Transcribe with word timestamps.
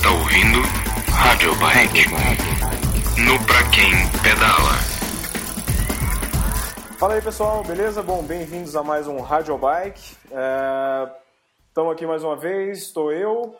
está 0.00 0.10
ouvindo 0.12 0.60
Rádio 1.12 1.54
Bike 1.56 2.08
no 3.20 3.46
Pra 3.46 3.62
Quem 3.68 3.92
Pedala. 4.22 4.72
Fala 6.98 7.14
aí 7.14 7.20
pessoal, 7.20 7.62
beleza? 7.62 8.02
Bom, 8.02 8.22
bem-vindos 8.22 8.74
a 8.74 8.82
mais 8.82 9.06
um 9.06 9.20
Rádio 9.20 9.58
Bike. 9.58 10.16
Estamos 11.68 11.90
é... 11.90 11.92
aqui 11.92 12.06
mais 12.06 12.24
uma 12.24 12.34
vez, 12.34 12.78
estou 12.78 13.12
eu, 13.12 13.54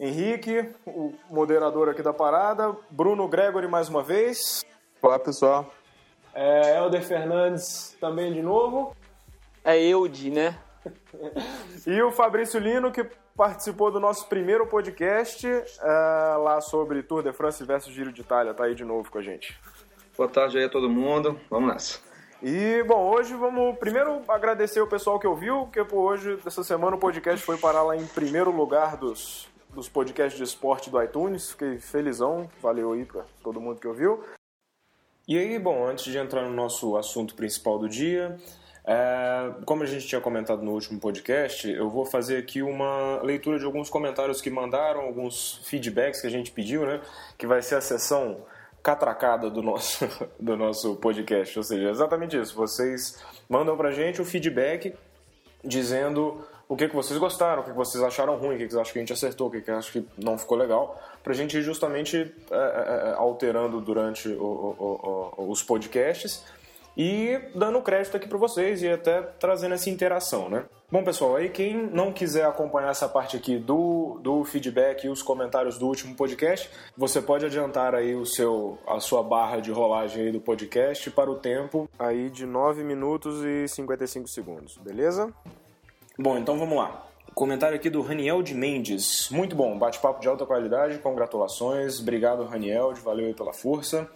Henrique, 0.00 0.68
o 0.84 1.14
moderador 1.30 1.88
aqui 1.88 2.02
da 2.02 2.12
parada, 2.12 2.76
Bruno 2.90 3.28
Gregory 3.28 3.68
mais 3.68 3.88
uma 3.88 4.02
vez. 4.02 4.64
Olá 5.00 5.16
pessoal. 5.16 5.72
É, 6.34 6.76
Helder 6.76 7.04
Fernandes 7.04 7.96
também 8.00 8.32
de 8.32 8.42
novo. 8.42 8.96
É 9.64 9.80
Eude, 9.80 10.28
né? 10.28 10.58
e 11.86 12.02
o 12.02 12.10
Fabrício 12.10 12.58
Lino, 12.58 12.90
que 12.90 13.06
participou 13.38 13.92
do 13.92 14.00
nosso 14.00 14.26
primeiro 14.26 14.66
podcast 14.66 15.46
uh, 15.46 16.42
lá 16.42 16.60
sobre 16.60 17.04
Tour 17.04 17.22
de 17.22 17.32
France 17.32 17.62
versus 17.62 17.94
Giro 17.94 18.12
de 18.12 18.22
Itália. 18.22 18.52
Tá 18.52 18.64
aí 18.64 18.74
de 18.74 18.84
novo 18.84 19.08
com 19.08 19.18
a 19.18 19.22
gente. 19.22 19.56
Boa 20.16 20.28
tarde 20.28 20.58
aí 20.58 20.64
a 20.64 20.68
todo 20.68 20.90
mundo. 20.90 21.40
Vamos 21.48 21.72
nessa. 21.72 22.00
E, 22.42 22.82
bom, 22.82 23.08
hoje 23.08 23.34
vamos 23.34 23.78
primeiro 23.78 24.22
agradecer 24.26 24.80
o 24.80 24.88
pessoal 24.88 25.20
que 25.20 25.26
ouviu, 25.26 25.62
porque 25.62 25.84
por 25.84 26.00
hoje, 26.00 26.36
essa 26.44 26.64
semana, 26.64 26.96
o 26.96 26.98
podcast 26.98 27.44
foi 27.44 27.56
parar 27.56 27.82
lá 27.82 27.96
em 27.96 28.04
primeiro 28.08 28.50
lugar 28.50 28.96
dos, 28.96 29.48
dos 29.70 29.88
podcasts 29.88 30.36
de 30.36 30.42
esporte 30.42 30.90
do 30.90 31.00
iTunes. 31.00 31.52
Fiquei 31.52 31.78
felizão, 31.78 32.50
valeu 32.60 32.92
aí 32.92 33.04
pra 33.04 33.22
todo 33.44 33.60
mundo 33.60 33.80
que 33.80 33.86
ouviu. 33.86 34.24
E 35.28 35.38
aí, 35.38 35.56
bom, 35.60 35.86
antes 35.86 36.06
de 36.06 36.18
entrar 36.18 36.42
no 36.42 36.52
nosso 36.52 36.96
assunto 36.96 37.36
principal 37.36 37.78
do 37.78 37.88
dia, 37.88 38.36
é, 38.90 39.52
como 39.66 39.82
a 39.82 39.86
gente 39.86 40.06
tinha 40.06 40.18
comentado 40.18 40.62
no 40.62 40.72
último 40.72 40.98
podcast, 40.98 41.70
eu 41.70 41.90
vou 41.90 42.06
fazer 42.06 42.38
aqui 42.38 42.62
uma 42.62 43.20
leitura 43.22 43.58
de 43.58 43.66
alguns 43.66 43.90
comentários 43.90 44.40
que 44.40 44.48
mandaram, 44.48 45.02
alguns 45.02 45.60
feedbacks 45.64 46.22
que 46.22 46.26
a 46.26 46.30
gente 46.30 46.50
pediu, 46.50 46.86
né? 46.86 46.98
Que 47.36 47.46
vai 47.46 47.60
ser 47.60 47.74
a 47.74 47.82
sessão 47.82 48.38
catracada 48.82 49.50
do 49.50 49.60
nosso, 49.60 50.08
do 50.40 50.56
nosso 50.56 50.96
podcast. 50.96 51.58
Ou 51.58 51.62
seja, 51.62 51.90
exatamente 51.90 52.40
isso. 52.40 52.54
Vocês 52.56 53.22
mandam 53.46 53.76
pra 53.76 53.90
gente 53.90 54.22
o 54.22 54.24
feedback 54.24 54.94
dizendo 55.62 56.42
o 56.66 56.74
que, 56.74 56.88
que 56.88 56.96
vocês 56.96 57.18
gostaram, 57.18 57.60
o 57.60 57.64
que, 57.66 57.70
que 57.72 57.76
vocês 57.76 58.02
acharam 58.02 58.38
ruim, 58.38 58.54
o 58.54 58.58
que, 58.58 58.64
que 58.64 58.70
vocês 58.70 58.80
acham 58.80 58.92
que 58.94 58.98
a 59.00 59.02
gente 59.02 59.12
acertou, 59.12 59.48
o 59.48 59.50
que, 59.50 59.60
que 59.60 59.70
acham 59.70 59.92
que 59.92 60.08
não 60.16 60.38
ficou 60.38 60.56
legal, 60.56 60.98
pra 61.22 61.34
gente 61.34 61.58
ir 61.58 61.62
justamente 61.62 62.34
é, 62.50 62.54
é, 62.54 63.10
é 63.10 63.14
alterando 63.18 63.82
durante 63.82 64.30
o, 64.30 64.42
o, 64.42 65.34
o, 65.36 65.50
os 65.50 65.62
podcasts 65.62 66.42
e 66.98 67.40
dando 67.54 67.80
crédito 67.80 68.16
aqui 68.16 68.28
para 68.28 68.36
vocês 68.36 68.82
e 68.82 68.88
até 68.88 69.22
trazendo 69.22 69.74
essa 69.74 69.88
interação, 69.88 70.50
né? 70.50 70.64
Bom, 70.90 71.04
pessoal, 71.04 71.36
aí 71.36 71.48
quem 71.48 71.76
não 71.76 72.12
quiser 72.12 72.44
acompanhar 72.44 72.90
essa 72.90 73.08
parte 73.08 73.36
aqui 73.36 73.56
do, 73.56 74.18
do 74.20 74.42
feedback 74.42 75.04
e 75.04 75.08
os 75.08 75.22
comentários 75.22 75.78
do 75.78 75.86
último 75.86 76.16
podcast, 76.16 76.68
você 76.96 77.22
pode 77.22 77.44
adiantar 77.46 77.94
aí 77.94 78.16
o 78.16 78.26
seu, 78.26 78.78
a 78.84 78.98
sua 78.98 79.22
barra 79.22 79.60
de 79.60 79.70
rolagem 79.70 80.24
aí 80.24 80.32
do 80.32 80.40
podcast 80.40 81.08
para 81.12 81.30
o 81.30 81.36
tempo 81.36 81.88
aí 81.98 82.30
de 82.30 82.44
9 82.44 82.82
minutos 82.82 83.44
e 83.44 83.68
55 83.68 84.26
segundos, 84.26 84.76
beleza? 84.78 85.32
Bom, 86.18 86.36
então 86.36 86.58
vamos 86.58 86.76
lá. 86.76 87.06
Comentário 87.32 87.76
aqui 87.76 87.88
do 87.88 88.02
Raniel 88.02 88.42
de 88.42 88.54
Mendes. 88.54 89.28
Muito 89.30 89.54
bom, 89.54 89.78
bate-papo 89.78 90.20
de 90.20 90.26
alta 90.26 90.44
qualidade, 90.44 90.98
congratulações. 90.98 92.00
Obrigado, 92.00 92.42
Raniel, 92.44 92.92
valeu 92.94 93.26
aí 93.26 93.34
pela 93.34 93.52
força. 93.52 94.10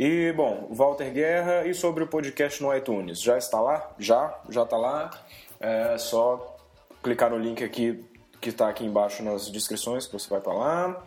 E, 0.00 0.32
bom, 0.32 0.68
Walter 0.70 1.10
Guerra, 1.12 1.66
e 1.66 1.74
sobre 1.74 2.04
o 2.04 2.06
podcast 2.06 2.62
no 2.62 2.72
iTunes? 2.72 3.20
Já 3.20 3.36
está 3.36 3.60
lá? 3.60 3.96
Já, 3.98 4.32
já 4.48 4.62
está 4.62 4.76
lá. 4.76 5.10
É 5.58 5.98
só 5.98 6.56
clicar 7.02 7.30
no 7.30 7.36
link 7.36 7.64
aqui 7.64 8.04
que 8.40 8.50
está 8.50 8.68
aqui 8.68 8.84
embaixo 8.84 9.24
nas 9.24 9.50
descrições 9.50 10.06
que 10.06 10.12
você 10.12 10.30
vai 10.30 10.40
para 10.40 10.52
lá. 10.52 11.02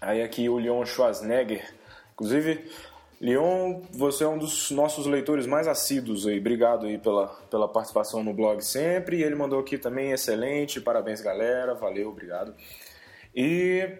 Aí 0.00 0.22
aqui 0.22 0.48
o 0.48 0.56
Leon 0.56 0.84
Schwarzenegger. 0.86 1.68
Inclusive, 2.12 2.70
Leon, 3.20 3.80
você 3.90 4.22
é 4.22 4.28
um 4.28 4.38
dos 4.38 4.70
nossos 4.70 5.04
leitores 5.04 5.44
mais 5.44 5.66
assíduos 5.66 6.24
aí. 6.24 6.38
Obrigado 6.38 6.86
aí 6.86 6.96
pela, 6.96 7.26
pela 7.50 7.66
participação 7.66 8.22
no 8.22 8.32
blog 8.32 8.60
sempre. 8.60 9.16
E 9.16 9.24
ele 9.24 9.34
mandou 9.34 9.58
aqui 9.58 9.76
também, 9.76 10.12
excelente, 10.12 10.80
parabéns 10.80 11.20
galera, 11.20 11.74
valeu, 11.74 12.10
obrigado. 12.10 12.54
E, 13.34 13.90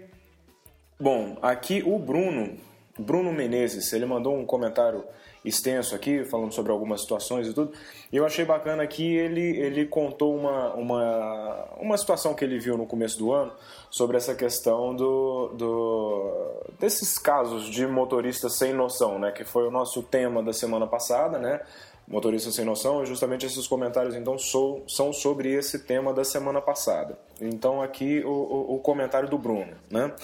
bom, 0.96 1.36
aqui 1.42 1.82
o 1.84 1.98
Bruno, 1.98 2.67
Bruno 2.98 3.32
Menezes, 3.32 3.92
ele 3.92 4.06
mandou 4.06 4.36
um 4.36 4.44
comentário 4.44 5.04
extenso 5.44 5.94
aqui, 5.94 6.24
falando 6.24 6.52
sobre 6.52 6.72
algumas 6.72 7.00
situações 7.00 7.46
e 7.46 7.52
tudo. 7.52 7.72
E 8.12 8.16
eu 8.16 8.26
achei 8.26 8.44
bacana 8.44 8.86
que 8.86 9.16
ele, 9.16 9.56
ele 9.58 9.86
contou 9.86 10.36
uma, 10.36 10.74
uma, 10.74 11.68
uma 11.80 11.96
situação 11.96 12.34
que 12.34 12.44
ele 12.44 12.58
viu 12.58 12.76
no 12.76 12.86
começo 12.86 13.18
do 13.18 13.32
ano 13.32 13.52
sobre 13.90 14.16
essa 14.16 14.34
questão 14.34 14.94
do, 14.94 15.48
do 15.54 16.32
desses 16.78 17.18
casos 17.18 17.68
de 17.68 17.86
motoristas 17.86 18.54
sem 18.54 18.72
noção, 18.72 19.18
né? 19.18 19.30
Que 19.30 19.44
foi 19.44 19.66
o 19.66 19.70
nosso 19.70 20.02
tema 20.02 20.42
da 20.42 20.52
semana 20.52 20.86
passada, 20.86 21.38
né? 21.38 21.60
Motorista 22.06 22.50
sem 22.50 22.64
noção, 22.64 23.02
e 23.02 23.06
justamente 23.06 23.44
esses 23.44 23.66
comentários 23.66 24.14
então 24.14 24.38
sou, 24.38 24.82
são 24.88 25.12
sobre 25.12 25.52
esse 25.52 25.80
tema 25.80 26.12
da 26.14 26.24
semana 26.24 26.60
passada. 26.60 27.18
Então 27.38 27.82
aqui 27.82 28.22
o, 28.24 28.30
o, 28.30 28.74
o 28.76 28.78
comentário 28.78 29.28
do 29.28 29.36
Bruno, 29.36 29.74
né? 29.90 30.14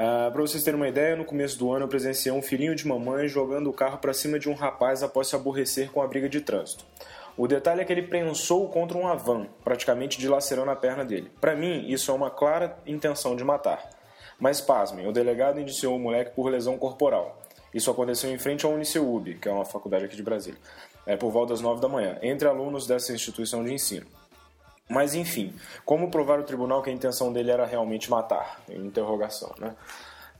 Ah, 0.00 0.30
para 0.30 0.40
vocês 0.40 0.62
terem 0.62 0.78
uma 0.78 0.86
ideia, 0.86 1.16
no 1.16 1.24
começo 1.24 1.58
do 1.58 1.72
ano 1.72 1.84
eu 1.84 1.88
presenciei 1.88 2.32
um 2.32 2.40
filhinho 2.40 2.72
de 2.72 2.86
mamãe 2.86 3.26
jogando 3.26 3.68
o 3.68 3.72
carro 3.72 3.98
para 3.98 4.14
cima 4.14 4.38
de 4.38 4.48
um 4.48 4.54
rapaz 4.54 5.02
após 5.02 5.26
se 5.26 5.34
aborrecer 5.34 5.90
com 5.90 6.00
a 6.00 6.06
briga 6.06 6.28
de 6.28 6.40
trânsito. 6.40 6.84
O 7.36 7.48
detalhe 7.48 7.80
é 7.80 7.84
que 7.84 7.92
ele 7.92 8.02
prensou 8.02 8.68
contra 8.68 8.96
uma 8.96 9.16
van, 9.16 9.48
praticamente 9.64 10.16
dilacerando 10.16 10.70
a 10.70 10.76
perna 10.76 11.04
dele. 11.04 11.32
Para 11.40 11.56
mim, 11.56 11.84
isso 11.88 12.12
é 12.12 12.14
uma 12.14 12.30
clara 12.30 12.78
intenção 12.86 13.34
de 13.34 13.42
matar. 13.42 13.90
Mas 14.38 14.60
pasmem, 14.60 15.04
o 15.08 15.12
delegado 15.12 15.58
indiciou 15.58 15.96
o 15.96 15.98
moleque 15.98 16.30
por 16.30 16.48
lesão 16.48 16.78
corporal. 16.78 17.36
Isso 17.74 17.90
aconteceu 17.90 18.30
em 18.30 18.38
frente 18.38 18.64
ao 18.64 18.74
Uniceub, 18.74 19.34
que 19.34 19.48
é 19.48 19.52
uma 19.52 19.64
faculdade 19.64 20.04
aqui 20.04 20.14
de 20.14 20.22
Brasília, 20.22 20.60
é 21.06 21.16
por 21.16 21.32
volta 21.32 21.54
das 21.54 21.60
9 21.60 21.80
da 21.80 21.88
manhã, 21.88 22.16
entre 22.22 22.46
alunos 22.46 22.86
dessa 22.86 23.12
instituição 23.12 23.64
de 23.64 23.74
ensino. 23.74 24.06
Mas 24.88 25.14
enfim, 25.14 25.54
como 25.84 26.10
provar 26.10 26.40
o 26.40 26.44
tribunal 26.44 26.82
que 26.82 26.88
a 26.88 26.92
intenção 26.92 27.32
dele 27.32 27.50
era 27.50 27.66
realmente 27.66 28.10
matar? 28.10 28.62
Interrogação, 28.68 29.52
né? 29.58 29.74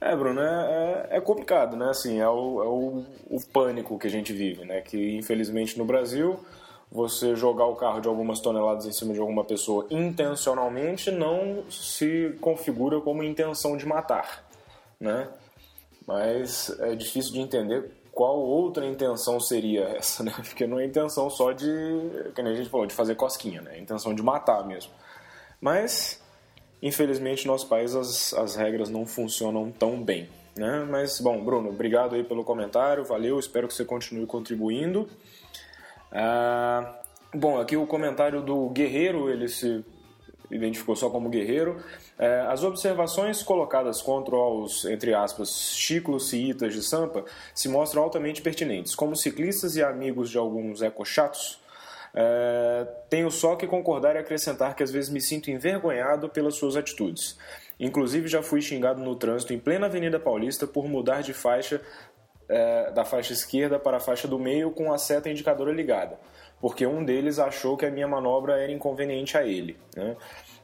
É, 0.00 0.14
Bruno, 0.14 0.40
é, 0.40 1.08
é, 1.10 1.16
é 1.16 1.20
complicado, 1.20 1.76
né? 1.76 1.90
Assim, 1.90 2.20
é, 2.20 2.28
o, 2.28 2.62
é 2.62 2.66
o, 2.66 3.04
o, 3.36 3.40
pânico 3.52 3.98
que 3.98 4.06
a 4.06 4.10
gente 4.10 4.32
vive, 4.32 4.64
né? 4.64 4.80
Que 4.80 5.16
infelizmente 5.16 5.76
no 5.76 5.84
Brasil, 5.84 6.38
você 6.90 7.34
jogar 7.34 7.66
o 7.66 7.74
carro 7.74 8.00
de 8.00 8.08
algumas 8.08 8.40
toneladas 8.40 8.86
em 8.86 8.92
cima 8.92 9.12
de 9.12 9.20
alguma 9.20 9.44
pessoa 9.44 9.86
intencionalmente 9.90 11.10
não 11.10 11.64
se 11.68 12.36
configura 12.40 13.00
como 13.00 13.24
intenção 13.24 13.76
de 13.76 13.84
matar, 13.86 14.44
né? 15.00 15.28
Mas 16.06 16.74
é 16.80 16.94
difícil 16.94 17.32
de 17.32 17.40
entender 17.40 17.90
qual 18.18 18.36
outra 18.36 18.84
intenção 18.84 19.38
seria 19.38 19.84
essa, 19.96 20.24
né? 20.24 20.32
Porque 20.42 20.66
não 20.66 20.80
é 20.80 20.84
intenção 20.84 21.30
só 21.30 21.52
de, 21.52 21.70
nem 22.36 22.52
a 22.52 22.56
gente 22.56 22.68
falou, 22.68 22.84
de 22.84 22.92
fazer 22.92 23.14
cosquinha, 23.14 23.62
né? 23.62 23.76
É 23.76 23.78
intenção 23.78 24.12
de 24.12 24.20
matar 24.24 24.66
mesmo. 24.66 24.90
Mas, 25.60 26.20
infelizmente, 26.82 27.46
no 27.46 27.52
nosso 27.52 27.68
país 27.68 27.94
as, 27.94 28.34
as 28.34 28.56
regras 28.56 28.90
não 28.90 29.06
funcionam 29.06 29.70
tão 29.70 30.02
bem, 30.02 30.28
né? 30.56 30.84
Mas, 30.90 31.20
bom, 31.20 31.44
Bruno, 31.44 31.68
obrigado 31.68 32.16
aí 32.16 32.24
pelo 32.24 32.42
comentário, 32.42 33.04
valeu, 33.04 33.38
espero 33.38 33.68
que 33.68 33.74
você 33.74 33.84
continue 33.84 34.26
contribuindo. 34.26 35.08
Ah, 36.10 37.00
bom, 37.32 37.60
aqui 37.60 37.76
o 37.76 37.86
comentário 37.86 38.42
do 38.42 38.68
Guerreiro, 38.70 39.30
ele 39.30 39.46
se 39.46 39.84
identificou 40.50 40.96
só 40.96 41.10
como 41.10 41.28
guerreiro. 41.28 41.82
É, 42.18 42.40
as 42.48 42.62
observações 42.64 43.42
colocadas 43.42 44.02
contra 44.02 44.36
os, 44.36 44.84
entre 44.84 45.14
aspas, 45.14 45.72
chiclos 45.74 46.28
ciitas 46.28 46.72
de 46.72 46.82
Sampa 46.82 47.24
se 47.54 47.68
mostram 47.68 48.02
altamente 48.02 48.42
pertinentes. 48.42 48.94
Como 48.94 49.14
ciclistas 49.16 49.76
e 49.76 49.82
amigos 49.82 50.30
de 50.30 50.38
alguns 50.38 50.82
ecochatos, 50.82 51.60
é, 52.14 52.86
tenho 53.08 53.30
só 53.30 53.56
que 53.56 53.66
concordar 53.66 54.16
e 54.16 54.18
acrescentar 54.18 54.74
que 54.74 54.82
às 54.82 54.90
vezes 54.90 55.10
me 55.10 55.20
sinto 55.20 55.50
envergonhado 55.50 56.28
pelas 56.28 56.54
suas 56.54 56.76
atitudes. 56.76 57.38
Inclusive 57.78 58.26
já 58.26 58.42
fui 58.42 58.60
xingado 58.60 59.00
no 59.00 59.14
trânsito 59.14 59.52
em 59.52 59.58
plena 59.58 59.86
Avenida 59.86 60.18
Paulista 60.18 60.66
por 60.66 60.88
mudar 60.88 61.22
de 61.22 61.32
faixa 61.32 61.80
é, 62.48 62.90
da 62.90 63.04
faixa 63.04 63.32
esquerda 63.32 63.78
para 63.78 63.98
a 63.98 64.00
faixa 64.00 64.26
do 64.26 64.38
meio 64.38 64.70
com 64.70 64.92
a 64.92 64.98
seta 64.98 65.28
indicadora 65.28 65.70
ligada 65.70 66.18
porque 66.60 66.86
um 66.86 67.04
deles 67.04 67.38
achou 67.38 67.76
que 67.76 67.86
a 67.86 67.90
minha 67.90 68.08
manobra 68.08 68.60
era 68.60 68.72
inconveniente 68.72 69.36
a 69.36 69.44
ele. 69.44 69.76
Né? 69.96 70.16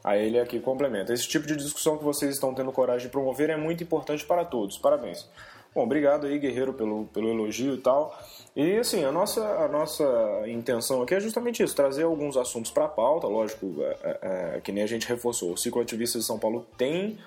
A 0.03 0.17
ele 0.17 0.39
aqui 0.39 0.59
complementa. 0.59 1.13
Esse 1.13 1.27
tipo 1.27 1.47
de 1.47 1.55
discussão 1.55 1.97
que 1.97 2.03
vocês 2.03 2.33
estão 2.33 2.53
tendo 2.53 2.71
coragem 2.71 3.07
de 3.07 3.11
promover 3.11 3.49
é 3.49 3.57
muito 3.57 3.83
importante 3.83 4.25
para 4.25 4.45
todos. 4.45 4.77
Parabéns. 4.77 5.27
Bom, 5.75 5.83
obrigado 5.83 6.25
aí, 6.25 6.39
Guerreiro, 6.39 6.73
pelo, 6.73 7.05
pelo 7.07 7.29
elogio 7.29 7.73
e 7.73 7.77
tal. 7.77 8.17
E 8.55 8.77
assim, 8.77 9.03
a 9.03 9.11
nossa, 9.11 9.41
a 9.43 9.67
nossa 9.67 10.05
intenção 10.47 11.01
aqui 11.01 11.13
é 11.13 11.19
justamente 11.19 11.61
isso, 11.61 11.75
trazer 11.75 12.03
alguns 12.03 12.37
assuntos 12.37 12.71
para 12.71 12.85
a 12.85 12.87
pauta, 12.87 13.27
lógico, 13.27 13.75
é, 13.81 13.97
é, 14.01 14.19
é, 14.21 14.61
que 14.61 14.71
nem 14.71 14.83
a 14.83 14.87
gente 14.87 15.05
reforçou. 15.05 15.51
O 15.51 15.57
Ciclo 15.57 15.81
Ativista 15.81 16.17
de 16.17 16.23
São 16.23 16.39
Paulo 16.39 16.65
tem 16.77 17.17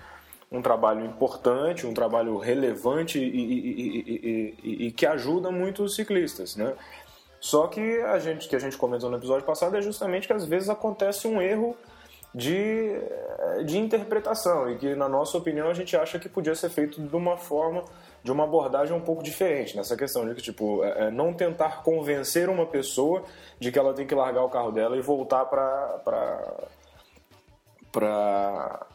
um 0.50 0.62
trabalho 0.62 1.04
importante, 1.04 1.86
um 1.86 1.92
trabalho 1.92 2.38
relevante 2.38 3.18
e, 3.18 3.22
e, 3.22 4.54
e, 4.64 4.86
e 4.86 4.92
que 4.92 5.04
ajuda 5.04 5.50
muito 5.50 5.82
os 5.82 5.94
ciclistas, 5.94 6.56
né? 6.56 6.74
Só 7.40 7.66
que 7.68 8.00
a 8.02 8.18
gente 8.18 8.48
que 8.48 8.56
a 8.56 8.58
gente 8.58 8.76
comentou 8.76 9.08
no 9.10 9.16
episódio 9.16 9.46
passado 9.46 9.76
é 9.76 9.82
justamente 9.82 10.26
que 10.26 10.32
às 10.32 10.44
vezes 10.44 10.68
acontece 10.68 11.26
um 11.28 11.40
erro 11.40 11.76
de, 12.34 12.92
de 13.64 13.78
interpretação 13.78 14.70
e 14.70 14.76
que, 14.76 14.94
na 14.94 15.08
nossa 15.08 15.38
opinião, 15.38 15.68
a 15.68 15.74
gente 15.74 15.96
acha 15.96 16.18
que 16.18 16.28
podia 16.28 16.54
ser 16.54 16.68
feito 16.68 17.00
de 17.00 17.16
uma 17.16 17.36
forma, 17.36 17.84
de 18.22 18.30
uma 18.30 18.44
abordagem 18.44 18.94
um 18.94 19.00
pouco 19.00 19.22
diferente 19.22 19.76
nessa 19.76 19.96
questão 19.96 20.28
de 20.28 20.34
que, 20.34 20.42
tipo, 20.42 20.84
é, 20.84 21.06
é 21.06 21.10
não 21.10 21.32
tentar 21.32 21.82
convencer 21.82 22.48
uma 22.48 22.66
pessoa 22.66 23.22
de 23.58 23.72
que 23.72 23.78
ela 23.78 23.94
tem 23.94 24.06
que 24.06 24.14
largar 24.14 24.44
o 24.44 24.50
carro 24.50 24.70
dela 24.70 24.96
e 24.96 25.00
voltar 25.00 25.44
para 25.46 26.00
para 27.92 28.86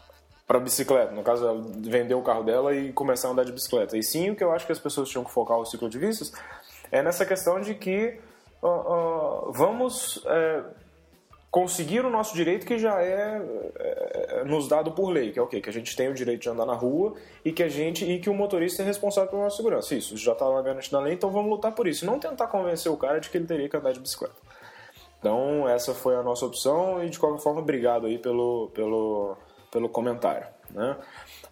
para 0.46 0.60
bicicleta, 0.60 1.12
no 1.14 1.24
caso, 1.24 1.64
vender 1.78 2.14
o 2.14 2.22
carro 2.22 2.44
dela 2.44 2.76
e 2.76 2.92
começar 2.92 3.30
a 3.30 3.32
andar 3.32 3.46
de 3.46 3.52
bicicleta. 3.52 3.98
E 3.98 4.04
sim, 4.04 4.30
o 4.30 4.36
que 4.36 4.44
eu 4.44 4.52
acho 4.52 4.66
que 4.66 4.72
as 4.72 4.80
pessoas 4.80 5.10
tinham 5.10 5.24
que 5.24 5.32
focar 5.32 5.58
o 5.58 5.66
ciclo 5.66 5.90
de 5.90 5.98
vistas 5.98 6.32
é 6.92 7.02
nessa 7.02 7.26
questão 7.26 7.60
de 7.60 7.74
que 7.74 8.20
uh, 8.68 9.52
vamos 9.52 10.24
é, 10.26 10.64
conseguir 11.54 12.04
o 12.04 12.10
nosso 12.10 12.34
direito 12.34 12.66
que 12.66 12.80
já 12.80 13.00
é, 13.00 13.40
é, 13.76 14.28
é, 14.40 14.44
nos 14.44 14.68
dado 14.68 14.92
por 14.92 15.12
lei, 15.12 15.32
que 15.32 15.38
é 15.38 15.42
o 15.42 15.46
quê? 15.46 15.62
Que 15.62 15.70
a 15.70 15.74
gente 15.74 15.96
tem 15.96 16.10
o 16.10 16.14
direito 16.14 16.42
de 16.42 16.50
andar 16.50 16.66
na 16.66 16.74
rua 16.74 17.14
e 17.46 17.52
que 17.52 17.62
a 17.62 17.70
gente 17.70 18.04
e 18.04 18.20
que 18.20 18.28
o 18.28 18.34
motorista 18.34 18.82
é 18.82 18.86
responsável 18.86 19.30
pela 19.30 19.44
nossa 19.44 19.58
segurança. 19.58 19.94
Isso, 19.94 20.18
já 20.18 20.32
está 20.32 20.46
garantido 20.64 20.98
na 20.98 21.04
lei, 21.04 21.14
então 21.14 21.30
vamos 21.30 21.52
lutar 21.52 21.72
por 21.74 21.88
isso. 21.88 22.08
Não 22.08 22.18
tentar 22.18 22.48
convencer 22.48 22.92
o 22.92 22.98
cara 22.98 23.20
de 23.20 23.30
que 23.30 23.38
ele 23.38 23.46
teria 23.46 23.70
que 23.70 23.78
andar 23.78 23.92
de 23.92 24.00
bicicleta. 24.00 24.36
Então 25.20 25.70
essa 25.70 25.94
foi 25.94 26.16
a 26.16 26.24
nossa 26.24 26.44
opção 26.44 27.04
e 27.04 27.10
de 27.10 27.20
qualquer 27.20 27.42
forma 27.42 27.62
obrigado 27.62 28.08
aí 28.08 28.18
pelo, 28.18 28.72
pelo, 28.74 29.38
pelo 29.72 29.88
comentário. 29.90 30.48
Né? 30.74 30.96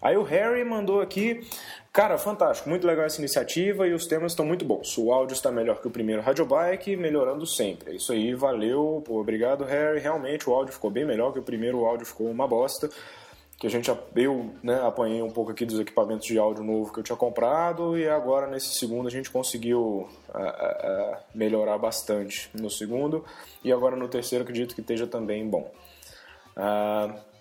Aí 0.00 0.16
o 0.16 0.22
Harry 0.22 0.64
mandou 0.64 1.00
aqui, 1.00 1.46
cara, 1.92 2.18
fantástico, 2.18 2.68
muito 2.68 2.86
legal 2.86 3.06
essa 3.06 3.20
iniciativa 3.20 3.86
e 3.86 3.92
os 3.92 4.06
temas 4.06 4.32
estão 4.32 4.44
muito 4.44 4.64
bons. 4.64 4.98
O 4.98 5.12
áudio 5.12 5.34
está 5.34 5.50
melhor 5.50 5.80
que 5.80 5.86
o 5.86 5.90
primeiro 5.90 6.22
Radio 6.22 6.44
Bike, 6.44 6.96
melhorando 6.96 7.46
sempre. 7.46 7.92
É 7.92 7.96
isso 7.96 8.12
aí, 8.12 8.34
valeu, 8.34 9.02
pô, 9.06 9.20
obrigado 9.20 9.64
Harry. 9.64 10.00
Realmente 10.00 10.48
o 10.50 10.52
áudio 10.52 10.72
ficou 10.72 10.90
bem 10.90 11.04
melhor 11.04 11.32
que 11.32 11.38
o 11.38 11.42
primeiro, 11.42 11.78
o 11.78 11.86
áudio 11.86 12.06
ficou 12.06 12.28
uma 12.28 12.48
bosta 12.48 12.90
que 13.62 13.66
a 13.68 13.70
gente 13.70 13.88
eu 14.16 14.52
né, 14.60 14.80
apanhei 14.82 15.22
um 15.22 15.30
pouco 15.30 15.52
aqui 15.52 15.64
dos 15.64 15.78
equipamentos 15.78 16.26
de 16.26 16.36
áudio 16.36 16.64
novo 16.64 16.92
que 16.92 16.98
eu 16.98 17.04
tinha 17.04 17.14
comprado 17.14 17.96
e 17.96 18.08
agora 18.08 18.48
nesse 18.48 18.74
segundo 18.76 19.06
a 19.06 19.10
gente 19.10 19.30
conseguiu 19.30 20.08
uh, 20.34 20.36
uh, 20.36 21.16
melhorar 21.32 21.78
bastante 21.78 22.50
no 22.54 22.68
segundo 22.68 23.24
e 23.62 23.72
agora 23.72 23.94
no 23.94 24.08
terceiro 24.08 24.42
acredito 24.42 24.74
que 24.74 24.80
esteja 24.80 25.06
também 25.06 25.48
bom. 25.48 25.70
Uh, 26.56 27.31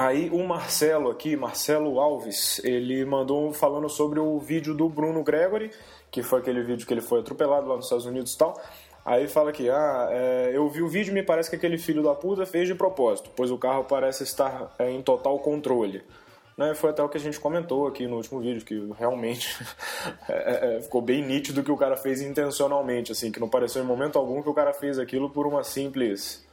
aí 0.00 0.30
o 0.30 0.42
Marcelo 0.46 1.10
aqui, 1.10 1.36
Marcelo 1.36 2.00
Alves, 2.00 2.58
ele 2.64 3.04
mandou 3.04 3.52
falando 3.52 3.88
sobre 3.88 4.18
o 4.18 4.38
vídeo 4.38 4.74
do 4.74 4.88
Bruno 4.88 5.22
Gregory, 5.22 5.70
que 6.10 6.22
foi 6.22 6.40
aquele 6.40 6.62
vídeo 6.62 6.86
que 6.86 6.94
ele 6.94 7.02
foi 7.02 7.20
atropelado 7.20 7.68
lá 7.68 7.76
nos 7.76 7.84
Estados 7.84 8.06
Unidos 8.06 8.32
e 8.32 8.38
tal. 8.38 8.60
Aí 9.04 9.28
fala 9.28 9.52
que, 9.52 9.68
ah, 9.68 10.08
é, 10.10 10.52
eu 10.54 10.68
vi 10.68 10.82
o 10.82 10.88
vídeo 10.88 11.10
e 11.10 11.14
me 11.14 11.22
parece 11.22 11.50
que 11.50 11.56
aquele 11.56 11.76
filho 11.76 12.02
da 12.02 12.14
puta 12.14 12.46
fez 12.46 12.66
de 12.66 12.74
propósito, 12.74 13.30
pois 13.36 13.50
o 13.50 13.58
carro 13.58 13.84
parece 13.84 14.22
estar 14.22 14.74
é, 14.78 14.90
em 14.90 15.02
total 15.02 15.38
controle. 15.38 16.02
Né, 16.56 16.74
foi 16.74 16.90
até 16.90 17.02
o 17.02 17.08
que 17.08 17.16
a 17.16 17.20
gente 17.20 17.40
comentou 17.40 17.86
aqui 17.86 18.06
no 18.06 18.16
último 18.16 18.40
vídeo, 18.40 18.64
que 18.64 18.92
realmente 18.98 19.56
é, 20.28 20.76
é, 20.76 20.80
ficou 20.82 21.00
bem 21.00 21.22
nítido 21.22 21.62
que 21.62 21.72
o 21.72 21.76
cara 21.76 21.96
fez 21.96 22.20
intencionalmente, 22.20 23.12
assim, 23.12 23.30
que 23.30 23.40
não 23.40 23.48
pareceu 23.48 23.82
em 23.82 23.86
momento 23.86 24.18
algum 24.18 24.42
que 24.42 24.48
o 24.48 24.54
cara 24.54 24.72
fez 24.72 24.98
aquilo 24.98 25.30
por 25.30 25.46
uma 25.46 25.62
simples 25.62 26.44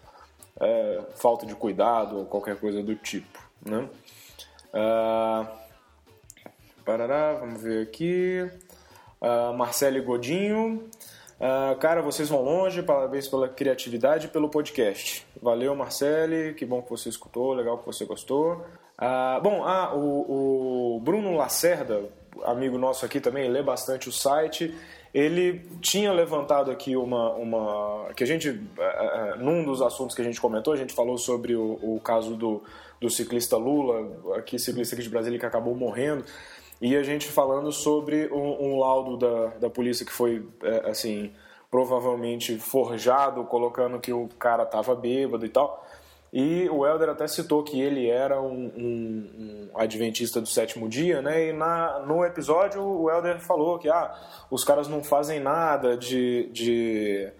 é, 0.59 1.01
falta 1.15 1.45
de 1.45 1.55
cuidado 1.55 2.19
ou 2.19 2.25
qualquer 2.25 2.59
coisa 2.59 2.81
do 2.81 2.95
tipo. 2.95 3.39
Né? 3.65 3.87
Ah, 4.73 5.47
parará, 6.85 7.33
vamos 7.33 7.61
ver 7.61 7.83
aqui. 7.83 8.49
Ah, 9.21 9.51
Godinho. 10.03 10.89
Uh, 11.39 11.77
cara, 11.77 12.01
vocês 12.01 12.29
vão 12.29 12.41
longe, 12.41 12.81
parabéns 12.81 13.27
pela 13.27 13.47
criatividade 13.47 14.25
e 14.25 14.29
pelo 14.29 14.49
podcast. 14.49 15.23
Valeu, 15.39 15.75
Marcele, 15.75 16.55
que 16.55 16.65
bom 16.65 16.81
que 16.81 16.89
você 16.89 17.09
escutou, 17.09 17.53
legal 17.53 17.77
que 17.77 17.85
você 17.85 18.05
gostou. 18.05 18.65
Bom, 19.43 19.63
ah, 19.63 19.93
o, 19.93 20.95
o, 20.95 20.99
Bruno 20.99 21.35
Lacerda, 21.35 22.05
amigo 22.43 22.79
nosso 22.79 23.05
aqui 23.05 23.19
também, 23.19 23.47
lê 23.49 23.61
bastante 23.61 24.09
o 24.09 24.11
site. 24.11 24.75
Ele 25.17 25.67
tinha 25.81 26.11
levantado 26.11 26.69
aqui 26.69 26.95
uma. 26.95 27.31
uma 27.33 28.13
que 28.15 28.23
a 28.23 28.27
gente, 28.27 28.49
uh, 28.49 29.37
num 29.39 29.63
dos 29.63 29.81
assuntos 29.81 30.15
que 30.15 30.21
a 30.21 30.25
gente 30.25 30.39
comentou, 30.39 30.73
a 30.73 30.77
gente 30.77 30.93
falou 30.93 31.17
sobre 31.17 31.55
o, 31.55 31.79
o 31.81 31.99
caso 32.03 32.35
do, 32.35 32.63
do 33.01 33.09
ciclista 33.09 33.57
Lula, 33.57 34.35
aqui, 34.37 34.59
ciclista 34.59 34.93
aqui 34.93 35.03
de 35.03 35.09
Brasília, 35.09 35.39
que 35.39 35.45
acabou 35.45 35.75
morrendo 35.75 36.23
e 36.79 36.95
a 36.95 37.03
gente 37.03 37.27
falando 37.27 37.71
sobre 37.71 38.27
um, 38.31 38.73
um 38.73 38.79
laudo 38.79 39.17
da, 39.17 39.47
da 39.59 39.69
polícia 39.69 40.05
que 40.05 40.11
foi, 40.11 40.45
é, 40.61 40.89
assim, 40.89 41.31
provavelmente 41.71 42.57
forjado, 42.59 43.43
colocando 43.45 43.99
que 43.99 44.13
o 44.13 44.27
cara 44.39 44.63
estava 44.63 44.95
bêbado 44.95 45.45
e 45.45 45.49
tal. 45.49 45.86
E 46.31 46.69
o 46.69 46.85
Helder 46.85 47.09
até 47.09 47.27
citou 47.27 47.63
que 47.63 47.79
ele 47.79 48.09
era 48.09 48.41
um, 48.41 48.71
um, 48.75 49.29
um, 49.39 49.69
adventista 49.75 50.41
do 50.41 50.47
sétimo 50.47 50.89
dia, 50.89 51.21
né? 51.21 51.47
E 51.47 51.53
na, 51.53 51.99
no 51.99 52.25
episódio 52.25 52.83
o 52.83 53.09
Helder 53.09 53.39
falou 53.39 53.79
que 53.79 53.89
ah, 53.89 54.13
os 54.51 54.63
caras 54.63 54.87
não 54.87 55.03
fazem 55.03 55.39
nada 55.39 55.95
de, 55.95 56.49
de, 56.51 57.31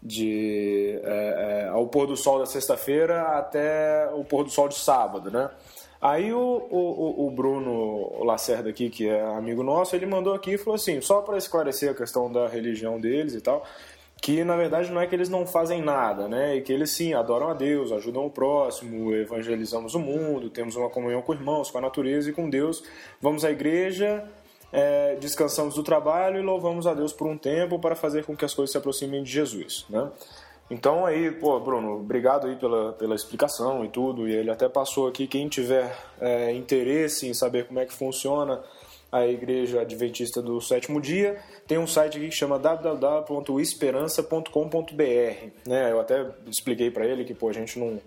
de 0.00 1.00
é, 1.02 1.64
é, 1.64 1.68
ao 1.68 1.88
pôr 1.88 2.06
do 2.06 2.16
sol 2.16 2.38
da 2.38 2.46
sexta-feira 2.46 3.38
até 3.38 4.08
o 4.14 4.24
pôr 4.24 4.44
do 4.44 4.50
sol 4.50 4.68
de 4.68 4.76
sábado, 4.76 5.30
né? 5.30 5.50
Aí 6.04 6.34
o, 6.34 6.38
o, 6.38 7.26
o 7.26 7.30
Bruno 7.30 8.22
Lacerda 8.24 8.68
aqui, 8.68 8.90
que 8.90 9.08
é 9.08 9.22
amigo 9.22 9.62
nosso, 9.62 9.96
ele 9.96 10.04
mandou 10.04 10.34
aqui 10.34 10.52
e 10.52 10.58
falou 10.58 10.74
assim, 10.74 11.00
só 11.00 11.22
para 11.22 11.38
esclarecer 11.38 11.90
a 11.90 11.94
questão 11.94 12.30
da 12.30 12.46
religião 12.46 13.00
deles 13.00 13.34
e 13.34 13.40
tal, 13.40 13.64
que 14.24 14.42
na 14.42 14.56
verdade 14.56 14.90
não 14.90 15.02
é 15.02 15.06
que 15.06 15.14
eles 15.14 15.28
não 15.28 15.46
fazem 15.46 15.82
nada, 15.82 16.26
né? 16.26 16.56
E 16.56 16.62
que 16.62 16.72
eles 16.72 16.88
sim 16.92 17.12
adoram 17.12 17.50
a 17.50 17.52
Deus, 17.52 17.92
ajudam 17.92 18.24
o 18.24 18.30
próximo, 18.30 19.14
evangelizamos 19.14 19.94
o 19.94 19.98
mundo, 19.98 20.48
temos 20.48 20.76
uma 20.76 20.88
comunhão 20.88 21.20
com 21.20 21.34
irmãos, 21.34 21.70
com 21.70 21.76
a 21.76 21.80
natureza 21.82 22.30
e 22.30 22.32
com 22.32 22.48
Deus. 22.48 22.82
Vamos 23.20 23.44
à 23.44 23.50
igreja, 23.50 24.26
é, 24.72 25.14
descansamos 25.16 25.74
do 25.74 25.82
trabalho 25.82 26.38
e 26.38 26.42
louvamos 26.42 26.86
a 26.86 26.94
Deus 26.94 27.12
por 27.12 27.26
um 27.26 27.36
tempo 27.36 27.78
para 27.78 27.94
fazer 27.94 28.24
com 28.24 28.34
que 28.34 28.46
as 28.46 28.54
coisas 28.54 28.72
se 28.72 28.78
aproximem 28.78 29.22
de 29.22 29.30
Jesus, 29.30 29.84
né? 29.90 30.10
Então 30.70 31.04
aí, 31.04 31.30
pô, 31.30 31.60
Bruno, 31.60 31.96
obrigado 31.96 32.46
aí 32.46 32.56
pela, 32.56 32.94
pela 32.94 33.14
explicação 33.14 33.84
e 33.84 33.90
tudo. 33.90 34.26
E 34.26 34.34
ele 34.34 34.50
até 34.50 34.70
passou 34.70 35.06
aqui, 35.06 35.26
quem 35.26 35.50
tiver 35.50 35.94
é, 36.18 36.50
interesse 36.52 37.28
em 37.28 37.34
saber 37.34 37.66
como 37.66 37.78
é 37.78 37.84
que 37.84 37.92
funciona 37.92 38.62
a 39.14 39.26
Igreja 39.28 39.82
Adventista 39.82 40.42
do 40.42 40.60
Sétimo 40.60 41.00
Dia, 41.00 41.40
tem 41.68 41.78
um 41.78 41.86
site 41.86 42.18
aqui 42.18 42.30
que 42.30 42.34
chama 42.34 42.58
www.esperança.com.br. 42.58 45.46
Né? 45.64 45.92
Eu 45.92 46.00
até 46.00 46.26
expliquei 46.48 46.90
para 46.90 47.06
ele 47.06 47.24
que 47.24 47.32
pô, 47.32 47.48
a 47.48 47.52
gente 47.52 47.78
não, 47.78 48.00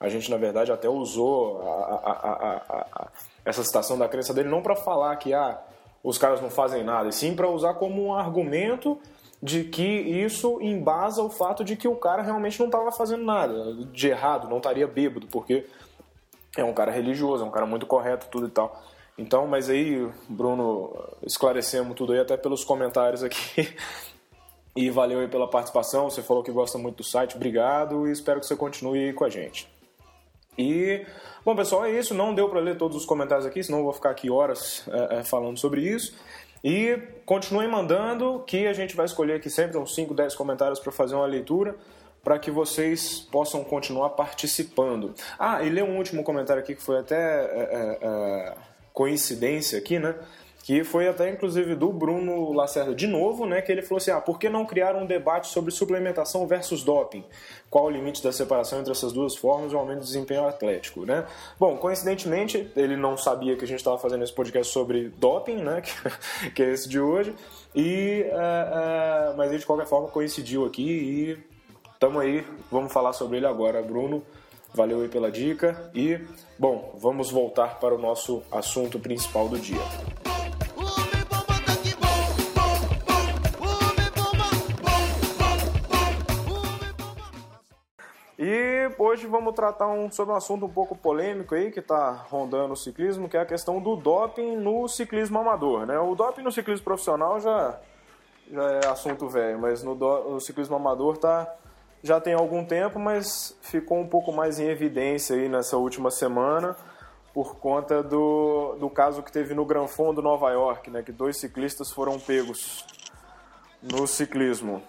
a 0.00 0.08
gente 0.08 0.28
na 0.28 0.36
verdade 0.36 0.72
até 0.72 0.88
usou 0.88 1.62
a, 1.62 1.94
a, 1.94 2.56
a, 2.70 3.08
essa 3.44 3.62
citação 3.62 3.96
da 3.96 4.08
crença 4.08 4.34
dele 4.34 4.48
não 4.48 4.60
para 4.60 4.74
falar 4.74 5.14
que 5.14 5.32
ah, 5.32 5.62
os 6.02 6.18
caras 6.18 6.40
não 6.40 6.50
fazem 6.50 6.82
nada, 6.82 7.08
e 7.08 7.12
sim 7.12 7.36
para 7.36 7.48
usar 7.48 7.74
como 7.74 8.04
um 8.04 8.12
argumento 8.12 8.98
de 9.40 9.62
que 9.62 9.84
isso 9.84 10.60
embasa 10.60 11.22
o 11.22 11.30
fato 11.30 11.62
de 11.62 11.76
que 11.76 11.86
o 11.86 11.94
cara 11.94 12.20
realmente 12.20 12.58
não 12.58 12.66
estava 12.66 12.90
fazendo 12.90 13.22
nada 13.22 13.76
de 13.92 14.08
errado, 14.08 14.48
não 14.48 14.56
estaria 14.56 14.88
bêbado, 14.88 15.28
porque 15.28 15.64
é 16.56 16.64
um 16.64 16.74
cara 16.74 16.90
religioso, 16.90 17.44
é 17.44 17.46
um 17.46 17.52
cara 17.52 17.64
muito 17.64 17.86
correto, 17.86 18.26
tudo 18.28 18.48
e 18.48 18.50
tal. 18.50 18.76
Então, 19.18 19.48
mas 19.48 19.68
aí, 19.68 20.08
Bruno, 20.28 20.94
esclarecemos 21.26 21.96
tudo 21.96 22.12
aí 22.12 22.20
até 22.20 22.36
pelos 22.36 22.64
comentários 22.64 23.22
aqui. 23.22 23.68
E 24.76 24.90
valeu 24.90 25.18
aí 25.18 25.26
pela 25.26 25.48
participação. 25.48 26.08
Você 26.08 26.22
falou 26.22 26.40
que 26.40 26.52
gosta 26.52 26.78
muito 26.78 26.98
do 26.98 27.02
site, 27.02 27.34
obrigado 27.34 28.06
e 28.06 28.12
espero 28.12 28.38
que 28.38 28.46
você 28.46 28.54
continue 28.54 29.12
com 29.12 29.24
a 29.24 29.28
gente. 29.28 29.68
E, 30.56 31.04
bom, 31.44 31.56
pessoal, 31.56 31.84
é 31.84 31.90
isso. 31.90 32.14
Não 32.14 32.32
deu 32.32 32.48
para 32.48 32.60
ler 32.60 32.76
todos 32.76 32.96
os 32.96 33.04
comentários 33.04 33.44
aqui, 33.44 33.60
senão 33.60 33.78
eu 33.78 33.84
vou 33.84 33.92
ficar 33.92 34.10
aqui 34.10 34.30
horas 34.30 34.84
é, 34.88 35.18
é, 35.18 35.24
falando 35.24 35.58
sobre 35.58 35.80
isso. 35.80 36.14
E 36.62 36.96
continuem 37.26 37.66
mandando, 37.66 38.44
que 38.46 38.68
a 38.68 38.72
gente 38.72 38.94
vai 38.94 39.06
escolher 39.06 39.34
aqui 39.34 39.50
sempre 39.50 39.76
uns 39.78 39.96
5, 39.96 40.14
10 40.14 40.36
comentários 40.36 40.78
para 40.78 40.92
fazer 40.92 41.16
uma 41.16 41.26
leitura, 41.26 41.74
para 42.22 42.38
que 42.38 42.50
vocês 42.50 43.18
possam 43.32 43.64
continuar 43.64 44.10
participando. 44.10 45.12
Ah, 45.36 45.60
e 45.60 45.70
ler 45.70 45.82
um 45.82 45.96
último 45.96 46.22
comentário 46.22 46.62
aqui 46.62 46.76
que 46.76 46.82
foi 46.82 46.98
até 46.98 47.16
é, 47.16 47.68
é, 47.72 47.98
é 48.00 48.54
coincidência 48.98 49.78
aqui, 49.78 49.96
né? 49.96 50.16
que 50.64 50.84
foi 50.84 51.08
até 51.08 51.30
inclusive 51.30 51.74
do 51.76 51.90
Bruno 51.90 52.52
Lacerda 52.52 52.94
de 52.94 53.06
novo, 53.06 53.46
né, 53.46 53.62
que 53.62 53.72
ele 53.72 53.80
falou 53.80 53.96
assim: 53.96 54.10
"Ah, 54.10 54.20
por 54.20 54.38
que 54.38 54.50
não 54.50 54.66
criar 54.66 54.94
um 54.96 55.06
debate 55.06 55.46
sobre 55.46 55.70
suplementação 55.70 56.46
versus 56.46 56.82
doping? 56.82 57.24
Qual 57.70 57.86
o 57.86 57.90
limite 57.90 58.22
da 58.22 58.32
separação 58.32 58.80
entre 58.80 58.92
essas 58.92 59.10
duas 59.10 59.34
formas 59.34 59.72
e 59.72 59.74
o 59.74 59.78
aumento 59.78 60.00
do 60.00 60.04
desempenho 60.04 60.46
atlético, 60.46 61.06
né?" 61.06 61.24
Bom, 61.58 61.78
coincidentemente, 61.78 62.70
ele 62.76 62.96
não 62.96 63.16
sabia 63.16 63.56
que 63.56 63.64
a 63.64 63.66
gente 63.66 63.78
estava 63.78 63.96
fazendo 63.96 64.24
esse 64.24 64.32
podcast 64.32 64.70
sobre 64.70 65.08
doping, 65.16 65.56
né, 65.56 65.80
que, 65.80 66.50
que 66.50 66.62
é 66.62 66.70
esse 66.70 66.86
de 66.86 67.00
hoje. 67.00 67.34
E 67.74 68.26
uh, 68.30 69.32
uh, 69.32 69.36
mas 69.38 69.48
ele 69.50 69.60
de 69.60 69.66
qualquer 69.66 69.86
forma 69.86 70.08
coincidiu 70.08 70.66
aqui 70.66 70.82
e 70.82 71.38
tamo 71.98 72.18
aí, 72.18 72.44
vamos 72.70 72.92
falar 72.92 73.14
sobre 73.14 73.38
ele 73.38 73.46
agora, 73.46 73.80
Bruno. 73.80 74.22
Valeu 74.78 75.00
aí 75.00 75.08
pela 75.08 75.28
dica 75.28 75.90
e, 75.92 76.24
bom, 76.56 76.94
vamos 76.96 77.32
voltar 77.32 77.80
para 77.80 77.92
o 77.92 77.98
nosso 77.98 78.44
assunto 78.48 78.96
principal 79.00 79.48
do 79.48 79.58
dia. 79.58 79.80
E 88.38 88.88
hoje 88.96 89.26
vamos 89.26 89.52
tratar 89.56 89.88
um, 89.88 90.08
sobre 90.12 90.32
um 90.32 90.36
assunto 90.36 90.66
um 90.66 90.70
pouco 90.70 90.94
polêmico 90.94 91.56
aí 91.56 91.72
que 91.72 91.80
está 91.80 92.12
rondando 92.12 92.74
o 92.74 92.76
ciclismo, 92.76 93.28
que 93.28 93.36
é 93.36 93.40
a 93.40 93.44
questão 93.44 93.80
do 93.80 93.96
doping 93.96 94.54
no 94.54 94.86
ciclismo 94.86 95.40
amador. 95.40 95.86
Né? 95.86 95.98
O 95.98 96.14
doping 96.14 96.42
no 96.42 96.52
ciclismo 96.52 96.84
profissional 96.84 97.40
já, 97.40 97.80
já 98.48 98.62
é 98.62 98.86
assunto 98.86 99.28
velho, 99.28 99.58
mas 99.58 99.82
no, 99.82 99.96
do, 99.96 100.34
no 100.34 100.40
ciclismo 100.40 100.76
amador 100.76 101.16
tá, 101.18 101.52
já 102.02 102.20
tem 102.20 102.34
algum 102.34 102.64
tempo, 102.64 102.98
mas 102.98 103.56
ficou 103.60 103.98
um 103.98 104.06
pouco 104.06 104.32
mais 104.32 104.58
em 104.58 104.68
evidência 104.68 105.36
aí 105.36 105.48
nessa 105.48 105.76
última 105.76 106.10
semana 106.10 106.76
por 107.32 107.56
conta 107.56 108.02
do, 108.02 108.76
do 108.80 108.90
caso 108.90 109.22
que 109.22 109.30
teve 109.30 109.54
no 109.54 109.64
Gran 109.64 109.86
Fondo 109.86 110.20
Nova 110.20 110.50
York, 110.50 110.90
né, 110.90 111.02
que 111.02 111.12
dois 111.12 111.36
ciclistas 111.38 111.90
foram 111.90 112.18
pegos 112.18 112.84
no 113.82 114.06
ciclismo. 114.06 114.82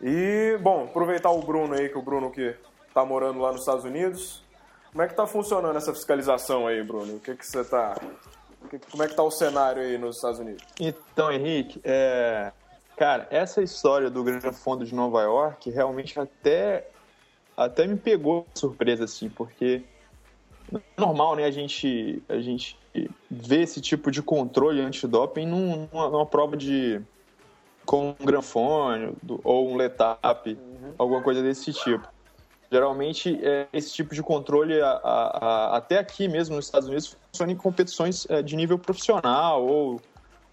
E, 0.00 0.58
bom, 0.62 0.84
aproveitar 0.84 1.30
o 1.30 1.40
Bruno 1.42 1.74
aí, 1.74 1.88
que 1.88 1.98
o 1.98 2.02
Bruno 2.02 2.30
que 2.30 2.56
tá 2.92 3.04
morando 3.04 3.38
lá 3.38 3.52
nos 3.52 3.60
Estados 3.60 3.84
Unidos. 3.84 4.42
Como 4.90 5.02
é 5.02 5.08
que 5.08 5.14
tá 5.14 5.26
funcionando 5.26 5.76
essa 5.76 5.92
fiscalização 5.92 6.66
aí, 6.66 6.82
Bruno? 6.82 7.16
O 7.16 7.20
que 7.20 7.34
que 7.36 7.46
você 7.46 7.64
tá... 7.64 7.96
Como 8.90 9.02
é 9.02 9.08
que 9.08 9.14
tá 9.14 9.22
o 9.22 9.30
cenário 9.30 9.82
aí 9.82 9.98
nos 9.98 10.16
Estados 10.16 10.38
Unidos? 10.38 10.64
Então, 10.80 11.30
Henrique, 11.30 11.80
é... 11.84 12.52
cara, 13.02 13.26
essa 13.32 13.60
história 13.60 14.08
do 14.08 14.22
Grande 14.22 14.52
Fundo 14.52 14.84
de 14.84 14.94
Nova 14.94 15.20
York 15.22 15.68
realmente 15.70 16.20
até, 16.20 16.88
até 17.56 17.84
me 17.84 17.96
pegou 17.96 18.46
surpresa, 18.54 19.06
assim, 19.06 19.28
porque 19.28 19.82
é 20.72 20.78
normal, 20.96 21.34
né, 21.34 21.44
a 21.44 21.50
gente, 21.50 22.22
a 22.28 22.38
gente 22.38 22.78
ver 23.28 23.62
esse 23.62 23.80
tipo 23.80 24.08
de 24.08 24.22
controle 24.22 24.80
antidoping 24.80 25.46
numa, 25.46 26.10
numa 26.10 26.24
prova 26.24 26.56
de 26.56 27.02
com 27.84 28.10
um 28.10 28.24
granfone 28.24 29.16
ou 29.42 29.72
um 29.72 29.76
letap, 29.76 30.50
uhum. 30.50 30.94
alguma 30.96 31.22
coisa 31.22 31.42
desse 31.42 31.72
tipo. 31.72 32.06
Geralmente, 32.70 33.36
é, 33.42 33.66
esse 33.72 33.92
tipo 33.92 34.14
de 34.14 34.22
controle, 34.22 34.80
a, 34.80 34.90
a, 34.90 35.38
a, 35.72 35.76
até 35.76 35.98
aqui 35.98 36.28
mesmo 36.28 36.54
nos 36.54 36.66
Estados 36.66 36.86
Unidos, 36.86 37.16
funciona 37.32 37.50
em 37.50 37.56
competições 37.56 38.30
é, 38.30 38.42
de 38.42 38.54
nível 38.54 38.78
profissional 38.78 39.66
ou, 39.66 40.00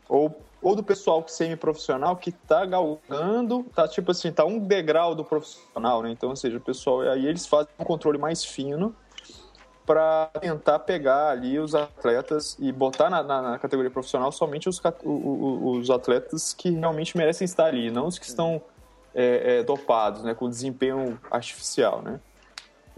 ou, 0.10 0.42
ou 0.62 0.76
do 0.76 0.84
pessoal 0.84 1.24
semi-profissional 1.28 2.16
que 2.16 2.30
está 2.30 2.66
galgando, 2.66 3.64
tá 3.76 3.88
tipo 3.88 4.12
assim, 4.12 4.32
tá 4.32 4.46
um 4.46 4.60
degrau 4.60 5.16
do 5.16 5.24
profissional, 5.24 6.04
né? 6.04 6.12
Então, 6.12 6.30
ou 6.30 6.36
seja, 6.36 6.58
o 6.58 6.62
pessoal, 6.62 7.02
aí 7.02 7.26
eles 7.26 7.46
fazem 7.46 7.72
um 7.80 7.84
controle 7.84 8.18
mais 8.18 8.44
fino 8.44 8.94
para 9.86 10.28
tentar 10.40 10.80
pegar 10.80 11.30
ali 11.30 11.58
os 11.58 11.74
atletas 11.74 12.56
e 12.60 12.72
botar 12.72 13.10
na, 13.10 13.24
na, 13.24 13.42
na 13.42 13.60
categoria 13.60 13.90
profissional 13.90 14.32
somente 14.32 14.70
os, 14.70 14.80
os, 15.04 15.80
os, 15.80 15.90
atletas 15.90 16.54
que 16.54 16.70
realmente 16.70 17.18
merecem 17.18 17.46
estar 17.46 17.66
ali, 17.66 17.90
não 17.90 18.06
os 18.06 18.20
que 18.20 18.26
estão 18.26 18.62
é, 19.16 19.58
é, 19.58 19.64
dopados, 19.64 20.24
né, 20.24 20.36
com 20.36 20.48
desempenho 20.48 21.20
artificial, 21.32 22.04
né. 22.04 22.20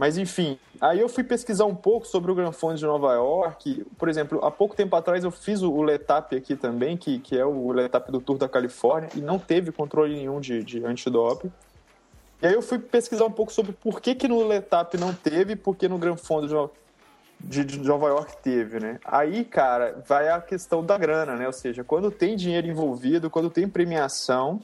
Mas 0.02 0.18
enfim, 0.18 0.58
aí 0.82 1.00
eu 1.00 1.08
fui 1.08 1.24
pesquisar 1.24 1.66
um 1.66 1.76
pouco 1.76 2.08
sobre 2.08 2.32
o 2.32 2.34
Grand 2.34 2.52
Fond 2.52 2.76
de 2.76 2.84
Nova 2.88 3.14
York. 3.14 3.86
Por 4.00 4.10
exemplo, 4.10 4.44
há 4.44 4.50
pouco 4.50 4.76
tempo 4.76 4.96
atrás 4.96 5.24
eu 5.24 5.30
fiz 5.30 5.62
o 5.62 5.80
Letap 5.84 6.36
aqui 6.36 6.56
também, 6.56 6.98
que, 6.98 7.20
que 7.20 7.38
é 7.38 7.46
o 7.46 7.72
Letap 7.72 8.12
do 8.12 8.20
Tour 8.20 8.40
da 8.40 8.50
Califórnia, 8.50 9.12
e 9.16 9.22
não 9.22 9.38
teve 9.38 9.72
controle 9.72 10.16
nenhum 10.16 10.40
de, 10.40 10.64
de 10.64 10.84
antidoping. 10.84 11.52
E 12.42 12.48
aí 12.48 12.54
eu 12.54 12.64
fui 12.64 12.80
pesquisar 12.80 13.26
um 13.26 13.32
pouco 13.32 13.54
sobre 13.54 13.74
por 13.74 14.02
que, 14.02 14.16
que 14.16 14.28
no 14.28 14.44
Letap 14.48 14.98
não 14.98 15.14
teve 15.14 15.54
e 15.54 15.56
por 15.56 15.76
que 15.76 15.88
no 15.88 16.00
Grand 16.00 16.18
Fond 16.18 16.48
de 16.48 16.54
Nova 16.56 16.72
de, 17.40 17.64
de 17.64 17.80
Nova 17.80 18.08
York 18.08 18.38
teve, 18.38 18.80
né? 18.80 19.00
Aí, 19.06 19.46
cara, 19.46 20.02
vai 20.08 20.30
a 20.30 20.42
questão 20.42 20.84
da 20.84 20.98
grana, 20.98 21.36
né? 21.36 21.46
Ou 21.46 21.54
seja, 21.54 21.84
quando 21.84 22.10
tem 22.10 22.36
dinheiro 22.36 22.66
envolvido, 22.66 23.30
quando 23.30 23.52
tem 23.52 23.70
premiação, 23.70 24.60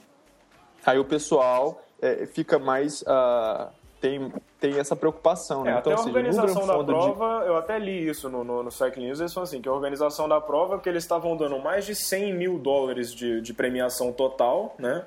aí 0.83 0.97
o 0.97 1.05
pessoal 1.05 1.79
é, 2.01 2.25
fica 2.25 2.57
mais. 2.57 3.03
Uh, 3.03 3.69
tem, 4.01 4.31
tem 4.59 4.79
essa 4.79 4.95
preocupação, 4.95 5.63
né? 5.63 5.75
É, 5.75 5.79
então, 5.79 5.93
até 5.93 6.01
a 6.01 6.05
organização 6.05 6.65
da 6.65 6.83
prova, 6.83 7.41
de... 7.41 7.47
eu 7.47 7.57
até 7.57 7.77
li 7.77 8.07
isso 8.07 8.29
no, 8.29 8.43
no, 8.43 8.63
no 8.63 8.71
Cycling 8.71 9.05
News, 9.05 9.19
eles 9.19 9.33
falam 9.33 9.47
assim, 9.47 9.61
que 9.61 9.69
a 9.69 9.71
organização 9.71 10.27
da 10.27 10.41
prova, 10.41 10.79
que 10.79 10.89
eles 10.89 11.03
estavam 11.03 11.37
dando 11.37 11.59
mais 11.59 11.85
de 11.85 11.93
100 11.93 12.33
mil 12.33 12.57
dólares 12.57 13.13
de, 13.13 13.39
de 13.41 13.53
premiação 13.53 14.11
total, 14.11 14.75
né? 14.79 15.05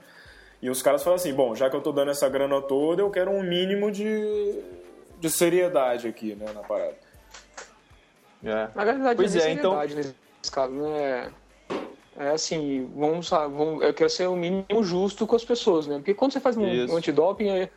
E 0.63 0.71
os 0.71 0.83
caras 0.83 1.03
falam 1.03 1.17
assim, 1.17 1.33
bom, 1.33 1.55
já 1.55 1.69
que 1.69 1.75
eu 1.75 1.81
tô 1.81 1.91
dando 1.91 2.11
essa 2.11 2.29
grana 2.29 2.61
toda, 2.61 3.03
eu 3.03 3.11
quero 3.11 3.31
um 3.31 3.43
mínimo 3.43 3.91
de, 3.91 4.63
de 5.19 5.31
seriedade 5.31 6.07
aqui, 6.07 6.35
né, 6.35 6.53
na 6.53 6.61
parada. 6.61 6.97
É. 8.45 8.69
Na 8.75 8.85
verdade, 8.85 9.17
pois 9.17 9.35
é, 9.35 9.51
então... 9.51 9.77
nesse 9.81 10.15
caso, 10.51 10.73
né? 10.73 11.31
É 12.17 12.31
assim, 12.31 12.91
vamos, 12.95 13.31
vamos, 13.31 13.83
eu 13.83 13.95
quero 13.95 14.11
ser 14.11 14.27
o 14.27 14.37
mínimo 14.37 14.83
justo 14.83 15.27
com 15.27 15.37
as 15.37 15.45
pessoas, 15.45 15.87
né? 15.87 15.97
Porque 15.97 16.13
quando 16.13 16.33
você 16.33 16.41
faz 16.41 16.57
um, 16.57 16.65
um 16.65 16.97
antidoping, 16.97 17.49
é, 17.49 17.71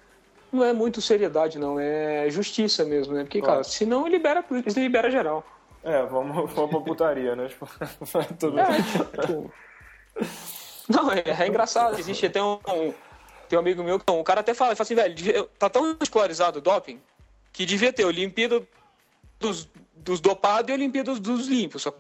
não 0.56 0.64
é 0.64 0.74
muito 0.74 1.02
seriedade, 1.02 1.58
não, 1.58 1.80
é 1.80 2.30
justiça 2.30 2.86
mesmo, 2.86 3.14
né? 3.14 3.24
Porque, 3.24 3.42
cara, 3.42 3.64
se 3.64 3.86
não, 3.86 4.08
libera, 4.08 4.44
libera 4.76 5.10
geral. 5.10 5.46
É, 5.84 6.04
vamos, 6.04 6.52
vamos 6.54 6.72
pra 6.72 6.82
putaria, 6.82 7.36
né? 7.36 7.48
Tipo, 7.48 7.68
tudo 8.40 8.60
é, 8.60 8.66
tipo... 9.22 9.52
Não, 10.88 11.12
é, 11.12 11.24
é, 11.26 11.48
engraçado, 11.48 11.98
existe 12.00 12.26
até 12.26 12.42
um, 12.42 12.60
tem 13.50 13.58
um 13.58 13.62
amigo 13.62 13.84
meu 13.84 14.00
que 14.00 14.10
o 14.10 14.24
cara 14.24 14.42
até 14.42 14.54
fala, 14.54 14.76
fala 14.76 14.86
assim, 14.86 14.96
velho, 14.96 15.50
tá 15.58 15.70
tão 15.70 15.98
escolarizado 16.02 16.60
o 16.60 16.62
doping 16.62 17.02
que 17.52 17.66
devia 17.66 17.92
ter 17.92 18.06
Olimpíada 18.06 18.62
dos 19.40 19.70
dos 20.04 20.20
dopados 20.20 20.70
e 20.70 20.74
Olimpíadas 20.74 21.20
dos 21.20 21.48
limpos. 21.48 21.82
Só... 21.82 21.94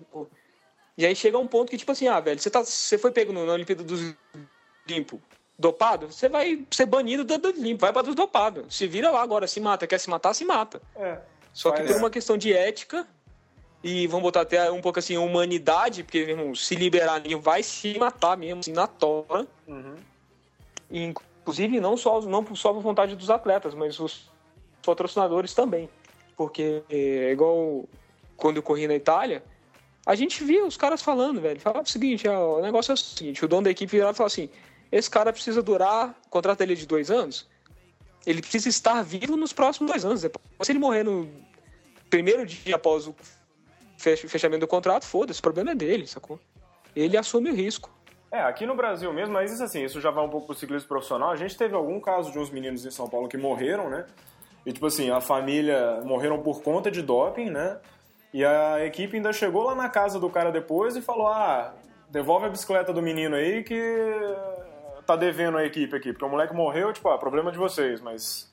E 0.98 1.05
aí 1.05 1.15
chega 1.15 1.38
um 1.38 1.48
ponto 1.48 1.69
que, 1.69 1.77
tipo 1.77 1.91
assim, 1.91 2.07
ah, 2.07 2.19
velho, 2.19 2.39
você, 2.39 2.50
tá, 2.50 2.63
você 2.63 2.98
foi 2.98 3.12
pego 3.12 3.33
na 3.33 3.53
Olimpíada 3.53 3.83
dos 3.83 4.13
limpos 4.88 5.19
dopado, 5.57 6.12
você 6.12 6.27
vai 6.27 6.65
ser 6.72 6.86
banido 6.86 7.24
do, 7.24 7.38
do 7.38 7.51
limpo, 7.51 7.81
vai 7.81 7.93
para 7.93 8.03
dos 8.03 8.15
dopados. 8.15 8.75
Se 8.75 8.88
vira 8.88 9.12
lá 9.12 9.22
agora, 9.22 9.48
se 9.48 9.60
mata. 9.60 9.88
Quer 9.88 10.00
se 10.00 10.10
matar, 10.10 10.33
se 10.33 10.45
mata. 10.45 10.81
É, 10.95 11.19
Só 11.53 11.72
que 11.72 11.83
por 11.83 11.95
uma 11.95 12.10
questão 12.10 12.38
de 12.38 12.51
ética 12.53 13.07
e 13.83 14.07
vamos 14.07 14.24
botar 14.24 14.41
até 14.41 14.72
um 14.72 14.81
pouco 14.81 15.00
assim, 15.00 15.17
humanidade, 15.17 16.03
porque, 16.03 16.19
irmão, 16.19 16.55
se 16.55 16.74
liberar 16.74 17.22
vai 17.41 17.62
se 17.62 18.00
matar 18.00 18.38
mesmo, 18.38 18.62
assim, 18.62 18.72
na 18.72 18.88
tora. 18.88 19.45
Uhum. 19.67 19.95
Inclusive, 20.89 21.81
não 21.81 21.98
só, 21.98 22.22
não 22.22 22.55
só 22.55 22.72
por 22.72 22.81
vontade 22.81 23.15
dos 23.15 23.29
atletas, 23.29 23.74
mas 23.74 24.00
os 24.00 24.31
patrocinadores 24.86 25.53
também. 25.53 25.89
Porque 26.38 26.81
é 26.89 27.31
igual 27.31 27.83
quando 28.38 28.57
eu 28.57 28.63
corri 28.63 28.88
na 28.88 28.95
Itália, 28.95 29.43
a 30.05 30.15
gente 30.15 30.43
via 30.43 30.65
os 30.65 30.77
caras 30.77 31.01
falando, 31.01 31.41
velho. 31.41 31.60
Falava 31.60 31.83
o 31.83 31.89
seguinte, 31.89 32.27
ó, 32.27 32.60
o 32.60 32.62
negócio 32.62 32.91
é 32.91 32.93
o 32.93 32.98
seguinte, 32.98 33.43
o 33.43 33.48
dono 33.48 33.63
da 33.63 33.72
equipe 33.72 33.91
virava 33.91 34.13
e 34.13 34.15
falava 34.15 34.33
assim, 34.33 34.50
esse 34.93 35.09
cara 35.09 35.33
precisa 35.33 35.63
durar, 35.63 36.15
o 36.27 36.29
contrato 36.29 36.59
dele 36.59 36.73
é 36.73 36.75
de 36.75 36.85
dois 36.85 37.09
anos, 37.09 37.50
ele 38.27 38.41
precisa 38.41 38.69
estar 38.69 39.03
vivo 39.03 39.35
nos 39.35 39.51
próximos 39.51 39.89
dois 39.89 40.05
anos. 40.05 40.21
Depois, 40.21 40.45
se 40.62 40.71
ele 40.71 40.77
morrer 40.77 41.03
no 41.03 41.27
primeiro 42.12 42.45
dia 42.45 42.75
após 42.75 43.07
o 43.07 43.15
fechamento 43.97 44.62
do 44.62 44.67
contrato, 44.67 45.05
foda-se, 45.05 45.39
o 45.39 45.41
problema 45.41 45.71
é 45.71 45.75
dele, 45.75 46.05
sacou? 46.05 46.39
Ele 46.95 47.17
assume 47.17 47.50
o 47.50 47.55
risco. 47.55 47.89
É, 48.31 48.41
aqui 48.41 48.67
no 48.67 48.75
Brasil 48.75 49.12
mesmo, 49.12 49.33
mas 49.33 49.51
isso 49.51 49.63
assim, 49.63 49.83
isso 49.83 50.00
já 50.00 50.12
vai 50.12 50.23
um 50.23 50.29
pouco 50.29 50.45
pro 50.45 50.55
ciclismo 50.55 50.88
profissional. 50.88 51.31
A 51.31 51.35
gente 51.35 51.57
teve 51.57 51.73
algum 51.73 52.00
caso 52.00 52.31
de 52.31 52.38
uns 52.38 52.51
meninos 52.51 52.85
em 52.85 52.91
São 52.91 53.09
Paulo 53.09 53.27
que 53.27 53.38
morreram, 53.38 53.89
né? 53.89 54.05
E, 54.63 54.71
tipo 54.71 54.85
assim, 54.85 55.09
a 55.09 55.19
família 55.19 56.01
morreram 56.05 56.39
por 56.41 56.62
conta 56.62 56.91
de 56.91 57.01
doping, 57.01 57.50
né? 57.50 57.79
E 58.31 58.45
a 58.45 58.85
equipe 58.85 59.17
ainda 59.17 59.33
chegou 59.33 59.63
lá 59.63 59.75
na 59.75 59.89
casa 59.89 60.19
do 60.19 60.29
cara 60.29 60.51
depois 60.51 60.95
e 60.95 61.01
falou: 61.01 61.27
ah, 61.27 61.73
devolve 62.09 62.45
a 62.45 62.50
bicicleta 62.50 62.93
do 62.93 63.01
menino 63.01 63.35
aí 63.35 63.63
que 63.63 63.75
tá 65.05 65.15
devendo 65.15 65.57
a 65.57 65.65
equipe 65.65 65.95
aqui. 65.95 66.12
Porque 66.12 66.25
o 66.25 66.29
moleque 66.29 66.53
morreu, 66.53 66.91
tipo, 66.93 67.10
ah, 67.10 67.17
problema 67.17 67.51
de 67.51 67.57
vocês, 67.57 68.01
mas. 68.01 68.51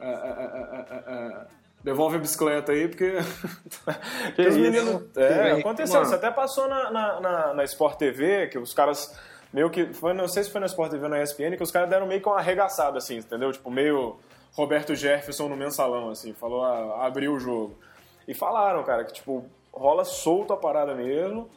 É, 0.00 0.08
é, 0.08 1.04
é, 1.06 1.46
devolve 1.82 2.16
a 2.16 2.18
bicicleta 2.18 2.72
aí, 2.72 2.88
porque. 2.88 3.12
porque 4.26 4.48
os 4.48 4.56
meninos. 4.56 5.16
É, 5.16 5.52
aconteceu. 5.52 6.02
Isso 6.02 6.14
até 6.14 6.30
passou 6.30 6.68
na, 6.68 6.90
na, 6.90 7.20
na, 7.20 7.54
na 7.54 7.64
Sport 7.64 7.96
TV, 7.98 8.48
que 8.48 8.58
os 8.58 8.72
caras 8.72 9.18
meio 9.52 9.70
que. 9.70 9.92
Foi, 9.92 10.12
não 10.12 10.26
sei 10.28 10.44
se 10.44 10.50
foi 10.50 10.60
na 10.60 10.66
Sport 10.66 10.90
TV 10.90 11.04
ou 11.04 11.10
na 11.10 11.22
ESPN, 11.22 11.56
que 11.56 11.62
os 11.62 11.70
caras 11.70 11.88
deram 11.88 12.06
meio 12.06 12.20
que 12.20 12.28
uma 12.28 12.38
arregaçada, 12.38 12.98
assim, 12.98 13.18
entendeu? 13.18 13.52
Tipo, 13.52 13.70
meio 13.70 14.18
Roberto 14.52 14.94
Jefferson 14.94 15.48
no 15.48 15.56
mensalão, 15.56 16.10
assim, 16.10 16.32
falou, 16.32 16.64
ah, 16.64 17.06
abriu 17.06 17.34
o 17.34 17.40
jogo. 17.40 17.78
E 18.26 18.34
falaram, 18.34 18.82
cara, 18.84 19.04
que 19.04 19.12
tipo, 19.12 19.44
rola 19.72 20.04
solto 20.04 20.52
a 20.52 20.56
parada 20.56 20.94
mesmo, 20.94 21.50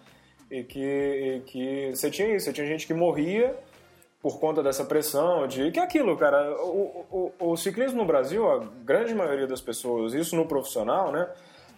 e 0.49 0.63
que, 0.63 0.79
e 0.79 1.41
que 1.45 1.95
você 1.95 2.09
tinha 2.09 2.35
isso, 2.35 2.45
você 2.45 2.53
tinha 2.53 2.67
gente 2.67 2.87
que 2.87 2.93
morria 2.93 3.55
por 4.27 4.41
conta 4.41 4.61
dessa 4.61 4.83
pressão, 4.83 5.47
de 5.47 5.71
que 5.71 5.79
é 5.79 5.83
aquilo, 5.83 6.17
cara, 6.17 6.51
o, 6.61 7.31
o, 7.39 7.51
o 7.51 7.55
ciclismo 7.55 7.99
no 7.99 8.05
Brasil, 8.05 8.45
a 8.51 8.59
grande 8.83 9.15
maioria 9.15 9.47
das 9.47 9.61
pessoas, 9.61 10.13
isso 10.13 10.35
no 10.35 10.45
profissional, 10.45 11.13
né, 11.13 11.29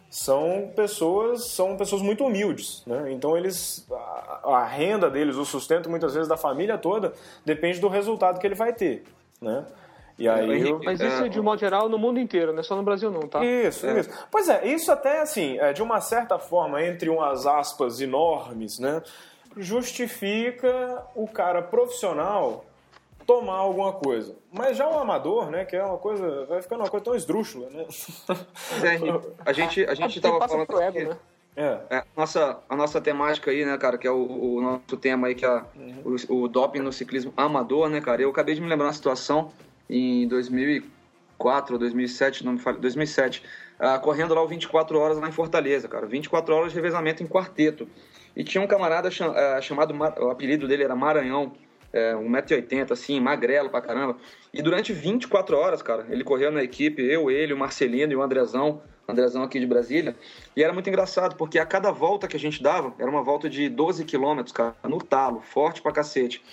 são 0.09 0.71
pessoas 0.75 1.49
são 1.49 1.77
pessoas 1.77 2.01
muito 2.01 2.25
humildes, 2.25 2.83
né? 2.87 3.11
Então 3.11 3.37
eles 3.37 3.85
a, 3.91 4.39
a, 4.43 4.65
renda 4.65 5.11
deles, 5.11 5.35
o 5.35 5.45
sustento 5.45 5.87
muitas 5.91 6.15
vezes 6.15 6.27
da 6.27 6.35
família 6.35 6.75
toda 6.79 7.13
depende 7.45 7.79
do 7.79 7.87
resultado 7.87 8.39
que 8.39 8.47
ele 8.47 8.55
vai 8.55 8.73
ter, 8.73 9.03
né? 9.39 9.67
E 10.17 10.27
aí, 10.27 10.67
eu... 10.67 10.81
Mas 10.83 10.99
isso 10.99 11.23
é 11.23 11.29
de 11.29 11.39
um 11.39 11.43
modo 11.43 11.59
geral 11.59 11.87
no 11.87 11.99
mundo 11.99 12.19
inteiro, 12.19 12.51
não 12.51 12.61
é 12.61 12.63
só 12.63 12.75
no 12.75 12.81
Brasil 12.81 13.11
não, 13.11 13.21
tá? 13.21 13.45
Isso, 13.45 13.85
é. 13.85 13.99
isso. 13.99 14.09
Pois 14.31 14.49
é, 14.49 14.67
isso 14.67 14.91
até 14.91 15.21
assim, 15.21 15.59
é, 15.59 15.71
de 15.71 15.83
uma 15.83 16.01
certa 16.01 16.39
forma, 16.39 16.83
entre 16.83 17.09
umas 17.09 17.45
aspas 17.45 18.01
enormes, 18.01 18.79
né? 18.79 19.03
Justifica 19.59 21.03
o 21.15 21.27
cara 21.27 21.61
profissional 21.61 22.65
tomar 23.25 23.57
alguma 23.57 23.93
coisa. 23.93 24.35
Mas 24.51 24.77
já 24.77 24.87
o 24.89 24.97
amador, 24.97 25.51
né, 25.51 25.65
que 25.65 25.75
é 25.75 25.83
uma 25.83 25.97
coisa, 25.97 26.45
vai 26.45 26.61
ficando 26.61 26.81
uma 26.81 26.89
coisa 26.89 27.03
tão 27.03 27.15
esdrúxula, 27.15 27.69
né? 27.69 27.85
É, 28.83 29.45
a 29.45 29.53
gente, 29.53 29.83
a 29.85 29.93
gente 29.93 30.05
Porque 30.13 30.19
tava 30.21 30.39
passa 30.39 30.53
falando 30.53 30.67
pro 30.67 30.79
ego, 30.81 30.97
aqui- 30.97 31.07
né? 31.09 31.17
É. 31.55 31.97
É, 31.97 32.03
nossa, 32.15 32.59
a 32.69 32.75
nossa 32.75 33.01
temática 33.01 33.51
aí, 33.51 33.65
né, 33.65 33.77
cara, 33.77 33.97
que 33.97 34.07
é 34.07 34.11
o, 34.11 34.55
o 34.55 34.61
nosso 34.61 34.95
tema 34.97 35.27
aí, 35.27 35.35
que 35.35 35.45
é 35.45 35.61
o, 36.05 36.43
o 36.43 36.47
doping 36.47 36.79
no 36.79 36.93
ciclismo 36.93 37.33
amador, 37.35 37.89
né, 37.89 37.99
cara? 37.99 38.21
Eu 38.21 38.29
acabei 38.29 38.55
de 38.55 38.61
me 38.61 38.67
lembrar 38.67 38.87
uma 38.87 38.93
situação 38.93 39.51
em 39.89 40.25
2004 40.27 41.73
ou 41.73 41.79
2007, 41.79 42.45
não 42.45 42.53
me 42.53 42.59
fale, 42.59 42.77
2007, 42.77 43.43
ah, 43.77 43.99
correndo 43.99 44.33
lá 44.33 44.41
o 44.41 44.47
24 44.47 44.97
horas 44.97 45.17
lá 45.19 45.27
em 45.27 45.33
Fortaleza, 45.33 45.87
cara. 45.89 46.05
24 46.05 46.55
horas 46.55 46.69
de 46.71 46.75
revezamento 46.75 47.21
em 47.21 47.27
quarteto. 47.27 47.87
E 48.35 48.43
tinha 48.43 48.63
um 48.63 48.67
camarada 48.67 49.09
ah, 49.09 49.61
chamado, 49.61 49.95
o 49.95 50.29
apelido 50.29 50.67
dele 50.67 50.83
era 50.83 50.95
Maranhão, 50.95 51.53
é, 51.91 52.13
1,80m, 52.13 52.91
assim, 52.91 53.19
magrelo 53.19 53.69
pra 53.69 53.81
caramba. 53.81 54.17
E 54.53 54.61
durante 54.61 54.93
24 54.93 55.57
horas, 55.57 55.81
cara, 55.81 56.05
ele 56.09 56.23
correu 56.23 56.51
na 56.51 56.63
equipe, 56.63 57.01
eu, 57.01 57.29
ele, 57.29 57.53
o 57.53 57.57
Marcelino 57.57 58.13
e 58.13 58.15
o 58.15 58.21
Andrezão, 58.21 58.81
Andrezão 59.07 59.43
aqui 59.43 59.59
de 59.59 59.65
Brasília. 59.65 60.15
E 60.55 60.63
era 60.63 60.71
muito 60.71 60.87
engraçado, 60.87 61.35
porque 61.35 61.57
a 61.57 61.65
cada 61.65 61.91
volta 61.91 62.27
que 62.27 62.35
a 62.35 62.39
gente 62.39 62.61
dava, 62.61 62.93
era 62.99 63.09
uma 63.09 63.23
volta 63.23 63.49
de 63.49 63.67
12 63.69 64.05
quilômetros, 64.05 64.53
cara, 64.53 64.75
no 64.83 64.99
talo, 64.99 65.41
forte 65.41 65.81
pra 65.81 65.91
cacete. 65.91 66.43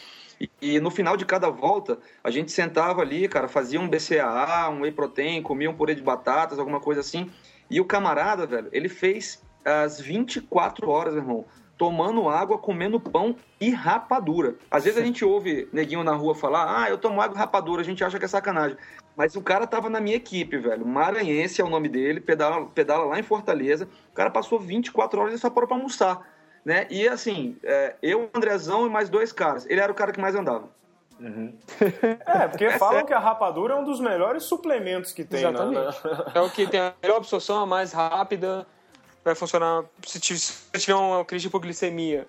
E, 0.40 0.50
e 0.60 0.80
no 0.80 0.90
final 0.90 1.16
de 1.16 1.24
cada 1.24 1.48
volta, 1.50 1.98
a 2.22 2.30
gente 2.30 2.52
sentava 2.52 3.02
ali, 3.02 3.28
cara, 3.28 3.48
fazia 3.48 3.80
um 3.80 3.88
BCAA, 3.88 4.68
um 4.70 4.82
whey 4.82 4.92
protein, 4.92 5.42
comia 5.42 5.70
um 5.70 5.74
purê 5.74 5.94
de 5.94 6.02
batatas, 6.02 6.58
alguma 6.58 6.80
coisa 6.80 7.00
assim. 7.00 7.30
E 7.70 7.80
o 7.80 7.84
camarada, 7.84 8.46
velho, 8.46 8.68
ele 8.72 8.88
fez 8.88 9.42
as 9.64 10.00
24 10.00 10.88
horas, 10.88 11.14
meu 11.14 11.22
irmão, 11.22 11.44
tomando 11.78 12.28
água, 12.28 12.58
comendo 12.58 12.98
pão 12.98 13.36
e 13.60 13.70
rapadura. 13.70 14.54
Às 14.70 14.84
vezes 14.84 14.98
a 15.00 15.04
gente 15.04 15.24
ouve 15.24 15.68
neguinho 15.72 16.02
na 16.02 16.14
rua 16.14 16.34
falar, 16.34 16.82
ah, 16.84 16.88
eu 16.88 16.96
tomo 16.98 17.20
água 17.20 17.36
e 17.36 17.38
rapadura, 17.38 17.82
a 17.82 17.84
gente 17.84 18.02
acha 18.02 18.18
que 18.18 18.24
é 18.24 18.28
sacanagem. 18.28 18.76
Mas 19.16 19.34
o 19.36 19.40
cara 19.42 19.66
tava 19.66 19.88
na 19.88 20.00
minha 20.00 20.16
equipe, 20.16 20.58
velho. 20.58 20.86
Maranhense 20.86 21.60
é 21.60 21.64
o 21.64 21.68
nome 21.70 21.88
dele, 21.88 22.20
pedala, 22.20 22.66
pedala 22.66 23.04
lá 23.06 23.18
em 23.18 23.22
Fortaleza. 23.22 23.88
O 24.10 24.14
cara 24.14 24.30
passou 24.30 24.58
24 24.58 25.20
horas 25.20 25.34
e 25.34 25.38
só 25.38 25.48
parou 25.50 25.66
pra 25.68 25.76
almoçar. 25.76 26.20
Né? 26.64 26.86
E 26.90 27.06
assim, 27.08 27.56
é, 27.62 27.94
eu, 28.02 28.24
o 28.24 28.36
Andrezão 28.36 28.86
e 28.86 28.90
mais 28.90 29.08
dois 29.08 29.32
caras. 29.32 29.64
Ele 29.70 29.80
era 29.80 29.90
o 29.90 29.94
cara 29.94 30.12
que 30.12 30.20
mais 30.20 30.34
andava. 30.34 30.68
É, 32.26 32.46
porque 32.48 32.70
falam 32.72 33.04
que 33.06 33.12
a 33.12 33.18
rapadura 33.18 33.74
é 33.74 33.76
um 33.76 33.84
dos 33.84 34.00
melhores 34.00 34.42
suplementos 34.44 35.12
que 35.12 35.24
tem. 35.24 35.42
né? 35.44 35.50
na- 35.50 35.64
Exatamente. 35.64 36.04
na- 36.04 36.32
É 36.34 36.40
o 36.42 36.50
que 36.50 36.66
tem 36.66 36.80
a 36.80 36.92
melhor 37.02 37.16
absorção, 37.16 37.62
a 37.62 37.66
mais 37.66 37.92
rápida, 37.92 38.66
vai 39.26 39.34
funcionar 39.34 39.84
se 40.06 40.18
tiver 40.20 40.94
uma 40.94 41.24
crise 41.24 41.42
de 41.42 41.48
hipoglicemia. 41.48 42.26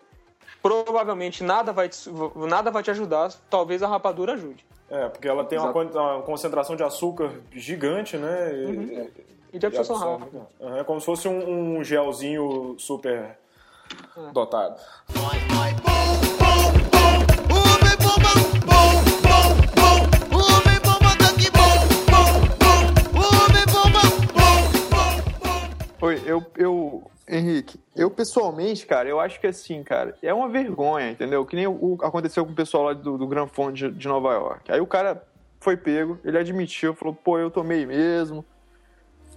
Provavelmente 0.62 1.44
nada 1.44 1.72
vai 1.72 1.88
te, 1.88 2.10
nada 2.36 2.72
vai 2.72 2.82
te 2.84 2.90
ajudar, 2.92 3.32
talvez 3.50 3.82
a 3.84 3.88
rapadura 3.88 4.34
ajude. 4.34 4.66
É, 4.90 5.08
porque 5.08 5.28
ela 5.28 5.44
tem 5.46 5.60
uma, 5.60 5.72
uma 5.72 6.22
concentração 6.24 6.76
de 6.76 6.82
açúcar 6.84 7.32
gigante, 7.52 8.18
né? 8.18 8.52
E, 8.54 9.12
E 9.54 9.60
de 9.60 9.66
e 9.66 9.68
absorção 9.68 9.96
absorve. 9.96 10.24
rápida. 10.24 10.48
Aham, 10.62 10.78
É 10.80 10.84
como 10.84 11.00
se 11.00 11.06
fosse 11.06 11.28
um, 11.28 11.78
um 11.78 11.84
gelzinho 11.84 12.76
super 12.80 13.38
dotado. 14.34 14.82
Oi, 26.08 26.22
eu, 26.26 26.42
eu, 26.56 27.12
Henrique, 27.28 27.78
eu 27.94 28.10
pessoalmente, 28.10 28.86
cara, 28.86 29.10
eu 29.10 29.20
acho 29.20 29.42
que 29.42 29.48
assim, 29.48 29.84
cara, 29.84 30.16
é 30.22 30.34
uma 30.34 30.48
vergonha, 30.48 31.12
entendeu? 31.12 31.46
Que 31.46 31.54
nem 31.58 31.68
o, 31.68 31.74
o- 31.74 31.98
aconteceu 32.02 32.46
com 32.46 32.54
o 32.54 32.56
pessoal 32.56 32.84
lá 32.86 32.94
do, 32.94 33.18
do 33.18 33.28
Grand 33.28 33.48
Fond 33.48 33.74
de, 33.78 33.92
de 33.92 34.08
Nova 34.08 34.32
York. 34.32 34.72
Aí 34.72 34.80
o 34.80 34.88
cara 34.88 35.22
foi 35.60 35.76
pego, 35.76 36.18
ele 36.24 36.38
admitiu, 36.38 36.94
falou, 36.94 37.14
pô, 37.14 37.38
eu 37.38 37.52
tomei 37.52 37.86
mesmo. 37.86 38.46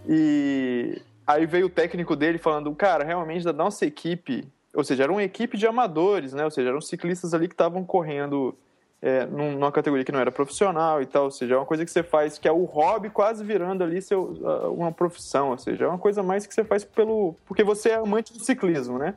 E 0.09 1.03
aí 1.27 1.45
veio 1.45 1.67
o 1.67 1.71
técnico 1.71 2.15
dele 2.15 2.39
falando, 2.39 2.73
cara, 2.73 3.03
realmente 3.03 3.45
da 3.45 3.53
nossa 3.53 3.85
equipe, 3.85 4.47
ou 4.73 4.85
seja, 4.85 5.03
era 5.03 5.11
uma 5.11 5.25
equipe 5.25 5.59
de 5.59 5.67
amadores, 5.67 6.33
né? 6.33 6.45
Ou 6.45 6.53
seja, 6.53 6.69
eram 6.69 6.81
ciclistas 6.81 7.35
ali 7.35 7.49
que 7.49 7.55
estavam 7.55 7.85
correndo 7.85 8.57
é, 9.03 9.25
num- 9.27 9.53
numa 9.53 9.73
categoria 9.73 10.05
que 10.05 10.13
não 10.13 10.21
era 10.21 10.31
profissional 10.31 11.01
e 11.01 11.07
tal, 11.07 11.25
ou 11.25 11.31
seja, 11.31 11.55
é 11.55 11.57
uma 11.57 11.67
coisa 11.67 11.85
que 11.85 11.91
você 11.91 12.03
faz 12.03 12.39
que 12.39 12.47
é 12.47 12.53
o 12.53 12.65
hobby 12.65 13.09
quase 13.09 13.43
virando 13.43 13.83
ali 13.83 14.03
seu, 14.03 14.35
uma 14.77 14.93
profissão, 14.93 15.51
ou 15.51 15.59
seja, 15.59 15.85
é 15.85 15.89
uma 15.89 15.99
coisa 15.99 16.23
mais 16.23 16.47
que 16.47 16.55
você 16.55 16.65
faz 16.65 16.85
pelo 16.85 17.35
porque 17.47 17.65
você 17.65 17.91
é 17.91 17.95
amante 17.95 18.33
do 18.33 18.45
ciclismo, 18.45 18.99
né? 18.99 19.15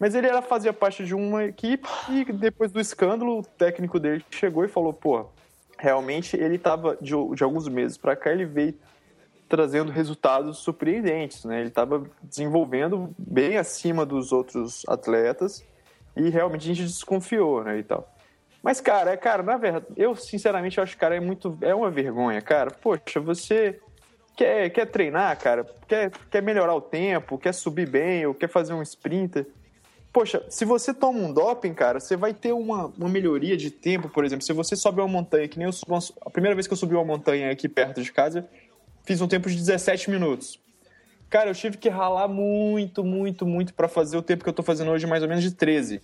Mas 0.00 0.14
ele 0.14 0.28
era 0.28 0.40
fazia 0.40 0.72
parte 0.72 1.04
de 1.04 1.14
uma 1.14 1.44
equipe 1.44 1.88
e 2.08 2.24
depois 2.24 2.70
do 2.70 2.80
escândalo, 2.80 3.40
o 3.40 3.42
técnico 3.42 3.98
dele 3.98 4.24
chegou 4.30 4.64
e 4.64 4.68
falou, 4.68 4.92
pô, 4.92 5.26
realmente 5.76 6.36
ele 6.36 6.54
estava 6.54 6.96
de, 7.00 7.12
de 7.34 7.42
alguns 7.42 7.68
meses 7.68 7.98
para 7.98 8.16
cá 8.16 8.30
ele 8.30 8.44
veio 8.44 8.74
trazendo 9.48 9.90
resultados 9.90 10.58
surpreendentes, 10.58 11.44
né? 11.44 11.60
Ele 11.60 11.68
estava 11.68 12.04
desenvolvendo 12.22 13.14
bem 13.18 13.56
acima 13.56 14.06
dos 14.06 14.30
outros 14.30 14.82
atletas 14.86 15.64
e 16.16 16.28
realmente 16.28 16.62
a 16.62 16.74
gente 16.74 16.86
desconfiou, 16.86 17.64
né, 17.64 17.78
e 17.78 17.82
tal. 17.82 18.08
Mas, 18.62 18.80
cara, 18.80 19.12
é, 19.12 19.16
cara, 19.16 19.42
na 19.42 19.56
verdade, 19.56 19.86
eu 19.96 20.16
sinceramente 20.16 20.80
acho 20.80 20.94
que, 20.94 21.00
cara, 21.00 21.16
é 21.16 21.20
muito. 21.20 21.56
É 21.60 21.74
uma 21.74 21.90
vergonha, 21.90 22.40
cara. 22.42 22.70
Poxa, 22.70 23.20
você 23.20 23.78
quer, 24.36 24.70
quer 24.70 24.86
treinar, 24.86 25.38
cara, 25.38 25.66
quer, 25.86 26.10
quer 26.30 26.42
melhorar 26.42 26.74
o 26.74 26.80
tempo, 26.80 27.38
quer 27.38 27.52
subir 27.52 27.88
bem, 27.88 28.26
ou 28.26 28.34
quer 28.34 28.48
fazer 28.48 28.72
um 28.72 28.82
sprinter. 28.82 29.46
Poxa, 30.12 30.42
se 30.48 30.64
você 30.64 30.94
toma 30.94 31.18
um 31.18 31.32
doping, 31.32 31.74
cara, 31.74 32.00
você 32.00 32.16
vai 32.16 32.32
ter 32.32 32.52
uma, 32.52 32.86
uma 32.98 33.08
melhoria 33.08 33.56
de 33.56 33.70
tempo, 33.70 34.08
por 34.08 34.24
exemplo. 34.24 34.44
Se 34.44 34.52
você 34.52 34.74
sobe 34.74 35.00
uma 35.00 35.08
montanha, 35.08 35.46
que 35.46 35.58
nem 35.58 35.66
eu 35.66 35.72
subo, 35.72 35.98
a 36.22 36.30
primeira 36.30 36.54
vez 36.54 36.66
que 36.66 36.72
eu 36.72 36.76
subi 36.76 36.94
uma 36.94 37.04
montanha 37.04 37.50
aqui 37.50 37.68
perto 37.68 38.02
de 38.02 38.10
casa, 38.10 38.48
fiz 39.04 39.20
um 39.20 39.28
tempo 39.28 39.48
de 39.48 39.56
17 39.56 40.10
minutos. 40.10 40.58
Cara, 41.28 41.50
eu 41.50 41.54
tive 41.54 41.76
que 41.76 41.90
ralar 41.90 42.26
muito, 42.26 43.04
muito, 43.04 43.46
muito 43.46 43.74
pra 43.74 43.86
fazer 43.86 44.16
o 44.16 44.22
tempo 44.22 44.42
que 44.42 44.48
eu 44.48 44.54
tô 44.54 44.62
fazendo 44.62 44.90
hoje, 44.90 45.06
mais 45.06 45.22
ou 45.22 45.28
menos 45.28 45.44
de 45.44 45.50
13. 45.50 46.00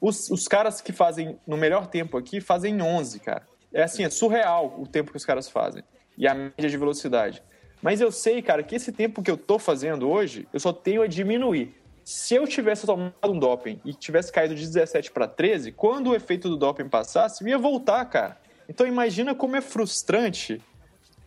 Os, 0.00 0.30
os 0.30 0.46
caras 0.46 0.80
que 0.80 0.92
fazem 0.92 1.38
no 1.46 1.56
melhor 1.56 1.86
tempo 1.86 2.16
aqui 2.16 2.40
fazem 2.40 2.80
11, 2.80 3.20
cara. 3.20 3.46
É 3.72 3.82
assim, 3.82 4.04
é 4.04 4.10
surreal 4.10 4.76
o 4.78 4.86
tempo 4.86 5.10
que 5.10 5.16
os 5.16 5.24
caras 5.24 5.48
fazem. 5.48 5.82
E 6.16 6.28
a 6.28 6.34
média 6.34 6.68
de 6.68 6.76
velocidade. 6.76 7.42
Mas 7.82 8.00
eu 8.00 8.10
sei, 8.12 8.40
cara, 8.40 8.62
que 8.62 8.74
esse 8.74 8.92
tempo 8.92 9.22
que 9.22 9.30
eu 9.30 9.36
tô 9.36 9.58
fazendo 9.58 10.08
hoje, 10.08 10.48
eu 10.52 10.60
só 10.60 10.72
tenho 10.72 11.02
a 11.02 11.06
diminuir. 11.06 11.74
Se 12.04 12.34
eu 12.34 12.46
tivesse 12.46 12.86
tomado 12.86 13.12
um 13.24 13.38
doping 13.38 13.80
e 13.84 13.92
tivesse 13.92 14.30
caído 14.30 14.54
de 14.54 14.64
17 14.64 15.10
para 15.10 15.26
13, 15.26 15.72
quando 15.72 16.10
o 16.10 16.14
efeito 16.14 16.48
do 16.48 16.56
doping 16.56 16.88
passasse, 16.88 17.42
eu 17.42 17.48
ia 17.48 17.58
voltar, 17.58 18.04
cara. 18.06 18.38
Então 18.68 18.86
imagina 18.86 19.34
como 19.34 19.56
é 19.56 19.60
frustrante 19.60 20.62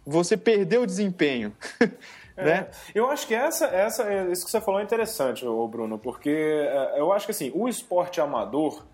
você 0.06 0.38
perder 0.38 0.80
o 0.80 0.86
desempenho. 0.86 1.54
né? 2.45 2.67
Eu 2.93 3.10
acho 3.10 3.26
que 3.28 3.34
essa, 3.36 3.65
essa, 3.65 4.04
é- 4.04 4.32
isso 4.32 4.45
que 4.45 4.52
você 4.52 4.62
falou 4.62 4.80
é 4.80 4.84
interessante, 4.84 5.43
Bruno, 5.69 5.97
porque 5.97 6.30
é, 6.30 7.00
eu 7.00 7.12
acho 7.12 7.26
que 7.26 7.32
assim, 7.32 7.52
o 7.56 7.67
esporte 7.67 8.21
amador, 8.21 8.86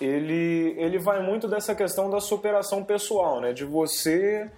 ele, 0.00 0.74
ele 0.78 0.98
vai 0.98 1.22
muito 1.22 1.46
dessa 1.48 1.74
questão 1.74 2.10
da 2.10 2.20
superação 2.20 2.82
pessoal, 2.84 3.40
né? 3.40 3.52
De 3.52 3.64
você, 3.64 4.50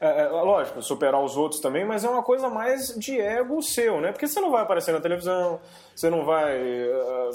é, 0.00 0.22
é, 0.22 0.28
lógico, 0.28 0.80
superar 0.82 1.22
os 1.22 1.36
outros 1.36 1.60
também, 1.60 1.84
mas 1.84 2.04
é 2.04 2.08
uma 2.08 2.22
coisa 2.22 2.48
mais 2.48 2.88
de 2.98 3.20
ego 3.20 3.60
seu, 3.62 4.00
né? 4.00 4.12
Porque 4.12 4.26
você 4.26 4.40
não 4.40 4.50
vai 4.50 4.62
aparecer 4.62 4.92
na 4.92 5.00
televisão, 5.00 5.60
você 5.94 6.08
não 6.08 6.24
vai 6.24 6.56
é, 6.58 7.30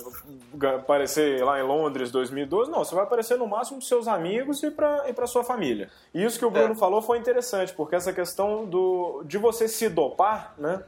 ga- 0.56 0.76
aparecer 0.78 1.44
lá 1.46 1.60
em 1.60 1.64
Londres 1.64 2.10
2012, 2.10 2.72
não, 2.72 2.80
você 2.80 2.96
vai 2.96 3.04
aparecer 3.04 3.38
no 3.38 3.46
máximo 3.48 3.78
para 3.78 3.88
seus 3.88 4.08
amigos 4.08 4.64
e 4.64 4.72
para 4.72 5.08
e 5.08 5.14
pra 5.14 5.28
sua 5.28 5.44
família. 5.44 5.90
E 6.14 6.24
isso 6.24 6.40
que 6.40 6.46
o 6.46 6.50
Bruno 6.50 6.74
falou 6.76 7.02
foi 7.04 7.20
interessante, 7.20 7.72
porque 7.74 7.96
essa 7.96 8.12
questão 8.12 8.66
do, 8.66 9.22
de 9.26 9.38
você 9.38 9.68
se 9.68 9.88
dopar, 9.88 10.54
né? 10.58 10.82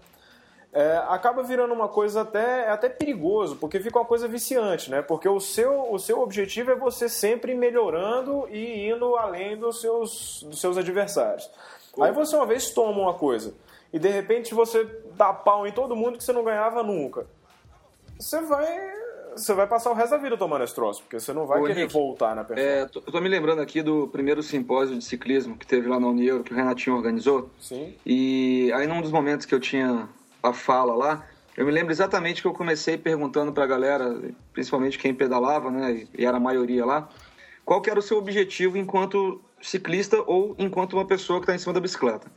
É, 0.73 0.97
acaba 1.07 1.41
virando 1.43 1.73
uma 1.73 1.87
coisa 1.87 2.21
até, 2.21 2.65
é 2.65 2.69
até 2.69 2.89
perigoso, 2.89 3.55
porque 3.55 3.79
fica 3.79 3.97
uma 3.97 4.05
coisa 4.05 4.27
viciante, 4.27 4.91
né? 4.91 5.01
Porque 5.01 5.27
o 5.27 5.39
seu, 5.39 5.91
o 5.91 5.97
seu 5.97 6.19
objetivo 6.21 6.71
é 6.71 6.75
você 6.75 7.07
sempre 7.09 7.55
melhorando 7.55 8.47
e 8.51 8.87
indo 8.89 9.15
além 9.15 9.57
dos 9.57 9.81
seus, 9.81 10.43
dos 10.47 10.59
seus 10.61 10.77
adversários. 10.77 11.49
Aí 11.99 12.11
você 12.11 12.35
uma 12.35 12.45
vez 12.45 12.69
toma 12.71 12.99
uma 13.01 13.13
coisa 13.15 13.53
e 13.91 13.97
de 13.97 14.09
repente 14.09 14.53
você 14.53 14.83
dá 15.15 15.33
pau 15.33 15.65
em 15.65 15.71
todo 15.71 15.95
mundo 15.95 16.17
que 16.17 16.23
você 16.23 16.31
não 16.33 16.43
ganhava 16.43 16.83
nunca. 16.83 17.25
Você 18.19 18.39
vai, 18.41 18.91
você 19.35 19.53
vai 19.53 19.65
passar 19.65 19.89
o 19.91 19.93
resto 19.93 20.11
da 20.11 20.17
vida 20.17 20.37
tomando 20.37 20.63
esse 20.63 20.75
troço, 20.75 21.01
porque 21.01 21.19
você 21.19 21.33
não 21.33 21.45
vai 21.47 21.59
Ô, 21.59 21.63
querer 21.63 21.79
Henrique, 21.81 21.93
voltar 21.93 22.35
na 22.35 22.43
performance. 22.43 22.79
É, 22.81 22.85
tô- 22.85 23.01
eu 23.05 23.11
tô 23.11 23.21
me 23.21 23.29
lembrando 23.29 23.61
aqui 23.61 23.81
do 23.81 24.07
primeiro 24.09 24.43
simpósio 24.43 24.95
de 24.97 25.03
ciclismo 25.03 25.57
que 25.57 25.65
teve 25.65 25.87
lá 25.87 25.99
na 25.99 26.07
Unieuro, 26.07 26.43
que 26.43 26.51
o 26.53 26.55
Renatinho 26.55 26.95
organizou. 26.95 27.49
Sim. 27.59 27.95
E 28.05 28.71
aí, 28.75 28.85
num 28.85 29.01
dos 29.01 29.11
momentos 29.11 29.45
que 29.45 29.55
eu 29.55 29.59
tinha 29.59 30.07
a 30.41 30.53
fala 30.53 30.95
lá, 30.95 31.27
eu 31.55 31.65
me 31.65 31.71
lembro 31.71 31.91
exatamente 31.91 32.41
que 32.41 32.47
eu 32.47 32.53
comecei 32.53 32.97
perguntando 32.97 33.51
pra 33.51 33.65
galera, 33.65 34.21
principalmente 34.53 34.97
quem 34.97 35.13
pedalava, 35.13 35.71
né, 35.71 36.07
e 36.17 36.25
era 36.25 36.37
a 36.37 36.39
maioria 36.39 36.85
lá, 36.85 37.09
qual 37.65 37.81
que 37.81 37.89
era 37.89 37.99
o 37.99 38.01
seu 38.01 38.17
objetivo 38.17 38.77
enquanto 38.77 39.41
ciclista 39.61 40.23
ou 40.27 40.55
enquanto 40.57 40.93
uma 40.93 41.05
pessoa 41.05 41.39
que 41.39 41.43
está 41.43 41.55
em 41.55 41.57
cima 41.57 41.73
da 41.73 41.79
bicicleta, 41.79 42.27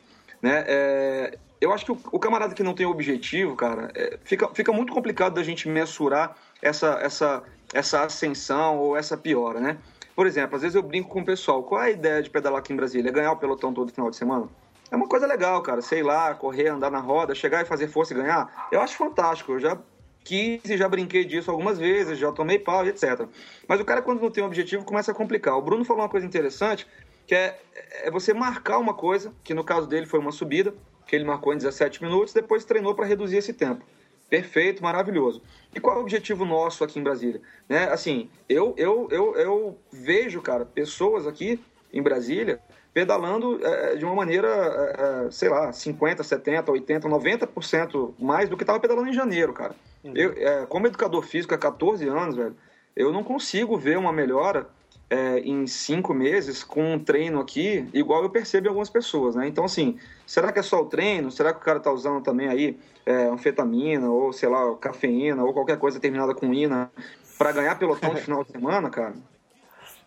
né? 0.42 0.64
É, 0.66 1.38
eu 1.60 1.72
acho 1.72 1.84
que 1.84 1.92
o, 1.92 1.98
o 2.12 2.18
camarada 2.18 2.54
que 2.54 2.62
não 2.62 2.72
tem 2.72 2.86
objetivo, 2.86 3.54
cara, 3.54 3.90
é, 3.94 4.18
fica, 4.24 4.48
fica 4.54 4.72
muito 4.72 4.92
complicado 4.92 5.34
da 5.34 5.42
gente 5.42 5.68
mensurar 5.68 6.34
essa, 6.62 6.98
essa, 7.02 7.42
essa 7.74 8.04
ascensão 8.04 8.78
ou 8.78 8.96
essa 8.96 9.16
piora, 9.16 9.60
né? 9.60 9.78
por 10.20 10.26
exemplo, 10.26 10.54
às 10.54 10.60
vezes 10.60 10.74
eu 10.74 10.82
brinco 10.82 11.08
com 11.08 11.22
o 11.22 11.24
pessoal, 11.24 11.62
qual 11.62 11.82
é 11.82 11.86
a 11.86 11.90
ideia 11.90 12.22
de 12.22 12.28
pedalar 12.28 12.60
aqui 12.60 12.74
em 12.74 12.76
Brasília? 12.76 13.08
É 13.08 13.12
ganhar 13.12 13.32
o 13.32 13.38
pelotão 13.38 13.72
todo 13.72 13.90
final 13.90 14.10
de 14.10 14.16
semana? 14.16 14.48
É 14.90 14.96
uma 14.96 15.06
coisa 15.06 15.26
legal, 15.26 15.62
cara, 15.62 15.80
sei 15.80 16.02
lá, 16.02 16.34
correr, 16.34 16.68
andar 16.68 16.90
na 16.90 16.98
roda, 16.98 17.34
chegar 17.34 17.62
e 17.62 17.64
fazer 17.64 17.88
força 17.88 18.12
e 18.12 18.16
ganhar. 18.16 18.68
Eu 18.72 18.80
acho 18.80 18.96
fantástico, 18.96 19.52
eu 19.52 19.60
já 19.60 19.78
quis 20.24 20.64
e 20.64 20.76
já 20.76 20.88
brinquei 20.88 21.24
disso 21.24 21.50
algumas 21.50 21.78
vezes, 21.78 22.18
já 22.18 22.32
tomei 22.32 22.58
pau 22.58 22.84
e 22.84 22.88
etc. 22.88 23.26
Mas 23.68 23.80
o 23.80 23.84
cara, 23.84 24.02
quando 24.02 24.20
não 24.20 24.30
tem 24.30 24.42
um 24.42 24.46
objetivo, 24.46 24.84
começa 24.84 25.12
a 25.12 25.14
complicar. 25.14 25.56
O 25.56 25.62
Bruno 25.62 25.84
falou 25.84 26.02
uma 26.02 26.08
coisa 26.08 26.26
interessante, 26.26 26.86
que 27.26 27.34
é, 27.34 27.58
é 28.02 28.10
você 28.10 28.34
marcar 28.34 28.78
uma 28.78 28.94
coisa, 28.94 29.32
que 29.44 29.54
no 29.54 29.62
caso 29.62 29.86
dele 29.86 30.06
foi 30.06 30.18
uma 30.18 30.32
subida, 30.32 30.74
que 31.06 31.14
ele 31.14 31.24
marcou 31.24 31.52
em 31.54 31.56
17 31.56 32.02
minutos, 32.02 32.34
depois 32.34 32.64
treinou 32.64 32.94
para 32.94 33.06
reduzir 33.06 33.36
esse 33.36 33.52
tempo. 33.52 33.84
Perfeito, 34.28 34.82
maravilhoso. 34.82 35.42
E 35.74 35.80
qual 35.80 35.96
é 35.96 35.98
o 35.98 36.02
objetivo 36.02 36.44
nosso 36.44 36.84
aqui 36.84 37.00
em 37.00 37.02
Brasília? 37.02 37.40
Né? 37.68 37.84
Assim, 37.90 38.30
eu, 38.48 38.74
eu, 38.76 39.08
eu, 39.10 39.34
eu 39.34 39.78
vejo, 39.92 40.40
cara, 40.40 40.64
pessoas 40.64 41.26
aqui 41.26 41.60
em 41.92 42.00
Brasília 42.00 42.60
pedalando 42.92 43.60
é, 43.64 43.96
de 43.96 44.04
uma 44.04 44.14
maneira, 44.14 44.48
é, 44.48 45.26
é 45.26 45.30
sei 45.30 45.48
lá, 45.48 45.72
50, 45.72 46.22
70, 46.22 46.70
80, 46.70 47.08
90% 47.08 48.14
mais 48.18 48.48
do 48.48 48.56
que 48.56 48.62
estava 48.62 48.80
pedalando 48.80 49.08
em 49.08 49.12
janeiro, 49.12 49.52
cara. 49.52 49.74
Uhum. 50.02 50.12
Eu, 50.14 50.32
é, 50.36 50.66
como 50.66 50.86
educador 50.86 51.22
físico 51.22 51.54
há 51.54 51.58
14 51.58 52.06
anos, 52.08 52.36
velho, 52.36 52.56
eu 52.96 53.12
não 53.12 53.22
consigo 53.22 53.76
ver 53.76 53.98
uma 53.98 54.12
melhora 54.12 54.66
é, 55.08 55.40
em 55.40 55.66
cinco 55.66 56.14
meses 56.14 56.62
com 56.62 56.94
um 56.94 56.98
treino 56.98 57.40
aqui, 57.40 57.88
igual 57.92 58.22
eu 58.22 58.30
percebo 58.30 58.66
em 58.66 58.68
algumas 58.68 58.88
pessoas, 58.88 59.34
né? 59.34 59.46
Então, 59.48 59.64
assim, 59.64 59.98
será 60.26 60.52
que 60.52 60.60
é 60.60 60.62
só 60.62 60.80
o 60.80 60.86
treino? 60.86 61.30
Será 61.30 61.52
que 61.52 61.60
o 61.60 61.64
cara 61.64 61.80
tá 61.80 61.92
usando 61.92 62.22
também 62.22 62.48
aí 62.48 62.78
é, 63.04 63.24
anfetamina, 63.24 64.08
ou 64.08 64.32
sei 64.32 64.48
lá, 64.48 64.74
cafeína, 64.76 65.42
ou 65.42 65.52
qualquer 65.52 65.78
coisa 65.78 65.98
terminada 65.98 66.34
com 66.34 66.54
ina, 66.54 66.90
para 67.36 67.52
ganhar 67.52 67.78
pelotão 67.78 68.14
de 68.14 68.20
final 68.22 68.44
de 68.44 68.52
semana, 68.52 68.88
cara? 68.88 69.14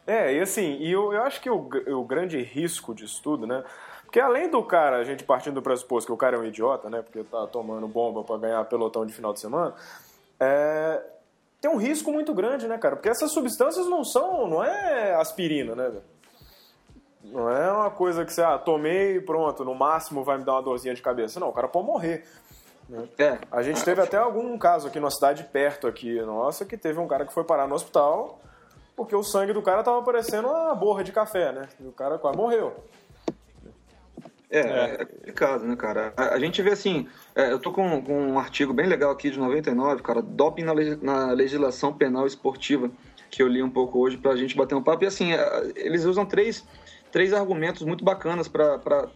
É, 0.05 0.33
e 0.33 0.39
assim, 0.41 0.77
e 0.79 0.91
eu, 0.91 1.13
eu 1.13 1.23
acho 1.23 1.41
que 1.41 1.49
o, 1.49 1.69
o 1.97 2.03
grande 2.03 2.41
risco 2.41 2.93
disso 2.93 3.21
tudo, 3.23 3.47
né? 3.47 3.63
Porque 4.03 4.19
além 4.19 4.49
do 4.49 4.61
cara, 4.63 4.97
a 4.97 5.03
gente 5.03 5.23
partindo 5.23 5.55
do 5.55 5.61
pressuposto 5.61 6.07
que 6.07 6.13
o 6.13 6.17
cara 6.17 6.35
é 6.35 6.39
um 6.39 6.45
idiota, 6.45 6.89
né? 6.89 7.01
Porque 7.01 7.23
tá 7.23 7.47
tomando 7.47 7.87
bomba 7.87 8.23
para 8.23 8.37
ganhar 8.37 8.63
pelotão 8.65 9.05
de 9.05 9.13
final 9.13 9.33
de 9.33 9.39
semana, 9.39 9.73
é, 10.39 11.01
tem 11.61 11.71
um 11.71 11.77
risco 11.77 12.11
muito 12.11 12.33
grande, 12.33 12.67
né, 12.67 12.77
cara? 12.77 12.95
Porque 12.95 13.09
essas 13.09 13.31
substâncias 13.31 13.87
não 13.87 14.03
são, 14.03 14.47
não 14.47 14.63
é 14.63 15.15
aspirina, 15.15 15.73
né, 15.73 15.91
Não 17.23 17.49
é 17.49 17.71
uma 17.71 17.89
coisa 17.89 18.25
que 18.25 18.33
você, 18.33 18.43
ah, 18.43 18.57
tomei 18.57 19.15
e 19.15 19.21
pronto, 19.21 19.63
no 19.63 19.73
máximo 19.73 20.23
vai 20.23 20.37
me 20.37 20.43
dar 20.43 20.53
uma 20.53 20.61
dorzinha 20.61 20.93
de 20.93 21.01
cabeça. 21.01 21.39
Não, 21.39 21.47
o 21.47 21.53
cara 21.53 21.69
pode 21.69 21.87
morrer. 21.87 22.25
Né? 22.89 23.07
É. 23.17 23.37
A 23.49 23.63
gente 23.63 23.83
teve 23.83 24.01
até 24.01 24.17
algum 24.17 24.57
caso 24.57 24.89
aqui 24.89 24.99
numa 24.99 25.09
cidade 25.09 25.45
perto 25.45 25.87
aqui, 25.87 26.21
nossa, 26.21 26.65
que 26.65 26.77
teve 26.77 26.99
um 26.99 27.07
cara 27.07 27.25
que 27.25 27.33
foi 27.33 27.45
parar 27.45 27.65
no 27.65 27.75
hospital 27.75 28.39
porque 28.95 29.15
o 29.15 29.23
sangue 29.23 29.53
do 29.53 29.61
cara 29.61 29.83
tava 29.83 30.01
parecendo 30.03 30.47
uma 30.47 30.75
borra 30.75 31.03
de 31.03 31.11
café, 31.11 31.51
né? 31.51 31.67
E 31.79 31.87
o 31.87 31.91
cara 31.91 32.17
quase 32.17 32.37
morreu. 32.37 32.73
É, 34.53 34.59
é, 34.59 35.01
é 35.01 35.05
complicado, 35.05 35.65
né, 35.65 35.75
cara? 35.75 36.13
A, 36.15 36.35
a 36.35 36.39
gente 36.39 36.61
vê 36.61 36.71
assim, 36.71 37.07
é, 37.33 37.51
eu 37.51 37.57
tô 37.57 37.71
com, 37.71 38.03
com, 38.03 38.13
um 38.13 38.39
artigo 38.39 38.71
bem 38.71 38.85
legal 38.85 39.09
aqui 39.09 39.31
de 39.31 39.39
99, 39.39 40.03
cara, 40.03 40.21
doping 40.21 40.63
na, 40.63 40.73
na 41.01 41.31
legislação 41.31 41.91
penal 41.91 42.27
esportiva, 42.27 42.91
que 43.31 43.41
eu 43.41 43.47
li 43.47 43.63
um 43.63 43.69
pouco 43.69 43.97
hoje 43.99 44.15
pra 44.15 44.35
gente 44.35 44.55
bater 44.55 44.75
um 44.75 44.83
papo. 44.83 45.03
E 45.03 45.07
assim, 45.07 45.33
é, 45.33 45.71
eles 45.75 46.05
usam 46.05 46.23
três, 46.23 46.63
três 47.11 47.33
argumentos 47.33 47.81
muito 47.81 48.05
bacanas 48.05 48.47
para 48.47 49.09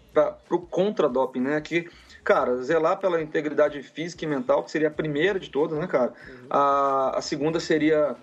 o 0.50 0.58
contra-doping, 0.58 1.42
né? 1.42 1.62
Que, 1.62 1.88
cara, 2.24 2.58
zelar 2.64 2.98
pela 2.98 3.22
integridade 3.22 3.80
física 3.84 4.26
e 4.26 4.28
mental, 4.28 4.64
que 4.64 4.72
seria 4.72 4.88
a 4.88 4.92
primeira 4.92 5.40
de 5.40 5.52
todas, 5.52 5.78
né, 5.78 5.86
cara? 5.86 6.14
Uhum. 6.28 6.48
A, 6.50 7.20
a 7.20 7.22
segunda 7.22 7.60
seria 7.60 8.16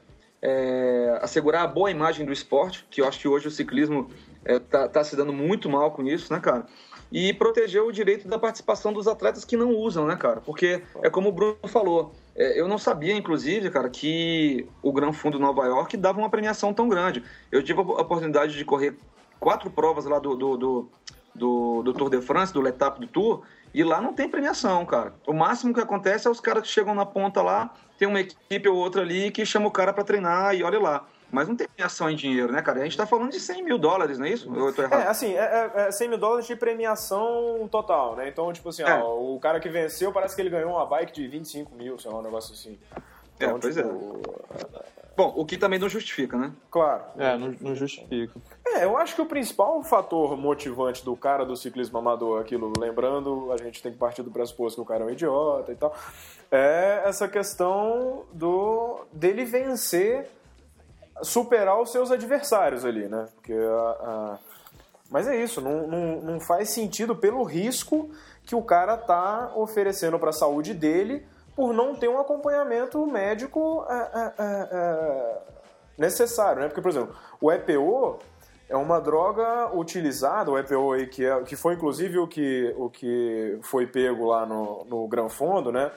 é, 0.44 1.18
assegurar 1.22 1.64
a 1.64 1.66
boa 1.66 1.90
imagem 1.90 2.26
do 2.26 2.32
esporte, 2.32 2.86
que 2.90 3.00
eu 3.00 3.08
acho 3.08 3.18
que 3.18 3.26
hoje 3.26 3.48
o 3.48 3.50
ciclismo 3.50 4.10
está 4.44 4.82
é, 4.82 4.88
tá 4.88 5.02
se 5.02 5.16
dando 5.16 5.32
muito 5.32 5.70
mal 5.70 5.90
com 5.92 6.02
isso, 6.06 6.30
né, 6.30 6.38
cara? 6.38 6.66
E 7.10 7.32
proteger 7.32 7.82
o 7.82 7.90
direito 7.90 8.28
da 8.28 8.38
participação 8.38 8.92
dos 8.92 9.08
atletas 9.08 9.42
que 9.42 9.56
não 9.56 9.70
usam, 9.70 10.06
né, 10.06 10.16
cara? 10.16 10.42
Porque 10.42 10.82
é 11.02 11.08
como 11.08 11.30
o 11.30 11.32
Bruno 11.32 11.56
falou, 11.66 12.12
é, 12.36 12.60
eu 12.60 12.68
não 12.68 12.76
sabia, 12.76 13.14
inclusive, 13.14 13.70
cara, 13.70 13.88
que 13.88 14.68
o 14.82 14.92
Gran 14.92 15.12
Fundo 15.12 15.38
Nova 15.38 15.64
York 15.64 15.96
dava 15.96 16.18
uma 16.18 16.28
premiação 16.28 16.74
tão 16.74 16.90
grande. 16.90 17.24
Eu 17.50 17.62
tive 17.62 17.80
a 17.80 17.82
oportunidade 17.82 18.54
de 18.54 18.64
correr 18.66 18.98
quatro 19.40 19.70
provas 19.70 20.04
lá 20.04 20.18
do, 20.18 20.36
do, 20.36 20.56
do, 20.58 20.88
do, 21.34 21.82
do 21.84 21.92
Tour 21.94 22.10
de 22.10 22.20
France, 22.20 22.52
do 22.52 22.60
L'Etape 22.60 23.00
do 23.00 23.06
Tour, 23.06 23.42
e 23.72 23.82
lá 23.82 23.98
não 23.98 24.12
tem 24.12 24.28
premiação, 24.28 24.84
cara. 24.84 25.14
O 25.26 25.32
máximo 25.32 25.72
que 25.72 25.80
acontece 25.80 26.26
é 26.26 26.30
os 26.30 26.40
caras 26.40 26.62
que 26.62 26.68
chegam 26.68 26.94
na 26.94 27.06
ponta 27.06 27.40
lá, 27.40 27.72
tem 27.98 28.08
uma 28.08 28.20
equipe 28.20 28.68
ou 28.68 28.76
outra 28.76 29.02
ali 29.02 29.30
que 29.30 29.44
chama 29.44 29.66
o 29.66 29.70
cara 29.70 29.92
para 29.92 30.04
treinar 30.04 30.54
e 30.54 30.62
olha 30.62 30.80
lá. 30.80 31.06
Mas 31.30 31.48
não 31.48 31.56
tem 31.56 31.66
premiação 31.66 32.08
em 32.08 32.14
dinheiro, 32.14 32.52
né, 32.52 32.62
cara? 32.62 32.80
A 32.80 32.84
gente 32.84 32.96
tá 32.96 33.06
falando 33.06 33.32
de 33.32 33.40
100 33.40 33.64
mil 33.64 33.76
dólares, 33.76 34.20
não 34.20 34.26
é 34.26 34.30
isso? 34.30 34.54
Eu 34.54 34.72
tô 34.72 34.82
errado? 34.82 35.00
É, 35.00 35.08
assim, 35.08 35.34
é, 35.34 35.70
é 35.74 35.90
100 35.90 36.06
é 36.06 36.10
mil 36.10 36.18
dólares 36.18 36.46
de 36.46 36.54
premiação 36.54 37.68
total, 37.70 38.14
né? 38.14 38.28
Então, 38.28 38.52
tipo 38.52 38.68
assim, 38.68 38.84
é. 38.84 39.02
ó, 39.02 39.18
o 39.18 39.40
cara 39.40 39.58
que 39.58 39.68
venceu 39.68 40.12
parece 40.12 40.36
que 40.36 40.42
ele 40.42 40.50
ganhou 40.50 40.70
uma 40.70 40.86
bike 40.86 41.12
de 41.12 41.26
25 41.26 41.74
mil, 41.74 41.98
sei 41.98 42.10
lá, 42.10 42.18
um 42.18 42.22
negócio 42.22 42.54
assim. 42.54 42.78
É, 43.40 43.46
então, 43.46 43.56
é, 43.56 43.60
pois 43.60 43.74
tipo, 43.74 43.88
é. 43.88 45.03
Bom, 45.16 45.32
o 45.36 45.44
que 45.46 45.56
também 45.56 45.78
não 45.78 45.88
justifica, 45.88 46.36
né? 46.36 46.52
Claro. 46.70 47.04
É, 47.16 47.38
não, 47.38 47.54
não 47.60 47.74
justifica. 47.74 48.34
É, 48.66 48.84
eu 48.84 48.96
acho 48.96 49.14
que 49.14 49.22
o 49.22 49.26
principal 49.26 49.80
fator 49.82 50.36
motivante 50.36 51.04
do 51.04 51.14
cara 51.16 51.44
do 51.44 51.56
ciclismo 51.56 51.98
amador, 51.98 52.40
aquilo, 52.40 52.72
lembrando, 52.76 53.52
a 53.52 53.56
gente 53.56 53.80
tem 53.80 53.92
que 53.92 53.98
partir 53.98 54.22
do 54.22 54.30
pressuposto 54.30 54.80
que 54.80 54.82
o 54.82 54.84
cara 54.84 55.04
é 55.04 55.06
um 55.06 55.10
idiota 55.10 55.70
e 55.70 55.76
tal, 55.76 55.94
é 56.50 57.02
essa 57.04 57.28
questão 57.28 58.24
do 58.32 59.04
dele 59.12 59.44
vencer, 59.44 60.28
superar 61.22 61.80
os 61.80 61.92
seus 61.92 62.10
adversários 62.10 62.84
ali, 62.84 63.06
né? 63.06 63.28
Porque 63.36 63.52
a, 63.52 63.90
a... 63.90 64.38
Mas 65.08 65.28
é 65.28 65.40
isso, 65.40 65.60
não, 65.60 65.86
não, 65.86 66.20
não 66.20 66.40
faz 66.40 66.70
sentido 66.70 67.14
pelo 67.14 67.44
risco 67.44 68.10
que 68.44 68.56
o 68.56 68.62
cara 68.62 68.96
tá 68.96 69.52
oferecendo 69.54 70.18
para 70.18 70.30
a 70.30 70.32
saúde 70.32 70.74
dele 70.74 71.24
por 71.56 71.72
não 71.72 71.94
ter 71.94 72.08
um 72.08 72.18
acompanhamento 72.18 73.04
médico 73.06 73.84
é, 73.88 73.94
é, 73.94 74.32
é, 74.38 75.38
necessário, 75.96 76.62
né? 76.62 76.68
Porque, 76.68 76.80
por 76.80 76.90
exemplo, 76.90 77.14
o 77.40 77.50
EPO 77.50 78.18
é 78.68 78.76
uma 78.76 79.00
droga 79.00 79.70
utilizada, 79.74 80.50
o 80.50 80.58
EPO 80.58 80.92
aí, 80.92 81.06
que, 81.06 81.24
é, 81.24 81.42
que 81.42 81.54
foi 81.54 81.74
inclusive 81.74 82.18
o 82.18 82.26
que, 82.26 82.74
o 82.76 82.90
que 82.90 83.58
foi 83.62 83.86
pego 83.86 84.26
lá 84.26 84.44
no, 84.44 84.84
no 84.84 85.06
Gran 85.06 85.28
Fondo, 85.28 85.70
né? 85.70 85.92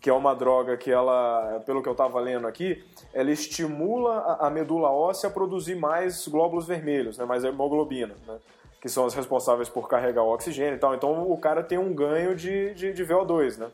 Que 0.00 0.08
é 0.08 0.12
uma 0.12 0.34
droga 0.34 0.76
que 0.76 0.90
ela, 0.90 1.62
pelo 1.66 1.82
que 1.82 1.88
eu 1.88 1.92
estava 1.92 2.18
lendo 2.18 2.46
aqui, 2.46 2.82
ela 3.12 3.30
estimula 3.30 4.18
a, 4.18 4.46
a, 4.48 4.50
medula 4.50 4.90
óssea 4.90 5.28
a 5.28 5.32
produzir 5.32 5.76
mais 5.76 6.26
glóbulos 6.26 6.66
vermelhos, 6.66 7.18
né? 7.18 7.24
mais 7.24 7.44
hemoglobina, 7.44 8.14
né? 8.26 8.38
que 8.80 8.88
são 8.88 9.04
as 9.06 9.14
responsáveis 9.14 9.68
por 9.68 9.88
carregar 9.88 10.24
o 10.24 10.32
oxigênio 10.32 10.74
e 10.74 10.78
tal. 10.78 10.92
Então 10.92 11.30
o 11.30 11.38
cara 11.38 11.62
tem 11.62 11.78
um 11.78 11.94
ganho 11.94 12.34
de, 12.34 12.74
de, 12.74 12.92
de 12.92 13.04
VO2, 13.04 13.58
né? 13.58 13.70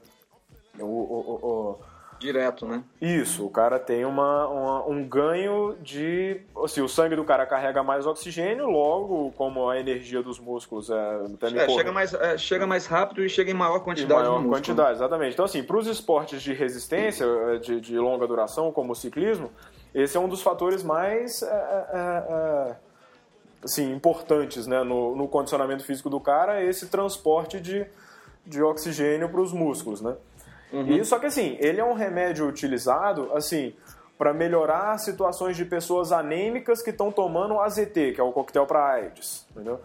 O, 0.84 0.86
o, 0.86 1.38
o, 1.42 1.78
Direto, 2.18 2.66
né? 2.66 2.82
Isso, 3.00 3.46
o 3.46 3.50
cara 3.50 3.78
tem 3.78 4.04
uma, 4.04 4.48
uma, 4.48 4.86
um 4.88 5.06
ganho 5.06 5.76
de. 5.80 6.40
Assim, 6.64 6.80
o 6.80 6.88
sangue 6.88 7.14
do 7.14 7.22
cara 7.22 7.46
carrega 7.46 7.80
mais 7.80 8.06
oxigênio, 8.06 8.66
logo, 8.68 9.32
como 9.36 9.68
a 9.70 9.78
energia 9.78 10.20
dos 10.20 10.40
músculos 10.40 10.90
é. 10.90 10.94
é 10.94 11.68
chega, 11.68 11.92
mais, 11.92 12.14
é, 12.14 12.36
chega 12.36 12.66
mais 12.66 12.86
rápido 12.86 13.24
e 13.24 13.28
chega 13.28 13.52
em 13.52 13.54
maior 13.54 13.78
quantidade. 13.80 14.20
Em 14.20 14.30
maior 14.30 14.44
quantidade, 14.48 14.94
exatamente. 14.94 15.34
Então, 15.34 15.44
assim, 15.44 15.62
para 15.62 15.76
os 15.76 15.86
esportes 15.86 16.42
de 16.42 16.52
resistência, 16.52 17.24
é, 17.24 17.58
de, 17.58 17.80
de, 17.80 17.96
longa 17.96 18.26
duração, 18.26 18.72
como 18.72 18.92
o 18.92 18.96
ciclismo, 18.96 19.52
esse 19.94 20.16
é 20.16 20.20
um 20.20 20.28
dos 20.28 20.42
fatores 20.42 20.82
mais. 20.82 21.42
É, 21.42 21.46
é, 21.46 22.24
é, 22.28 22.76
assim, 23.62 23.92
importantes 23.92 24.66
né, 24.66 24.82
no, 24.82 25.14
no 25.14 25.28
condicionamento 25.28 25.84
físico 25.84 26.10
do 26.10 26.18
cara, 26.18 26.64
esse 26.64 26.88
transporte 26.88 27.60
de, 27.60 27.86
de 28.44 28.60
oxigênio 28.60 29.28
para 29.28 29.40
os 29.40 29.52
músculos, 29.52 30.00
né? 30.00 30.16
Uhum. 30.72 30.86
E 30.86 31.04
só 31.04 31.18
que 31.18 31.26
assim, 31.26 31.56
ele 31.60 31.80
é 31.80 31.84
um 31.84 31.94
remédio 31.94 32.46
utilizado 32.46 33.30
assim 33.34 33.74
para 34.18 34.34
melhorar 34.34 34.98
situações 34.98 35.56
de 35.56 35.64
pessoas 35.64 36.10
anêmicas 36.10 36.82
que 36.82 36.90
estão 36.90 37.12
tomando 37.12 37.60
AZT, 37.60 38.12
que 38.14 38.20
é 38.20 38.24
o 38.24 38.32
coquetel 38.32 38.66
para 38.66 38.84
AIDS, 38.84 39.46
entendeu? 39.52 39.80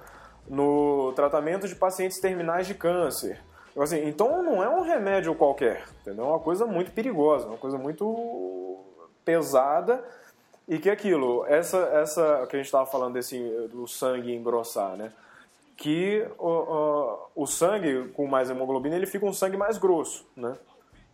No 0.47 1.13
tratamento 1.15 1.67
de 1.67 1.75
pacientes 1.75 2.19
terminais 2.19 2.65
de 2.65 2.73
câncer. 2.73 3.39
Então, 3.71 3.83
assim, 3.83 4.07
então 4.07 4.43
não 4.43 4.63
é 4.63 4.69
um 4.69 4.81
remédio 4.81 5.35
qualquer, 5.35 5.83
entendeu? 6.01 6.25
É 6.25 6.27
uma 6.29 6.39
coisa 6.39 6.65
muito 6.65 6.91
perigosa, 6.91 7.47
uma 7.47 7.57
coisa 7.57 7.77
muito 7.77 8.79
pesada 9.23 10.03
e 10.67 10.79
que 10.79 10.89
aquilo, 10.89 11.45
essa 11.45 11.77
essa 11.77 12.47
que 12.47 12.55
a 12.55 12.59
gente 12.59 12.65
estava 12.65 12.85
falando 12.85 13.13
desse 13.13 13.37
do 13.71 13.87
sangue 13.87 14.33
engrossar, 14.33 14.95
né? 14.97 15.11
Que 15.75 16.25
o, 16.37 16.47
o, 16.47 17.43
o 17.43 17.47
sangue 17.47 18.09
com 18.09 18.27
mais 18.27 18.49
hemoglobina 18.49 18.95
ele 18.95 19.05
fica 19.05 19.25
um 19.25 19.33
sangue 19.33 19.57
mais 19.57 19.77
grosso, 19.77 20.25
né? 20.35 20.55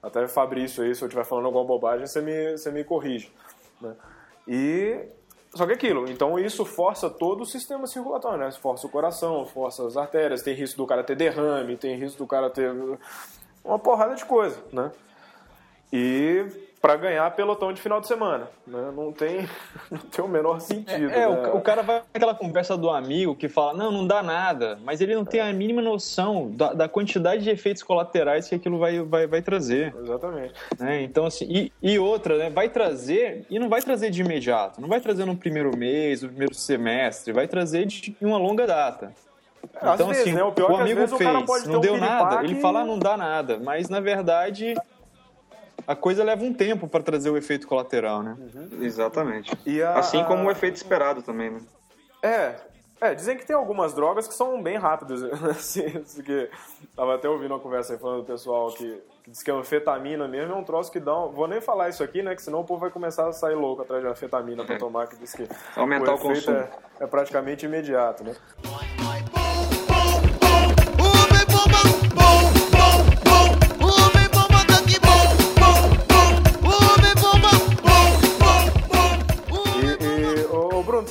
Até 0.02 0.28
Fabrício 0.28 0.84
aí, 0.84 0.96
se 0.96 1.04
eu 1.04 1.08
estiver 1.08 1.26
falando 1.26 1.46
alguma 1.46 1.66
bobagem, 1.66 2.08
você 2.08 2.22
me, 2.22 2.58
você 2.58 2.72
me 2.72 2.84
corrige. 2.84 3.32
Né? 3.82 3.96
E 4.48 5.08
só 5.54 5.66
que 5.66 5.74
aquilo, 5.74 6.10
então 6.10 6.38
isso 6.38 6.64
força 6.64 7.10
todo 7.10 7.42
o 7.42 7.46
sistema 7.46 7.88
circulatório, 7.88 8.38
né? 8.38 8.52
Força 8.52 8.86
o 8.86 8.90
coração, 8.90 9.46
força 9.48 9.86
as 9.86 9.98
artérias, 9.98 10.44
tem 10.44 10.54
risco 10.54 10.78
do 10.78 10.86
cara 10.86 11.04
ter 11.04 11.16
derrame, 11.16 11.76
tem 11.76 11.98
risco 11.98 12.20
do 12.20 12.28
cara 12.28 12.50
ter 12.50 12.72
uma 13.64 13.80
porrada 13.80 14.14
de 14.14 14.24
coisa, 14.26 14.62
né? 14.72 14.92
E 15.92 16.46
para 16.82 16.96
ganhar 16.96 17.30
pelotão 17.32 17.74
de 17.74 17.82
final 17.82 18.00
de 18.00 18.08
semana. 18.08 18.50
Né? 18.66 18.92
Não, 18.96 19.12
tem, 19.12 19.48
não 19.92 19.98
tem 19.98 20.24
o 20.24 20.28
menor 20.28 20.60
sentido. 20.60 21.12
É, 21.12 21.28
né? 21.28 21.28
o, 21.28 21.58
o, 21.58 21.62
cara 21.62 21.82
vai 21.82 22.02
naquela 22.14 22.34
conversa 22.34 22.78
do 22.78 22.90
amigo 22.90 23.36
que 23.36 23.50
fala, 23.50 23.74
não, 23.74 23.92
não 23.92 24.08
dá 24.08 24.24
nada, 24.24 24.80
mas 24.84 25.02
ele 25.02 25.14
não 25.14 25.26
tem 25.26 25.42
a 25.42 25.52
mínima 25.52 25.82
noção 25.82 26.50
da, 26.52 26.74
da 26.74 26.88
quantidade 26.88 27.44
de 27.44 27.50
efeitos 27.50 27.84
colaterais 27.84 28.48
que 28.48 28.56
aquilo 28.56 28.80
vai, 28.80 29.02
vai, 29.02 29.28
vai 29.28 29.42
trazer. 29.42 29.94
Exatamente. 30.02 30.54
Né? 30.80 31.02
Então, 31.04 31.26
assim, 31.26 31.46
e, 31.50 31.72
e 31.82 32.00
outra, 32.00 32.38
né? 32.38 32.50
Vai 32.50 32.70
trazer, 32.70 33.46
e 33.50 33.60
não 33.60 33.68
vai 33.68 33.82
trazer 33.82 34.10
de 34.10 34.22
imediato, 34.22 34.80
não 34.80 34.88
vai 34.88 35.02
trazer 35.02 35.26
no 35.26 35.36
primeiro 35.36 35.76
mês, 35.78 36.22
no 36.22 36.30
primeiro 36.30 36.54
semestre, 36.54 37.34
vai 37.34 37.48
trazer 37.48 37.86
de 37.86 38.16
uma 38.22 38.38
longa 38.38 38.66
data. 38.66 39.14
Às 39.82 39.96
então, 39.96 40.08
vezes, 40.08 40.22
assim, 40.22 40.34
né? 40.34 40.44
O 40.44 40.52
pior 40.52 40.72
o 40.72 40.78
é 40.78 40.82
amigo 40.82 41.04
o 41.04 41.20
cara 41.20 41.46
fez, 41.46 41.64
ter 41.64 41.70
não 41.70 41.82
deu 41.82 41.98
nada, 41.98 42.44
ele 42.44 42.56
fala, 42.56 42.86
não 42.86 42.98
dá 42.98 43.18
nada, 43.18 43.60
mas 43.62 43.90
na 43.90 44.00
verdade 44.00 44.76
a 45.88 45.96
coisa 45.96 46.24
leva 46.24 46.44
um 46.44 46.54
tempo 46.54 46.88
para 46.88 47.04
trazer 47.04 47.30
o 47.30 47.38
efeito 47.38 47.68
colateral, 47.68 48.22
né? 48.24 48.36
Exatamente. 48.82 49.52
E 49.66 49.82
a- 49.82 49.94
Assim 49.94 50.24
como 50.26 50.48
o 50.48 50.52
efeito 50.52 50.76
esperado 50.76 51.22
também, 51.22 51.50
né? 51.52 51.62
É. 52.22 52.56
É, 53.02 53.16
dizem 53.16 53.38
que 53.38 53.46
tem 53.46 53.56
algumas 53.56 53.94
drogas 53.94 54.28
que 54.28 54.34
são 54.34 54.62
bem 54.62 54.78
rápidas. 54.78 55.24
Assim, 55.50 55.84
que 56.24 56.50
tava 56.96 57.16
até 57.16 57.30
ouvindo 57.30 57.52
uma 57.54 57.60
conversa 57.60 57.94
aí 57.94 58.00
falando 58.00 58.20
do 58.22 58.26
pessoal 58.26 58.68
que, 58.74 59.02
que 59.24 59.32
diz 59.32 59.42
que 59.42 59.50
a 59.50 59.54
anfetamina 59.54 60.28
mesmo 60.28 60.54
é 60.54 60.56
um 60.58 60.66
troço 60.66 60.92
que 60.92 61.00
dá. 61.00 61.18
um- 61.18 61.30
Vou 61.32 61.48
nem 61.48 61.62
falar 61.62 61.88
isso 61.88 62.04
aqui, 62.04 62.22
né? 62.22 62.36
Que 62.36 62.42
senão 62.42 62.60
o 62.60 62.66
povo 62.66 62.82
vai 62.82 62.90
começar 62.90 63.26
a 63.28 63.32
sair 63.32 63.56
louco 63.56 63.84
atrás 63.84 64.04
de 64.04 64.10
anfetamina 64.10 64.66
pra 64.66 64.76
tomar, 64.80 65.08
que 65.08 65.16
diz 65.16 65.34
que 65.34 65.48
Aumentar 65.78 66.12
o 66.12 66.16
efeito 66.16 66.28
consumo. 66.46 66.58
É, 66.58 66.70
é 67.00 67.08
praticamente 67.08 67.66
imediato, 67.66 68.22
né? 68.26 68.36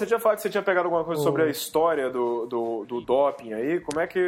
Tinha 0.09 0.19
falado 0.19 0.37
que 0.37 0.43
você 0.43 0.51
tinha 0.51 0.63
pegado 0.63 0.87
alguma 0.87 1.05
coisa 1.05 1.23
sobre 1.23 1.43
a 1.43 1.47
história 1.49 2.11
do, 2.11 2.47
do, 2.47 2.85
do 2.85 3.01
doping 3.01 3.53
aí. 3.53 3.79
Como 3.81 4.01
é 4.01 4.07
que 4.07 4.21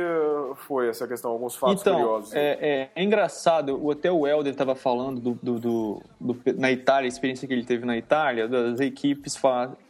foi 0.67 0.89
essa 0.89 1.09
questão? 1.09 1.31
Alguns 1.33 1.57
fatos 1.57 1.81
então, 1.81 1.97
curiosos. 1.97 2.33
é, 2.35 2.59
é- 2.61 2.91
é 2.95 3.03
engraçado, 3.03 3.79
o 3.83 3.91
até 3.91 4.11
o 4.13 4.27
Helder 4.27 4.53
estava 4.53 4.75
falando 4.75 5.21
do, 5.21 5.39
do- 5.43 6.03
do- 6.21 6.37
na 6.57 6.71
Itália, 6.71 7.07
a 7.07 7.09
experiência 7.09 7.49
que 7.49 7.55
ele 7.55 7.65
teve 7.65 7.85
na 7.85 7.97
Itália, 7.97 8.47
das 8.47 8.79
equipes, 8.81 9.37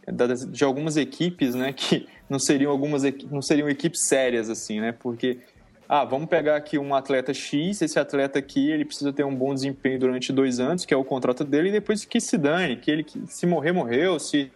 das- 0.07 0.47
de 0.51 0.65
algumas 0.65 0.97
equipes, 0.97 1.55
né, 1.55 1.73
que 1.73 2.09
não 2.29 2.39
seriam 2.39 2.71
algumas 2.71 3.03
não 3.31 3.43
seriam 3.43 3.69
equipes 3.69 4.01
sérias 4.03 4.49
assim, 4.49 4.81
né, 4.81 4.93
porque 4.93 5.39
ah, 5.89 6.05
vamos 6.05 6.29
pegar 6.29 6.55
aqui 6.55 6.79
um 6.79 6.95
atleta 6.95 7.35
X, 7.35 7.83
esse 7.83 7.99
atleta 7.99 8.39
aqui 8.39 8.71
ele 8.71 8.85
precisa 8.85 9.13
ter 9.13 9.25
um 9.25 9.35
bom 9.35 9.53
desempenho 9.53 9.99
durante 9.99 10.33
dois 10.33 10.61
anos, 10.61 10.85
que 10.85 10.95
é 10.95 10.97
o 10.97 11.03
contrato 11.05 11.43
dele, 11.43 11.69
e 11.71 11.73
depois 11.73 12.05
que 12.05 12.21
se 12.21 12.39
dane, 12.39 12.77
que 12.77 12.89
ele 12.91 13.03
que- 13.03 13.21
se 13.27 13.45
morrer 13.45 13.73
morreu, 13.73 14.17
se 14.21 14.53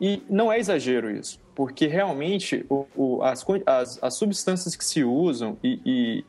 e 0.00 0.22
não 0.28 0.52
é 0.52 0.58
exagero 0.58 1.10
isso, 1.10 1.40
porque 1.54 1.86
realmente 1.86 2.64
o- 2.68 2.86
o- 2.94 3.22
as, 3.22 3.44
as, 3.66 4.02
as 4.02 4.14
substâncias 4.14 4.76
que 4.76 4.84
se 4.84 5.02
usam 5.02 5.56
e, 5.62 5.80
e 5.84 6.24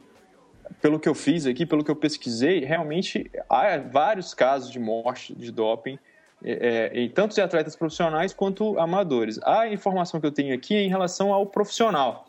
pelo 0.81 0.99
que 0.99 1.07
eu 1.09 1.15
fiz 1.15 1.45
aqui, 1.45 1.65
pelo 1.65 1.83
que 1.83 1.91
eu 1.91 1.95
pesquisei, 1.95 2.63
realmente 2.63 3.29
há 3.49 3.77
vários 3.77 4.33
casos 4.33 4.71
de 4.71 4.79
morte 4.79 5.33
de 5.35 5.51
doping, 5.51 5.97
é, 6.43 6.91
é, 6.93 7.01
em 7.01 7.09
tanto 7.09 7.33
de 7.35 7.41
atletas 7.41 7.75
profissionais 7.75 8.33
quanto 8.33 8.77
amadores. 8.79 9.39
A 9.43 9.67
informação 9.67 10.19
que 10.21 10.27
eu 10.27 10.31
tenho 10.31 10.53
aqui 10.53 10.75
é 10.75 10.83
em 10.83 10.89
relação 10.89 11.33
ao 11.33 11.45
profissional. 11.45 12.25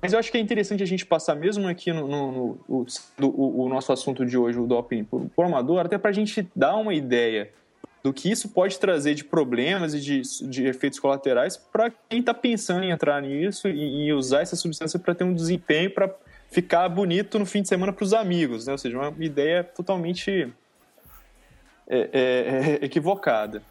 Mas 0.00 0.12
eu 0.12 0.18
acho 0.18 0.30
que 0.30 0.38
é 0.38 0.40
interessante 0.40 0.82
a 0.82 0.86
gente 0.86 1.04
passar, 1.04 1.34
mesmo 1.34 1.66
aqui 1.68 1.92
no, 1.92 2.06
no- 2.08 2.58
no- 2.68 2.86
o- 3.28 3.64
o 3.64 3.68
nosso 3.68 3.92
assunto 3.92 4.24
de 4.24 4.38
hoje, 4.38 4.58
o 4.58 4.66
doping 4.66 5.04
por, 5.04 5.28
por 5.36 5.44
amador, 5.44 5.84
até 5.84 5.98
para 5.98 6.10
a 6.10 6.12
gente 6.12 6.48
dar 6.56 6.76
uma 6.76 6.94
ideia 6.94 7.50
do 8.02 8.12
que 8.12 8.30
isso 8.30 8.48
pode 8.48 8.78
trazer 8.78 9.14
de 9.14 9.24
problemas 9.24 9.92
e 9.94 10.00
de, 10.00 10.22
de 10.48 10.66
efeitos 10.66 10.98
colaterais 10.98 11.56
para 11.56 11.90
quem 12.08 12.20
está 12.20 12.32
pensando 12.32 12.84
em 12.84 12.90
entrar 12.90 13.20
nisso 13.20 13.68
e, 13.68 14.06
e 14.06 14.12
usar 14.12 14.40
essa 14.40 14.56
substância 14.56 14.98
para 14.98 15.14
ter 15.14 15.24
um 15.24 15.34
desempenho 15.34 15.90
para 15.90 16.14
ficar 16.50 16.88
bonito 16.88 17.38
no 17.38 17.46
fim 17.46 17.62
de 17.62 17.68
semana 17.68 17.92
para 17.92 18.02
os 18.02 18.12
amigos, 18.12 18.66
né? 18.66 18.72
Ou 18.72 18.78
seja, 18.78 18.98
uma 18.98 19.14
ideia 19.24 19.62
totalmente 19.62 20.52
é, 21.86 21.98
é, 21.98 22.78
é, 22.82 22.84
equivocada. 22.84 23.62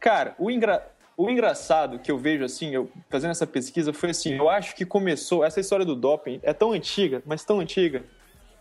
Cara, 0.00 0.34
o, 0.38 0.50
engra... 0.50 0.86
o 1.16 1.28
engraçado 1.28 1.98
que 1.98 2.10
eu 2.10 2.18
vejo 2.18 2.44
assim, 2.44 2.74
eu 2.74 2.90
fazendo 3.10 3.30
essa 3.30 3.46
pesquisa, 3.46 3.92
foi 3.92 4.10
assim, 4.10 4.34
eu 4.34 4.48
acho 4.48 4.74
que 4.74 4.86
começou, 4.86 5.44
essa 5.44 5.60
história 5.60 5.84
do 5.84 5.94
doping 5.94 6.40
é 6.42 6.52
tão 6.52 6.72
antiga, 6.72 7.22
mas 7.26 7.44
tão 7.44 7.60
antiga, 7.60 8.02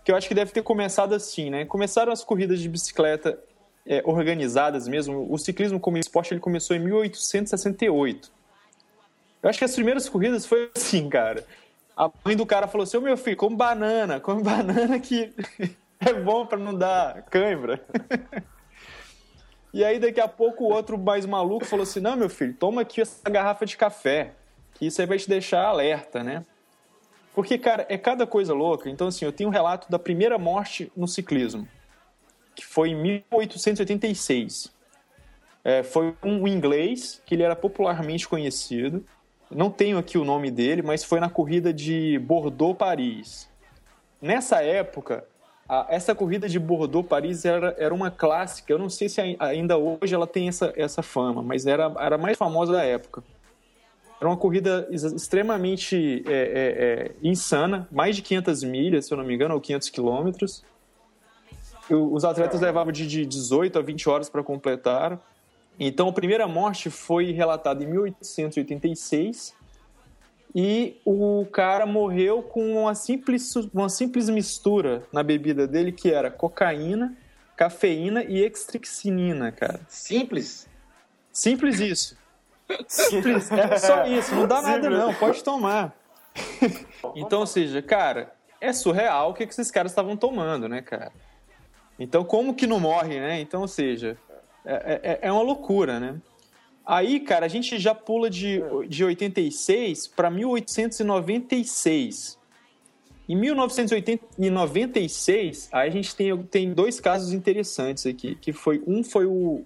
que 0.04 0.12
eu 0.12 0.16
acho 0.16 0.28
que 0.28 0.36
deve 0.36 0.52
ter 0.52 0.62
começado 0.62 1.16
assim, 1.16 1.50
né? 1.50 1.66
Começaram 1.66 2.12
as 2.12 2.24
corridas 2.24 2.60
de 2.60 2.70
bicicleta 2.70 3.40
é, 3.86 4.02
organizadas 4.06 4.88
mesmo. 4.88 5.32
O 5.32 5.38
ciclismo 5.38 5.80
como 5.80 5.98
esporte 5.98 6.34
ele 6.34 6.42
começou 6.42 6.76
em 6.76 6.80
1868. 6.80 8.32
Eu 9.44 9.50
acho 9.50 9.60
que 9.60 9.66
as 9.66 9.76
primeiras 9.76 10.10
corridas 10.10 10.46
foi 10.46 10.72
assim, 10.76 11.08
cara. 11.08 11.46
A 11.96 12.10
mãe 12.26 12.36
do 12.36 12.46
cara 12.46 12.68
falou 12.68 12.84
assim: 12.84 13.00
meu 13.00 13.16
filho, 13.16 13.38
come 13.38 13.56
banana, 13.56 14.20
come 14.20 14.42
banana 14.44 15.00
que 15.00 15.34
é 16.00 16.14
bom 16.14 16.46
pra 16.46 16.58
não 16.58 16.74
dar 16.74 17.22
cãibra. 17.24 17.82
E 19.76 19.84
aí, 19.84 20.00
daqui 20.00 20.22
a 20.22 20.28
pouco, 20.28 20.64
o 20.64 20.74
outro 20.74 20.98
mais 20.98 21.26
maluco 21.26 21.66
falou 21.66 21.84
assim: 21.84 22.00
Não, 22.00 22.16
meu 22.16 22.30
filho, 22.30 22.54
toma 22.54 22.82
aqui 22.82 23.02
essa 23.02 23.30
garrafa 23.30 23.66
de 23.66 23.76
café, 23.76 24.32
que 24.74 24.88
isso 24.88 25.02
aí 25.02 25.08
vai 25.08 25.18
te 25.18 25.28
deixar 25.28 25.66
alerta, 25.66 26.24
né? 26.24 26.46
Porque, 27.34 27.58
cara, 27.58 27.86
é 27.90 27.98
cada 27.98 28.26
coisa 28.26 28.54
louca. 28.54 28.90
Então, 28.90 29.08
assim, 29.08 29.26
eu 29.26 29.34
tenho 29.34 29.50
um 29.50 29.52
relato 29.52 29.92
da 29.92 30.00
primeira 30.00 30.38
morte 30.38 30.90
no 30.96 31.10
ciclismo, 31.10 31.68
que 32.56 32.66
foi 32.66 32.90
em 32.90 32.96
1886. 32.96 34.74
É, 35.64 35.84
foi 35.84 36.14
um 36.24 36.48
inglês, 36.48 37.22
que 37.26 37.36
ele 37.36 37.44
era 37.44 37.56
popularmente 37.56 38.28
conhecido. 38.28 39.04
Não 39.50 39.70
tenho 39.70 39.98
aqui 39.98 40.18
o 40.18 40.24
nome 40.26 40.52
dele, 40.52 40.82
mas 40.82 41.04
foi 41.04 41.20
na 41.20 41.30
corrida 41.30 41.74
de 41.74 42.20
Bordeaux-Paris. 42.20 43.50
Nessa 44.22 44.62
época, 44.64 45.26
a- 45.68 45.88
essa 45.90 46.14
corrida 46.14 46.48
de 46.48 46.60
Bordeaux-Paris 46.60 47.46
era, 47.46 47.76
era 47.78 47.94
uma 47.94 48.12
clássica. 48.12 48.72
Eu 48.72 48.78
não 48.80 48.90
sei 48.90 49.10
se 49.10 49.20
ai- 49.22 49.36
ainda 49.40 49.78
hoje 49.78 50.14
ela 50.14 50.28
tem 50.28 50.48
essa, 50.48 50.72
essa 50.76 51.02
fama, 51.02 51.42
mas 51.42 51.66
era, 51.66 51.92
era 52.00 52.16
a 52.16 52.18
mais 52.18 52.38
famosa 52.38 52.74
da 52.74 52.84
época. 52.84 53.24
Era 54.20 54.30
uma 54.30 54.38
corrida 54.38 54.88
ex- 54.92 55.04
extremamente 55.04 56.24
é, 56.28 56.32
é, 56.32 56.34
é, 56.34 57.12
insana, 57.24 57.88
mais 57.92 58.16
de 58.16 58.22
500 58.22 58.64
milhas, 58.64 59.06
se 59.08 59.14
eu 59.14 59.18
não 59.18 59.26
me 59.26 59.34
engano, 59.34 59.54
ou 59.56 59.62
500 59.62 59.90
quilômetros. 59.90 60.64
Os 61.90 62.26
atletas 62.26 62.62
levavam 62.62 62.92
de, 62.92 63.06
de 63.06 63.26
18 63.26 63.78
a 63.78 63.82
20 63.82 64.10
horas 64.10 64.30
para 64.30 64.44
completar. 64.44 65.20
Então, 65.80 66.08
a 66.08 66.14
primeira 66.14 66.48
morte 66.48 66.90
foi 66.90 67.32
relatada 67.32 67.84
em 67.84 67.88
1886 67.88 69.54
e 70.56 71.02
o 71.04 71.46
cara 71.52 71.86
morreu 71.86 72.42
com 72.42 72.82
uma 72.82 72.96
simples, 72.96 73.54
uma 73.74 73.90
simples 73.90 74.30
mistura 74.30 75.04
na 75.12 75.22
bebida 75.22 75.68
dele 75.68 75.92
que 75.92 76.10
era 76.10 76.32
cocaína, 76.32 77.16
cafeína 77.58 78.24
e 78.24 78.40
extrixinina, 78.40 79.52
cara. 79.52 79.82
Simples. 79.90 80.68
Simples 81.32 81.82
isso. 81.82 82.18
Simples, 82.88 83.52
é 83.52 83.78
só 83.78 84.06
isso, 84.06 84.34
não 84.34 84.48
dá 84.48 84.62
nada 84.62 84.90
não, 84.90 85.14
pode 85.14 85.44
tomar. 85.44 85.94
Então, 87.16 87.42
ou 87.42 87.46
seja, 87.46 87.82
cara, 87.82 88.34
é 88.60 88.74
surreal 88.74 89.30
o 89.30 89.34
que 89.34 89.46
que 89.46 89.54
esses 89.54 89.70
caras 89.70 89.92
estavam 89.92 90.18
tomando, 90.18 90.68
né, 90.68 90.82
cara? 90.82 91.12
Então, 92.00 92.24
como 92.24 92.54
que 92.54 92.68
não 92.68 92.80
morre, 92.80 93.20
né? 93.20 93.40
Então, 93.40 93.62
ou 93.62 93.68
seja, 93.68 94.16
é, 94.66 95.00
é- 95.04 95.20
é 95.28 95.32
uma 95.32 95.42
loucura, 95.42 96.00
né? 96.00 96.22
Aí, 96.86 97.20
cara, 97.20 97.46
a 97.46 97.50
gente 97.50 97.80
já 97.80 97.96
pula 97.96 98.30
de, 98.30 98.62
de 98.88 99.04
86 99.04 100.08
para 100.08 100.30
1896. 100.30 102.38
Em 103.28 103.36
1996, 103.36 105.70
aí 105.72 105.90
a 105.90 105.92
gente 105.92 106.16
tem, 106.16 106.38
tem 106.44 106.72
dois 106.74 107.00
casos 107.00 107.34
interessantes 107.34 108.06
aqui, 108.06 108.36
que 108.36 108.54
foi 108.54 108.84
um 108.86 109.04
foi 109.04 109.26
o 109.26 109.66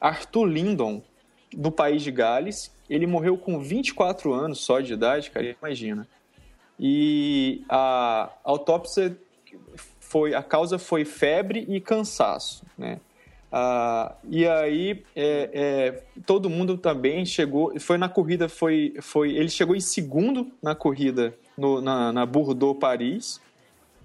Arthur 0.00 0.46
Lindon, 0.46 1.02
do 1.52 1.70
país 1.70 2.02
de 2.02 2.10
Gales. 2.10 2.74
Ele 2.88 3.06
morreu 3.06 3.36
com 3.36 3.60
24 3.60 4.32
anos 4.32 4.60
só 4.60 4.80
de 4.80 4.94
idade, 4.94 5.30
cara, 5.30 5.54
imagina. 5.60 6.08
E 6.80 7.62
a 7.68 8.30
autópsia 8.42 9.14
foi 10.14 10.32
a 10.32 10.44
causa 10.44 10.78
foi 10.78 11.04
febre 11.04 11.66
e 11.68 11.80
cansaço, 11.80 12.64
né? 12.78 13.00
Ah, 13.50 14.14
e 14.30 14.46
aí 14.46 15.02
é, 15.16 15.50
é, 15.52 16.02
todo 16.24 16.48
mundo 16.48 16.78
também 16.78 17.26
chegou, 17.26 17.72
foi 17.80 17.98
na 17.98 18.08
corrida, 18.08 18.48
foi, 18.48 18.94
foi 19.00 19.32
ele 19.34 19.48
chegou 19.48 19.74
em 19.74 19.80
segundo 19.80 20.52
na 20.62 20.72
corrida 20.72 21.34
no, 21.58 21.80
na, 21.80 22.12
na 22.12 22.24
Bordeaux 22.24 22.78
Paris 22.78 23.40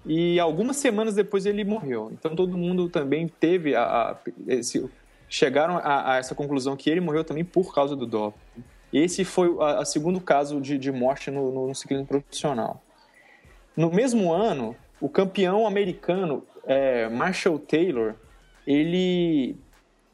e 0.04 0.40
algumas 0.40 0.78
semanas 0.78 1.14
depois 1.14 1.46
ele 1.46 1.62
morreu. 1.62 2.10
Então 2.12 2.34
todo 2.34 2.58
mundo 2.58 2.88
também 2.88 3.28
teve 3.28 3.76
a, 3.76 3.84
a- 3.84 4.16
esse, 4.48 4.84
chegaram 5.28 5.76
a, 5.78 6.14
a 6.14 6.16
essa 6.16 6.34
conclusão 6.34 6.76
que 6.76 6.90
ele 6.90 7.00
morreu 7.00 7.22
também 7.22 7.44
por 7.44 7.72
causa 7.72 7.94
do 7.94 8.04
doping. 8.04 8.36
Esse 8.92 9.24
foi 9.24 9.48
o 9.48 9.84
segundo 9.84 10.20
caso 10.20 10.60
de, 10.60 10.76
de 10.76 10.90
morte 10.90 11.30
no, 11.30 11.52
no, 11.52 11.68
no 11.68 11.74
ciclismo 11.76 12.04
profissional. 12.04 12.82
No 13.76 13.92
mesmo 13.92 14.32
ano, 14.32 14.74
o 15.00 15.08
campeão 15.08 15.66
americano 15.66 16.46
é, 16.64 17.08
Marshall 17.08 17.58
Taylor, 17.58 18.14
ele 18.66 19.56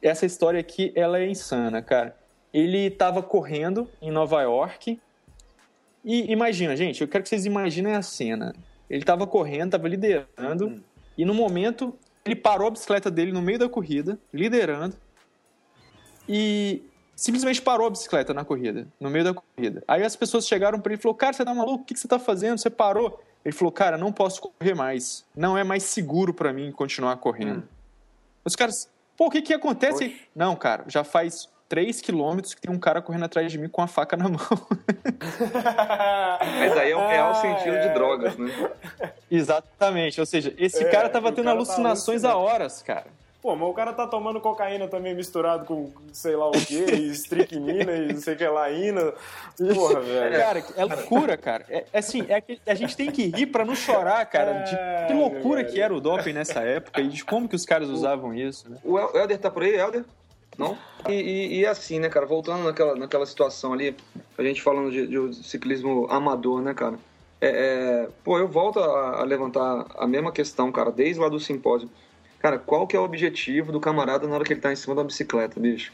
essa 0.00 0.24
história 0.24 0.60
aqui, 0.60 0.92
ela 0.94 1.18
é 1.18 1.28
insana, 1.28 1.82
cara. 1.82 2.16
Ele 2.52 2.90
tava 2.90 3.22
correndo 3.22 3.88
em 4.00 4.10
Nova 4.10 4.40
York 4.42 5.00
e 6.04 6.32
imagina, 6.32 6.76
gente, 6.76 7.00
eu 7.00 7.08
quero 7.08 7.24
que 7.24 7.28
vocês 7.28 7.44
imaginem 7.44 7.94
a 7.94 8.02
cena. 8.02 8.54
Ele 8.88 9.04
tava 9.04 9.26
correndo, 9.26 9.72
tava 9.72 9.88
liderando 9.88 10.82
e 11.18 11.24
no 11.24 11.34
momento 11.34 11.98
ele 12.24 12.36
parou 12.36 12.68
a 12.68 12.70
bicicleta 12.70 13.10
dele 13.10 13.32
no 13.32 13.42
meio 13.42 13.58
da 13.58 13.68
corrida, 13.68 14.18
liderando 14.32 14.96
e 16.28 16.84
simplesmente 17.14 17.60
parou 17.60 17.86
a 17.86 17.90
bicicleta 17.90 18.32
na 18.32 18.44
corrida, 18.44 18.86
no 19.00 19.10
meio 19.10 19.24
da 19.24 19.34
corrida. 19.34 19.82
Aí 19.86 20.02
as 20.02 20.14
pessoas 20.14 20.46
chegaram 20.46 20.80
pra 20.80 20.92
ele 20.92 21.00
e 21.00 21.02
falou: 21.02 21.14
"Cara, 21.14 21.32
você 21.32 21.44
tá 21.44 21.54
maluco? 21.54 21.82
O 21.82 21.84
que 21.84 21.94
que 21.94 22.00
você 22.00 22.08
tá 22.08 22.18
fazendo? 22.18 22.58
Você 22.58 22.70
parou?" 22.70 23.20
Ele 23.46 23.52
falou: 23.54 23.70
"Cara, 23.70 23.96
não 23.96 24.10
posso 24.10 24.40
correr 24.42 24.74
mais. 24.74 25.24
Não 25.36 25.56
é 25.56 25.62
mais 25.62 25.84
seguro 25.84 26.34
pra 26.34 26.52
mim 26.52 26.72
continuar 26.72 27.16
correndo." 27.18 27.62
Os 28.44 28.56
caras, 28.56 28.90
pô, 29.16 29.26
o 29.26 29.30
que 29.30 29.40
que 29.40 29.54
acontece? 29.54 30.04
Oxe. 30.06 30.20
Não, 30.34 30.56
cara, 30.56 30.82
já 30.88 31.04
faz 31.04 31.48
3 31.68 32.00
quilômetros 32.00 32.54
que 32.54 32.60
tem 32.60 32.74
um 32.74 32.78
cara 32.78 33.00
correndo 33.00 33.24
atrás 33.24 33.50
de 33.52 33.56
mim 33.58 33.68
com 33.68 33.82
a 33.82 33.86
faca 33.86 34.16
na 34.16 34.24
mão. 34.28 34.38
Mas 36.58 36.76
aí 36.76 36.90
é 36.90 36.96
um 36.96 37.06
real 37.06 37.30
Ah, 37.30 37.34
sentido 37.34 37.80
de 37.80 37.88
é. 37.88 37.92
drogas, 37.92 38.36
né? 38.36 38.50
Exatamente, 39.30 40.18
ou 40.20 40.26
seja, 40.26 40.52
esse 40.58 40.82
É, 40.84 40.90
cara 40.90 41.08
tava 41.08 41.28
o 41.28 41.32
tendo 41.32 41.44
cara 41.44 41.56
tá 41.56 41.62
alucinações 41.62 42.24
há 42.24 42.30
alucinando. 42.30 42.52
horas, 42.54 42.82
cara. 42.82 43.06
Pô, 43.46 43.54
mas 43.54 43.68
o 43.68 43.72
cara 43.74 43.92
tá 43.92 44.08
tomando 44.08 44.40
cocaína 44.40 44.88
também 44.88 45.14
misturado 45.14 45.64
com 45.66 45.92
sei 46.12 46.34
lá 46.34 46.48
o 46.48 46.60
que, 46.64 46.74
e 46.74 47.06
estricnina 47.14 47.92
e 47.92 48.12
não 48.14 48.20
sei 48.20 48.34
o 48.34 48.36
que 48.36 48.44
lá, 48.48 48.68
ina. 48.72 49.12
Porra, 49.72 50.00
velho. 50.00 50.36
Cara, 50.36 50.64
é 50.74 50.84
loucura, 50.84 51.36
cara. 51.36 51.64
É, 51.68 51.84
é 51.92 51.98
assim, 52.00 52.26
é 52.28 52.40
que 52.40 52.58
a 52.66 52.74
gente 52.74 52.96
tem 52.96 53.08
que 53.12 53.24
rir 53.26 53.46
pra 53.46 53.64
não 53.64 53.76
chorar, 53.76 54.26
cara, 54.26 54.52
de 54.64 54.76
que 55.06 55.14
loucura 55.14 55.62
que 55.62 55.80
era 55.80 55.94
o 55.94 56.00
doping 56.00 56.32
nessa 56.32 56.58
época 56.62 57.00
e 57.00 57.06
de 57.06 57.24
como 57.24 57.48
que 57.48 57.54
os 57.54 57.64
caras 57.64 57.88
usavam 57.88 58.34
isso, 58.34 58.68
né? 58.68 58.78
O 58.82 58.98
El- 58.98 59.12
Helder 59.14 59.38
tá 59.38 59.48
por 59.48 59.62
aí, 59.62 59.76
Helder? 59.76 60.04
Não? 60.58 60.76
E, 61.08 61.12
e- 61.12 61.58
e 61.60 61.66
assim, 61.66 62.00
né, 62.00 62.08
cara, 62.08 62.26
voltando 62.26 62.64
naquela, 62.64 62.96
naquela 62.96 63.26
situação 63.26 63.72
ali, 63.72 63.96
a 64.36 64.42
gente 64.42 64.60
falando 64.60 64.90
de, 64.90 65.06
de 65.06 65.34
ciclismo 65.46 66.08
amador, 66.10 66.60
né, 66.62 66.74
cara? 66.74 66.98
É, 67.40 67.48
é, 67.48 68.08
pô, 68.24 68.40
eu 68.40 68.48
volto 68.48 68.80
a, 68.80 69.20
a 69.20 69.22
levantar 69.22 69.86
a 69.96 70.06
mesma 70.08 70.32
questão, 70.32 70.72
cara, 70.72 70.90
desde 70.90 71.20
lá 71.20 71.28
do 71.28 71.38
simpósio. 71.38 71.88
Cara, 72.46 72.60
qual 72.60 72.86
que 72.86 72.94
é 72.94 73.00
o 73.00 73.02
objetivo 73.02 73.72
do 73.72 73.80
camarada 73.80 74.24
na 74.28 74.36
hora 74.36 74.44
que 74.44 74.52
ele 74.52 74.60
tá 74.60 74.72
em 74.72 74.76
cima 74.76 74.94
da 74.94 75.02
bicicleta, 75.02 75.58
bicho? 75.58 75.92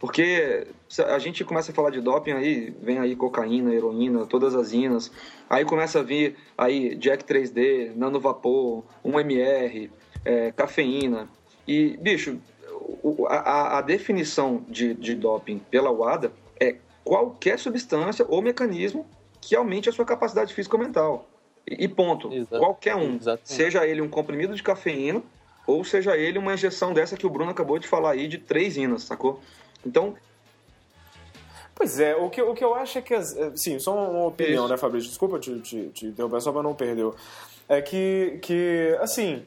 Porque 0.00 0.66
a 1.06 1.20
gente 1.20 1.44
começa 1.44 1.70
a 1.70 1.74
falar 1.74 1.90
de 1.90 2.00
doping 2.00 2.32
aí, 2.32 2.74
vem 2.82 2.98
aí 2.98 3.14
cocaína, 3.14 3.72
heroína, 3.72 4.26
todas 4.26 4.56
as 4.56 4.72
inas. 4.72 5.12
Aí 5.48 5.64
começa 5.64 6.00
a 6.00 6.02
vir 6.02 6.34
aí 6.58 6.96
Jack 6.96 7.22
3D, 7.22 7.94
nanovapor, 7.94 8.82
1MR, 9.04 9.88
é, 10.24 10.50
cafeína. 10.50 11.28
E, 11.64 11.96
bicho, 11.98 12.40
a, 13.28 13.78
a- 13.78 13.80
definição 13.80 14.64
de, 14.68 14.94
de 14.94 15.14
doping 15.14 15.60
pela 15.70 15.92
WADA 15.92 16.32
é 16.58 16.74
qualquer 17.04 17.56
substância 17.60 18.26
ou 18.28 18.42
mecanismo 18.42 19.06
que 19.40 19.54
aumente 19.54 19.88
a 19.88 19.92
sua 19.92 20.04
capacidade 20.04 20.52
física 20.52 20.76
ou 20.76 20.82
mental. 20.82 21.28
E, 21.64 21.84
e 21.84 21.88
ponto. 21.88 22.32
Exato. 22.32 22.58
Qualquer 22.58 22.96
um. 22.96 23.14
Exatamente. 23.14 23.52
Seja 23.52 23.86
ele 23.86 24.02
um 24.02 24.08
comprimido 24.08 24.56
de 24.56 24.62
cafeína 24.64 25.22
ou 25.66 25.84
seja 25.84 26.16
ele 26.16 26.38
uma 26.38 26.54
injeção 26.54 26.92
dessa 26.92 27.16
que 27.16 27.26
o 27.26 27.30
Bruno 27.30 27.50
acabou 27.50 27.78
de 27.78 27.86
falar 27.88 28.12
aí 28.12 28.26
de 28.28 28.38
três 28.38 28.76
inas, 28.76 29.02
sacou? 29.04 29.40
Então, 29.86 30.14
Pois 31.76 31.98
é, 31.98 32.14
o 32.14 32.30
que, 32.30 32.40
o 32.40 32.54
que 32.54 32.62
eu 32.62 32.72
acho 32.74 32.98
é 32.98 33.02
que, 33.02 33.12
as- 33.12 33.36
é, 33.36 33.50
sim, 33.56 33.78
só 33.80 33.92
uma 33.94 34.26
opinião, 34.26 34.64
Isso. 34.64 34.72
né, 34.72 34.78
Fabrício? 34.78 35.08
Desculpa 35.08 35.40
te, 35.40 35.58
te, 35.60 35.88
te 35.88 36.06
interromper, 36.06 36.40
só 36.40 36.52
pra 36.52 36.62
não 36.62 36.72
perder. 36.72 37.10
É 37.68 37.82
que, 37.82 38.38
que 38.42 38.96
assim, 39.00 39.44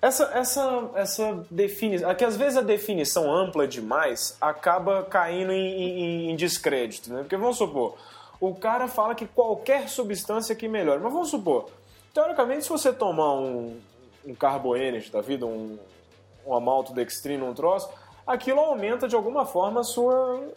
essa, 0.00 0.24
essa, 0.34 0.90
essa 0.96 1.46
definição, 1.48 2.10
é 2.10 2.14
que 2.16 2.24
às 2.24 2.36
vezes 2.36 2.56
a 2.58 2.62
definição 2.62 3.32
ampla 3.32 3.68
demais 3.68 4.36
acaba 4.40 5.04
caindo 5.04 5.52
em, 5.52 5.82
em- 6.26 6.30
em 6.32 6.36
descrédito, 6.36 7.12
né? 7.12 7.20
Porque 7.20 7.36
vamos 7.36 7.58
supor, 7.58 7.96
o 8.40 8.52
cara 8.56 8.88
fala 8.88 9.14
que 9.14 9.26
qualquer 9.26 9.88
substância 9.88 10.56
que 10.56 10.66
melhore, 10.66 11.00
mas 11.00 11.12
vamos 11.12 11.28
supor, 11.30 11.68
teoricamente, 12.12 12.64
se 12.64 12.70
você 12.70 12.92
tomar 12.92 13.34
um, 13.34 13.78
um 14.24 14.34
Carbo 14.34 14.76
Energy 14.76 15.10
da 15.10 15.20
vida, 15.20 15.46
um, 15.46 15.78
uma 16.44 16.60
maltodextrina, 16.60 17.44
um 17.44 17.54
troço, 17.54 17.88
aquilo 18.26 18.60
aumenta 18.60 19.08
de 19.08 19.14
alguma 19.14 19.44
forma 19.44 19.80
a 19.80 19.84
sua, 19.84 20.48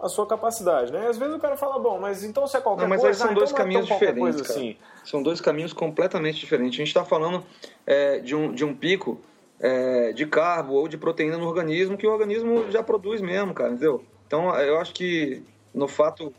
a 0.00 0.08
sua 0.08 0.26
capacidade, 0.26 0.92
né? 0.92 1.06
Às 1.08 1.18
vezes 1.18 1.34
o 1.34 1.38
cara 1.38 1.56
fala, 1.56 1.78
bom, 1.78 1.98
mas 1.98 2.24
então 2.24 2.46
se 2.46 2.56
é 2.56 2.60
qualquer 2.60 2.82
Não, 2.82 2.88
mas 2.88 3.00
coisa, 3.00 3.18
são 3.18 3.30
ah, 3.30 3.34
dois 3.34 3.50
então 3.50 3.60
é 3.60 3.62
caminhos 3.62 3.88
qualquer 3.88 4.12
diferentes, 4.14 4.50
assim. 4.50 4.76
São 5.04 5.22
dois 5.22 5.40
caminhos 5.40 5.72
completamente 5.72 6.38
diferentes. 6.38 6.74
A 6.74 6.78
gente 6.78 6.88
está 6.88 7.04
falando 7.04 7.44
é, 7.86 8.18
de, 8.18 8.34
um, 8.34 8.52
de 8.52 8.64
um 8.64 8.74
pico 8.74 9.20
é, 9.60 10.12
de 10.12 10.26
carbo 10.26 10.74
ou 10.74 10.88
de 10.88 10.98
proteína 10.98 11.38
no 11.38 11.46
organismo 11.46 11.96
que 11.96 12.06
o 12.06 12.12
organismo 12.12 12.70
já 12.70 12.82
produz 12.82 13.20
mesmo, 13.20 13.54
cara, 13.54 13.70
entendeu? 13.70 14.04
Então 14.26 14.54
eu 14.56 14.78
acho 14.80 14.92
que 14.92 15.42
no 15.74 15.86
fato. 15.86 16.34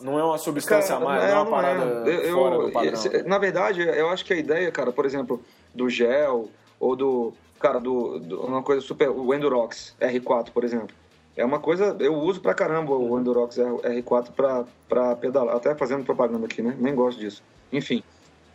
Não 0.00 0.18
é 0.18 0.24
uma 0.24 0.38
substância 0.38 0.96
a 0.96 1.00
mais, 1.00 1.22
não 1.22 1.30
é 1.30 1.34
uma 1.34 1.46
parada 1.50 1.84
Eu- 2.10 2.20
eu- 2.20 2.34
fora 2.36 2.58
do 2.58 2.72
padrão. 2.72 3.00
Na 3.26 3.38
verdade, 3.38 3.82
eu 3.82 4.08
acho 4.08 4.24
que 4.24 4.32
a 4.32 4.36
ideia, 4.36 4.70
cara, 4.72 4.92
por 4.92 5.04
exemplo, 5.06 5.40
do 5.74 5.88
gel 5.88 6.48
ou 6.80 6.94
do. 6.96 7.32
Cara, 7.60 7.78
do, 7.80 8.18
do- 8.18 8.40
uma 8.42 8.62
coisa 8.62 8.80
super. 8.82 9.08
O 9.08 9.32
Endurox 9.34 9.94
R4, 10.00 10.50
por 10.52 10.64
exemplo. 10.64 10.94
É 11.36 11.44
uma 11.44 11.58
coisa. 11.58 11.96
Eu 12.00 12.14
uso 12.14 12.40
pra 12.40 12.52
caramba 12.54 12.92
o 12.94 13.18
Endurox 13.18 13.56
R- 13.58 14.02
R4 14.02 14.30
pra, 14.36 14.64
pra 14.88 15.16
pedalar. 15.16 15.56
Até 15.56 15.74
fazendo 15.74 16.04
propaganda 16.04 16.46
aqui, 16.46 16.60
né? 16.62 16.76
Nem 16.78 16.94
gosto 16.94 17.18
disso. 17.18 17.42
Enfim. 17.72 18.02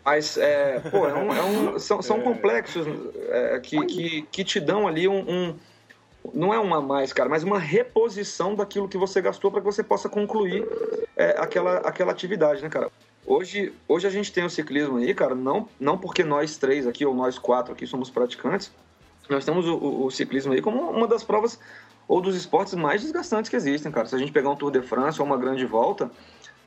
Mas, 0.06 0.38
é, 0.38 0.80
pô, 0.91 1.08
é 1.08 1.13
um- 1.13 1.34
é 1.34 1.43
um- 1.43 1.80
são, 1.80 2.02
são 2.02 2.21
complexos 2.21 2.86
é, 3.30 3.60
que, 3.60 3.86
que, 3.86 4.21
que 4.32 4.43
te 4.43 4.60
dão 4.60 4.88
ali 4.88 5.08
um- 5.08 5.56
Não 6.34 6.53
é 6.53 6.60
um 6.60 6.73
a 6.73 6.82
mais, 6.82 7.12
cara, 7.13 7.29
mas 7.29 7.43
uma 7.43 7.58
reposição 7.60 8.53
daquilo 8.55 8.88
que 8.88 8.97
você 8.97 9.21
gastou 9.21 9.49
para 9.51 9.62
que 9.62 9.65
você 9.65 9.82
possa 9.84 10.08
concluir 10.10 10.65
é, 11.15 11.36
aquela, 11.39 11.77
aquela 11.77 12.12
atividade, 12.12 12.62
né, 12.62 12.69
cara? 12.69 12.89
Hoje, 13.25 13.73
hoje 13.88 14.08
a 14.08 14.10
gente 14.10 14.32
tem 14.32 14.43
o 14.43 14.49
ciclismo 14.49 14.97
aí, 14.97 15.13
cara, 15.13 15.36
não, 15.36 15.67
não 15.79 15.97
porque 15.97 16.23
nós 16.23 16.58
três 16.58 16.88
aqui, 16.88 17.05
ou 17.05 17.13
nós 17.13 17.38
quatro 17.38 17.73
aqui 17.73 17.86
somos 17.88 18.10
praticantes, 18.10 18.71
nós 19.29 19.45
temos 19.45 19.67
o, 19.67 19.75
o- 19.75 20.05
o 20.05 20.12
ciclismo 20.12 20.53
aí 20.53 20.62
como 20.62 20.82
uma 20.89 21.08
das 21.08 21.23
provas 21.23 21.60
ou 22.08 22.19
dos 22.21 22.36
esportes 22.36 22.73
mais 22.73 23.01
desgastantes 23.01 23.49
que 23.49 23.55
existem, 23.55 23.91
cara. 23.91 24.08
Se 24.08 24.15
a 24.15 24.17
gente 24.17 24.32
pegar 24.32 24.49
um 24.49 24.55
Tour 24.55 24.71
de 24.71 24.82
France 24.82 25.19
ou 25.21 25.25
uma 25.27 25.38
grande 25.38 25.65
volta, 25.65 26.10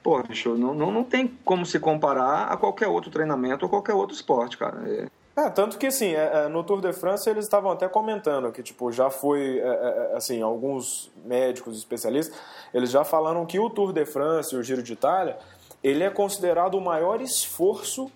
pô, 0.03 0.23
bicho, 0.23 0.55
não, 0.57 0.73
não, 0.73 0.91
não 0.93 1.03
tem 1.05 1.27
como 1.45 1.67
se 1.67 1.81
comparar 1.81 2.45
a 2.45 2.57
qualquer 2.57 2.87
outro 2.87 3.11
treinamento 3.11 3.65
ou 3.65 3.69
qualquer 3.69 3.95
outro 3.95 4.15
esporte, 4.15 4.57
cara. 4.57 4.81
É, 4.89 5.07
É, 5.37 5.49
tanto 5.49 5.79
que 5.79 5.87
assim, 5.87 6.15
é, 6.15 6.45
é, 6.45 6.49
no 6.49 6.63
Tour 6.63 6.81
de 6.81 6.93
France 6.93 7.29
eles 7.29 7.45
estavam 7.45 7.71
até 7.71 7.89
comentando 7.89 8.53
que 8.53 8.63
tipo 8.63 8.93
já 8.93 9.09
foi, 9.09 9.61
é, 9.61 10.13
assim, 10.15 10.43
alguns 10.43 11.11
médicos 11.25 11.79
especialistas, 11.79 12.37
eles 12.73 12.91
já 12.91 13.03
falaram 13.03 13.47
que 13.47 13.59
o 13.59 13.71
Tour 13.71 13.93
de 13.93 14.05
France 14.05 14.55
e 14.55 14.59
o 14.59 14.63
Giro 14.63 14.83
de 14.83 14.93
Itália, 14.93 15.39
ele 15.83 16.05
é 16.05 16.11
considerado 16.11 16.75
o 16.75 16.81
maior 16.81 17.21
esforço, 17.21 18.11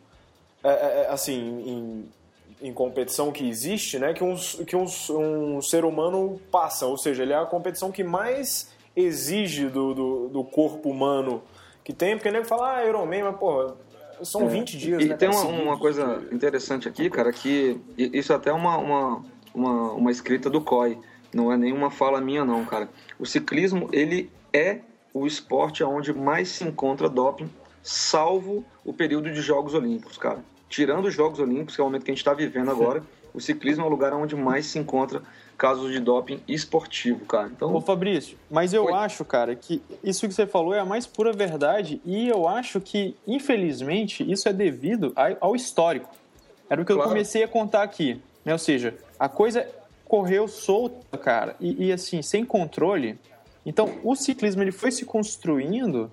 assim, 1.09 1.35
em, 2.61 2.69
em 2.69 2.73
competição 2.73 3.33
que 3.33 3.49
existe, 3.49 3.99
né, 3.99 4.13
que, 4.13 4.23
um, 4.23 4.37
que 4.67 4.77
um, 4.77 4.87
um 5.11 5.63
ser 5.63 5.85
humano 5.85 6.41
passa, 6.51 6.87
ou 6.87 6.97
seja, 6.97 7.23
ele 7.23 7.33
é 7.33 7.37
a 7.37 7.45
competição 7.47 7.91
que 7.91 8.05
mais 8.05 8.71
exige 8.95 9.69
do, 9.69 9.95
do, 9.95 10.29
do 10.29 10.45
corpo 10.45 10.91
humano 10.91 11.43
que 11.85 11.93
tem, 11.93 12.17
porque 12.17 12.31
nem 12.31 12.43
fala, 12.43 12.79
ah, 12.79 12.85
Ironman, 12.85 13.23
mas 13.23 13.37
porra, 13.37 13.77
são 14.23 14.49
20 14.49 14.79
dias, 14.79 15.03
E 15.03 15.09
né? 15.09 15.17
tem 15.17 15.29
uma, 15.29 15.45
uma 15.45 15.79
coisa 15.79 16.23
interessante 16.33 16.89
aqui, 16.89 17.11
cara, 17.11 17.33
que 17.33 17.81
isso 17.97 18.33
até 18.33 18.51
é 18.51 18.53
uma, 18.53 18.77
uma, 18.77 19.25
uma, 19.55 19.93
uma 19.93 20.11
escrita 20.11 20.49
do 20.49 20.61
COI, 20.61 20.99
não 21.33 21.53
é 21.53 21.57
nenhuma 21.57 21.91
fala 21.91 22.21
minha 22.21 22.45
não, 22.45 22.65
cara. 22.65 22.89
O 23.19 23.27
ciclismo, 23.27 23.89
ele 23.93 24.31
é 24.53 24.81
o 25.13 25.27
esporte 25.27 25.83
onde 25.83 26.13
mais 26.13 26.49
se 26.49 26.65
encontra 26.65 27.09
doping, 27.09 27.51
salvo 27.83 28.65
o 28.85 28.93
período 28.93 29.31
de 29.31 29.41
Jogos 29.41 29.75
Olímpicos, 29.75 30.19
cara. 30.19 30.45
Tirando 30.69 31.07
os 31.07 31.15
Jogos 31.15 31.39
Olímpicos, 31.39 31.77
que 31.77 31.81
é 31.81 31.85
o 31.85 31.87
momento 31.87 32.05
que 32.05 32.11
a 32.11 32.15
gente 32.15 32.21
está 32.21 32.35
vivendo 32.35 32.71
agora, 32.71 33.03
o 33.33 33.41
ciclismo 33.41 33.85
é 33.85 33.87
o 33.87 33.91
lugar 33.91 34.13
onde 34.13 34.35
mais 34.35 34.67
se 34.67 34.79
encontra 34.79 35.23
casos 35.57 35.91
de 35.93 35.99
doping 36.01 36.41
esportivo, 36.47 37.25
cara. 37.27 37.49
Então, 37.49 37.75
Ô 37.75 37.81
Fabrício, 37.81 38.37
mas 38.51 38.73
eu 38.75 38.95
acho, 38.95 39.25
cara, 39.25 39.55
que 39.57 39.81
isso 40.05 40.27
que 40.29 40.35
você 40.35 40.47
falou 40.47 40.75
é 40.75 40.81
a 40.81 40.85
mais 40.85 41.07
pura 41.07 41.33
verdade 41.33 42.01
e 42.05 42.29
eu 42.29 42.47
acho 42.47 42.81
que, 42.81 43.15
infelizmente, 43.27 44.29
isso 44.31 44.49
é 44.49 44.53
devido 44.53 45.13
ao 45.41 45.57
histórico. 45.57 46.11
Era 46.69 46.81
o 46.83 46.85
que 46.85 46.93
eu 46.93 46.97
Claro. 46.97 47.11
comecei 47.11 47.43
a 47.43 47.49
contar 47.49 47.83
aqui, 47.83 48.21
né? 48.45 48.53
Ou 48.53 48.59
seja, 48.59 48.95
a 49.19 49.29
coisa 49.29 49.67
correu 50.05 50.47
solta, 50.47 51.17
cara, 51.19 51.57
e, 51.61 51.87
e, 51.87 51.93
assim, 51.93 52.23
sem 52.23 52.45
controle. 52.45 53.19
Então, 53.65 53.99
o 54.05 54.15
ciclismo 54.15 54.63
ele 54.63 54.71
foi 54.73 54.91
se 54.93 55.05
construindo 55.05 56.11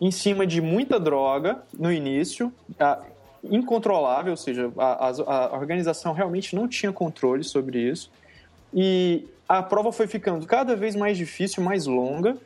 em 0.00 0.10
cima 0.10 0.46
de 0.46 0.60
muita 0.60 0.98
droga 0.98 1.62
no 1.78 1.92
início, 1.92 2.52
a- 2.78 3.02
incontrolável, 3.42 4.32
ou 4.32 4.36
seja, 4.36 4.70
a, 4.76 5.08
a- 5.08 5.46
a 5.46 5.58
organização 5.58 6.12
realmente 6.12 6.54
não 6.54 6.68
tinha 6.68 6.92
controle 6.92 7.42
sobre 7.44 7.78
isso. 7.78 8.10
E 8.72 9.26
a 9.48 9.62
prova 9.62 9.90
foi 9.92 10.06
ficando 10.06 10.46
cada 10.46 10.76
vez 10.76 10.94
mais 10.94 11.16
difícil, 11.16 11.62
mais 11.62 11.86
longa. 11.86 12.36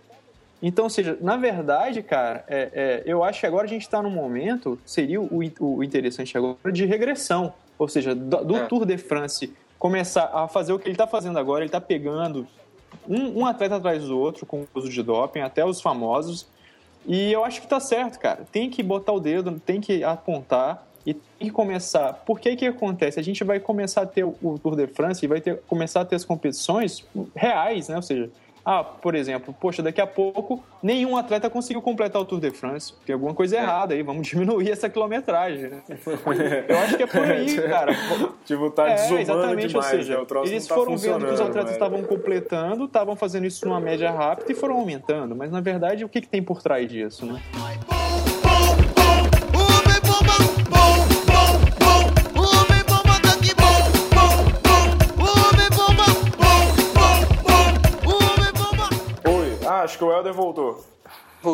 Então, 0.63 0.85
ou 0.85 0.91
seja, 0.91 1.19
na 1.21 1.37
verdade, 1.37 2.03
cara, 2.03 2.45
é, 2.49 2.71
é, 2.73 3.03
eu 3.05 3.23
acho 3.23 3.41
que 3.41 3.47
agora 3.47 3.65
a 3.67 3.69
gente 3.69 3.83
está 3.83 4.03
num 4.03 4.11
momento, 4.11 4.79
seria 4.87 5.21
o, 5.21 5.43
o 5.61 5.85
interessante 5.85 6.37
agora, 6.39 6.73
de 6.73 6.87
regressão. 6.87 7.53
Ou 7.79 7.89
seja, 7.89 8.15
do, 8.15 8.45
do 8.45 8.57
É. 8.57 8.67
Tour 8.67 8.87
de 8.87 8.97
France 8.97 9.53
começar 9.79 10.31
a 10.33 10.49
fazer 10.49 10.73
o 10.73 10.79
que 10.79 10.87
ele 10.87 10.95
está 10.95 11.07
fazendo 11.07 11.39
agora, 11.39 11.61
ele 11.61 11.69
está 11.69 11.81
pegando 11.81 12.47
um, 13.07 13.41
um 13.41 13.47
atleta 13.47 13.77
atrás 13.77 14.05
do 14.05 14.19
outro 14.19 14.47
com 14.47 14.61
o 14.61 14.69
uso 14.75 14.89
de 14.89 15.03
doping, 15.03 15.41
até 15.41 15.63
os 15.65 15.83
famosos. 15.83 16.47
E 17.07 17.31
eu 17.31 17.45
acho 17.45 17.61
que 17.61 17.69
tá 17.69 17.79
certo, 17.79 18.19
cara. 18.19 18.47
Tem 18.51 18.71
que 18.71 18.83
botar 18.83 19.13
o 19.13 19.21
dedo, 19.21 19.61
tem 19.61 19.81
que 19.81 20.03
apontar 20.03 20.87
e 21.07 21.15
tem 21.15 21.49
que 21.49 21.51
começar. 21.51 22.13
Por 22.27 22.41
que 22.41 22.57
que 22.57 22.67
acontece? 22.67 23.21
A 23.21 23.23
gente 23.23 23.45
vai 23.45 23.61
começar 23.61 24.03
a 24.03 24.07
ter 24.07 24.25
o 24.25 24.59
Tour 24.63 24.77
de 24.77 24.87
France 24.87 25.25
e 25.25 25.29
vai 25.29 25.41
ter, 25.41 25.61
começar 25.67 26.01
a 26.01 26.05
ter 26.05 26.17
as 26.17 26.25
competições 26.25 27.05
reais, 27.35 27.89
né? 27.89 27.97
Ou 27.97 28.03
seja, 28.03 28.31
ah, 28.67 28.83
por 28.83 29.15
exemplo, 29.15 29.55
poxa, 29.61 29.83
daqui 29.83 30.01
a 30.01 30.07
pouco 30.07 30.65
nenhum 30.83 31.19
atleta 31.19 31.51
conseguiu 31.51 31.83
completar 31.83 32.23
o 32.23 32.25
Tour 32.25 32.41
de 32.41 32.51
France. 32.51 32.95
Tem 33.05 33.13
alguma 33.13 33.35
coisa 33.35 33.57
errada 33.57 33.93
aí, 33.93 34.03
vamos 34.03 34.27
diminuir 34.27 34.71
essa 34.71 34.89
quilometragem. 34.89 35.69
né? 35.69 35.83
Eu 36.67 36.79
acho 36.79 36.97
que 36.97 37.03
é 37.03 37.07
por 37.07 37.23
aí, 37.23 37.55
cara. 37.69 37.93
Tipo, 38.47 38.71
tá 38.71 38.89
É, 38.89 38.95
desumano 38.95 39.21
exatamente, 39.21 39.69
demais, 39.69 39.93
ou 39.93 39.99
seja, 39.99 40.15
né? 40.15 40.21
O 40.21 40.25
troço 40.25 40.51
eles 40.51 40.67
tá 40.67 40.75
foram 40.75 40.97
vendo 40.97 41.27
que 41.27 41.33
os 41.35 41.41
atletas 41.43 41.73
estavam 41.73 42.03
completando, 42.05 42.87
estavam 42.87 43.15
fazendo 43.15 43.45
isso 43.47 43.67
numa 43.67 43.81
média 43.81 44.11
rápida 44.11 44.51
e 44.51 44.55
foram 44.55 44.77
aumentando. 44.77 45.37
Mas 45.37 45.51
na 45.53 45.61
verdade, 45.61 46.03
o 46.03 46.09
que, 46.09 46.23
que 46.23 46.29
tem 46.29 46.43
por 46.43 46.63
trás 46.63 46.89
disso, 46.89 47.27
né? 47.27 47.43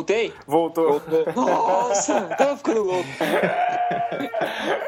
Voltei? 0.01 0.33
Voltou. 0.47 1.03
Nossa, 1.37 2.23
tava 2.39 2.57
ficando 2.57 2.83
louco. 2.85 3.09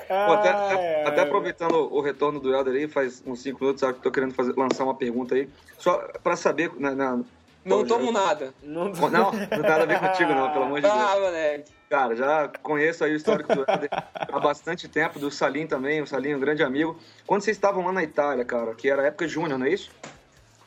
Pô, 0.08 0.32
até, 0.32 0.48
até- 0.50 1.04
até 1.06 1.20
aproveitando 1.22 1.74
o 1.94 2.00
retorno 2.00 2.40
do 2.40 2.54
Helder 2.54 2.74
aí, 2.74 2.88
faz 2.88 3.22
uns 3.26 3.42
5 3.42 3.60
minutos, 3.60 3.80
sabe, 3.80 3.94
que 3.94 4.00
tô 4.00 4.10
querendo 4.10 4.32
fazer, 4.34 4.54
lançar 4.56 4.84
uma 4.84 4.94
pergunta 4.94 5.34
aí. 5.34 5.48
Só 5.78 5.98
pra 6.22 6.34
saber. 6.36 6.70
né, 6.78 6.90
Na, 6.92 7.16
na- 7.16 7.24
Não 7.64 7.78
Pô, 7.82 7.84
tomo 7.86 8.06
já- 8.06 8.12
nada. 8.12 8.54
Não, 8.62 8.86
Não, 8.86 9.08
não 9.10 9.30
tem 9.48 9.60
nada 9.60 9.82
a 9.82 9.86
ver 9.86 10.00
contigo, 10.00 10.32
não, 10.34 10.50
pelo 10.50 10.64
amor 10.64 10.80
de 10.80 10.88
Deus. 10.88 10.94
Ah, 10.98 11.16
moleque. 11.20 11.70
Cara, 11.88 12.16
já 12.16 12.48
conheço 12.62 13.04
aí 13.04 13.12
o 13.12 13.16
histórico 13.16 13.54
do 13.54 13.60
Helder 13.68 13.88
há 13.92 14.40
bastante 14.40 14.88
tempo, 14.88 15.18
do 15.18 15.30
Salim 15.30 15.66
também, 15.66 16.00
o 16.02 16.06
Salim 16.06 16.30
é 16.32 16.36
um 16.36 16.40
grande 16.40 16.62
amigo. 16.62 16.98
Quando 17.26 17.42
vocês 17.42 17.56
estavam 17.56 17.84
lá 17.84 17.92
na 17.92 18.02
Itália, 18.02 18.44
cara, 18.44 18.74
que 18.74 18.88
era 18.90 19.06
época 19.06 19.28
júnior, 19.28 19.58
não 19.58 19.66
é 19.66 19.70
isso? 19.70 19.90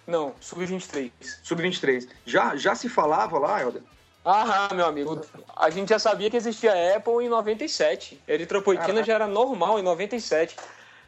Não, 0.08 0.34
sub-23. 0.40 1.12
Sub-23. 1.44 2.08
Já, 2.26 2.56
já 2.56 2.76
se 2.76 2.88
falava 2.88 3.40
lá, 3.40 3.60
Helder? 3.60 3.82
Ah, 4.26 4.70
meu 4.74 4.88
amigo, 4.88 5.22
a 5.56 5.70
gente 5.70 5.90
já 5.90 6.00
sabia 6.00 6.32
que 6.32 6.38
existia 6.38 6.98
Apple 6.98 7.24
em 7.24 7.30
97. 7.30 8.20
Eritropoetina 8.28 9.04
já 9.04 9.14
era 9.14 9.28
normal 9.28 9.78
em 9.78 9.84
97. 9.84 10.56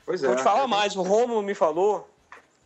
Pois 0.06 0.24
é. 0.24 0.28
Vou 0.28 0.36
te 0.36 0.44
falar 0.44 0.68
mais, 0.68 0.96
o 0.96 1.02
Romulo 1.02 1.42
me 1.42 1.56
falou 1.56 2.08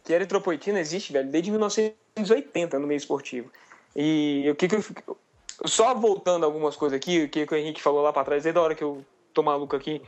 que 0.04 0.12
eritropoetina 0.12 0.80
existe, 0.80 1.14
velho, 1.14 1.30
desde 1.30 1.52
1980 1.52 2.78
no 2.78 2.86
meio 2.86 2.98
esportivo. 2.98 3.50
E 3.96 4.46
o 4.52 4.56
que 4.56 4.68
que 4.68 4.76
eu 4.76 5.18
Só 5.66 5.94
voltando 5.94 6.46
algumas 6.46 6.76
coisas 6.76 6.98
aqui, 6.98 7.24
o 7.24 7.30
que, 7.30 7.46
que 7.48 7.54
o 7.54 7.58
Henrique 7.58 7.82
falou 7.82 8.02
lá 8.02 8.12
pra 8.12 8.26
trás, 8.26 8.44
desde 8.44 8.60
a 8.60 8.62
hora 8.62 8.76
que 8.76 8.84
eu 8.84 9.06
tô 9.34 9.42
maluco 9.42 9.76
aqui. 9.76 10.02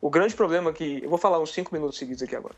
O 0.00 0.10
grande 0.10 0.34
problema 0.34 0.72
que. 0.72 1.00
Eu 1.02 1.10
vou 1.10 1.18
falar 1.18 1.38
uns 1.38 1.52
5 1.52 1.72
minutos 1.72 1.96
seguidos 1.96 2.22
aqui 2.22 2.34
agora. 2.34 2.54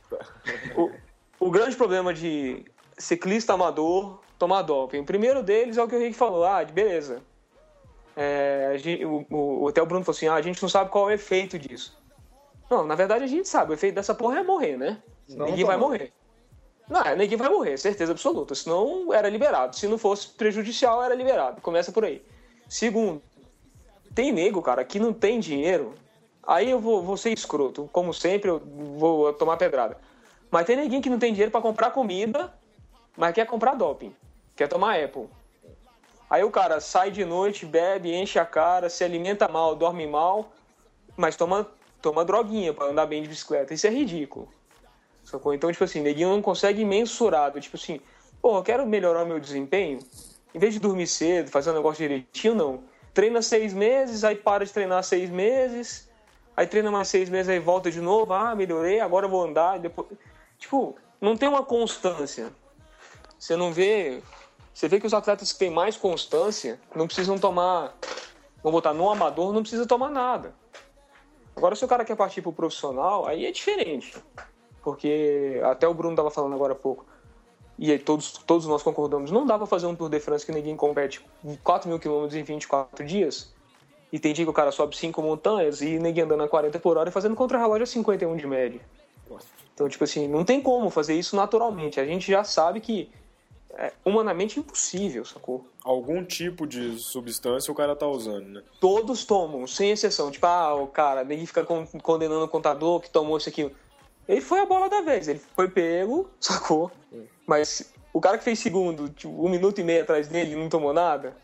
O, 0.76 0.90
o 1.38 1.50
grande 1.50 1.76
problema 1.76 2.14
de 2.14 2.64
ciclista 2.96 3.52
amador 3.52 4.20
tomar 4.42 4.62
doping. 4.62 4.98
O 4.98 5.04
primeiro 5.04 5.40
deles 5.40 5.76
é 5.78 5.82
o 5.82 5.86
que 5.86 5.94
o 5.94 6.00
Henrique 6.00 6.16
falou. 6.16 6.44
Ah, 6.44 6.64
beleza. 6.64 7.22
É, 8.16 8.74
gente- 8.76 9.04
o, 9.04 9.24
o, 9.30 9.68
até 9.68 9.80
o 9.80 9.86
Bruno 9.86 10.04
falou 10.04 10.16
assim: 10.16 10.26
ah, 10.26 10.34
a 10.34 10.42
gente 10.42 10.60
não 10.60 10.68
sabe 10.68 10.90
qual 10.90 11.08
é 11.08 11.12
o 11.12 11.14
efeito 11.14 11.56
disso. 11.56 11.96
Não, 12.68 12.84
na 12.84 12.96
verdade 12.96 13.22
a 13.22 13.28
gente 13.28 13.48
sabe. 13.48 13.70
O 13.70 13.74
efeito 13.74 13.94
dessa 13.94 14.14
porra 14.16 14.40
é 14.40 14.42
morrer, 14.42 14.76
né? 14.76 15.00
Senão 15.28 15.46
ninguém 15.46 15.60
não 15.60 15.68
vai 15.68 15.76
morrer. 15.76 16.12
Não, 16.90 17.00
é, 17.02 17.14
ninguém 17.14 17.38
vai 17.38 17.48
morrer, 17.48 17.78
certeza 17.78 18.10
absoluta. 18.10 18.52
Senão 18.56 19.14
era 19.14 19.28
liberado. 19.28 19.76
Se 19.76 19.86
não 19.86 19.96
fosse 19.96 20.28
prejudicial, 20.30 21.02
era 21.04 21.14
liberado. 21.14 21.60
Começa 21.60 21.92
por 21.92 22.04
aí. 22.04 22.20
Segundo, 22.68 23.22
tem 24.12 24.32
nego, 24.32 24.60
cara, 24.60 24.84
que 24.84 24.98
não 24.98 25.12
tem 25.12 25.38
dinheiro. 25.38 25.94
Aí 26.44 26.68
eu 26.68 26.80
vou, 26.80 27.00
vou 27.02 27.16
ser 27.16 27.30
escroto. 27.30 27.88
Como 27.92 28.12
sempre, 28.12 28.50
eu 28.50 28.58
vou 28.58 29.32
tomar 29.32 29.56
pedrada. 29.56 29.96
Mas 30.50 30.66
tem 30.66 30.76
neguinho 30.76 31.00
que 31.00 31.08
não 31.08 31.18
tem 31.20 31.32
dinheiro 31.32 31.52
pra 31.52 31.60
comprar 31.62 31.92
comida, 31.92 32.52
mas 33.16 33.32
quer 33.32 33.46
comprar 33.46 33.74
doping. 33.74 34.12
Quer 34.56 34.68
tomar 34.68 35.02
Apple. 35.02 35.28
Aí 36.28 36.42
o 36.42 36.50
cara 36.50 36.80
sai 36.80 37.10
de 37.10 37.24
noite, 37.24 37.66
bebe, 37.66 38.14
enche 38.14 38.38
a 38.38 38.46
cara, 38.46 38.88
se 38.88 39.04
alimenta 39.04 39.48
mal, 39.48 39.74
dorme 39.74 40.06
mal, 40.06 40.50
mas 41.16 41.36
toma, 41.36 41.66
toma 42.00 42.24
droguinha 42.24 42.72
pra 42.72 42.86
andar 42.86 43.06
bem 43.06 43.22
de 43.22 43.28
bicicleta. 43.28 43.74
Isso 43.74 43.86
é 43.86 43.90
ridículo. 43.90 44.48
Sacou? 45.24 45.54
Então, 45.54 45.70
tipo 45.70 45.84
assim, 45.84 46.00
neguinho 46.00 46.30
não 46.30 46.42
consegue 46.42 46.84
mensurar. 46.84 47.50
do 47.52 47.60
Tipo 47.60 47.76
assim, 47.76 48.00
pô, 48.40 48.56
eu 48.56 48.62
quero 48.62 48.86
melhorar 48.86 49.24
o 49.24 49.26
meu 49.26 49.38
desempenho. 49.38 49.98
Em 50.54 50.58
vez 50.58 50.74
de 50.74 50.80
dormir 50.80 51.06
cedo, 51.06 51.50
fazer 51.50 51.70
um 51.70 51.74
negócio 51.74 51.98
direitinho, 51.98 52.54
não. 52.54 52.82
Treina 53.14 53.42
seis 53.42 53.72
meses, 53.72 54.24
aí 54.24 54.34
para 54.34 54.64
de 54.64 54.72
treinar 54.72 55.02
seis 55.04 55.28
meses, 55.30 56.08
aí 56.56 56.66
treina 56.66 56.90
mais 56.90 57.08
seis 57.08 57.28
meses, 57.28 57.48
aí 57.48 57.58
volta 57.58 57.90
de 57.90 58.00
novo. 58.00 58.32
Ah, 58.32 58.54
melhorei, 58.54 59.00
agora 59.00 59.28
vou 59.28 59.44
andar. 59.44 59.78
Depois... 59.78 60.08
Tipo, 60.58 60.96
não 61.20 61.36
tem 61.36 61.48
uma 61.48 61.62
constância. 61.64 62.50
Você 63.38 63.56
não 63.56 63.72
vê. 63.72 64.22
Você 64.72 64.88
vê 64.88 64.98
que 64.98 65.06
os 65.06 65.14
atletas 65.14 65.52
que 65.52 65.58
têm 65.58 65.70
mais 65.70 65.96
constância 65.96 66.80
não 66.94 67.06
precisam 67.06 67.38
tomar. 67.38 67.94
Vamos 68.62 68.78
botar 68.78 68.94
no 68.94 69.10
amador, 69.10 69.52
não 69.52 69.62
precisa 69.62 69.86
tomar 69.86 70.10
nada. 70.10 70.54
Agora, 71.54 71.74
se 71.76 71.84
o 71.84 71.88
cara 71.88 72.04
quer 72.04 72.16
partir 72.16 72.40
pro 72.40 72.52
profissional, 72.52 73.26
aí 73.26 73.44
é 73.44 73.50
diferente. 73.50 74.14
Porque 74.82 75.60
até 75.64 75.86
o 75.86 75.94
Bruno 75.94 76.16
tava 76.16 76.30
falando 76.30 76.54
agora 76.54 76.72
há 76.72 76.76
pouco. 76.76 77.04
E 77.78 77.90
aí 77.90 77.98
todos, 77.98 78.32
todos 78.32 78.66
nós 78.66 78.82
concordamos, 78.82 79.30
não 79.30 79.46
dá 79.46 79.56
pra 79.58 79.66
fazer 79.66 79.86
um 79.86 79.94
Tour 79.94 80.08
de 80.08 80.20
France 80.20 80.44
que 80.46 80.52
ninguém 80.52 80.76
compete 80.76 81.24
4 81.62 81.88
mil 81.88 81.98
quilômetros 81.98 82.34
em 82.34 82.42
24 82.42 83.04
dias. 83.04 83.52
E 84.12 84.18
tem 84.18 84.32
dia 84.32 84.44
que 84.44 84.50
o 84.50 84.54
cara 84.54 84.70
sobe 84.70 84.96
5 84.96 85.20
montanhas 85.22 85.80
e 85.80 85.98
ninguém 85.98 86.24
andando 86.24 86.42
a 86.42 86.48
40 86.48 86.78
por 86.78 86.96
hora 86.96 87.08
e 87.08 87.12
fazendo 87.12 87.34
contra-relógio 87.34 87.84
a 87.84 87.86
51 87.86 88.36
de 88.36 88.46
média. 88.46 88.80
Então, 89.74 89.88
tipo 89.88 90.04
assim, 90.04 90.28
não 90.28 90.44
tem 90.44 90.60
como 90.60 90.90
fazer 90.90 91.14
isso 91.14 91.34
naturalmente. 91.34 91.98
A 91.98 92.04
gente 92.04 92.30
já 92.30 92.44
sabe 92.44 92.80
que 92.80 93.10
é 93.78 93.92
humanamente 94.04 94.58
impossível, 94.60 95.24
sacou? 95.24 95.66
Algum 95.84 96.24
tipo 96.24 96.66
de 96.66 96.98
substância 96.98 97.72
o 97.72 97.74
cara 97.74 97.96
tá 97.96 98.06
usando, 98.06 98.46
né? 98.48 98.62
Todos 98.80 99.24
tomam, 99.24 99.66
sem 99.66 99.90
exceção. 99.90 100.30
Tipo, 100.30 100.46
ah, 100.46 100.74
o 100.74 100.86
cara, 100.86 101.24
ninguém 101.24 101.46
fica 101.46 101.64
con- 101.64 101.86
condenando 102.02 102.44
o 102.44 102.48
contador 102.48 103.00
que 103.00 103.10
tomou 103.10 103.36
isso 103.38 103.48
aqui. 103.48 103.70
Ele 104.28 104.40
foi 104.40 104.60
a 104.60 104.66
bola 104.66 104.88
da 104.88 105.00
vez, 105.00 105.26
ele 105.26 105.40
foi 105.56 105.68
pego, 105.68 106.28
sacou? 106.38 106.90
Mas 107.46 107.92
o 108.12 108.20
cara 108.20 108.38
que 108.38 108.44
fez 108.44 108.58
segundo, 108.58 109.08
tipo, 109.08 109.44
um 109.44 109.48
minuto 109.48 109.80
e 109.80 109.84
meio 109.84 110.02
atrás 110.02 110.28
dele, 110.28 110.54
não 110.54 110.68
tomou 110.68 110.92
nada. 110.92 111.36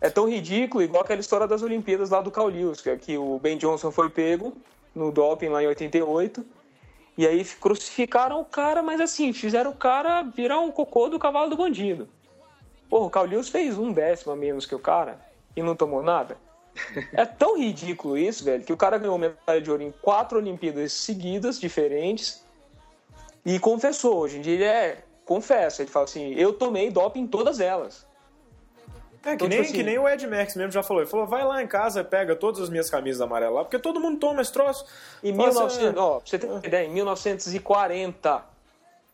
É 0.00 0.08
tão 0.08 0.28
ridículo, 0.28 0.82
igual 0.84 1.02
aquela 1.02 1.20
história 1.20 1.46
das 1.48 1.60
Olimpíadas 1.62 2.10
lá 2.10 2.20
do 2.20 2.30
Carl 2.30 2.46
Lewis, 2.48 2.80
que, 2.80 2.96
que 2.98 3.18
o 3.18 3.36
Ben 3.40 3.56
Johnson 3.58 3.90
foi 3.90 4.08
pego 4.08 4.56
no 4.94 5.10
doping 5.10 5.48
lá 5.48 5.62
em 5.62 5.66
88. 5.66 6.44
E 7.18 7.26
aí 7.26 7.44
crucificaram 7.44 8.40
o 8.40 8.44
cara, 8.44 8.80
mas 8.80 9.00
assim, 9.00 9.32
fizeram 9.32 9.72
o 9.72 9.76
cara 9.76 10.22
virar 10.22 10.60
um 10.60 10.70
cocô 10.70 11.08
do 11.08 11.18
cavalo 11.18 11.50
do 11.50 11.56
bandido. 11.56 12.08
Porra, 12.88 13.22
o 13.22 13.24
Lewis 13.24 13.48
fez 13.48 13.76
um 13.76 13.92
décimo 13.92 14.32
a 14.32 14.36
menos 14.36 14.64
que 14.64 14.74
o 14.74 14.78
cara 14.78 15.20
e 15.56 15.60
não 15.60 15.74
tomou 15.74 16.00
nada. 16.00 16.36
É 17.12 17.26
tão 17.26 17.58
ridículo 17.58 18.16
isso, 18.16 18.44
velho, 18.44 18.62
que 18.62 18.72
o 18.72 18.76
cara 18.76 18.98
ganhou 18.98 19.18
medalha 19.18 19.60
de 19.60 19.68
ouro 19.68 19.82
em 19.82 19.90
quatro 20.00 20.38
Olimpíadas 20.38 20.92
seguidas, 20.92 21.58
diferentes, 21.58 22.44
e 23.44 23.58
confessou. 23.58 24.18
Hoje 24.18 24.38
em 24.38 24.40
dia 24.40 24.54
ele 24.54 24.64
é. 24.64 25.04
Confessa, 25.24 25.82
ele 25.82 25.90
fala 25.90 26.04
assim: 26.04 26.32
eu 26.34 26.52
tomei 26.52 26.88
doping 26.88 27.22
em 27.22 27.26
todas 27.26 27.58
elas. 27.58 28.06
É, 29.28 29.36
que, 29.36 29.44
Então, 29.44 29.48
nem, 29.48 29.58
tipo 29.58 29.62
assim- 29.68 29.72
que 29.78 29.82
nem 29.82 29.98
o 29.98 30.08
Ed 30.08 30.26
Max 30.26 30.54
mesmo 30.56 30.72
já 30.72 30.82
falou. 30.82 31.02
Ele 31.02 31.10
falou, 31.10 31.26
vai 31.26 31.44
lá 31.44 31.62
em 31.62 31.66
casa, 31.66 32.02
pega 32.04 32.34
todas 32.36 32.60
as 32.60 32.70
minhas 32.70 32.88
camisas 32.88 33.20
amarelas 33.20 33.54
lá, 33.56 33.64
porque 33.64 33.78
todo 33.78 34.00
mundo 34.00 34.18
toma 34.18 34.40
esse 34.42 34.52
troço. 34.52 34.84
Em 35.22 35.34
Fala 35.34 35.48
1900, 35.48 35.86
assim, 35.88 35.98
ó, 35.98 36.18
pra 36.18 36.26
você 36.26 36.38
ter 36.38 36.46
uma 36.46 36.58
ideia, 36.64 36.86
em 36.86 36.90
1940, 36.92 38.44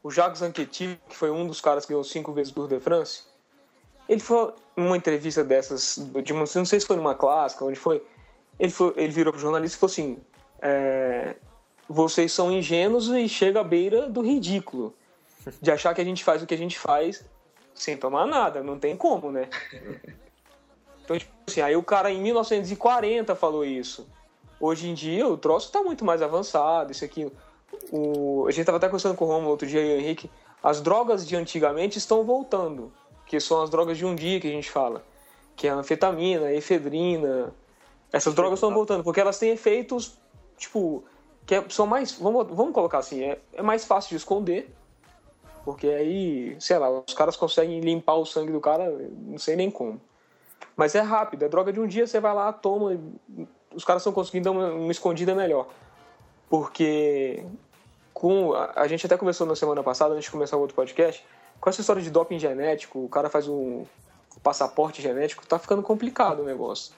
o 0.03 0.11
Jacques 0.11 0.43
Anquetil, 0.43 0.97
que 1.09 1.17
foi 1.17 1.31
um 1.31 1.47
dos 1.47 1.61
caras 1.61 1.85
que 1.85 1.93
ganhou 1.93 2.05
cinco 2.05 2.33
vezes 2.33 2.53
o 2.53 2.55
Tour 2.55 2.69
de 2.69 2.79
France, 2.81 3.23
ele 4.09 4.21
foi 4.21 4.53
numa 4.77 4.97
entrevista 4.97 5.43
dessas, 5.43 5.99
de 6.23 6.33
uma, 6.33 6.41
não 6.55 6.65
sei 6.67 6.81
se 6.81 6.87
foi 6.87 6.97
numa 6.97 7.15
clássica, 7.15 7.65
onde 7.65 7.79
foi, 7.79 8.03
ele, 8.59 8.71
foi, 8.71 8.93
ele 8.97 9.13
virou 9.13 9.33
pro 9.33 9.41
jornalista 9.41 9.77
e 9.77 9.81
falou 9.81 9.91
assim, 9.93 10.19
é, 10.61 11.35
vocês 11.89 12.33
são 12.33 12.53
ingênuos 12.53 13.09
e 13.09 13.29
chega 13.29 13.61
à 13.61 13.65
beira 13.65 14.09
do 14.09 14.21
ridículo, 14.21 14.95
de 15.61 15.71
achar 15.71 15.95
que 15.95 16.01
a 16.01 16.05
gente 16.05 16.23
faz 16.23 16.43
o 16.43 16.47
que 16.47 16.55
a 16.55 16.59
gente 16.59 16.79
faz 16.79 17.25
sem 17.75 17.97
tomar 17.97 18.27
nada, 18.27 18.63
não 18.63 18.79
tem 18.79 18.97
como, 18.97 19.31
né? 19.31 19.49
Então, 21.05 21.19
tipo 21.19 21.33
assim, 21.47 21.61
aí 21.61 21.77
o 21.77 21.83
cara 21.83 22.11
em 22.11 22.21
1940 22.23 23.35
falou 23.35 23.65
isso. 23.65 24.09
Hoje 24.59 24.89
em 24.89 24.95
dia 24.95 25.27
o 25.29 25.37
troço 25.37 25.71
tá 25.71 25.83
muito 25.83 26.05
mais 26.05 26.23
avançado, 26.23 26.93
isso 26.93 27.05
aqui. 27.05 27.31
O... 27.93 28.47
A 28.49 28.51
gente 28.51 28.65
tava 28.65 28.79
até 28.79 28.87
conversando 28.87 29.17
com 29.17 29.25
o 29.25 29.29
Romulo 29.29 29.51
outro 29.51 29.67
dia 29.67 29.83
e 29.83 29.97
o 29.97 30.01
Henrique. 30.01 30.31
As 30.63 30.81
drogas 30.81 31.27
de 31.27 31.37
antigamente 31.37 31.99
estão 31.99 32.25
voltando, 32.25 32.91
que 33.27 33.39
são 33.39 33.61
as 33.61 33.69
drogas 33.69 33.99
de 33.99 34.07
um 34.07 34.15
dia 34.15 34.41
que 34.41 34.49
a 34.49 34.51
gente 34.51 34.71
fala, 34.71 35.05
que 35.55 35.67
é 35.67 35.71
a 35.71 35.75
anfetamina, 35.75 36.47
a 36.47 36.55
efedrina. 36.55 37.53
Essas 38.11 38.33
drogas 38.33 38.59
estão 38.59 38.73
voltando, 38.73 39.05
porque 39.05 39.21
elas 39.21 39.39
têm 39.39 39.51
efeitos, 39.51 40.17
tipo, 40.57 41.05
que 41.45 41.57
é- 41.57 41.65
são 41.69 41.87
mais. 41.87 42.13
Vamos, 42.13 42.47
vamos 42.49 42.73
colocar 42.73 42.99
assim, 42.99 43.23
é, 43.23 43.39
é 43.53 43.61
mais 43.61 43.85
fácil 43.85 44.11
de 44.11 44.17
esconder. 44.17 44.75
Porque 45.65 45.87
aí, 45.87 46.57
sei 46.61 46.79
lá, 46.79 46.91
os 46.91 47.15
caras 47.15 47.37
conseguem 47.37 47.81
limpar 47.81 48.15
o 48.17 48.27
sangue 48.27 48.53
do 48.53 48.61
cara, 48.61 48.91
não 49.27 49.39
sei 49.39 49.57
nem 49.57 49.71
como. 49.71 50.01
Mas 50.77 50.95
é 50.95 51.01
rápido, 51.01 51.45
é 51.45 51.49
droga 51.49 51.73
de 51.73 51.81
um 51.81 51.87
dia, 51.87 52.07
você 52.07 52.21
vai 52.21 52.35
lá, 52.35 52.53
toma. 52.53 53.01
Os 53.75 53.85
caras 53.85 54.03
estão 54.03 54.13
conseguindo 54.13 54.45
dar 54.45 54.51
uma, 54.51 54.69
uma 54.73 54.93
escondida 54.93 55.35
melhor. 55.35 55.69
Porque 56.51 57.45
com 58.13 58.53
a, 58.53 58.73
a 58.83 58.87
gente 58.87 59.07
até 59.07 59.17
conversou 59.17 59.47
na 59.47 59.57
semana 59.57 59.83
passada, 59.83 60.15
antes 60.15 60.27
de 60.27 60.31
começar 60.31 60.57
o 60.57 60.61
outro 60.61 60.77
podcast, 60.77 61.25
com 61.61 61.71
essa 61.71 61.81
história 61.81 62.03
de 62.03 62.11
doping 62.11 62.39
genético, 62.39 63.05
o 63.05 63.09
cara 63.09 63.31
faz 63.31 63.49
um 63.49 63.85
passaporte 64.43 65.01
genético, 65.01 65.47
tá 65.47 65.59
ficando 65.59 65.83
complicado 65.83 66.41
o 66.41 66.45
negócio. 66.45 66.93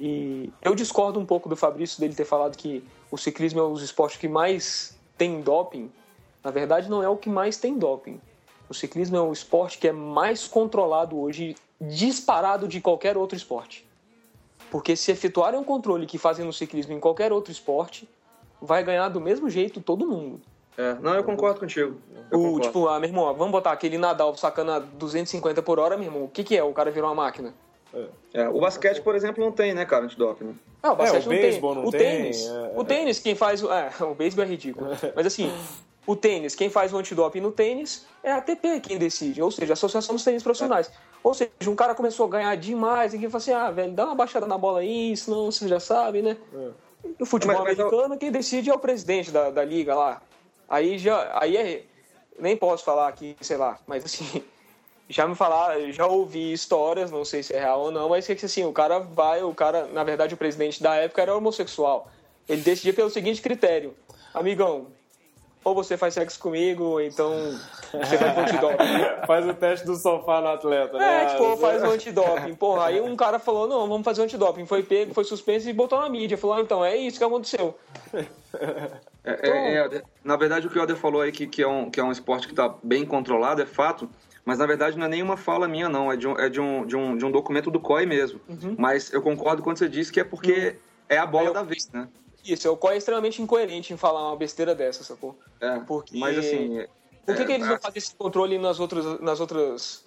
E 0.00 0.52
eu 0.60 0.74
discordo 0.74 1.20
um 1.20 1.24
pouco 1.24 1.48
do 1.48 1.54
Fabrício 1.54 2.00
dele 2.00 2.14
ter 2.14 2.24
falado 2.24 2.56
que 2.56 2.82
o 3.10 3.16
ciclismo 3.16 3.60
é 3.60 3.62
um 3.62 3.72
dos 3.72 3.82
esportes 3.82 4.18
que 4.18 4.26
mais 4.26 4.98
tem 5.16 5.40
doping. 5.40 5.90
Na 6.44 6.50
verdade, 6.50 6.90
não 6.90 7.02
é 7.02 7.08
o 7.08 7.16
que 7.16 7.28
mais 7.28 7.56
tem 7.56 7.78
doping. 7.78 8.20
O 8.68 8.74
ciclismo 8.74 9.16
é 9.16 9.20
um 9.22 9.32
esporte 9.32 9.78
que 9.78 9.88
é 9.88 9.92
mais 9.92 10.46
controlado 10.48 11.18
hoje, 11.20 11.54
disparado 11.80 12.66
de 12.66 12.80
qualquer 12.80 13.16
outro 13.16 13.36
esporte. 13.36 13.86
Porque 14.70 14.96
se 14.96 15.10
efetuarem 15.12 15.58
um 15.60 15.64
controle 15.64 16.06
que 16.06 16.16
fazem 16.18 16.44
no 16.44 16.52
ciclismo 16.52 16.92
em 16.94 17.00
qualquer 17.00 17.32
outro 17.32 17.52
esporte, 17.52 18.08
vai 18.60 18.82
ganhar 18.82 19.08
do 19.08 19.20
mesmo 19.20 19.50
jeito 19.50 19.80
todo 19.80 20.06
mundo. 20.06 20.40
É, 20.78 20.94
não, 20.94 21.14
eu 21.14 21.22
concordo 21.22 21.60
contigo. 21.60 21.98
Eu 22.30 22.38
O, 22.38 22.42
concordo. 22.44 22.60
tipo, 22.66 22.88
ah, 22.88 22.98
meu 22.98 23.08
irmão, 23.10 23.34
vamos 23.34 23.52
botar 23.52 23.72
aquele 23.72 23.98
Nadal 23.98 24.34
sacando 24.36 24.70
a 24.72 24.78
250 24.78 25.60
por 25.62 25.78
hora, 25.78 25.96
meu 25.98 26.06
irmão. 26.06 26.24
O 26.24 26.28
que, 26.28 26.42
que 26.42 26.56
é? 26.56 26.64
O 26.64 26.72
cara 26.72 26.90
virou 26.90 27.10
uma 27.10 27.14
máquina. 27.14 27.52
É, 28.32 28.48
o 28.48 28.58
basquete, 28.58 29.02
por 29.02 29.14
exemplo, 29.14 29.44
não 29.44 29.52
tem, 29.52 29.74
né, 29.74 29.84
cara, 29.84 30.06
antidoping. 30.06 30.44
né? 30.46 30.54
Ah, 30.82 30.92
o 30.92 30.96
basquete 30.96 31.26
o 31.26 31.30
não 31.30 31.36
tem. 31.38 31.60
não 31.60 31.84
o 31.84 31.90
tem, 31.90 32.00
tênis. 32.00 32.46
é, 32.46 32.72
o 32.74 32.84
tênis, 32.84 33.18
quem 33.18 33.34
faz. 33.34 33.62
o- 33.62 33.70
É, 33.70 33.90
o 34.00 34.14
beisebol 34.14 34.46
é 34.46 34.48
ridículo. 34.48 34.90
Mas 35.14 35.26
assim, 35.26 35.52
o 36.06 36.16
tênis, 36.16 36.54
quem 36.54 36.68
faz 36.68 36.92
o 36.92 36.96
antidoping 36.96 37.40
no 37.40 37.52
tênis 37.52 38.06
é 38.22 38.32
a 38.32 38.36
ATP 38.38 38.80
quem 38.80 38.98
decide, 38.98 39.40
ou 39.42 39.50
seja, 39.50 39.72
a 39.72 39.74
Associação 39.74 40.14
dos 40.14 40.24
Tênis 40.24 40.42
Profissionais. 40.42 40.90
Ou 41.22 41.32
seja, 41.34 41.50
um 41.68 41.76
cara 41.76 41.94
começou 41.94 42.26
a 42.26 42.28
ganhar 42.28 42.56
demais 42.56 43.14
e 43.14 43.18
quem 43.18 43.28
fala 43.30 43.38
assim: 43.42 43.52
ah, 43.52 43.70
velho, 43.70 43.92
dá 43.92 44.06
uma 44.06 44.14
baixada 44.14 44.46
na 44.46 44.58
bola 44.58 44.80
aí, 44.80 45.16
senão 45.16 45.50
você 45.50 45.68
já 45.68 45.78
sabe, 45.78 46.20
né? 46.22 46.36
E 47.04 47.22
o 47.22 47.26
futebol 47.26 47.56
Mas- 47.58 47.64
mas 47.68 47.78
eu- 47.78 47.86
americano, 47.86 48.18
quem 48.18 48.32
decide 48.32 48.70
é 48.70 48.74
o 48.74 48.78
presidente 48.78 49.30
da, 49.30 49.50
da 49.50 49.64
liga 49.64 49.94
lá. 49.94 50.20
Aí 50.68 50.98
já. 50.98 51.38
Aí 51.40 51.56
é. 51.56 51.84
Nem 52.38 52.56
posso 52.56 52.82
falar 52.82 53.06
aqui, 53.08 53.36
sei 53.40 53.56
lá, 53.56 53.78
mas 53.86 54.04
assim. 54.04 54.42
Já 55.08 55.26
me 55.26 55.34
falaram, 55.34 55.92
já 55.92 56.06
ouvi 56.06 56.54
histórias, 56.54 57.10
não 57.10 57.22
sei 57.22 57.42
se 57.42 57.52
é 57.52 57.58
real 57.60 57.80
ou 57.82 57.90
não, 57.90 58.08
mas 58.08 58.26
que 58.26 58.32
assim, 58.46 58.64
o 58.64 58.72
cara 58.72 58.98
vai, 58.98 59.42
o 59.42 59.52
cara, 59.52 59.84
na 59.88 60.02
verdade, 60.02 60.32
o 60.32 60.38
presidente 60.38 60.82
da 60.82 60.94
época 60.94 61.20
era 61.20 61.36
homossexual. 61.36 62.08
Ele 62.48 62.62
decidia 62.62 62.94
pelo 62.94 63.10
seguinte 63.10 63.42
critério: 63.42 63.94
amigão, 64.32 64.86
ou 65.64 65.74
você 65.74 65.96
faz 65.96 66.14
sexo 66.14 66.38
comigo, 66.38 66.84
ou 66.84 67.00
então 67.00 67.32
você 67.92 68.16
vai 68.16 68.32
pro 68.32 68.42
antidoping. 68.42 68.76
Faz 69.26 69.46
o 69.46 69.54
teste 69.54 69.86
do 69.86 69.94
sofá 69.94 70.40
no 70.40 70.48
atleta, 70.48 70.98
né? 70.98 71.22
É, 71.22 71.26
tipo, 71.26 71.56
faz 71.56 71.82
o 71.82 71.86
antidoping. 71.86 72.54
Porra, 72.54 72.86
aí 72.86 73.00
um 73.00 73.14
cara 73.14 73.38
falou, 73.38 73.68
não, 73.68 73.88
vamos 73.88 74.04
fazer 74.04 74.20
o 74.20 74.24
antidoping. 74.24 74.66
Foi 74.66 74.82
pego, 74.82 75.14
foi 75.14 75.24
suspenso 75.24 75.68
e 75.68 75.72
botou 75.72 76.00
na 76.00 76.08
mídia. 76.08 76.36
Falou, 76.36 76.56
ah, 76.56 76.60
então, 76.60 76.84
é 76.84 76.96
isso 76.96 77.18
que 77.18 77.24
aconteceu. 77.24 77.78
É, 79.24 79.48
é, 79.48 79.76
é, 79.76 80.02
na 80.24 80.36
verdade, 80.36 80.66
o 80.66 80.70
que 80.70 80.76
o 80.76 80.80
Alder 80.80 80.96
falou 80.96 81.22
aí, 81.22 81.30
que, 81.30 81.46
que, 81.46 81.62
é 81.62 81.68
um, 81.68 81.88
que 81.90 82.00
é 82.00 82.04
um 82.04 82.10
esporte 82.10 82.46
que 82.48 82.52
está 82.52 82.74
bem 82.82 83.06
controlado, 83.06 83.62
é 83.62 83.66
fato. 83.66 84.10
Mas, 84.44 84.58
na 84.58 84.66
verdade, 84.66 84.98
não 84.98 85.06
é 85.06 85.08
nenhuma 85.08 85.36
fala 85.36 85.68
minha, 85.68 85.88
não. 85.88 86.10
É 86.10 86.16
de 86.16 86.26
um, 86.26 86.36
é 86.36 86.48
de 86.48 86.60
um, 86.60 86.84
de 86.84 86.96
um, 86.96 87.16
de 87.16 87.24
um 87.24 87.30
documento 87.30 87.70
do 87.70 87.78
COI 87.78 88.04
mesmo. 88.04 88.40
Mas 88.76 89.12
eu 89.12 89.22
concordo 89.22 89.62
quando 89.62 89.78
você 89.78 89.88
diz 89.88 90.10
que 90.10 90.18
é 90.18 90.24
porque 90.24 90.76
é 91.08 91.18
a 91.18 91.26
bola 91.26 91.48
Eu- 91.48 91.54
da 91.54 91.62
vez, 91.62 91.88
né? 91.92 92.08
Isso, 92.44 92.70
o 92.70 92.76
COI 92.76 92.94
é 92.94 92.98
extremamente 92.98 93.40
incoerente 93.40 93.92
em 93.92 93.96
falar 93.96 94.28
uma 94.28 94.36
besteira 94.36 94.74
dessa, 94.74 95.04
sacou? 95.04 95.38
É, 95.60 95.78
Porque- 95.80 96.16
Mas, 96.18 96.38
assim... 96.38 96.84
Por 97.24 97.36
que, 97.36 97.42
é, 97.42 97.44
que 97.46 97.52
eles 97.52 97.66
é, 97.68 97.70
não 97.70 97.78
fazem 97.78 97.98
esse 97.98 98.14
controle 98.16 98.58
nas 98.58 98.80
outras, 98.80 99.20
nas 99.20 99.38
outras, 99.38 100.04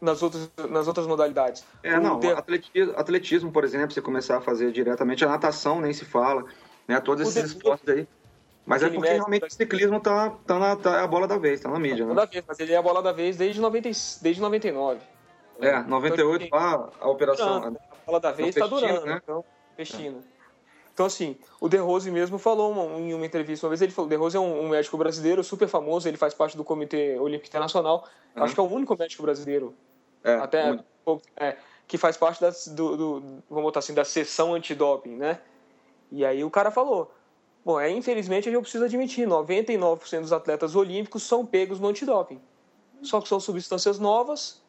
nas 0.00 0.22
outras, 0.22 0.50
nas 0.70 0.88
outras 0.88 1.06
modalidades? 1.06 1.62
É, 1.82 2.00
não, 2.00 2.18
de- 2.18 2.28
atletismo, 2.32 2.94
atletismo, 2.96 3.52
por 3.52 3.64
exemplo, 3.64 3.92
você 3.92 4.00
começar 4.00 4.38
a 4.38 4.40
fazer 4.40 4.72
diretamente, 4.72 5.22
a 5.24 5.28
natação 5.28 5.78
nem 5.82 5.92
se 5.92 6.06
fala, 6.06 6.42
né? 6.86 6.98
Todos 7.00 7.26
O 7.26 7.28
esses 7.28 7.50
de- 7.50 7.56
esportes 7.58 7.86
aí. 7.86 8.08
Mas 8.64 8.82
é 8.82 8.88
porque 8.88 9.08
realmente 9.10 9.42
da- 9.42 9.46
o 9.46 9.50
ciclismo 9.50 10.00
tá, 10.00 10.30
tá, 10.46 10.58
na, 10.58 10.76
tá 10.76 11.00
é 11.00 11.02
a 11.02 11.06
bola 11.06 11.26
da 11.28 11.36
vez, 11.36 11.60
tá 11.60 11.68
na 11.70 11.78
mídia, 11.78 12.06
né? 12.06 12.14
Toda 12.14 12.26
vez, 12.26 12.44
mas 12.48 12.58
ele 12.60 12.72
é 12.72 12.76
a 12.78 12.82
bola 12.82 13.02
da 13.02 13.12
vez 13.12 13.36
desde, 13.36 13.60
90, 13.60 13.88
e- 13.90 13.92
desde 14.22 14.40
99. 14.40 15.00
É, 15.60 15.82
98 15.82 16.48
lá, 16.50 16.90
a 16.98 17.08
operação. 17.10 17.60
Durando, 17.60 17.78
a 17.78 18.06
bola 18.06 18.20
da 18.20 18.32
vez 18.32 18.54
Não, 18.56 18.62
tá 18.62 18.74
durando, 18.74 19.04
né? 19.06 19.20
então, 19.22 19.44
festina. 19.76 20.18
Então, 20.98 21.06
assim, 21.06 21.36
o 21.60 21.68
De 21.68 21.76
Rose 21.76 22.10
mesmo 22.10 22.38
falou 22.38 22.72
uma- 22.72 22.98
em 22.98 23.14
uma 23.14 23.24
entrevista 23.24 23.64
uma 23.64 23.68
vez, 23.70 23.80
ele 23.80 23.92
falou, 23.92 24.08
De 24.10 24.16
Rose 24.16 24.36
é 24.36 24.40
um, 24.40 24.64
um 24.64 24.68
médico 24.70 24.96
brasileiro 24.98 25.44
super 25.44 25.68
famoso, 25.68 26.08
ele 26.08 26.16
faz 26.16 26.34
parte 26.34 26.56
do 26.56 26.64
Comitê 26.64 27.16
Olímpico 27.20 27.46
Internacional, 27.46 28.04
Uhum. 28.34 28.42
acho 28.42 28.52
que 28.52 28.58
é 28.58 28.62
o 28.64 28.66
único 28.66 28.96
médico 28.98 29.22
brasileiro 29.22 29.76
É, 30.24 30.34
até 30.34 30.76
é, 31.36 31.56
que 31.86 31.96
faz 31.96 32.16
parte 32.16 32.40
das, 32.40 32.66
do, 32.66 32.96
do- 32.96 33.20
vamos 33.48 33.62
botar 33.66 33.78
assim, 33.78 33.94
da 33.94 34.04
sessão 34.04 34.54
antidoping, 34.54 35.14
né? 35.14 35.38
E 36.10 36.24
aí 36.24 36.42
o 36.42 36.50
cara 36.50 36.72
falou, 36.72 37.12
bom, 37.64 37.78
é, 37.78 37.88
infelizmente 37.88 38.48
a 38.48 38.52
gente 38.52 38.62
precisa 38.62 38.86
admitir, 38.86 39.24
99% 39.24 40.22
dos 40.22 40.32
atletas 40.32 40.74
olímpicos 40.74 41.22
são 41.22 41.46
pegos 41.46 41.78
no 41.78 41.86
antidoping. 41.86 42.40
Só 43.02 43.20
que 43.20 43.28
são 43.28 43.38
substâncias 43.38 44.00
novas, 44.00 44.60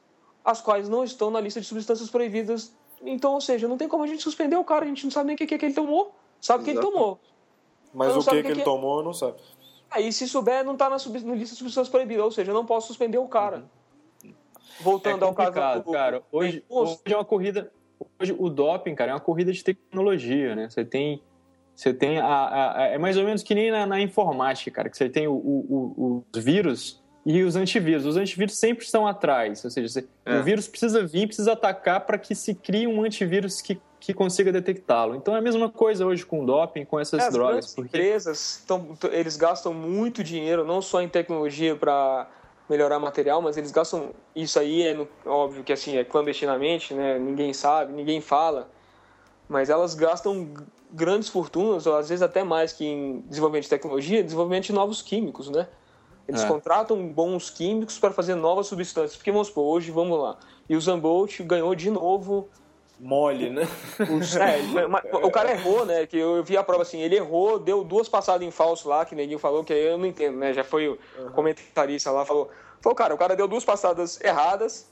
as 0.45 0.61
quais 0.61 0.87
não 0.87 1.03
estão 1.03 1.31
na 1.31 1.41
lista 1.41 1.59
de 1.59 1.65
substâncias 1.65 2.07
proibidas. 2.11 2.71
Então, 3.01 3.33
ou 3.33 3.41
seja, 3.41 3.67
não 3.67 3.77
tem 3.77 3.87
como 3.87 4.03
a 4.03 4.07
gente 4.07 4.21
suspender 4.21 4.57
o 4.57 4.63
cara, 4.63 4.85
a 4.85 4.87
gente 4.87 5.03
não 5.05 5.11
sabe 5.11 5.25
nem 5.25 5.33
o 5.33 5.37
que, 5.37 5.47
que, 5.47 5.57
que 5.57 5.65
ele 5.65 5.73
tomou. 5.73 6.13
Sabe 6.41 6.61
o 6.61 6.65
que 6.65 6.71
ele 6.71 6.79
Exato. 6.79 6.91
tomou. 6.93 7.19
Mas 7.93 8.15
o 8.15 8.19
que, 8.19 8.25
que 8.25 8.31
que 8.41 8.47
ele 8.47 8.55
que 8.55 8.61
é. 8.61 8.63
tomou, 8.63 9.03
não 9.03 9.13
sabe. 9.13 9.37
Aí, 9.91 10.11
se 10.13 10.27
souber, 10.27 10.63
não 10.63 10.73
está 10.73 10.89
na, 10.89 10.99
sub- 10.99 11.19
na 11.23 11.33
lista 11.33 11.53
de 11.55 11.59
substâncias 11.59 11.89
proibidas, 11.89 12.23
ou 12.23 12.31
seja, 12.31 12.51
eu 12.51 12.55
não 12.55 12.65
posso 12.65 12.87
suspender 12.87 13.17
o 13.17 13.27
cara. 13.27 13.63
É 14.23 14.29
Voltando 14.83 15.25
ao 15.25 15.33
caso 15.33 15.83
do- 15.83 15.91
cara. 15.91 16.21
Hoje, 16.31 16.63
hoje 16.69 16.97
é 17.05 17.15
uma 17.15 17.25
corrida. 17.25 17.71
Hoje 18.19 18.35
o 18.37 18.49
doping, 18.49 18.95
cara, 18.95 19.11
é 19.11 19.13
uma 19.13 19.19
corrida 19.19 19.51
de 19.51 19.63
tecnologia, 19.63 20.55
né? 20.55 20.69
Você 20.69 20.85
tem. 20.85 21.21
Você 21.75 21.93
tem 21.93 22.19
a, 22.19 22.25
a- 22.25 22.77
a- 22.81 22.87
é 22.87 22.97
mais 22.97 23.17
ou 23.17 23.23
menos 23.23 23.41
que 23.41 23.55
nem 23.55 23.71
na, 23.71 23.85
na 23.85 23.99
informática, 24.01 24.69
cara, 24.71 24.89
que 24.89 24.97
você 24.97 25.09
tem 25.09 25.27
o, 25.27 25.33
o- 25.33 25.93
o- 25.97 26.25
os 26.35 26.43
vírus 26.43 27.01
e 27.25 27.41
os 27.41 27.55
antivírus. 27.55 28.05
Os 28.05 28.15
antivírus 28.17 28.57
sempre 28.57 28.83
estão 28.85 29.07
atrás, 29.07 29.63
ou 29.65 29.71
seja, 29.71 29.87
você- 29.87 30.07
É. 30.25 30.39
o 30.39 30.43
vírus 30.43 30.67
precisa 30.67 31.05
vir, 31.05 31.27
precisa 31.27 31.53
atacar 31.53 32.01
para 32.05 32.17
que 32.17 32.35
se 32.35 32.53
crie 32.53 32.85
um 32.85 33.01
antivírus 33.03 33.61
que, 33.61 33.79
que 33.99 34.13
consiga 34.13 34.51
detectá-lo. 34.51 35.15
Então 35.15 35.35
é 35.35 35.39
a 35.39 35.41
mesma 35.41 35.69
coisa 35.69 36.05
hoje 36.05 36.25
com 36.25 36.43
o 36.43 36.45
doping, 36.45 36.85
com 36.85 36.99
essas 36.99 37.19
as 37.25 37.33
drogas. 37.33 37.51
grandes 37.55 37.75
Porque 37.75 37.97
empresas, 37.97 38.63
tão, 38.65 38.97
eles 39.11 39.35
gastam 39.35 39.73
muito 39.73 40.23
dinheiro, 40.23 40.63
não 40.65 40.81
só 40.81 41.01
em 41.01 41.09
tecnologia 41.09 41.75
para 41.75 42.27
melhorar 42.69 42.99
material, 42.99 43.41
mas 43.41 43.57
eles 43.57 43.71
gastam 43.71 44.11
isso 44.35 44.59
aí 44.59 44.83
é 44.83 44.93
no- 44.93 45.07
óbvio 45.25 45.63
que 45.63 45.73
assim 45.73 45.97
é 45.97 46.03
clandestinamente, 46.03 46.93
né? 46.93 47.17
Ninguém 47.19 47.51
sabe, 47.51 47.91
ninguém 47.91 48.21
fala, 48.21 48.69
mas 49.47 49.69
elas 49.69 49.95
gastam 49.95 50.53
grandes 50.91 51.29
fortunas, 51.29 51.85
ou 51.85 51.95
às 51.97 52.09
vezes 52.09 52.21
até 52.21 52.43
mais 52.43 52.71
que 52.71 52.85
em 52.85 53.21
desenvolvimento 53.27 53.63
de 53.63 53.69
tecnologia, 53.69 54.23
desenvolvimento 54.23 54.65
de 54.65 54.73
novos 54.73 55.01
químicos, 55.01 55.49
né? 55.49 55.67
Eles 56.27 56.43
É. 56.43 56.47
contratam 56.47 57.07
bons 57.11 57.49
químicos 57.49 57.97
para 57.97 58.11
fazer 58.11 58.35
novas 58.35 58.67
substâncias. 58.67 59.15
Porque 59.17 59.31
vamos 59.31 59.47
supor, 59.47 59.65
hoje 59.65 59.89
vamos 59.91 60.19
lá, 60.19 60.37
e 60.69 60.75
o 60.75 60.81
Zambolt 60.81 61.39
ganhou 61.43 61.73
de 61.73 61.89
novo 61.89 62.49
Mole, 62.99 63.49
né? 63.49 63.67
é, 63.99 64.85
mas 64.87 65.03
o 65.13 65.31
cara 65.31 65.51
errou, 65.51 65.85
né? 65.85 66.05
Que 66.05 66.17
eu 66.17 66.43
vi 66.43 66.57
a 66.57 66.63
prova 66.63 66.81
assim, 66.83 66.99
ele 67.01 67.15
errou, 67.15 67.57
deu 67.57 67.83
duas 67.83 68.09
passadas 68.09 68.45
em 68.45 68.51
falso 68.51 68.89
lá, 68.89 69.05
que 69.05 69.15
neguinho 69.15 69.39
falou, 69.39 69.63
que 69.63 69.71
aí 69.71 69.85
eu 69.85 69.97
não 69.97 70.05
entendo, 70.05 70.37
né? 70.37 70.53
Já 70.53 70.63
foi 70.63 70.87
o 70.89 70.97
comentarista 71.33 72.11
lá, 72.11 72.25
falou. 72.25 72.49
Falou, 72.81 72.95
cara, 72.95 73.13
o 73.13 73.17
cara 73.17 73.35
deu 73.35 73.47
duas 73.47 73.63
passadas 73.65 74.19
erradas, 74.21 74.89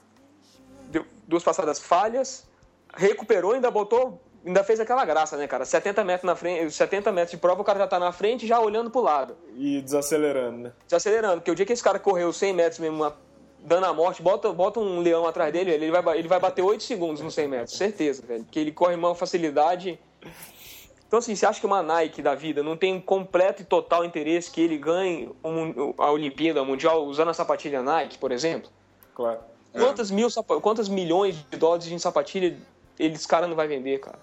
deu 0.89 1.05
duas 1.28 1.43
passadas 1.43 1.80
falhas, 1.80 2.47
recuperou, 2.95 3.53
ainda 3.53 3.70
botou, 3.72 4.22
ainda 4.45 4.64
fez 4.64 4.80
aquela 4.80 5.05
graça, 5.05 5.38
né, 5.38 5.47
cara? 5.47 5.64
70 5.66 6.03
metros 6.03 6.26
na 6.26 6.36
frente, 6.36 6.72
70 6.72 7.12
metros 7.12 7.32
de 7.32 7.38
prova, 7.38 7.62
o 7.62 7.64
cara 7.66 7.80
já 7.80 7.88
tá 7.88 7.99
na 7.99 8.12
frente 8.12 8.45
já 8.47 8.60
olhando 8.60 8.89
pro 8.91 9.01
lado, 9.01 9.36
E 9.55 9.82
desacelerando, 9.82 10.58
né? 10.64 10.72
desacelerando. 10.86 11.36
Porque 11.38 11.51
o 11.51 11.55
dia 11.55 11.66
que 11.66 11.74
esse 11.74 11.84
cara 11.84 11.99
correu 11.99 12.32
100 12.34 12.53
metros 12.53 12.80
mesmo, 12.80 12.97
uma- 12.97 13.16
dando 13.60 13.86
a 13.86 13.93
morte, 13.93 14.22
bota, 14.22 14.51
bota 14.53 14.80
um 14.80 14.99
leão 15.01 15.26
atrás 15.28 15.51
dele, 15.51 15.72
ele 15.72 15.91
vai, 15.91 16.18
ele 16.18 16.28
vai 16.28 16.39
bater 16.39 16.62
8 16.62 16.84
segundos 16.84 17.22
nos 17.22 17.34
100 17.34 17.47
metros, 17.47 17.78
certeza, 17.78 18.24
velho. 18.26 18.43
Porque 18.43 18.60
ele 18.60 18.72
corre 18.72 18.95
uma 18.95 19.14
facilidade. 19.16 19.99
Então, 21.08 21.20
assim, 21.20 21.36
você 21.36 21.45
acha 21.45 21.60
que 21.60 21.66
uma 21.66 21.82
Nike 21.82 22.22
da 22.22 22.36
vida 22.36 22.62
não 22.62 22.76
tem 22.76 22.99
completo 22.99 23.62
e 23.62 23.66
total 23.66 24.03
interesse 24.03 24.51
que 24.51 24.60
ele 24.62 24.78
ganhe 24.78 25.30
a 25.97 26.12
Olimpíada, 26.12 26.64
Mundial, 26.64 27.05
usando 27.05 27.30
a 27.30 27.34
sapatilha 27.34 27.82
Nike, 27.82 28.18
por 28.18 28.32
exemplo? 28.32 28.70
Claro. 29.16 29.39
Quantas, 29.74 30.12
mil, 30.12 30.30
sapa- 30.30 30.60
quantas 30.60 30.89
milhões 30.89 31.36
de 31.49 31.58
dólares 31.58 31.88
em 31.88 31.99
sapatilha 31.99 32.58
eles 32.99 33.26
cara 33.26 33.47
não 33.47 33.55
vai 33.55 33.68
vender, 33.68 33.99
cara? 33.99 34.20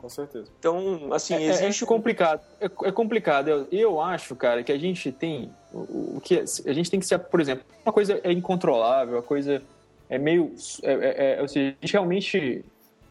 Com 0.00 0.08
certeza. 0.08 0.46
Então, 0.58 1.08
assim, 1.12 1.34
É, 1.34 1.46
existe 1.46 1.84
é 1.84 1.86
complicado. 1.86 2.40
É, 2.60 2.66
é 2.66 2.92
complicado. 2.92 3.48
Eu, 3.48 3.66
eu 3.72 4.00
acho, 4.00 4.36
cara, 4.36 4.62
que 4.62 4.70
a 4.72 4.78
gente 4.78 5.10
tem 5.10 5.50
o, 5.72 6.16
o 6.16 6.20
que 6.22 6.36
é- 6.38 6.44
a 6.66 6.72
gente 6.72 6.90
tem 6.90 7.00
que 7.00 7.06
ser, 7.06 7.18
por 7.18 7.40
exemplo, 7.40 7.64
uma 7.84 7.92
coisa 7.92 8.20
é 8.22 8.30
incontrolável, 8.32 9.18
a 9.18 9.22
coisa 9.22 9.62
é 10.08 10.18
meio, 10.18 10.54
é, 10.82 10.92
é- 10.92 11.38
é- 11.38 11.42
ou 11.42 11.48
seja, 11.48 11.74
a 11.80 11.84
gente 11.86 11.92
realmente 11.92 12.64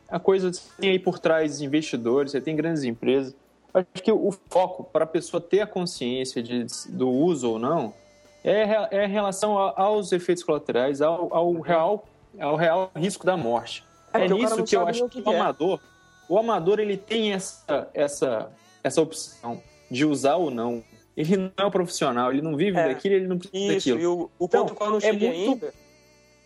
a 0.10 0.20
coisa 0.20 0.52
tem 0.80 0.92
aí 0.92 1.00
por 1.00 1.18
trás 1.20 1.62
investidores, 1.62 2.32
você 2.32 2.40
tem 2.42 2.56
grandes 2.56 2.84
empresas, 2.84 3.36
Acho 3.74 4.02
que 4.02 4.10
o 4.10 4.32
foco 4.50 4.86
para 4.86 5.04
a 5.04 5.08
pessoa 5.08 5.42
ter 5.42 5.60
a 5.60 5.68
consciência 5.68 6.42
de, 6.42 6.66
do 6.88 7.10
uso 7.10 7.52
ou 7.52 7.60
não 7.60 7.94
é, 8.42 8.62
é 8.90 9.06
em 9.06 9.10
relação 9.10 9.60
a- 9.60 9.74
aos 9.76 10.14
efeitos 10.14 10.46
colaterais, 10.46 11.02
ao, 11.02 11.36
ao 11.36 11.60
real, 11.60 12.08
ao 12.40 12.56
real 12.56 12.90
risco 12.96 13.26
da 13.26 13.36
morte. 13.36 13.84
É, 14.14 14.24
É, 14.24 14.30
nisso 14.30 14.64
que 14.64 14.78
eu 14.78 14.88
acho 14.88 15.04
que, 15.10 15.16
que 15.16 15.20
o 15.20 15.24
que 15.24 15.30
é. 15.30 15.36
amador, 15.38 15.82
o 16.30 16.38
amador 16.38 16.80
ele 16.80 16.98
tem 16.98 17.34
essa, 17.34 17.90
essa, 17.94 18.52
essa 18.84 19.02
opção 19.02 19.62
de 19.90 20.06
usar 20.06 20.36
ou 20.36 20.50
não. 20.52 20.84
Ele 21.16 21.38
não 21.38 21.52
é 21.58 21.66
um 21.66 21.72
profissional, 21.72 22.32
ele 22.32 22.42
não 22.42 22.56
vive 22.58 22.78
É. 22.78 22.88
daquilo, 22.90 23.16
ele 23.16 23.28
não 23.28 23.38
precisa 23.38 23.58
Isso, 23.74 23.90
daquilo. 23.90 24.00
e 24.02 24.08
o, 24.08 24.30
o 24.38 24.46
Então, 24.46 24.66
ponto 24.66 24.76
qual 24.76 24.90
não 24.92 24.98
é 25.00 25.12
muito- 25.12 25.26
ainda. 25.26 25.74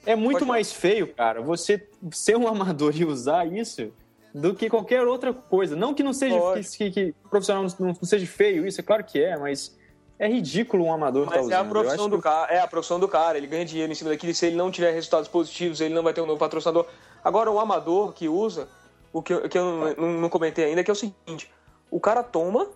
É 0.05 0.15
muito 0.15 0.39
Pode 0.39 0.47
mais 0.47 0.71
feio, 0.71 1.13
cara, 1.13 1.41
você 1.41 1.85
ser 2.11 2.37
um 2.37 2.47
amador 2.47 2.95
e 2.95 3.03
usar 3.05 3.45
isso 3.51 3.91
do 4.33 4.53
que 4.53 4.69
qualquer 4.69 5.05
outra 5.05 5.33
coisa. 5.33 5.75
Não 5.75 5.93
que 5.93 6.03
não 6.03 6.13
seja 6.13 6.37
que, 6.77 6.91
que, 6.91 7.15
profissional 7.29 7.63
não, 7.79 7.87
não 7.87 7.95
seja 8.03 8.25
feio, 8.27 8.65
isso 8.67 8.79
é 8.79 8.83
claro 8.83 9.03
que 9.03 9.21
é, 9.21 9.37
mas 9.37 9.75
é 10.19 10.27
ridículo 10.27 10.85
um 10.85 10.93
amador 10.93 11.23
estar 11.23 11.37
Mas 11.37 11.45
usando. 11.47 11.57
é 11.57 11.61
a 11.61 11.65
profissão 11.65 12.09
do 12.09 12.17
que- 12.17 12.23
cara, 12.23 12.53
é 12.53 12.59
a 12.59 12.67
profissão 12.67 12.99
do 12.99 13.07
cara, 13.07 13.37
ele 13.37 13.47
ganha 13.47 13.65
dinheiro 13.65 13.91
em 13.91 13.95
cima 13.95 14.09
daquilo, 14.11 14.31
e 14.31 14.35
se 14.35 14.45
ele 14.45 14.55
não 14.55 14.69
tiver 14.71 14.91
resultados 14.93 15.27
positivos, 15.27 15.81
ele 15.81 15.93
não 15.93 16.03
vai 16.03 16.13
ter 16.13 16.21
um 16.21 16.25
novo 16.25 16.39
patrocinador. 16.39 16.85
Agora, 17.23 17.49
o 17.51 17.59
amador 17.59 18.13
que 18.13 18.29
usa, 18.29 18.67
o 19.13 19.21
que 19.21 19.33
eu, 19.33 19.49
que 19.49 19.57
eu 19.57 19.63
não, 19.65 19.93
não- 19.95 20.21
não 20.21 20.29
comentei 20.29 20.65
ainda, 20.65 20.83
que 20.83 20.91
é 20.91 20.93
o 20.93 20.95
seguinte, 20.95 21.51
o 21.89 21.99
cara 21.99 22.21
toma 22.23 22.67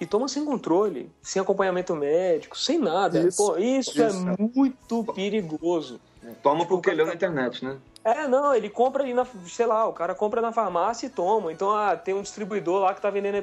e 0.00 0.06
toma 0.06 0.28
sem 0.28 0.44
controle, 0.44 1.10
sem 1.20 1.40
acompanhamento 1.42 1.94
médico, 1.94 2.56
sem 2.58 2.78
nada. 2.78 3.20
Isso, 3.20 3.36
Pô, 3.36 3.58
isso, 3.58 3.90
isso. 4.02 4.28
é 4.28 4.36
muito 4.38 5.04
perigoso. 5.14 6.00
Toma 6.42 6.60
Tipo, 6.60 6.74
porque 6.76 6.90
leu 6.90 7.06
na 7.06 7.14
internet, 7.14 7.64
né? 7.64 7.76
É, 8.02 8.26
não, 8.26 8.54
ele 8.54 8.70
compra 8.70 9.02
ali 9.02 9.12
na, 9.12 9.26
sei 9.46 9.66
lá, 9.66 9.86
o 9.86 9.92
cara 9.92 10.14
compra 10.14 10.40
na 10.40 10.52
farmácia 10.52 11.06
e 11.06 11.10
toma. 11.10 11.52
Então, 11.52 11.70
ah, 11.74 11.94
tem 11.96 12.14
um 12.14 12.22
distribuidor 12.22 12.80
lá 12.80 12.94
que 12.94 13.00
tá 13.02 13.10
vendendo 13.10 13.36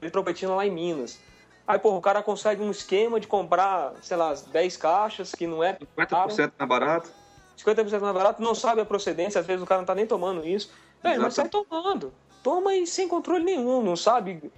eritropetina 0.00 0.54
lá 0.54 0.66
em 0.66 0.70
Minas. 0.70 1.18
Aí, 1.66 1.78
pô, 1.78 1.94
o 1.94 2.00
cara 2.00 2.22
consegue 2.22 2.62
um 2.62 2.70
esquema 2.70 3.20
de 3.20 3.26
comprar, 3.26 3.92
sei 4.02 4.16
lá, 4.16 4.34
10 4.50 4.76
caixas, 4.78 5.32
que 5.32 5.46
não 5.46 5.62
é 5.62 5.76
50% 5.98 6.52
mais 6.58 6.68
barato. 6.68 7.10
50% 7.58 8.00
mais 8.00 8.14
barato, 8.14 8.42
não 8.42 8.54
sabe 8.54 8.80
a 8.80 8.86
procedência, 8.86 9.38
às 9.40 9.46
vezes 9.46 9.62
o 9.62 9.66
cara 9.66 9.82
não 9.82 9.86
tá 9.86 9.94
nem 9.94 10.06
tomando 10.06 10.46
isso. 10.46 10.70
Velho, 11.02 11.22
mas 11.22 11.34
sai 11.34 11.46
Exato. 11.46 11.66
tomando. 11.68 12.12
Toma 12.42 12.74
e 12.74 12.86
sem 12.86 13.08
controle 13.08 13.44
nenhum, 13.44 13.82
não 13.82 13.96
sabe. 13.96 14.50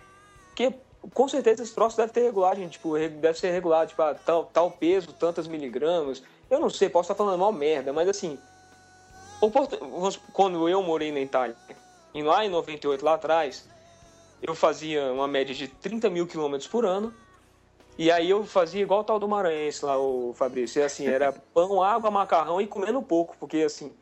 Porque 0.49 0.75
com 1.13 1.29
certeza 1.29 1.63
esse 1.63 1.75
troço 1.75 1.97
deve 1.97 2.13
ter 2.13 2.23
regulagem, 2.23 2.69
tipo, 2.69 2.97
deve 2.97 3.39
ser 3.39 3.51
regulado, 3.51 3.89
tipo, 3.89 4.03
ah, 4.03 4.15
tal, 4.15 4.45
tal 4.47 4.71
peso, 4.71 5.13
tantas 5.13 5.49
miligramas. 5.49 6.23
Eu 6.51 6.61
não 6.61 6.71
sei, 6.71 6.89
posso 6.89 7.11
estar 7.11 7.15
falando 7.15 7.41
mal 7.41 7.53
merda, 7.53 7.93
mas 7.93 8.09
assim. 8.09 8.39
Quando 10.33 10.69
eu 10.69 10.83
morei 10.83 11.11
na 11.11 11.21
Itália, 11.21 11.57
e 12.15 12.23
lá 12.23 12.45
em 12.45 12.49
98, 12.49 13.05
lá 13.05 13.15
atrás, 13.15 13.69
eu 14.41 14.55
fazia 14.55 15.13
uma 15.13 15.27
média 15.27 15.55
de 15.55 15.67
30 15.67 16.11
mil 16.11 16.27
quilômetros 16.27 16.69
por 16.69 16.85
ano. 16.85 17.13
E 17.99 18.11
aí 18.11 18.31
eu 18.31 18.45
fazia 18.45 18.83
igual 18.83 19.01
o 19.01 19.05
tal 19.05 19.19
do 19.19 19.29
Maranhense 19.29 19.85
lá, 19.85 19.99
o 19.99 20.33
Fabrício. 20.35 20.81
E 20.81 20.85
assim, 20.85 21.07
era 21.07 21.33
pão, 21.33 21.83
água, 21.83 22.11
macarrão 22.11 22.61
e 22.61 22.67
comendo 22.67 23.03
pouco. 23.03 23.37
Porque 23.39 23.59
assim, 23.59 23.93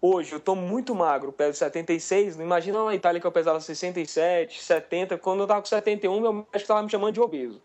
hoje 0.00 0.32
eu 0.32 0.40
tô 0.40 0.54
muito 0.54 0.94
magro, 0.94 1.32
peso 1.32 1.58
76. 1.58 2.36
Não 2.36 2.44
imagina 2.44 2.84
na 2.84 2.94
Itália 2.94 3.20
que 3.20 3.26
eu 3.26 3.32
pesava 3.32 3.60
67, 3.60 4.62
70. 4.62 5.18
Quando 5.18 5.40
eu 5.40 5.46
tava 5.46 5.60
com 5.60 5.66
71, 5.66 6.20
meu 6.20 6.32
médico 6.32 6.66
tava 6.66 6.82
me 6.82 6.90
chamando 6.90 7.14
de 7.14 7.20
obeso. 7.20 7.62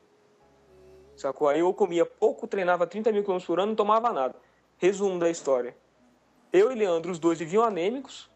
Sacou? 1.15 1.47
Aí 1.47 1.59
eu 1.59 1.73
comia 1.73 2.05
pouco, 2.05 2.47
treinava 2.47 2.85
30 2.85 3.11
mil 3.11 3.21
quilômetros 3.21 3.47
por 3.47 3.59
ano 3.59 3.67
não 3.67 3.75
tomava 3.75 4.11
nada. 4.11 4.35
Resumo 4.77 5.17
da 5.19 5.29
história. 5.29 5.75
Eu 6.51 6.71
e 6.71 6.75
Leandro, 6.75 7.11
os 7.11 7.19
dois 7.19 7.39
viviam 7.39 7.63
anêmicos. 7.63 8.29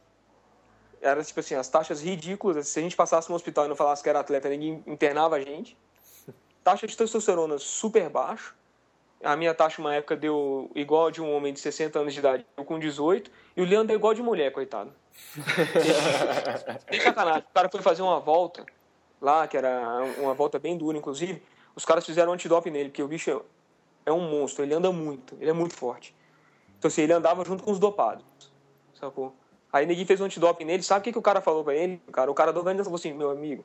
Era 1.02 1.24
tipo 1.24 1.40
assim, 1.40 1.56
as 1.56 1.68
taxas 1.68 2.02
ridículas. 2.02 2.68
Se 2.68 2.80
a 2.80 2.82
gente 2.82 2.96
passasse 2.96 3.30
no 3.30 3.36
hospital 3.36 3.66
e 3.66 3.68
não 3.68 3.76
falasse 3.76 4.02
que 4.02 4.10
era 4.10 4.20
atleta, 4.20 4.50
ninguém 4.50 4.84
internava 4.88 5.36
a 5.36 5.42
gente 5.42 5.78
taxa 6.70 6.86
de 6.86 6.96
testosterona 6.96 7.58
super 7.58 8.10
baixo. 8.10 8.56
A 9.24 9.36
minha 9.36 9.54
taxa, 9.54 9.82
uma 9.82 9.94
época, 9.94 10.16
deu 10.16 10.72
igual 10.74 11.08
a 11.08 11.12
de 11.12 11.22
um 11.22 11.36
homem 11.36 11.52
de 11.54 11.60
60 11.60 12.00
anos 12.00 12.14
de 12.14 12.20
idade, 12.20 12.46
eu 12.56 12.64
com 12.64 12.80
18. 12.80 13.30
E 13.58 13.62
o 13.62 13.66
Leandro 13.66 13.92
é 13.92 13.96
igual 13.96 14.14
de 14.14 14.22
mulher, 14.22 14.52
coitado. 14.52 14.94
Sem 16.90 17.02
sacanagem. 17.02 17.44
O 17.50 17.54
cara 17.54 17.70
foi 17.70 17.82
fazer 17.82 18.02
uma 18.02 18.20
volta 18.20 18.66
lá, 19.22 19.46
que 19.48 19.58
era 19.58 20.02
uma 20.20 20.34
volta 20.34 20.58
bem 20.58 20.78
dura, 20.78 20.98
inclusive. 20.98 21.42
Os 21.76 21.84
caras 21.84 22.06
fizeram 22.06 22.32
antidoping 22.32 22.70
nele, 22.72 22.90
porque 22.90 23.04
o 23.04 23.08
bicho 23.08 23.44
é- 24.06 24.12
um 24.12 24.22
monstro. 24.30 24.64
Ele 24.64 24.74
anda 24.74 24.92
muito, 24.92 25.36
ele 25.40 25.50
é 25.50 25.54
muito 25.54 25.76
forte. 25.76 26.16
Então, 26.78 26.88
assim, 26.88 27.02
ele 27.02 27.14
andava 27.14 27.44
junto 27.44 27.62
com 27.62 27.72
os 27.72 27.80
dopados. 27.80 28.26
Sacou? 28.94 29.36
Aí 29.72 29.86
ninguém 29.86 30.06
fez 30.06 30.20
um 30.20 30.26
antidoping 30.26 30.66
nele. 30.66 30.82
Sabe 30.82 31.02
o 31.02 31.04
que, 31.04 31.12
que 31.12 31.20
o 31.20 31.22
cara 31.22 31.42
falou 31.42 31.64
pra 31.64 31.76
ele? 31.76 32.02
Cara, 32.12 32.32
o 32.32 32.34
cara 32.34 32.52
da 32.52 32.60
organização 32.60 32.86
falou 32.90 33.00
assim: 33.00 33.14
meu 33.14 33.30
amigo, 33.30 33.64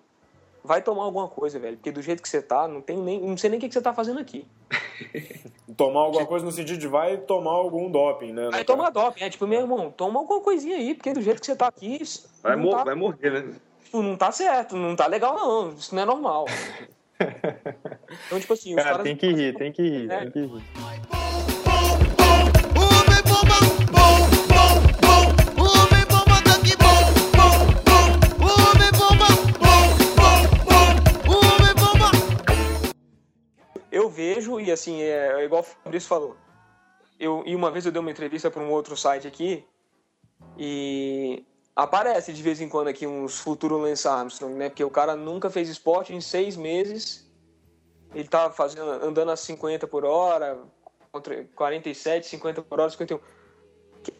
vai 0.65 0.81
tomar 0.83 1.05
alguma 1.05 1.29
coisa, 1.29 1.59
velho. 1.59 1.77
Porque 1.77 1.93
do 1.93 2.01
jeito 2.03 2.23
que 2.23 2.29
você 2.29 2.41
tá, 2.43 2.67
não, 2.67 2.81
tem 2.81 2.97
nem, 2.97 3.21
não 3.21 3.37
sei 3.37 3.51
nem 3.51 3.59
o 3.59 3.61
que, 3.61 3.69
que 3.69 3.75
você 3.75 3.83
tá 3.83 3.93
fazendo 3.93 4.19
aqui. 4.19 4.47
Tomar 5.77 6.01
alguma 6.01 6.25
coisa 6.25 6.45
no 6.45 6.53
sentido 6.53 6.79
de 6.79 6.87
vai 6.87 7.17
tomar 7.17 7.51
algum 7.51 7.91
doping, 7.91 8.33
né? 8.33 8.49
Aí 8.53 8.61
no 8.61 8.65
toma 8.65 8.93
caso. 8.93 9.07
doping. 9.07 9.25
É 9.25 9.29
tipo, 9.31 9.45
meu 9.45 9.61
irmão, 9.63 9.91
toma 9.91 10.21
alguma 10.21 10.41
coisinha 10.41 10.77
aí, 10.77 10.95
porque 10.95 11.13
do 11.13 11.21
jeito 11.21 11.41
que 11.41 11.47
você 11.47 11.57
tá 11.57 11.67
aqui, 11.67 11.99
isso 12.01 12.29
Vai, 12.41 12.55
mor 12.55 12.77
tá, 12.77 12.85
vai 12.85 12.95
morrer, 12.95 13.31
né? 13.31 13.55
tipo, 13.83 14.01
não 14.01 14.17
tá 14.17 14.31
certo, 14.31 14.77
não 14.77 14.95
tá 14.95 15.09
legal, 15.09 15.35
não. 15.37 15.71
Isso 15.73 15.93
não 15.95 16.03
é 16.03 16.07
normal. 16.07 16.45
Então, 18.27 18.39
tipo 18.41 18.53
assim, 18.53 18.71
os 18.71 18.77
Cara, 18.77 18.89
caras. 18.91 19.05
tem 19.05 19.17
que 19.17 19.27
rir, 19.33 19.55
tem 19.57 19.73
que 19.73 19.83
rir, 19.83 20.11
É. 20.11 20.21
tem 20.21 20.31
que 20.31 20.41
rir. 20.41 20.63
Eu 34.05 34.11
vejo, 34.11 34.61
e 34.61 34.71
assim, 34.71 35.01
é, 35.01 35.41
é 35.41 35.45
igual 35.45 35.63
o 35.63 35.65
Fabrício 35.65 36.09
falou. 36.09 36.37
Eu, 37.19 37.43
e 37.47 37.57
uma 37.57 37.71
vez 37.71 37.87
eu 37.87 37.93
dei 37.93 38.01
uma 38.01 38.11
entrevista 38.11 38.51
para 38.51 38.63
um 38.63 38.71
outro 38.71 38.95
site 38.97 39.27
aqui, 39.27 39.65
e 40.59 41.43
aparece 41.75 42.35
de 42.35 42.43
vez 42.43 42.61
em 42.61 42.69
quando 42.69 42.89
aqui 42.89 43.07
uns 43.07 43.39
futuros 43.39 43.81
Lance 43.81 44.07
Armstrong, 44.07 44.55
né? 44.55 44.69
Porque 44.69 44.85
o 44.85 44.91
cara 44.91 45.17
nunca 45.17 45.49
fez 45.49 45.71
esporte 45.71 46.13
em 46.13 46.21
seis 46.21 46.55
meses. 46.55 47.27
Ele 48.15 48.29
tava 48.29 48.53
fazendo, 48.53 48.91
andando 48.91 49.31
a 49.31 49.37
50 49.37 49.87
por 49.87 50.05
hora, 50.05 50.59
contra 51.11 51.45
47, 51.57 52.27
50 52.27 52.61
por 52.61 52.79
hora, 52.79 52.91
51. 52.91 53.19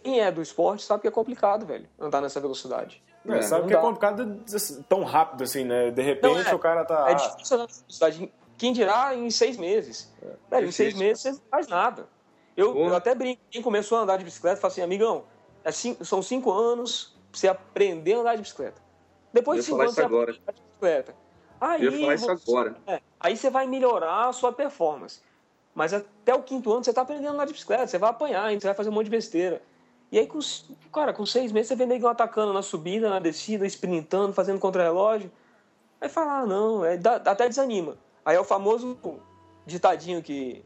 Quem 0.03 0.21
é 0.21 0.33
do 0.33 0.41
esporte 0.41 0.83
sabe 0.83 1.03
que 1.03 1.09
é 1.09 1.11
complicado, 1.11 1.67
velho, 1.67 1.87
andar 2.01 2.23
nessa 2.23 2.41
velocidade. 2.41 3.03
É, 3.27 3.43
sabe 3.43 3.63
não 3.63 3.69
que 3.69 3.75
é 3.75 3.77
dá. 3.77 3.83
complicado 3.83 4.43
assim, 4.53 4.83
tão 4.89 5.05
rápido 5.05 5.45
assim, 5.45 5.63
né? 5.65 5.91
De 5.91 6.03
repente 6.03 6.43
Não, 6.43 6.51
é. 6.51 6.55
o 6.55 6.59
cara 6.59 6.85
tá. 6.87 7.11
É 7.11 7.15
difícil 7.15 7.57
andar 7.57 7.67
nessa 7.67 7.81
velocidade. 7.81 8.33
Quem 8.57 8.73
dirá 8.73 9.15
em 9.15 9.31
seis 9.31 9.57
meses? 9.57 10.13
Velho, 10.51 10.69
em 10.69 10.73
seis 10.73 10.95
meses 10.95 11.23
você 11.23 11.33
não 11.33 11.41
faz 11.51 11.67
nada. 11.69 12.09
Eu, 12.57 12.77
eu 12.77 12.95
até 12.95 13.15
brinco. 13.15 13.41
Quem 13.51 13.61
começou 13.63 13.99
a 13.99 14.03
andar 14.03 14.17
de 14.17 14.25
bicicleta 14.25 14.61
fala 14.61 14.73
assim, 14.73 14.83
amigão, 14.83 15.25
é 15.65 15.73
cinco- 15.73 16.05
são 16.05 16.23
cinco 16.23 16.53
anos 16.53 17.17
pra 17.31 17.41
você 17.41 17.49
aprender 17.49 18.15
a 18.15 18.19
andar 18.19 18.35
de 18.37 18.43
bicicleta. 18.43 18.81
Depois 19.33 19.59
de 19.61 19.65
cinco 19.67 19.81
anos 19.81 19.95
você 19.95 20.03
agora. 20.03 20.31
aprende 20.33 20.39
a 20.39 20.43
andar 20.43 20.53
de 20.53 20.63
bicicleta. 20.63 21.15
Aí, 21.61 21.85
Eu 21.85 21.93
ia 21.93 22.01
falar 22.01 22.15
isso 22.15 22.27
você- 22.27 22.51
agora. 22.51 22.77
é, 22.87 23.01
aí 23.19 23.37
você 23.37 23.51
vai 23.51 23.67
melhorar 23.67 24.29
a 24.29 24.33
sua 24.33 24.53
performance. 24.53 25.21
Mas 25.75 25.93
até 25.93 26.33
o 26.33 26.43
quinto 26.43 26.73
ano 26.73 26.85
você 26.85 26.93
tá 26.93 27.03
aprendendo 27.03 27.29
a 27.31 27.33
andar 27.33 27.47
de 27.47 27.53
bicicleta, 27.53 27.87
você 27.89 27.99
vai 27.99 28.11
apanhar, 28.11 28.53
você 28.53 28.67
vai 28.67 28.75
fazer 28.75 28.91
um 28.91 28.93
monte 28.93 29.07
de 29.07 29.11
besteira. 29.11 29.61
E 30.13 30.19
aí, 30.19 30.27
com, 30.29 30.39
cara, 30.93 31.13
com 31.13 31.27
seis 31.27 31.51
meses 31.51 31.67
você 31.69 31.75
vê 31.75 31.87
negão 31.87 32.09
atacando 32.09 32.53
na 32.53 32.63
subida, 32.63 33.11
na 33.11 33.19
descida, 33.19 33.67
sprintando, 33.67 34.33
fazendo 34.33 34.61
contra-relógio. 34.61 35.33
Aí 36.01 36.09
fala, 36.09 36.41
ah, 36.41 36.47
não, 36.47 36.85
é, 36.85 36.97
dá- 36.97 37.17
até 37.17 37.49
desanima. 37.49 37.97
Aí 38.25 38.37
é 38.37 38.41
o 38.41 38.45
famoso 38.45 38.99
ditadinho 39.67 40.23
que 40.23 40.65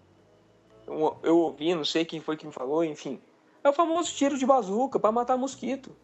eu, 0.87 1.17
eu 1.23 1.37
ouvi, 1.39 1.75
não 1.75 1.85
sei 1.85 2.05
quem 2.05 2.21
foi 2.21 2.37
que 2.37 2.47
me 2.47 2.53
falou, 2.53 2.85
enfim. 2.85 3.21
É 3.63 3.69
o 3.69 3.73
famoso 3.73 4.13
tiro 4.15 4.39
de 4.39 4.47
bazuca 4.47 4.99
pra 4.99 5.13
matar 5.13 5.37
mosquito. 5.37 5.95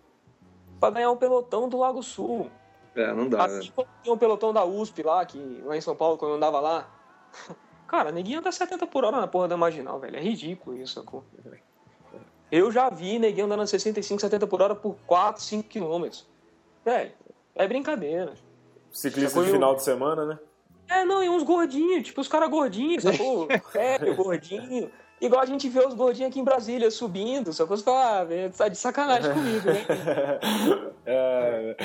Pra 0.81 0.91
ganhar 0.91 1.11
um 1.11 1.17
pelotão 1.17 1.69
do 1.69 1.79
Lago 1.79 2.03
Sul. 2.03 2.51
É, 2.95 3.13
não 3.13 3.29
dá. 3.29 3.49
né? 3.49 3.59
Assim 3.59 3.73
como 3.75 3.89
tinha 4.03 4.15
um 4.15 4.19
pelotão 4.19 4.53
da 4.53 4.65
USP 4.65 5.03
lá, 5.03 5.25
que, 5.25 5.39
lá 5.65 5.77
em 5.77 5.81
São 5.81 5.97
Paulo, 5.97 6.19
quando 6.19 6.33
eu 6.33 6.37
andava 6.37 6.61
lá. 6.61 6.91
Cara, 7.87 8.11
neguinho 8.11 8.41
anda 8.41 8.51
70 8.51 8.87
por 8.87 9.05
hora 9.05 9.21
na 9.21 9.27
porra 9.27 9.49
da 9.49 9.57
marginal, 9.57 10.01
velho. 10.01 10.17
É 10.17 10.21
ridículo 10.21 10.77
isso, 10.77 10.95
sacou? 10.95 11.25
Eu 12.51 12.71
já 12.71 12.91
vi 12.91 13.19
neguinho 13.19 13.47
andando 13.47 13.67
65, 13.67 14.21
70 14.21 14.47
por 14.47 14.61
hora 14.61 14.75
por 14.75 14.97
4, 15.07 15.43
5 15.43 15.69
quilômetros. 15.69 16.27
Velho, 16.85 17.13
é 17.55 17.67
brincadeira. 17.67 18.35
Ciclista 18.91 19.43
de 19.43 19.51
final 19.51 19.75
de 19.75 19.83
semana, 19.83 20.25
né? 20.25 20.39
É, 20.89 21.05
não, 21.05 21.23
e 21.23 21.29
uns 21.29 21.43
gordinhos, 21.43 22.03
tipo 22.05 22.21
os 22.21 22.29
caras 22.29 22.51
gordinhos, 22.51 23.03
sacou? 23.03 23.49
É, 23.75 23.99
gordinho. 24.15 24.91
Igual 25.21 25.41
a 25.41 25.47
gente 25.47 25.69
vê 25.69 25.79
os 25.87 25.95
gordinhos 25.95 26.31
aqui 26.31 26.41
em 26.41 26.45
Brasília 26.45 26.91
subindo, 26.91 27.53
sacou? 27.53 27.77
Você 27.77 27.85
fala, 27.85 28.19
ah, 28.21 28.25
velho, 28.25 28.53
tá 28.53 28.69
de 28.69 28.77
sacanagem 28.77 29.33
comigo, 29.33 29.67
né? 29.71 29.85
É, 31.07 31.77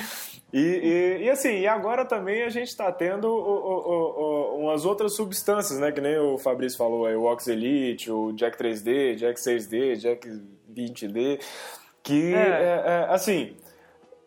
e, 0.54 0.60
e, 0.60 1.24
e 1.26 1.30
assim, 1.30 1.60
e 1.60 1.68
agora 1.68 2.06
também 2.06 2.44
a 2.44 2.50
gente 2.50 2.70
está 2.70 2.90
tendo 2.92 3.26
o- 3.26 3.38
o- 3.38 3.92
o- 3.92 4.22
o- 4.56 4.60
umas 4.64 4.86
outras 4.86 5.14
substâncias, 5.14 5.78
né? 5.78 5.92
Que 5.92 6.00
nem 6.02 6.18
o 6.18 6.38
Fabrício 6.38 6.78
falou 6.78 7.06
aí, 7.06 7.16
o 7.16 7.24
Ox 7.26 7.48
Elite, 7.48 8.10
o 8.10 8.32
Jack 8.32 8.58
3D, 8.58 9.16
Jack 9.16 9.40
6D, 9.40 9.98
Jack 9.98 10.42
20D, 10.74 11.40
que, 12.02 12.34
É. 12.34 12.38
é, 12.38 12.84
é, 12.86 13.08
assim, 13.14 13.56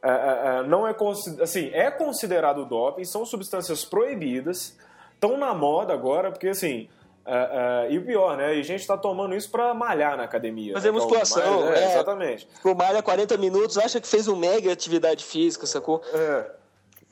é, 0.03 0.11
é, 0.11 0.59
é, 0.59 0.63
não 0.65 0.87
é 0.87 0.95
assim, 1.41 1.71
é 1.73 1.91
considerado 1.91 2.65
doping, 2.65 3.05
são 3.05 3.25
substâncias 3.25 3.85
proibidas, 3.85 4.77
estão 5.15 5.37
na 5.37 5.55
moda 5.55 5.93
agora, 5.93 6.33
porque 6.33 6.49
assim. 6.49 6.89
é, 7.25 7.87
é, 7.89 7.93
e 7.93 7.99
o 7.99 8.05
pior, 8.05 8.37
né? 8.37 8.57
E 8.57 8.61
a 8.61 8.65
gente 8.65 8.85
tá 8.85 8.99
tomando 8.99 9.35
isso 9.37 9.49
pra 9.49 9.73
malhar 9.73 10.17
na 10.17 10.25
academia. 10.25 10.73
Fazer 10.73 10.91
né, 10.91 10.99
o 10.99 11.01
musculação, 11.01 11.69
é, 11.73 11.85
é. 11.85 11.93
Exatamente. 11.93 12.47
Tipo, 12.47 12.75
malha 12.75 13.01
40 13.01 13.37
minutos, 13.37 13.79
acha 13.79 14.01
que 14.01 14.09
fez 14.09 14.27
um 14.27 14.35
mega 14.35 14.73
atividade 14.73 15.25
física, 15.25 15.67
sacou? 15.67 16.03
É, 16.13 16.51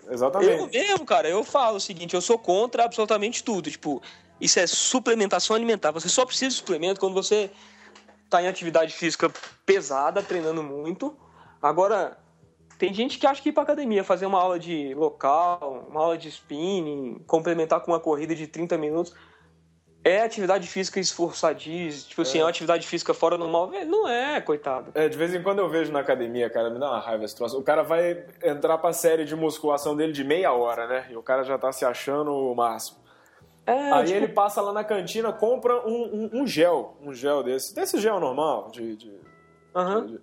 Eu 0.07 0.12
exatamente. 0.12 0.76
mesmo, 0.76 1.07
cara, 1.07 1.28
eu 1.28 1.45
falo 1.45 1.76
o 1.76 1.80
seguinte, 1.80 2.14
eu 2.14 2.20
sou 2.20 2.38
contra 2.38 2.84
absolutamente 2.84 3.45
tudo. 3.45 3.70
Tipo, 3.70 4.03
isso 4.41 4.59
é 4.59 4.66
suplementação 4.66 5.55
alimentar. 5.55 5.93
Você 5.93 6.09
só 6.09 6.26
precisa 6.26 6.49
de 6.49 6.57
suplemento 6.57 6.99
quando 6.99 7.14
você 7.14 7.51
tá 8.28 8.43
em 8.43 8.49
atividade 8.49 8.93
física 8.93 9.30
pesada, 9.64 10.22
treinando 10.22 10.62
muito. 10.62 11.16
Agora, 11.62 12.18
tem 12.80 12.92
gente 12.94 13.18
que 13.18 13.26
acha 13.26 13.40
que 13.42 13.50
ir 13.50 13.52
pra 13.52 13.62
academia, 13.62 14.02
fazer 14.02 14.24
uma 14.24 14.40
aula 14.40 14.58
de 14.58 14.94
local, 14.94 15.86
uma 15.88 16.00
aula 16.00 16.16
de 16.18 16.28
spinning, 16.28 17.22
complementar 17.26 17.80
com 17.80 17.92
uma 17.92 18.00
corrida 18.00 18.34
de 18.34 18.46
30 18.46 18.78
minutos, 18.78 19.14
é 20.02 20.22
atividade 20.22 20.66
física 20.66 20.98
esforçadíssima. 20.98 22.08
Tipo 22.08 22.22
assim, 22.22 22.38
é 22.38 22.42
uma 22.42 22.48
atividade 22.48 22.86
física 22.86 23.12
fora 23.12 23.36
normal. 23.36 23.70
Não 23.86 24.08
é, 24.08 24.40
coitado. 24.40 24.90
É, 24.94 25.10
de 25.10 25.18
vez 25.18 25.34
em 25.34 25.42
quando 25.42 25.58
eu 25.58 25.68
vejo 25.68 25.92
na 25.92 26.00
academia, 26.00 26.48
cara, 26.48 26.70
me 26.70 26.78
dá 26.80 26.88
uma 26.90 26.98
raiva 27.00 27.22
esse 27.24 27.36
troço. 27.36 27.58
O 27.58 27.62
cara 27.62 27.82
vai 27.82 28.24
entrar 28.42 28.78
pra 28.78 28.94
série 28.94 29.26
de 29.26 29.36
musculação 29.36 29.94
dele 29.94 30.12
de 30.12 30.24
meia 30.24 30.52
hora, 30.52 30.86
né? 30.86 31.06
E 31.10 31.16
o 31.16 31.22
cara 31.22 31.44
já 31.44 31.58
tá 31.58 31.70
se 31.72 31.84
achando 31.84 32.32
o 32.32 32.54
máximo. 32.54 32.98
É, 33.66 33.92
Aí 33.92 34.04
tipo, 34.06 34.16
ele 34.16 34.28
passa 34.28 34.62
lá 34.62 34.72
na 34.72 34.82
cantina, 34.82 35.34
compra 35.34 35.86
um, 35.86 36.30
um- 36.32 36.40
um 36.42 36.46
gel, 36.46 36.96
um 37.02 37.12
gel 37.12 37.42
desse, 37.42 37.74
desse 37.74 38.00
gel 38.00 38.18
normal, 38.18 38.70
de, 38.72 38.96
de- 38.96 39.20
aham. 39.76 40.06
de- 40.06 40.18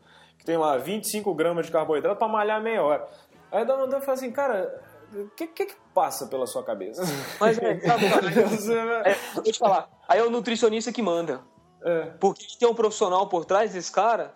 tem 0.48 0.56
lá 0.58 0.78
25 0.78 1.34
gramas 1.36 1.66
de 1.66 1.72
carboidrato 1.74 2.18
pra 2.18 2.28
malhar 2.28 2.62
meia 2.62 2.82
hora. 2.82 3.06
Aí 3.52 3.66
dá 3.66 3.76
vontade 3.76 4.00
de 4.00 4.06
falar 4.06 4.14
assim, 4.14 4.32
cara, 4.32 4.82
o 5.14 5.28
que, 5.36 5.46
que 5.48 5.66
que 5.66 5.76
passa 5.94 6.26
pela 6.28 6.48
sua 6.48 6.64
cabeça? 6.64 7.02
Mas 7.38 7.58
é, 7.58 7.78
sabe, 7.82 8.08
cara, 8.10 9.10
É, 9.10 9.16
vou 9.34 9.44
te 9.44 9.58
falar. 9.60 9.90
Aí 10.08 10.20
é 10.20 10.24
o 10.24 10.30
nutricionista 10.30 10.90
que 10.94 11.02
manda. 11.02 11.42
é. 11.84 12.12
Porque 12.20 12.46
tem 12.58 12.66
um 12.68 12.74
profissional 12.74 13.28
por 13.28 13.44
trás 13.44 13.74
desse 13.74 13.92
cara 13.92 14.34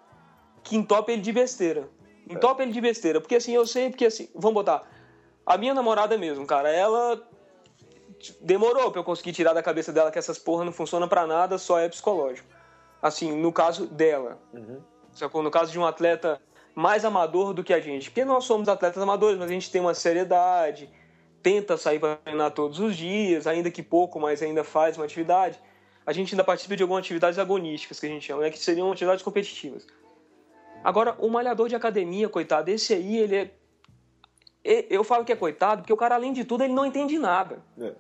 que 0.61 0.75
entope 0.75 1.13
ele 1.13 1.21
de 1.21 1.31
besteira. 1.31 1.87
Entope 2.29 2.61
ele 2.61 2.73
de 2.73 2.81
besteira. 2.81 3.21
Porque 3.21 3.35
assim, 3.35 3.53
eu 3.53 3.65
sei, 3.65 3.89
porque 3.89 4.05
assim, 4.05 4.29
vamos 4.35 4.53
botar. 4.55 4.83
A 5.45 5.57
minha 5.57 5.73
namorada 5.73 6.17
mesmo, 6.17 6.45
cara, 6.45 6.69
ela 6.69 7.25
demorou 8.41 8.91
pra 8.91 8.99
eu 8.99 9.05
conseguir 9.05 9.31
tirar 9.31 9.53
da 9.53 9.63
cabeça 9.63 9.93
dela 9.93 10.11
que 10.11 10.19
essas 10.19 10.37
porra 10.37 10.65
não 10.65 10.73
funcionam 10.73 11.07
pra 11.07 11.25
nada, 11.25 11.57
só 11.57 11.79
é 11.79 11.87
psicológico. 11.87 12.47
Assim, 13.01 13.31
no 13.31 13.51
caso 13.53 13.87
dela. 13.87 14.37
Sacou? 15.13 15.43
No 15.43 15.51
caso 15.51 15.71
de 15.71 15.79
um 15.79 15.85
atleta 15.85 16.41
mais 16.75 17.03
amador 17.05 17.53
do 17.53 17.63
que 17.63 17.73
a 17.73 17.79
gente. 17.79 18.09
Porque 18.09 18.25
nós 18.25 18.45
somos 18.45 18.69
atletas 18.69 19.01
amadores, 19.01 19.37
mas 19.37 19.49
a 19.49 19.53
gente 19.53 19.71
tem 19.71 19.81
uma 19.81 19.93
seriedade, 19.93 20.89
tenta 21.41 21.77
sair 21.77 21.99
para 21.99 22.15
treinar 22.17 22.51
todos 22.51 22.79
os 22.79 22.95
dias, 22.95 23.47
ainda 23.47 23.69
que 23.69 23.83
pouco, 23.83 24.19
mas 24.19 24.41
ainda 24.41 24.63
faz 24.63 24.97
uma 24.97 25.05
atividade. 25.05 25.59
A 26.05 26.13
gente 26.13 26.33
ainda 26.33 26.43
participa 26.43 26.75
de 26.75 26.83
algumas 26.83 27.03
atividades 27.03 27.37
agonísticas, 27.37 27.99
que 27.99 28.05
a 28.05 28.09
gente 28.09 28.25
chama, 28.25 28.41
né? 28.41 28.49
que 28.49 28.57
seriam 28.57 28.91
atividades 28.91 29.23
competitivas. 29.23 29.85
Agora, 30.83 31.15
o 31.19 31.29
malhador 31.29 31.69
de 31.69 31.75
academia, 31.75 32.27
coitado, 32.27 32.71
esse 32.71 32.93
aí, 32.93 33.17
ele 33.17 33.35
é. 33.35 33.51
Eu 34.63 35.03
falo 35.03 35.25
que 35.25 35.31
é 35.31 35.35
coitado, 35.35 35.81
porque 35.81 35.93
o 35.93 35.97
cara, 35.97 36.15
além 36.15 36.33
de 36.33 36.43
tudo, 36.43 36.63
ele 36.63 36.73
não 36.73 36.85
entende 36.85 37.17
nada. 37.17 37.61
É. 37.79 37.93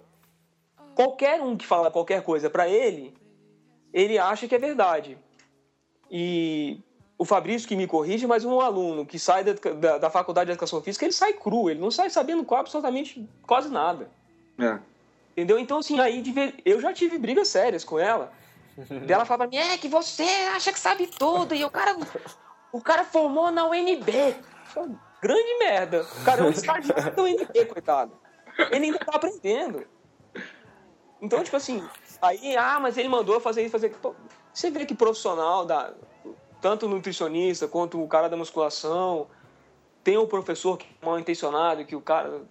Qualquer 0.95 1.41
um 1.41 1.55
que 1.55 1.65
fala 1.65 1.89
qualquer 1.89 2.23
coisa 2.23 2.49
pra 2.49 2.67
ele, 2.67 3.13
ele 3.93 4.17
acha 4.17 4.47
que 4.47 4.53
é 4.53 4.59
verdade. 4.59 5.17
E 6.09 6.79
o 7.21 7.25
Fabrício 7.25 7.67
que 7.67 7.75
me 7.75 7.85
corrige, 7.85 8.25
mas 8.25 8.43
um 8.43 8.59
aluno 8.59 9.05
que 9.05 9.19
sai 9.19 9.43
da, 9.43 9.53
da, 9.53 9.97
da 9.99 10.09
faculdade 10.09 10.47
de 10.47 10.53
educação 10.53 10.81
física, 10.81 11.05
ele 11.05 11.13
sai 11.13 11.33
cru, 11.33 11.69
ele 11.69 11.79
não 11.79 11.91
sai 11.91 12.09
sabendo 12.09 12.43
absolutamente 12.55 13.29
quase 13.45 13.69
nada. 13.69 14.09
É. 14.57 14.79
Entendeu? 15.33 15.59
Então, 15.59 15.77
assim, 15.77 15.99
aí 15.99 16.23
eu 16.65 16.81
já 16.81 16.91
tive 16.91 17.19
brigas 17.19 17.47
sérias 17.47 17.83
com 17.83 17.99
ela. 17.99 18.33
Ela 19.07 19.23
falava 19.23 19.47
pra 19.47 19.47
mim, 19.47 19.57
é 19.57 19.77
que 19.77 19.87
você 19.87 20.23
acha 20.55 20.73
que 20.73 20.79
sabe 20.79 21.05
tudo, 21.05 21.53
e 21.53 21.63
o 21.63 21.69
cara, 21.69 21.95
o 22.71 22.81
cara 22.81 23.03
formou 23.03 23.51
na 23.51 23.67
UNB. 23.67 24.35
Grande 25.21 25.59
merda. 25.59 26.01
O 26.01 26.25
cara 26.25 26.41
é 26.41 26.43
um 26.45 26.49
estagiário 26.49 27.15
da 27.15 27.21
UNB, 27.21 27.65
coitado. 27.65 28.13
Ele 28.71 28.85
ainda 28.85 28.97
tá 28.97 29.11
aprendendo. 29.17 29.85
Então, 31.21 31.43
tipo 31.43 31.55
assim, 31.55 31.87
aí, 32.19 32.57
ah, 32.57 32.79
mas 32.79 32.97
ele 32.97 33.09
mandou 33.09 33.39
fazer 33.39 33.61
isso, 33.61 33.71
fazer. 33.71 33.89
Pô, 33.97 34.15
você 34.51 34.71
vê 34.71 34.87
que 34.87 34.95
profissional, 34.95 35.65
da, 35.65 35.93
tanto 36.61 36.85
o 36.85 36.89
nutricionista 36.89 37.67
quanto 37.67 38.01
o 38.01 38.07
cara 38.07 38.29
da 38.29 38.37
musculação, 38.37 39.27
tem 40.03 40.17
um 40.17 40.27
professor 40.27 40.77
que 40.77 40.85
é 40.85 41.05
mal 41.05 41.19
intencionado, 41.19 41.85
que 41.85 41.95
o 41.95 42.01
cara. 42.01 42.41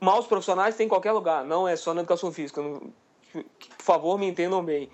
Maus 0.00 0.26
profissionais 0.26 0.76
tem 0.76 0.86
em 0.86 0.88
qualquer 0.88 1.12
lugar, 1.12 1.44
não 1.44 1.66
é 1.66 1.76
só 1.76 1.92
na 1.94 2.00
educação 2.00 2.32
física. 2.32 2.62
Por 2.62 3.44
favor, 3.78 4.18
me 4.18 4.26
entendam 4.26 4.64
bem. 4.64 4.90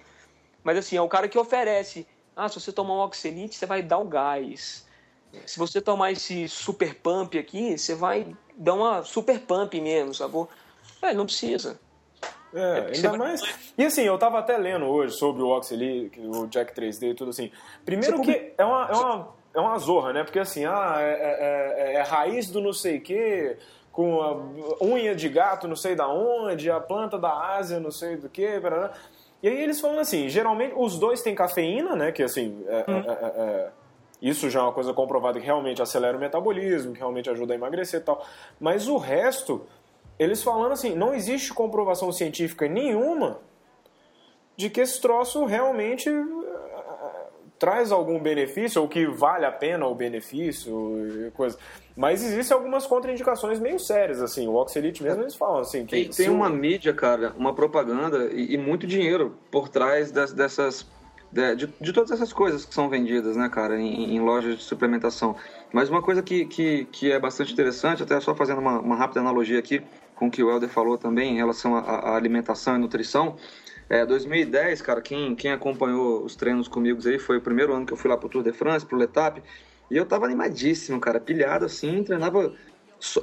Mas 0.62 0.78
assim, 0.78 0.96
é 0.96 1.02
o 1.02 1.08
cara 1.08 1.28
que 1.28 1.38
oferece. 1.38 2.06
Ah, 2.34 2.48
se 2.48 2.60
você 2.60 2.72
tomar 2.72 2.94
um 2.94 3.00
oxelite, 3.00 3.56
você 3.56 3.66
vai 3.66 3.82
dar 3.82 3.98
o 3.98 4.04
gás. 4.04 4.86
Se 5.44 5.58
você 5.58 5.80
tomar 5.80 6.12
esse 6.12 6.48
super 6.48 6.94
pump 6.94 7.38
aqui, 7.38 7.76
você 7.76 7.94
vai 7.94 8.36
dar 8.56 8.74
uma 8.74 9.02
super 9.02 9.40
pump 9.40 9.80
mesmo, 9.80 10.14
sacou? 10.14 10.48
É, 11.02 11.12
não 11.12 11.26
precisa. 11.26 11.78
É, 12.54 12.80
porque 12.82 12.96
ainda 12.96 13.18
mais. 13.18 13.40
E 13.76 13.84
assim, 13.84 14.02
eu 14.02 14.16
tava 14.18 14.38
até 14.38 14.56
lendo 14.56 14.86
hoje 14.86 15.14
sobre 15.16 15.42
o 15.42 15.48
Oxley, 15.48 16.10
o 16.18 16.46
Jack 16.46 16.74
3D 16.74 17.10
e 17.10 17.14
tudo 17.14 17.30
assim. 17.30 17.50
Primeiro 17.84 18.18
Você 18.18 18.22
que 18.32 18.52
é 18.56 18.64
uma, 18.64 18.88
é 18.88 18.92
uma, 18.94 19.28
é 19.54 19.60
uma 19.60 19.78
zorra, 19.78 20.12
né? 20.12 20.24
Porque 20.24 20.38
assim, 20.38 20.64
ah, 20.64 20.96
é, 20.98 21.10
é- 21.10 21.74
é- 21.78 21.94
é 21.96 22.02
raiz 22.02 22.50
do 22.50 22.60
não 22.60 22.72
sei 22.72 22.98
o 22.98 23.00
quê, 23.00 23.56
com 23.92 24.20
a 24.22 24.84
unha 24.84 25.14
de 25.14 25.28
gato 25.28 25.66
não 25.66 25.76
sei 25.76 25.94
da 25.94 26.06
onde, 26.08 26.70
a 26.70 26.78
planta 26.80 27.18
da 27.18 27.56
Ásia 27.56 27.80
não 27.80 27.90
sei 27.90 28.16
do 28.16 28.28
que, 28.28 28.60
E 29.42 29.48
aí 29.48 29.62
eles 29.62 29.80
falam 29.80 29.98
assim, 29.98 30.28
geralmente 30.28 30.74
os 30.76 30.98
dois 30.98 31.22
têm 31.22 31.34
cafeína, 31.34 31.94
né? 31.96 32.12
Que 32.12 32.22
assim, 32.22 32.64
é- 32.68 32.84
é- 32.86 32.92
é- 33.10 33.40
é- 33.40 33.70
isso 34.20 34.48
já 34.48 34.60
é 34.60 34.62
uma 34.62 34.72
coisa 34.72 34.94
comprovada 34.94 35.38
que 35.38 35.44
realmente 35.44 35.82
acelera 35.82 36.16
o 36.16 36.20
metabolismo, 36.20 36.92
que 36.94 36.98
realmente 36.98 37.28
ajuda 37.28 37.52
a 37.52 37.56
emagrecer 37.56 38.00
e 38.00 38.02
tal. 38.02 38.24
Mas 38.58 38.88
o 38.88 38.96
resto, 38.96 39.66
eles 40.18 40.42
falando 40.42 40.72
assim, 40.72 40.94
não 40.94 41.14
existe 41.14 41.52
comprovação 41.52 42.10
científica 42.12 42.66
nenhuma 42.68 43.38
de 44.56 44.70
que 44.70 44.80
esse 44.80 45.00
troço 45.00 45.44
realmente 45.44 46.08
eh, 46.08 47.26
traz 47.58 47.92
algum 47.92 48.18
benefício, 48.18 48.80
ou 48.82 48.88
que 48.88 49.06
vale 49.06 49.44
a 49.44 49.52
pena 49.52 49.86
o 49.86 49.94
benefício 49.94 51.30
coisa. 51.34 51.58
Mas 51.96 52.22
existem 52.24 52.54
algumas 52.54 52.86
contraindicações 52.86 53.58
meio 53.58 53.78
sérias, 53.78 54.20
assim. 54.22 54.46
O 54.46 54.54
Oxelite 54.54 55.02
mesmo 55.02 55.22
eles 55.22 55.34
falam 55.34 55.60
assim 55.60 55.84
que 55.86 55.96
Tem, 56.04 56.08
tem 56.08 56.28
uma 56.30 56.48
mídia, 56.50 56.92
cara, 56.94 57.34
uma 57.38 57.54
propaganda 57.54 58.26
e, 58.32 58.54
e 58.54 58.58
muito 58.58 58.86
dinheiro 58.86 59.36
por 59.50 59.68
trás 59.68 60.10
das- 60.10 60.32
dessas. 60.32 60.86
de, 61.32 61.56
de- 61.56 61.72
de 61.80 61.92
todas 61.92 62.10
essas 62.10 62.32
coisas 62.32 62.64
que 62.64 62.74
são 62.74 62.88
vendidas, 62.88 63.36
né, 63.36 63.48
cara, 63.50 63.78
em, 63.78 64.14
em 64.16 64.20
lojas 64.20 64.56
de 64.58 64.62
suplementação. 64.62 65.36
Mas 65.72 65.88
uma 65.90 66.00
coisa 66.02 66.22
que, 66.22 66.44
que, 66.46 66.84
que 66.86 67.10
é 67.12 67.18
bastante 67.18 67.52
interessante, 67.52 68.02
até 68.02 68.18
só 68.20 68.34
fazendo 68.34 68.60
uma, 68.60 68.78
uma 68.80 68.96
rápida 68.96 69.20
analogia 69.20 69.58
aqui 69.58 69.82
com 70.16 70.26
o 70.26 70.30
que 70.30 70.42
o 70.42 70.50
Helder 70.50 70.68
falou 70.68 70.98
também 70.98 71.34
em 71.34 71.36
relação 71.36 71.76
à- 71.76 72.16
alimentação 72.16 72.74
e 72.74 72.78
nutrição. 72.78 73.36
É, 73.88 74.04
2010, 74.04 74.82
cara, 74.82 75.00
quem, 75.00 75.36
quem 75.36 75.52
acompanhou 75.52 76.24
os 76.24 76.34
treinos 76.34 76.66
comigo 76.66 77.00
aí 77.08 77.18
foi 77.18 77.36
o 77.36 77.40
primeiro 77.40 77.72
ano 77.72 77.86
que 77.86 77.92
eu 77.92 77.96
fui 77.96 78.10
lá 78.10 78.16
pro 78.16 78.28
Tour 78.28 78.42
de 78.42 78.52
France, 78.52 78.84
pro 78.84 78.96
Letap, 78.98 79.40
e 79.90 79.96
eu 79.96 80.04
tava 80.04 80.26
animadíssimo, 80.26 80.98
cara, 81.00 81.20
pilhado 81.20 81.64
assim, 81.64 82.02
treinava, 82.02 82.52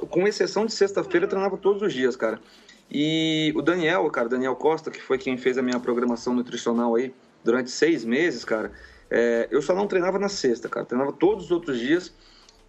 com 0.08 0.26
exceção 0.26 0.64
de 0.64 0.72
sexta-feira, 0.72 1.26
treinava 1.26 1.58
todos 1.58 1.82
os 1.82 1.92
dias, 1.92 2.16
cara. 2.16 2.40
E 2.90 3.52
o 3.56 3.60
Daniel, 3.60 4.08
cara, 4.10 4.28
Daniel 4.28 4.56
Costa, 4.56 4.90
que 4.90 5.02
foi 5.02 5.18
quem 5.18 5.36
fez 5.36 5.58
a 5.58 5.62
minha 5.62 5.80
programação 5.80 6.34
nutricional 6.34 6.94
aí 6.94 7.14
durante 7.42 7.70
seis 7.70 8.04
meses, 8.04 8.44
cara, 8.44 8.72
é, 9.10 9.48
eu 9.50 9.60
só 9.60 9.74
não 9.74 9.86
treinava 9.86 10.18
na 10.18 10.28
sexta, 10.28 10.68
cara, 10.68 10.86
treinava 10.86 11.12
todos 11.12 11.46
os 11.46 11.50
outros 11.50 11.78
dias. 11.78 12.14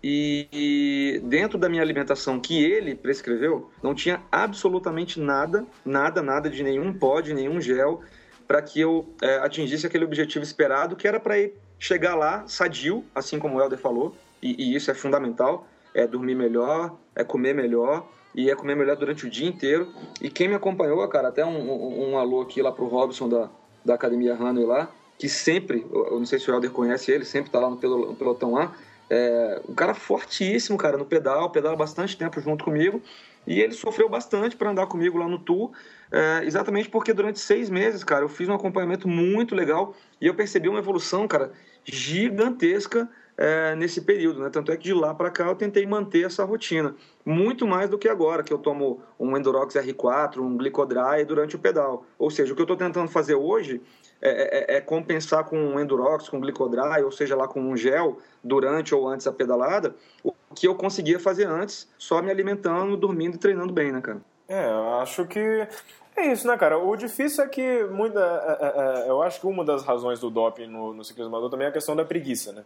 E, 0.08 1.20
dentro 1.24 1.58
da 1.58 1.68
minha 1.68 1.82
alimentação 1.82 2.40
que 2.40 2.64
ele 2.64 2.94
prescreveu, 2.94 3.72
não 3.82 3.96
tinha 3.96 4.22
absolutamente 4.32 5.20
nada, 5.20 5.66
nada, 5.84 6.22
nada 6.22 6.48
de 6.48 6.62
nenhum 6.62 6.94
pó, 6.94 7.22
de 7.22 7.34
nenhum 7.34 7.60
gel, 7.60 8.02
para 8.48 8.62
que 8.62 8.80
eu 8.80 9.10
é, 9.20 9.38
atingisse 9.38 9.88
aquele 9.88 10.06
objetivo 10.06 10.44
esperado, 10.44 10.96
que 10.96 11.08
era 11.08 11.20
para 11.20 11.34
chegar 11.80 12.14
lá 12.14 12.48
sadio, 12.48 13.04
assim 13.16 13.40
como 13.40 13.58
o 13.58 13.60
Helder 13.60 13.80
falou, 13.80 14.16
e, 14.44 14.56
e 14.64 14.76
isso 14.76 14.92
é 14.92 14.94
fundamental, 14.94 15.68
é 15.92 16.06
dormir 16.06 16.36
melhor, 16.36 16.96
é 17.16 17.24
comer 17.24 17.56
melhor, 17.56 18.08
e 18.36 18.52
é 18.52 18.56
comer 18.56 18.76
melhor 18.76 18.98
durante 18.98 19.26
o 19.26 19.30
dia 19.30 19.48
inteiro. 19.48 19.92
E 20.22 20.30
quem 20.30 20.48
me 20.48 20.54
acompanhou, 20.54 21.08
cara, 21.08 21.30
até 21.30 21.44
um, 21.44 21.58
um, 21.58 22.12
um 22.12 22.18
alô 22.20 22.42
aqui 22.42 22.62
lá 22.62 22.72
pro 22.72 22.86
Robson 22.86 23.28
da, 23.28 23.50
da 23.84 23.96
Academia 23.96 24.36
Hanway 24.36 24.66
lá, 24.66 24.88
que 25.18 25.28
sempre, 25.28 25.84
eu 25.92 26.20
não 26.20 26.28
sei 26.28 26.38
se 26.38 26.52
o 26.52 26.54
Helder 26.54 26.70
conhece 26.70 27.12
ele, 27.12 27.26
sempre 27.26 27.50
tá 27.50 27.60
lá 27.60 27.72
no 27.72 27.78
pelotão 27.78 28.52
lá, 28.52 28.76
é, 29.10 29.62
um 29.68 29.74
cara 29.74 29.94
fortíssimo, 29.94 30.78
cara, 30.78 30.98
no 30.98 31.06
pedal, 31.06 31.50
pedala 31.52 31.76
bastante 31.76 32.18
tempo 32.18 32.40
junto 32.42 32.66
comigo. 32.66 33.02
E 33.48 33.62
ele 33.62 33.74
sofreu 33.74 34.10
bastante 34.10 34.56
para 34.56 34.72
andar 34.72 34.88
comigo 34.88 35.18
lá 35.18 35.28
no 35.28 35.38
tour, 35.38 35.72
é, 36.12 36.44
exatamente 36.46 36.90
porque 36.90 37.14
durante 37.14 37.40
seis 37.40 37.70
meses, 37.70 38.04
cara, 38.04 38.24
eu 38.24 38.30
fiz 38.30 38.50
um 38.50 38.54
acompanhamento 38.54 39.08
muito 39.08 39.54
legal 39.54 39.96
e 40.20 40.26
eu 40.26 40.34
percebi 40.34 40.68
uma 40.68 40.80
evolução, 40.80 41.28
cara, 41.28 41.52
gigantesca 41.84 43.08
é, 43.38 43.76
nesse 43.76 44.02
período, 44.02 44.42
né? 44.42 44.50
Tanto 44.50 44.72
é 44.72 44.78
que 44.78 44.86
de 44.86 44.94
lá 44.94 45.14
para 45.14 45.30
cá 45.30 45.48
eu 45.48 45.56
tentei 45.56 45.86
manter 45.86 46.26
essa 46.26 46.44
rotina. 46.44 46.96
Muito 47.26 47.68
mais 47.68 47.90
do 47.90 47.98
que 47.98 48.08
agora, 48.08 48.44
que 48.44 48.54
eu 48.54 48.58
tomo 48.58 49.02
um 49.20 49.36
Endurox 49.38 49.76
R4, 49.76 50.40
um 50.40 50.58
Glicodry 50.58 51.26
durante 51.28 51.56
o 51.56 51.60
pedal. 51.60 52.06
Ou 52.18 52.32
seja, 52.32 52.54
o 52.54 52.56
que 52.56 52.62
eu 52.62 52.66
estou 52.66 52.78
tentando 52.78 53.10
fazer 53.10 53.36
hoje 53.36 53.82
é, 54.22 54.76
é- 54.76 54.78
é 54.78 54.82
compensar 54.82 55.44
com 55.44 55.58
um 55.58 55.80
Endurox, 55.80 56.30
com 56.30 56.40
Glicodry, 56.40 57.04
ou 57.04 57.12
seja, 57.12 57.36
lá 57.36 57.48
com 57.48 57.62
um 57.62 57.76
gel, 57.76 58.18
durante 58.44 58.94
ou 58.94 59.08
antes 59.08 59.26
da 59.26 59.32
pedalada, 59.32 59.96
o 60.24 60.34
que 60.56 60.68
eu 60.68 60.76
conseguia 60.76 61.20
fazer 61.20 61.46
antes, 61.48 61.88
só 61.98 62.22
me 62.22 62.32
alimentando, 62.32 62.96
dormindo 62.96 63.36
e 63.36 63.40
treinando 63.40 63.74
bem, 63.74 63.92
né, 63.92 64.02
cara? 64.02 64.22
É, 64.48 64.68
eu 64.70 64.96
acho 65.00 65.26
que 65.26 65.68
é 66.16 66.32
isso, 66.32 66.48
né, 66.48 66.56
cara? 66.58 66.78
O 66.78 66.96
difícil 66.96 67.44
é 67.44 67.48
que 67.48 67.84
muita, 67.86 68.20
é, 68.20 68.66
é, 68.66 69.06
é, 69.06 69.10
eu 69.10 69.22
acho 69.22 69.40
que 69.42 69.48
uma 69.48 69.66
das 69.66 69.84
razões 69.84 70.20
do 70.20 70.30
doping 70.30 70.68
no, 70.68 70.94
no 70.94 71.04
ciclismo 71.04 71.34
amador 71.34 71.50
também 71.50 71.66
é 71.66 71.70
a 71.70 71.74
questão 71.74 71.96
da 71.96 72.06
preguiça, 72.06 72.54
né? 72.54 72.64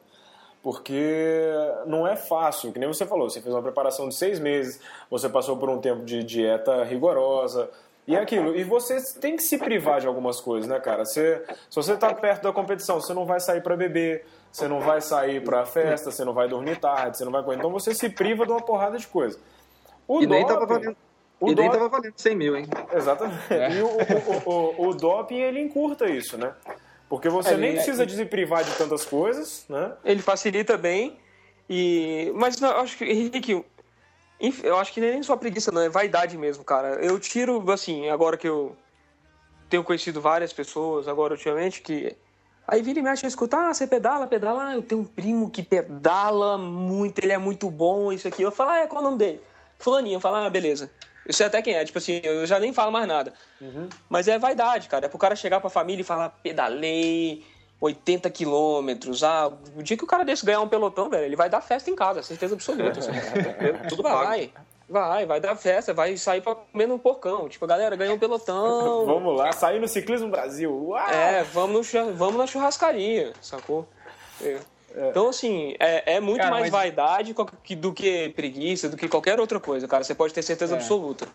Porque 0.62 1.50
não 1.86 2.06
é 2.06 2.18
fácil, 2.18 2.74
que 2.74 2.80
nem 2.80 2.88
você 2.88 3.06
falou, 3.06 3.30
você 3.30 3.42
fez 3.42 3.56
uma 3.56 3.62
preparação 3.62 4.10
de 4.10 4.16
seis 4.16 4.40
meses, 4.40 4.82
você 5.10 5.30
passou 5.30 5.56
por 5.56 5.70
um 5.70 5.80
tempo 5.80 6.04
de 6.04 6.22
dieta 6.22 6.84
rigorosa, 6.84 7.70
e 8.12 8.16
é 8.16 8.20
aquilo. 8.20 8.56
E 8.56 8.64
você 8.64 8.98
tem 9.20 9.36
que 9.36 9.44
se 9.44 9.58
privar 9.58 10.02
de 10.02 10.08
algumas 10.08 10.42
coisas, 10.42 10.68
né, 10.70 10.80
cara? 10.80 11.06
Você, 11.06 11.44
se 11.70 11.76
você 11.76 11.96
tá 11.96 12.14
perto 12.14 12.44
da 12.44 12.52
competição, 12.52 13.00
você 13.00 13.14
não 13.14 13.26
vai 13.26 13.40
sair 13.40 13.62
para 13.62 13.78
beber, 13.78 14.26
você 14.52 14.68
não 14.68 14.80
vai 14.82 15.00
sair 15.02 15.44
pra 15.44 15.66
festa, 15.66 16.12
você 16.12 16.26
não 16.26 16.34
vai 16.34 16.48
dormir 16.48 16.78
tarde, 16.80 17.18
você 17.18 17.24
não 17.26 17.32
vai 17.32 17.44
correr. 17.44 17.58
Então 17.58 17.72
você 17.72 17.94
se 17.94 18.10
priva 18.10 18.46
de 18.46 18.52
uma 18.52 18.62
porrada 18.62 18.98
de 18.98 19.08
coisa. 19.08 19.40
O 20.08 20.22
e 20.22 20.26
nem 20.28 20.46
tava 20.46 20.62
doping- 20.62 20.74
valendo, 20.74 20.98
o 21.40 21.46
e 21.52 21.56
nem 21.56 21.66
doping- 21.68 21.72
tava 21.78 21.90
valendo 21.90 22.14
100 22.18 22.36
mil, 22.36 22.58
hein? 22.58 22.66
Exatamente. 22.92 23.44
E 23.54 23.82
o, 23.82 23.88
o, 23.88 24.50
o, 24.50 24.86
o, 24.86 24.88
o 24.90 24.94
doping, 24.96 25.40
ele 25.40 25.60
encurta 25.62 26.10
isso, 26.10 26.38
né? 26.38 26.52
Porque 27.08 27.30
você 27.30 27.54
É, 27.54 27.58
nem 27.58 27.70
ele- 27.70 27.78
precisa 27.78 28.06
de 28.06 28.16
se 28.16 28.26
privar 28.26 28.64
de 28.64 28.72
tantas 28.76 29.06
coisas, 29.06 29.66
né? 29.70 29.94
Ele 30.04 30.22
facilita 30.22 30.78
bem. 30.78 31.18
E... 31.70 32.32
Mas 32.36 32.60
não, 32.60 32.70
eu 32.72 32.78
acho 32.80 32.98
que, 32.98 33.06
Henrique, 33.06 33.64
eu 34.64 34.78
acho 34.78 34.94
que 34.94 35.02
nem 35.02 35.22
só 35.22 35.36
preguiça, 35.36 35.72
não, 35.72 35.82
é 35.82 35.90
vaidade 35.90 36.38
mesmo, 36.38 36.64
cara. 36.64 36.96
Eu 37.04 37.20
tiro, 37.20 37.70
assim, 37.72 38.10
agora 38.10 38.38
que 38.38 38.48
eu 38.48 38.76
tenho 39.70 39.84
conhecido 39.84 40.22
várias 40.22 40.54
pessoas 40.54 41.08
agora 41.08 41.34
ultimamente 41.34 41.82
que. 41.82 42.16
Aí 42.68 42.82
vira 42.84 43.00
e 43.00 43.02
mexe, 43.02 43.26
eu 43.26 43.28
escuto, 43.28 43.56
ah, 43.56 43.74
você 43.74 43.88
pedala, 43.88 44.28
pedala, 44.28 44.70
ah, 44.70 44.76
eu 44.76 44.84
tenho 44.84 45.02
um 45.02 45.06
primo 45.06 45.50
que 45.50 45.64
pedala 45.64 46.56
muito, 46.58 47.20
ele 47.20 47.34
é 47.34 47.38
muito 47.38 47.70
bom, 47.70 48.12
isso 48.12 48.28
aqui. 48.28 48.44
Eu 48.44 48.52
falo, 48.52 48.70
ah, 48.70 48.78
é, 48.80 48.88
qual 48.88 49.02
o 49.02 49.06
nome 49.06 49.18
dele? 49.18 49.42
Fulaninho, 49.80 50.18
eu 50.18 50.20
falo, 50.20 50.36
ah, 50.36 50.50
beleza. 50.50 50.92
Eu 51.26 51.34
sei 51.34 51.48
até 51.48 51.62
quem 51.62 51.74
é, 51.74 51.84
tipo 51.84 51.98
assim, 51.98 52.22
eu 52.24 52.46
já 52.46 52.60
nem 52.60 52.72
falo 52.72 52.92
mais 52.92 53.08
nada. 53.08 53.34
Mas 54.08 54.28
é 54.28 54.38
vaidade, 54.38 54.88
cara. 54.88 55.08
É 55.08 55.10
pro 55.10 55.18
cara 55.18 55.36
chegar 55.36 55.60
pra 55.60 55.70
família 55.70 56.02
e 56.02 56.06
falar, 56.06 56.30
pedalei 56.30 57.44
80 57.82 58.30
quilômetros. 58.30 59.24
Ah, 59.24 59.52
o 59.76 59.82
dia 59.84 59.96
que 59.98 60.04
o 60.04 60.08
cara 60.08 60.24
desse 60.26 60.46
ganhar 60.46 60.62
um 60.62 60.68
pelotão, 60.68 61.10
velho, 61.10 61.26
ele 61.26 61.36
vai 61.36 61.50
dar 61.50 61.62
festa 61.62 61.90
em 61.90 61.96
casa, 61.96 62.22
certeza 62.22 62.56
absoluta. 62.56 63.00
assim. 63.00 63.12
Tudo 63.90 64.04
vai, 64.04 64.52
vai, 64.88 65.26
vai 65.26 65.40
dar 65.40 65.56
festa, 65.56 65.94
vai 65.94 66.18
sair 66.18 66.42
pra 66.42 66.56
comer 66.56 66.88
no 66.88 67.00
porcão. 67.00 67.48
Tipo, 67.48 67.66
galera, 67.66 67.96
ganhou 67.96 68.16
um 68.16 68.20
pelotão. 68.20 69.06
Vamos 69.08 69.38
lá, 69.38 69.52
sair 69.52 69.80
no 69.80 69.88
Ciclismo 69.88 70.30
Brasil. 70.30 70.72
Uau! 70.90 71.10
É, 71.10 71.44
vamos, 71.44 71.94
no 71.94 72.14
vamos 72.14 72.38
na 72.38 72.48
churrascaria, 72.48 73.34
sacou? 73.42 73.88
É. 74.42 74.58
Então, 75.10 75.30
assim, 75.30 75.76
é, 75.80 76.16
é 76.16 76.20
muito 76.20 76.40
Cara, 76.40 76.50
mais 76.52 76.64
mas- 76.64 76.72
vaidade 76.72 77.36
do 77.78 77.94
que 77.94 78.30
preguiça, 78.30 78.90
do 78.90 78.98
que 78.98 79.08
qualquer 79.08 79.40
outra 79.40 79.60
coisa, 79.60 79.88
cara. 79.88 80.04
Você 80.04 80.16
pode 80.16 80.34
ter 80.34 80.42
certeza 80.42 80.74
É. 80.74 80.78
absoluta. 80.78 81.28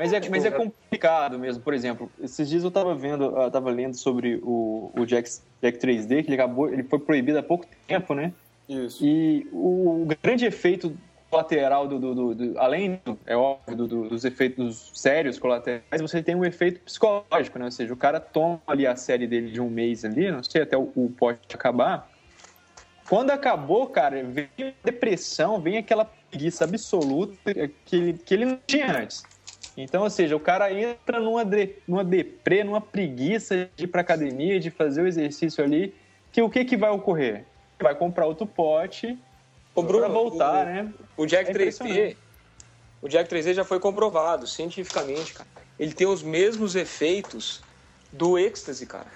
Mas 0.00 0.14
é, 0.14 0.20
mas 0.30 0.46
é 0.46 0.50
complicado 0.50 1.38
mesmo. 1.38 1.62
Por 1.62 1.74
exemplo, 1.74 2.10
esses 2.22 2.48
dias 2.48 2.64
eu 2.64 2.70
tava 2.70 2.94
vendo, 2.94 3.24
eu 3.36 3.50
tava 3.50 3.70
lendo 3.70 3.94
sobre 3.94 4.40
o, 4.42 4.90
o 4.96 5.04
Jack, 5.04 5.28
Jack 5.62 5.78
3D, 5.78 6.22
que 6.24 6.30
ele 6.30 6.40
acabou, 6.40 6.72
ele 6.72 6.82
foi 6.84 6.98
proibido 6.98 7.38
há 7.38 7.42
pouco 7.42 7.66
tempo, 7.86 8.14
né? 8.14 8.32
Isso. 8.66 9.04
E 9.04 9.46
o, 9.52 10.06
grande 10.22 10.46
efeito 10.46 10.96
colateral 11.28 11.86
do, 11.86 11.98
do- 11.98 12.14
do- 12.14 12.34
do- 12.34 12.58
além 12.58 12.98
é 13.26 13.36
óbvio 13.36 13.76
do- 13.76 13.86
do- 13.86 14.08
dos 14.08 14.24
efeitos 14.24 14.90
sérios 14.94 15.38
colaterais, 15.38 16.00
você 16.00 16.22
tem 16.22 16.34
um 16.34 16.46
efeito 16.46 16.80
psicológico, 16.80 17.58
né? 17.58 17.66
Ou 17.66 17.70
seja, 17.70 17.92
o 17.92 17.96
cara 17.96 18.18
toma 18.18 18.58
ali 18.66 18.86
a 18.86 18.96
série 18.96 19.26
dele 19.26 19.50
de 19.50 19.60
um 19.60 19.68
mês 19.68 20.02
ali, 20.02 20.30
não 20.30 20.42
sei 20.42 20.62
até 20.62 20.78
o, 20.78 20.90
o 20.96 21.10
pote 21.14 21.54
acabar. 21.54 22.10
Quando 23.06 23.32
acabou, 23.32 23.86
cara, 23.88 24.24
vem 24.24 24.48
a 24.60 24.72
depressão, 24.82 25.60
vem 25.60 25.76
aquela 25.76 26.06
preguiça 26.06 26.64
absoluta 26.64 27.36
que 27.84 27.96
ele, 27.96 28.12
que 28.14 28.32
ele 28.32 28.44
não 28.46 28.58
tinha 28.66 28.90
antes. 28.96 29.22
Então, 29.82 30.02
ou 30.02 30.10
seja, 30.10 30.36
o 30.36 30.40
cara 30.40 30.72
entra 30.72 31.20
numa, 31.20 31.44
de, 31.44 31.76
numa 31.86 32.04
deprê, 32.04 32.62
numa 32.64 32.80
preguiça 32.80 33.70
de 33.76 33.84
ir 33.84 33.88
pra 33.88 34.00
academia, 34.00 34.58
de 34.60 34.70
fazer 34.70 35.02
o 35.02 35.06
exercício 35.06 35.62
ali, 35.64 35.94
que 36.32 36.42
o 36.42 36.50
que, 36.50 36.64
que 36.64 36.76
vai 36.76 36.90
ocorrer? 36.90 37.46
Vai 37.80 37.94
comprar 37.94 38.26
outro 38.26 38.46
pote 38.46 39.18
pra 39.74 40.08
voltar, 40.08 40.62
o- 40.62 40.64
né? 40.66 40.94
O 41.16 41.26
Jack 41.26 41.50
É 41.50 41.52
3D, 41.52 41.60
impressionante. 41.84 42.18
o 43.02 43.08
Jack 43.08 43.28
3D 43.28 43.54
já 43.54 43.64
foi 43.64 43.80
comprovado 43.80 44.46
cientificamente, 44.46 45.32
cara. 45.32 45.48
Ele 45.78 45.92
tem 45.94 46.06
os 46.06 46.22
mesmos 46.22 46.76
efeitos 46.76 47.62
do 48.12 48.38
êxtase, 48.38 48.86
cara. 48.86 49.06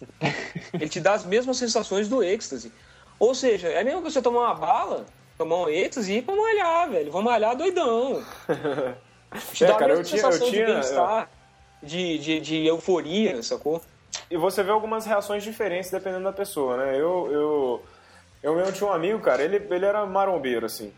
Ele 0.74 0.88
te 0.88 1.00
dá 1.00 1.12
as 1.14 1.24
mesmas 1.24 1.56
sensações 1.56 2.08
do 2.08 2.22
êxtase. 2.22 2.72
Ou 3.18 3.34
seja, 3.34 3.68
é 3.68 3.82
mesmo 3.84 4.02
que 4.02 4.10
você 4.10 4.22
tomar 4.22 4.40
uma 4.40 4.54
bala, 4.54 5.06
tomar 5.36 5.56
um 5.62 5.68
êxtase 5.68 6.12
e 6.12 6.16
ir 6.18 6.22
pra 6.22 6.34
malhar, 6.34 6.90
velho. 6.90 7.10
Vamos 7.12 7.30
malhar 7.30 7.56
doidão. 7.56 8.22
Te 9.52 9.64
É, 9.64 9.68
dá 9.68 9.74
cara, 9.74 9.92
a 9.92 9.94
eu 9.94 9.98
mesma 9.98 10.04
tinha- 10.04 10.22
eu 10.22 10.32
sensação 10.32 10.50
tinha- 10.50 10.66
de 10.66 10.72
bem-estar, 10.72 11.28
de, 11.82 12.18
de, 12.18 12.40
de 12.40 12.66
euforia, 12.66 13.42
sacou? 13.42 13.80
E 14.30 14.36
você 14.36 14.62
vê 14.62 14.70
algumas 14.70 15.04
reações 15.06 15.42
diferentes 15.42 15.90
dependendo 15.90 16.24
da 16.24 16.32
pessoa, 16.32 16.76
né? 16.76 16.94
Eu, 16.94 17.28
eu, 17.30 17.82
eu 18.42 18.54
mesmo 18.56 18.72
tinha 18.72 18.88
um 18.88 18.92
amigo, 18.92 19.20
cara, 19.20 19.42
ele, 19.42 19.56
ele 19.70 19.84
era 19.84 20.04
marombeiro, 20.06 20.64
assim. 20.66 20.92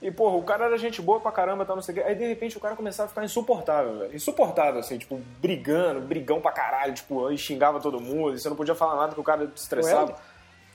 E, 0.00 0.10
porra, 0.10 0.36
o 0.36 0.42
cara 0.42 0.64
era 0.64 0.76
gente 0.78 1.00
boa 1.00 1.20
pra 1.20 1.30
caramba, 1.30 1.64
tá, 1.64 1.74
não 1.76 1.82
sei 1.82 1.92
o 1.94 1.98
quê. 1.98 2.04
Aí, 2.04 2.14
de 2.16 2.26
repente, 2.26 2.56
o 2.56 2.60
cara 2.60 2.74
começava 2.74 3.06
a 3.06 3.08
ficar 3.08 3.24
insuportável, 3.24 4.00
velho. 4.00 4.14
Insuportável, 4.16 4.80
assim, 4.80 4.98
tipo, 4.98 5.16
brigando, 5.40 6.00
brigão 6.00 6.40
pra 6.40 6.50
caralho, 6.50 6.92
tipo, 6.92 7.24
aí 7.26 7.38
xingava 7.38 7.78
todo 7.80 8.00
mundo, 8.00 8.34
e 8.34 8.38
você 8.40 8.48
não 8.48 8.56
podia 8.56 8.74
falar 8.74 8.96
nada 8.96 9.14
que 9.14 9.20
o 9.20 9.24
cara 9.24 9.46
te 9.46 9.56
estressava. 9.58 10.16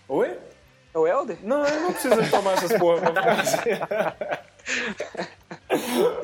Oi? 0.08 0.38
É 0.94 0.98
o 0.98 1.06
Helder? 1.06 1.38
Não, 1.44 1.66
eu 1.66 1.82
não 1.82 1.92
preciso 1.92 2.22
de 2.22 2.30
tomar 2.32 2.54
essas 2.54 2.78
porra 2.80 3.02
pra 3.02 3.10
ficar 3.36 3.40
assim. 3.42 5.37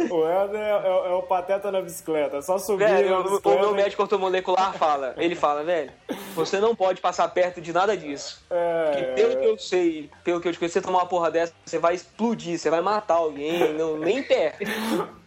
O 0.10 0.28
Helder 0.28 0.60
é, 0.60 0.70
é- 0.70 1.12
é 1.12 1.14
o 1.14 1.24
pateta 1.24 1.72
na 1.72 1.82
bicicleta, 1.82 2.38
é 2.38 2.41
só 2.41 2.58
subir 2.58 2.88
Velho, 2.88 3.10
na 3.10 3.20
o, 3.20 3.60
meu 3.60 3.74
médico 3.74 4.01
ortomolecular 4.01 4.74
fala, 4.78 5.14
ele 5.18 5.36
fala, 5.36 5.64
velho, 5.64 5.91
você 6.36 6.60
não 6.60 6.76
pode 6.76 7.01
passar 7.01 7.28
perto 7.30 7.62
de 7.62 7.72
nada 7.74 7.95
disso. 7.95 8.43
Porque 8.47 9.04
É, 9.06 9.14
pelo 9.14 9.38
que 9.38 9.45
eu 9.45 9.58
sei, 9.58 10.10
pelo 10.24 10.39
que 10.41 10.47
eu 10.47 10.51
te 10.54 10.60
conheço, 10.60 10.74
você 10.74 10.82
tomar 10.82 10.99
uma 10.99 11.06
porra 11.08 11.30
dessa, 11.32 11.54
você 11.66 11.78
vai 11.80 11.95
explodir, 11.95 12.58
você 12.58 12.70
vai 12.70 12.82
matar 12.82 13.16
alguém, 13.16 13.74
não, 13.74 13.97
nem 13.97 14.24
perto. 14.24 14.64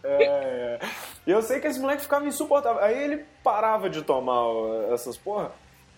É, 0.03 0.23
é. 0.23 0.79
E 1.25 1.31
eu 1.31 1.41
sei 1.41 1.59
que 1.59 1.67
esse 1.67 1.79
moleque 1.79 2.01
ficava 2.01 2.25
insuportável. 2.25 2.81
Aí 2.81 2.97
ele 3.03 3.25
parava 3.43 3.89
de 3.89 4.01
tomar 4.01 4.45
essas 4.93 5.17
porra 5.17 5.51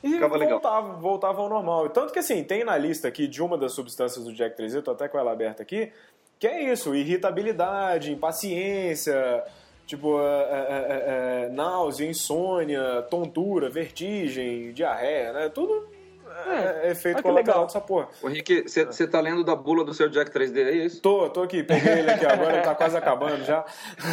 e 0.04 0.14
Ficava 0.14 0.38
legal. 0.38 0.60
voltava, 0.60 0.94
voltava 0.94 1.42
ao 1.42 1.50
normal. 1.50 1.86
E 1.86 1.90
Tanto 1.90 2.12
que 2.14 2.20
assim, 2.20 2.44
tem 2.44 2.64
na 2.64 2.78
lista 2.78 3.08
aqui 3.08 3.28
de 3.28 3.42
uma 3.44 3.58
das 3.58 3.74
substâncias 3.74 4.24
do 4.26 4.34
Jack 4.34 4.58
3D, 4.58 4.82
tô 4.82 4.92
até 4.92 5.08
com 5.08 5.20
ela 5.20 5.32
aberta 5.32 5.62
aqui, 5.62 5.92
que 6.40 6.48
é 6.48 6.72
isso, 6.72 6.96
irritabilidade, 6.96 8.12
impaciência, 8.14 9.44
tipo, 9.86 10.20
é, 10.20 10.24
é, 10.24 10.66
é, 10.90 11.46
é, 11.46 11.50
náusea, 11.50 12.08
insônia, 12.10 13.02
tontura, 13.10 13.70
vertigem, 13.70 14.72
diarreia, 14.72 15.34
né? 15.34 15.50
Tudo 15.50 15.88
é, 16.48 16.88
é 16.88 16.92
efeito 16.92 17.18
que 17.18 17.24
colateral 17.24 17.56
legal. 17.62 17.66
dessa 17.66 17.82
porra. 17.82 18.08
Ô, 18.24 18.30
Henrique, 18.30 18.64
você 18.68 19.06
tá 19.08 19.20
lendo 19.20 19.44
da 19.44 19.56
bula 19.56 19.84
do 19.84 19.94
seu 19.94 20.08
Jack 20.10 20.32
3D, 20.32 20.58
é 20.58 20.72
isso? 20.86 21.02
Tô, 21.02 21.30
tô 21.30 21.42
aqui, 21.44 21.62
peguei 21.64 22.00
ele 22.00 22.12
aqui 22.12 22.26
agora, 22.26 22.54
ele 22.54 22.62
tá 22.64 22.74
quase 22.76 22.96
acabando 22.96 23.44
já. 23.44 23.66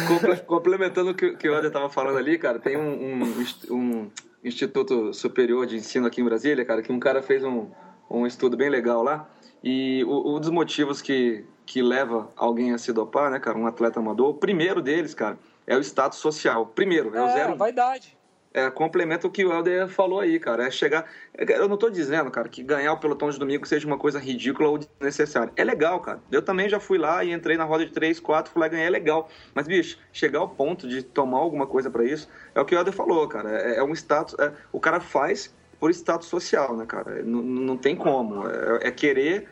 Comple- 0.07 0.37
Complementando 0.45 1.11
o 1.11 1.15
que, 1.15 1.37
que 1.37 1.47
o 1.47 1.57
Eder 1.57 1.71
tava 1.71 1.89
falando 1.89 2.17
ali, 2.17 2.37
cara, 2.37 2.59
tem 2.59 2.75
um, 2.75 3.23
um 3.23 3.45
um 3.71 4.11
Instituto 4.43 5.13
Superior 5.13 5.65
de 5.65 5.77
Ensino 5.77 6.05
aqui 6.07 6.21
em 6.21 6.25
Brasília, 6.25 6.63
cara, 6.65 6.81
que 6.81 6.91
um 6.91 6.99
cara 6.99 7.21
fez 7.21 7.43
um, 7.43 7.69
um 8.09 8.25
estudo 8.27 8.55
bem 8.57 8.69
legal 8.69 9.01
lá. 9.03 9.29
E 9.63 10.03
o- 10.05 10.35
um 10.35 10.39
dos 10.39 10.49
motivos 10.49 11.01
que, 11.01 11.43
que 11.67 11.81
leva 11.81 12.31
alguém 12.35 12.73
a 12.73 12.77
se 12.77 12.93
dopar, 12.93 13.29
né, 13.29 13.39
cara, 13.39 13.57
um 13.57 13.67
atleta 13.67 13.99
amador, 13.99 14.29
o 14.29 14.33
primeiro 14.33 14.81
deles, 14.81 15.13
cara, 15.13 15.37
é 15.67 15.75
o 15.75 15.81
status 15.81 16.17
social. 16.17 16.65
Primeiro, 16.67 17.13
é 17.15 17.21
o 17.21 17.27
zero. 17.27 17.55
vaidade. 17.55 18.17
É, 18.53 18.71
complementa 18.71 19.27
o 19.27 19.29
que 19.29 19.45
o 19.45 19.53
Helder 19.53 19.87
falou 19.87 20.19
aí, 20.19 20.39
cara. 20.39 20.65
É 20.65 20.71
chegar. 20.71 21.05
Eu 21.37 21.67
não 21.67 21.77
tô 21.77 21.91
dizendo, 21.91 22.31
cara, 22.31 22.49
que 22.49 22.63
ganhar 22.63 22.91
o 22.93 22.97
pelotão 22.97 23.29
de 23.29 23.37
domingo 23.37 23.67
seja 23.67 23.85
uma 23.85 23.99
coisa 23.99 24.17
ridícula 24.17 24.69
ou 24.69 24.79
desnecessária. 24.79 25.53
É 25.55 25.63
legal, 25.63 25.99
cara. 25.99 26.19
Eu 26.31 26.41
também 26.41 26.67
já 26.67 26.79
fui 26.79 26.97
lá 26.97 27.23
e 27.23 27.31
entrei 27.31 27.55
na 27.55 27.65
roda 27.65 27.85
de 27.85 27.91
3, 27.91 28.19
4, 28.19 28.51
fui 28.51 28.59
lá 28.59 28.65
e 28.65 28.69
ganhei, 28.71 28.87
é 28.87 28.89
legal. 28.89 29.29
Mas, 29.53 29.67
bicho, 29.67 29.99
chegar 30.11 30.39
ao 30.39 30.49
ponto 30.49 30.87
de 30.87 31.03
tomar 31.03 31.37
alguma 31.37 31.67
coisa 31.67 31.91
pra 31.91 32.03
isso 32.03 32.27
é 32.55 32.59
o 32.59 32.65
que 32.65 32.73
o 32.73 32.77
Helder 32.79 32.93
falou, 32.93 33.27
cara. 33.27 33.51
É, 33.61 33.77
é 33.77 33.83
um 33.83 33.93
status. 33.93 34.33
é- 34.39 34.51
o 34.71 34.79
cara 34.79 34.99
faz 34.99 35.53
por 35.79 35.91
status 35.91 36.27
social, 36.27 36.75
né, 36.75 36.85
cara? 36.87 37.21
Não, 37.23 37.43
não 37.43 37.77
tem 37.77 37.95
como. 37.95 38.47
É, 38.47 38.87
é 38.87 38.91
querer 38.91 39.47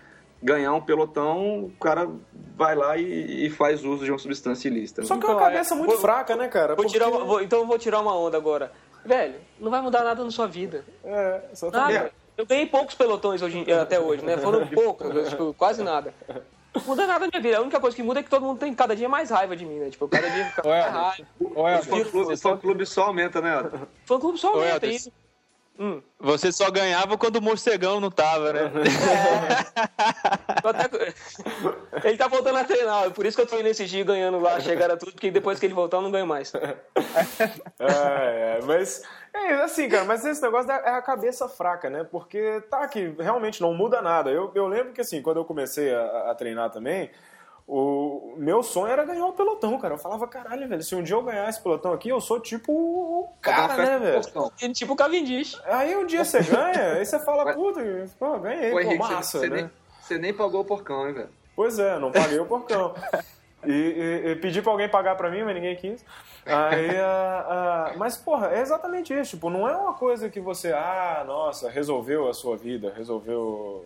ganhar 0.46 0.74
um 0.74 0.82
pelotão, 0.82 1.66
o 1.66 1.72
cara 1.82 2.08
vai 2.56 2.76
lá 2.76 2.96
e, 2.98 3.48
e 3.48 3.50
faz 3.50 3.84
uso 3.84 4.06
de 4.06 4.12
uma 4.12 4.20
substância 4.20 4.68
ilícita. 4.68 5.04
Só 5.04 5.18
que 5.18 5.26
é 5.26 5.28
uma 5.28 5.34
Então, 5.36 5.48
é, 5.48 5.52
cabeça 5.52 5.76
muito 5.76 5.92
vou- 5.92 6.00
fraca, 6.00 6.36
né, 6.36 6.48
cara? 6.48 6.76
Vou 6.76 6.86
Porque- 6.86 6.92
tirar 6.92 7.10
uma- 7.10 7.26
vou- 7.26 7.42
então 7.42 7.60
eu 7.60 7.66
vou 7.68 7.78
tirar 7.80 8.00
uma 8.00 8.16
onda 8.18 8.38
agora. 8.38 8.72
Velho, 9.04 9.36
não 9.60 9.70
vai 9.72 9.82
mudar 9.82 10.04
nada 10.04 10.24
na 10.24 10.32
sua 10.32 10.48
vida. 10.48 10.86
É, 11.04 11.42
exatamente. 11.52 11.94
Nada. 11.94 12.12
Eu 12.38 12.46
ganhei 12.46 12.66
poucos 12.66 12.96
pelotões 12.96 13.42
hoje, 13.42 13.58
em- 13.60 13.72
até 13.72 14.00
hoje, 14.00 14.24
né? 14.24 14.38
Foram 14.38 14.66
poucos, 14.68 15.30
tipo, 15.30 15.54
quase 15.58 15.84
nada. 15.84 16.14
Não 16.76 16.82
muda 16.84 17.08
nada 17.08 17.20
na 17.26 17.28
minha 17.32 17.42
vida. 17.42 17.58
A 17.58 17.62
única 17.62 17.80
coisa 17.80 17.96
que 17.96 18.04
muda 18.04 18.20
é 18.20 18.24
que 18.24 18.30
todo 18.30 18.46
mundo 18.46 18.60
tem 18.60 18.74
cada 18.74 18.96
dia 18.96 19.08
mais 19.08 19.30
raiva 19.30 19.56
de 19.56 19.66
mim, 19.66 19.76
né? 19.80 19.90
Tipo, 19.90 20.08
cada 20.10 20.30
dia 20.30 20.46
fica 20.46 20.68
mais 20.68 20.86
raiva. 20.86 21.28
O 21.40 21.84
fã-clube 21.84 22.34
o 22.34 22.38
fã-clube 22.38 22.86
só 22.86 23.04
aumenta, 23.04 23.40
né? 23.42 23.56
Adam? 23.56 23.80
Fã 24.06 24.20
clube 24.20 24.38
só 24.38 24.50
aumenta 24.50 24.74
Helder, 24.74 24.90
isso. 24.92 25.12
Hum. 25.78 26.02
você 26.20 26.52
só 26.54 26.72
ganhava 26.72 27.18
quando 27.18 27.36
o 27.36 27.42
morcegão 27.42 28.00
não 28.00 28.10
tava, 28.10 28.54
né? 28.54 28.72
Eu 30.64 30.70
até- 30.70 31.14
Ele 32.08 32.18
tá 32.18 32.28
voltando 32.28 32.58
a 32.58 32.64
treinar, 32.64 33.12
por 33.12 33.26
isso 33.26 33.36
que 33.36 33.42
eu 33.44 33.48
tô 33.48 33.60
indo 33.60 33.68
esse 33.68 33.86
dia 33.86 34.04
ganhando 34.04 34.40
lá, 34.40 34.60
chegaram 34.60 34.98
tudo, 34.98 35.12
porque 35.12 35.30
depois 35.32 35.60
que 35.60 35.66
ele 35.66 35.74
voltar 35.74 35.98
eu 35.98 36.02
não 36.02 36.12
ganho 36.12 36.26
mais. 36.28 36.52
É, 37.80 38.58
é, 38.58 38.60
mas 38.66 39.04
é 39.34 39.54
assim, 39.56 39.90
cara, 39.90 40.06
mas 40.06 40.26
esse 40.26 40.42
negócio 40.42 40.72
é 40.72 40.90
a 40.90 41.02
cabeça 41.02 41.48
fraca, 41.50 41.90
né? 41.90 42.04
Porque 42.10 42.62
tá 42.70 42.88
que 42.88 43.14
realmente 43.20 43.62
não 43.62 43.74
muda 43.74 44.02
nada. 44.02 44.30
Eu, 44.32 44.52
eu 44.56 44.68
lembro 44.68 44.94
que 44.94 45.02
assim, 45.02 45.22
quando 45.22 45.38
eu 45.38 45.46
comecei 45.46 45.94
a, 45.94 46.32
a 46.32 46.36
treinar 46.36 46.70
também, 46.72 47.12
o 47.68 48.36
meu 48.38 48.62
sonho 48.62 48.92
era 48.92 49.04
ganhar 49.04 49.26
o 49.26 49.34
pelotão, 49.34 49.80
cara. 49.80 49.96
Eu 49.96 49.98
falava, 49.98 50.28
caralho, 50.28 50.68
velho, 50.68 50.84
se 50.84 50.94
um 50.94 51.02
dia 51.02 51.16
eu 51.16 51.24
ganhar 51.24 51.50
esse 51.50 51.62
pelotão 51.62 51.94
aqui, 51.94 52.10
eu 52.10 52.22
sou 52.22 52.40
tipo 52.40 52.72
o 52.72 53.30
cara, 53.42 53.76
né, 53.76 54.00
velho? 54.00 54.74
Tipo 54.74 54.94
o 54.94 54.96
Cavendish. 54.96 55.60
Aí 55.66 55.96
um 55.96 56.06
dia 56.06 56.24
você 56.24 56.42
ganha, 56.42 56.94
aí 56.94 57.06
você 57.06 57.20
fala, 57.20 57.54
puta, 57.54 57.82
pô, 58.20 58.40
ganhei, 58.40 58.72
Pô, 58.72 58.80
Henrique, 58.80 59.00
massa, 59.00 59.40
você, 59.40 59.50
né? 59.50 59.56
nem, 59.56 59.72
você 60.02 60.18
nem 60.18 60.34
pagou 60.34 60.62
o 60.62 60.66
porcão, 60.66 61.08
hein, 61.08 61.14
velho? 61.14 61.30
Pois 61.56 61.80
é, 61.80 61.98
não 61.98 62.12
paguei 62.12 62.40
o 62.40 62.46
porcão. 62.46 62.94
E, 63.68 63.72
e- 63.72 64.32
e 64.32 64.36
pedi 64.38 64.62
pra 64.62 64.72
alguém 64.72 64.88
pagar 64.90 65.16
pra 65.16 65.30
mim, 65.30 65.44
mas 65.44 65.56
ninguém 65.56 65.76
quis. 65.76 66.04
Aí, 66.46 66.90
ah, 67.00 67.46
ah, 67.50 67.94
mas, 67.98 68.18
porra, 68.18 68.50
é 68.56 68.62
exatamente 68.62 69.14
isso. 69.14 69.32
Tipo, 69.32 69.50
não 69.50 69.68
é 69.68 69.76
uma 69.76 69.94
coisa 69.94 70.30
que 70.30 70.40
você, 70.40 70.72
ah, 70.72 71.24
nossa, 71.26 71.70
resolveu 71.70 72.28
a 72.30 72.34
sua 72.34 72.56
vida, 72.58 72.94
resolveu. 72.96 73.84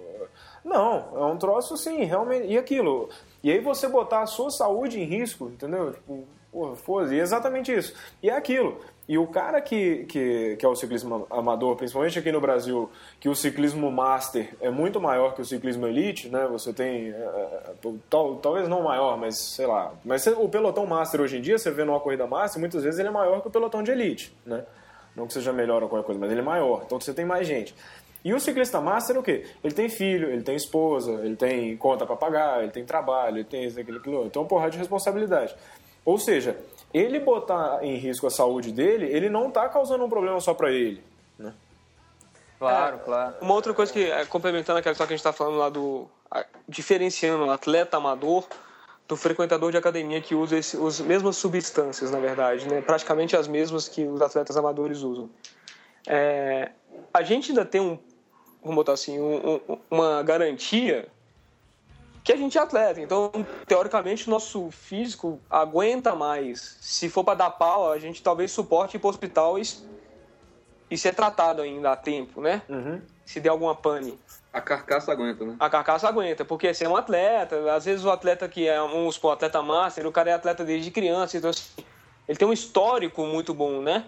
Não, 0.64 1.08
é 1.16 1.26
um 1.26 1.38
troço 1.38 1.74
assim, 1.76 2.04
realmente. 2.04 2.48
E 2.48 2.58
aquilo. 2.58 3.10
E 3.44 3.52
aí 3.52 3.60
você 3.60 3.88
botar 3.88 4.22
a 4.22 4.26
sua 4.28 4.50
saúde 4.52 5.00
em 5.00 5.06
risco, 5.06 5.46
entendeu? 5.46 5.94
Tipo, 5.94 6.28
porra, 6.52 6.76
foda 6.76 7.14
e 7.16 7.20
é 7.20 7.22
exatamente 7.22 7.74
isso. 7.74 7.94
E 8.22 8.30
é 8.30 8.34
aquilo. 8.36 8.80
E 9.10 9.18
o 9.18 9.26
cara 9.26 9.60
que, 9.60 10.06
que, 10.06 10.56
que 10.58 10.64
é 10.64 10.70
o 10.70 10.76
ciclismo 10.76 11.26
amador, 11.32 11.76
principalmente 11.76 12.20
aqui 12.20 12.32
no 12.32 12.40
Brasil, 12.40 12.92
que 13.20 13.28
o 13.28 13.34
ciclismo 13.34 13.92
master 13.92 14.56
é 14.62 14.70
muito 14.70 15.02
maior 15.02 15.34
que 15.34 15.42
o 15.42 15.46
ciclismo 15.46 15.88
elite, 15.88 16.30
né? 16.30 16.48
Você 16.52 16.72
tem, 16.72 17.10
é, 17.10 17.16
é, 17.16 17.74
tal, 18.08 18.36
talvez 18.36 18.70
não 18.70 18.84
maior, 18.84 19.18
mas 19.18 19.36
sei 19.36 19.66
lá. 19.66 19.94
Mas 20.06 20.28
o 20.28 20.48
pelotão 20.48 20.86
master 20.86 21.22
hoje 21.22 21.40
em 21.40 21.42
dia, 21.42 21.58
você 21.58 21.72
vê 21.72 21.84
numa 21.84 22.00
corrida 22.00 22.28
master, 22.28 22.60
muitas 22.60 22.84
vezes 22.84 23.00
ele 23.00 23.10
é 23.10 23.12
maior 23.12 23.42
que 23.42 23.48
o 23.48 23.52
pelotão 23.52 23.82
de 23.82 23.90
elite, 23.90 24.32
né? 24.46 24.64
Não 25.16 25.26
que 25.26 25.34
seja 25.34 25.52
melhor 25.52 25.82
ou 25.82 25.90
qualquer 25.90 26.06
coisa, 26.06 26.22
mas 26.22 26.32
ele 26.32 26.42
é 26.42 26.44
maior. 26.44 26.84
Então 26.86 27.02
você 27.02 27.12
tem 27.12 27.26
mais 27.26 27.48
gente. 27.48 27.74
E 28.24 28.32
o 28.32 28.40
ciclista 28.40 28.80
master 28.80 29.16
é 29.16 29.20
o 29.20 29.24
quê? 29.24 29.44
Ele 29.64 29.74
tem 29.74 29.90
filho, 29.90 30.30
ele 30.30 30.44
tem 30.44 30.56
esposa, 30.56 31.14
ele 31.26 31.36
tem 31.36 31.76
conta 31.78 32.06
para 32.06 32.16
pagar, 32.16 32.62
ele 32.62 32.72
tem 32.72 32.86
trabalho, 32.86 33.38
ele 33.38 33.44
tem 33.44 33.66
isso, 33.66 33.80
aquilo, 33.80 33.98
aquilo. 33.98 34.26
Então, 34.28 34.46
porra 34.46 34.70
de 34.70 34.78
responsabilidade. 34.78 35.56
Ou 36.06 36.20
seja, 36.20 36.56
ele 36.94 37.20
botar 37.20 37.80
em 37.84 37.96
risco 37.98 38.26
a 38.28 38.30
saúde 38.32 38.72
dele, 38.72 39.06
ele 39.06 39.30
não 39.30 39.50
tá 39.52 39.68
causando 39.70 40.04
um 40.06 40.10
problema 40.10 40.40
só 40.40 40.54
para 40.54 40.72
ele. 40.72 41.04
Né? 41.38 41.54
Claro, 42.58 43.00
claro. 43.00 43.36
Uma 43.42 43.54
outra 43.54 43.74
coisa 43.74 43.92
que, 43.94 44.04
é, 44.12 44.26
complementando 44.26 44.80
aquela 44.80 44.92
história 44.92 45.08
que 45.08 45.14
a 45.14 45.18
gente 45.18 45.24
tá 45.24 45.32
falando 45.34 45.58
lá 45.58 45.70
do. 45.70 46.08
a- 46.30 46.46
diferenciando 46.68 47.46
o 47.46 47.52
atleta 47.52 47.98
amador 47.98 48.46
do 49.08 49.16
frequentador 49.16 49.72
de 49.72 49.78
academia 49.78 50.22
que 50.22 50.36
usa 50.36 50.58
esse, 50.58 50.78
as 50.78 51.00
mesmas 51.00 51.36
substâncias, 51.38 52.12
na 52.12 52.20
verdade, 52.20 52.68
né? 52.68 52.82
Praticamente 52.82 53.36
as 53.36 53.48
mesmas 53.48 53.88
que 53.88 54.04
os 54.06 54.22
atletas 54.22 54.56
amadores 54.58 55.02
usam. 55.02 55.30
É, 56.08 56.72
a 57.14 57.24
gente 57.24 57.50
ainda 57.52 57.66
tem 57.66 57.82
um, 57.82 57.98
vamos 58.62 58.76
botar 58.76 58.94
assim, 58.94 59.20
um- 59.20 59.60
um- 59.68 59.78
uma 59.90 60.22
garantia 60.22 61.08
que 62.24 62.32
a 62.34 62.36
gente 62.38 62.58
é 62.58 62.62
atleta. 62.62 63.00
Então, 63.02 63.32
teoricamente, 63.66 64.28
o 64.28 64.32
nosso 64.32 64.70
físico 64.72 65.40
aguenta 65.50 66.16
mais. 66.16 66.78
Se 66.82 67.10
for 67.10 67.24
para 67.24 67.36
dar 67.36 67.50
pau, 67.52 67.92
a 67.92 68.00
gente 68.00 68.22
talvez 68.22 68.52
suporte 68.52 68.96
ir 68.98 69.00
para 69.00 69.08
o 69.08 69.10
hospital 69.10 69.58
e, 69.58 69.64
e 70.92 70.98
ser 70.98 71.14
tratado 71.16 71.62
ainda 71.62 71.92
a 71.92 71.96
tempo, 71.96 72.42
né? 72.42 72.62
Uhum. 72.70 73.02
Se 73.26 73.40
der 73.40 73.50
alguma 73.50 73.76
pane. 73.76 74.20
A 74.52 74.60
carcaça 74.62 75.12
aguenta, 75.12 75.46
né? 75.46 75.56
A 75.60 75.70
carcaça 75.70 76.08
aguenta, 76.08 76.44
porque 76.44 76.74
você 76.74 76.86
é 76.86 76.90
um 76.90 76.96
atleta. 76.96 77.72
Às 77.74 77.86
vezes 77.86 78.04
o 78.04 78.10
atleta 78.10 78.48
que 78.50 78.68
é 78.68 78.82
um 78.82 79.08
um 79.08 79.30
atleta 79.30 79.62
master, 79.62 80.08
o 80.08 80.12
cara 80.12 80.32
é 80.32 80.34
atleta 80.34 80.64
desde 80.66 80.90
criança, 80.90 81.38
então 81.38 81.52
assim, 81.52 81.84
ele 82.28 82.38
tem 82.38 82.48
um 82.48 82.54
histórico 82.54 83.24
muito 83.26 83.54
bom, 83.54 83.82
né? 83.82 84.06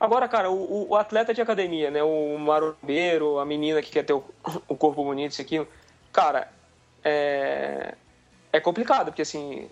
Agora, 0.00 0.26
cara, 0.26 0.50
o, 0.50 0.54
o- 0.54 0.88
o 0.90 0.96
atleta 0.96 1.32
de 1.34 1.40
academia, 1.42 1.90
né? 1.90 2.02
O 2.02 2.36
marombeiro, 2.38 3.38
a 3.38 3.44
menina 3.44 3.80
que 3.82 3.90
quer 3.90 4.02
ter 4.04 4.14
o, 4.14 4.24
o 4.66 4.74
corpo 4.74 5.04
bonito, 5.04 5.32
isso 5.32 5.42
aqui, 5.42 5.64
cara, 6.10 6.50
é, 7.04 7.94
é 8.52 8.60
complicado, 8.60 9.06
porque 9.06 9.22
assim, 9.22 9.68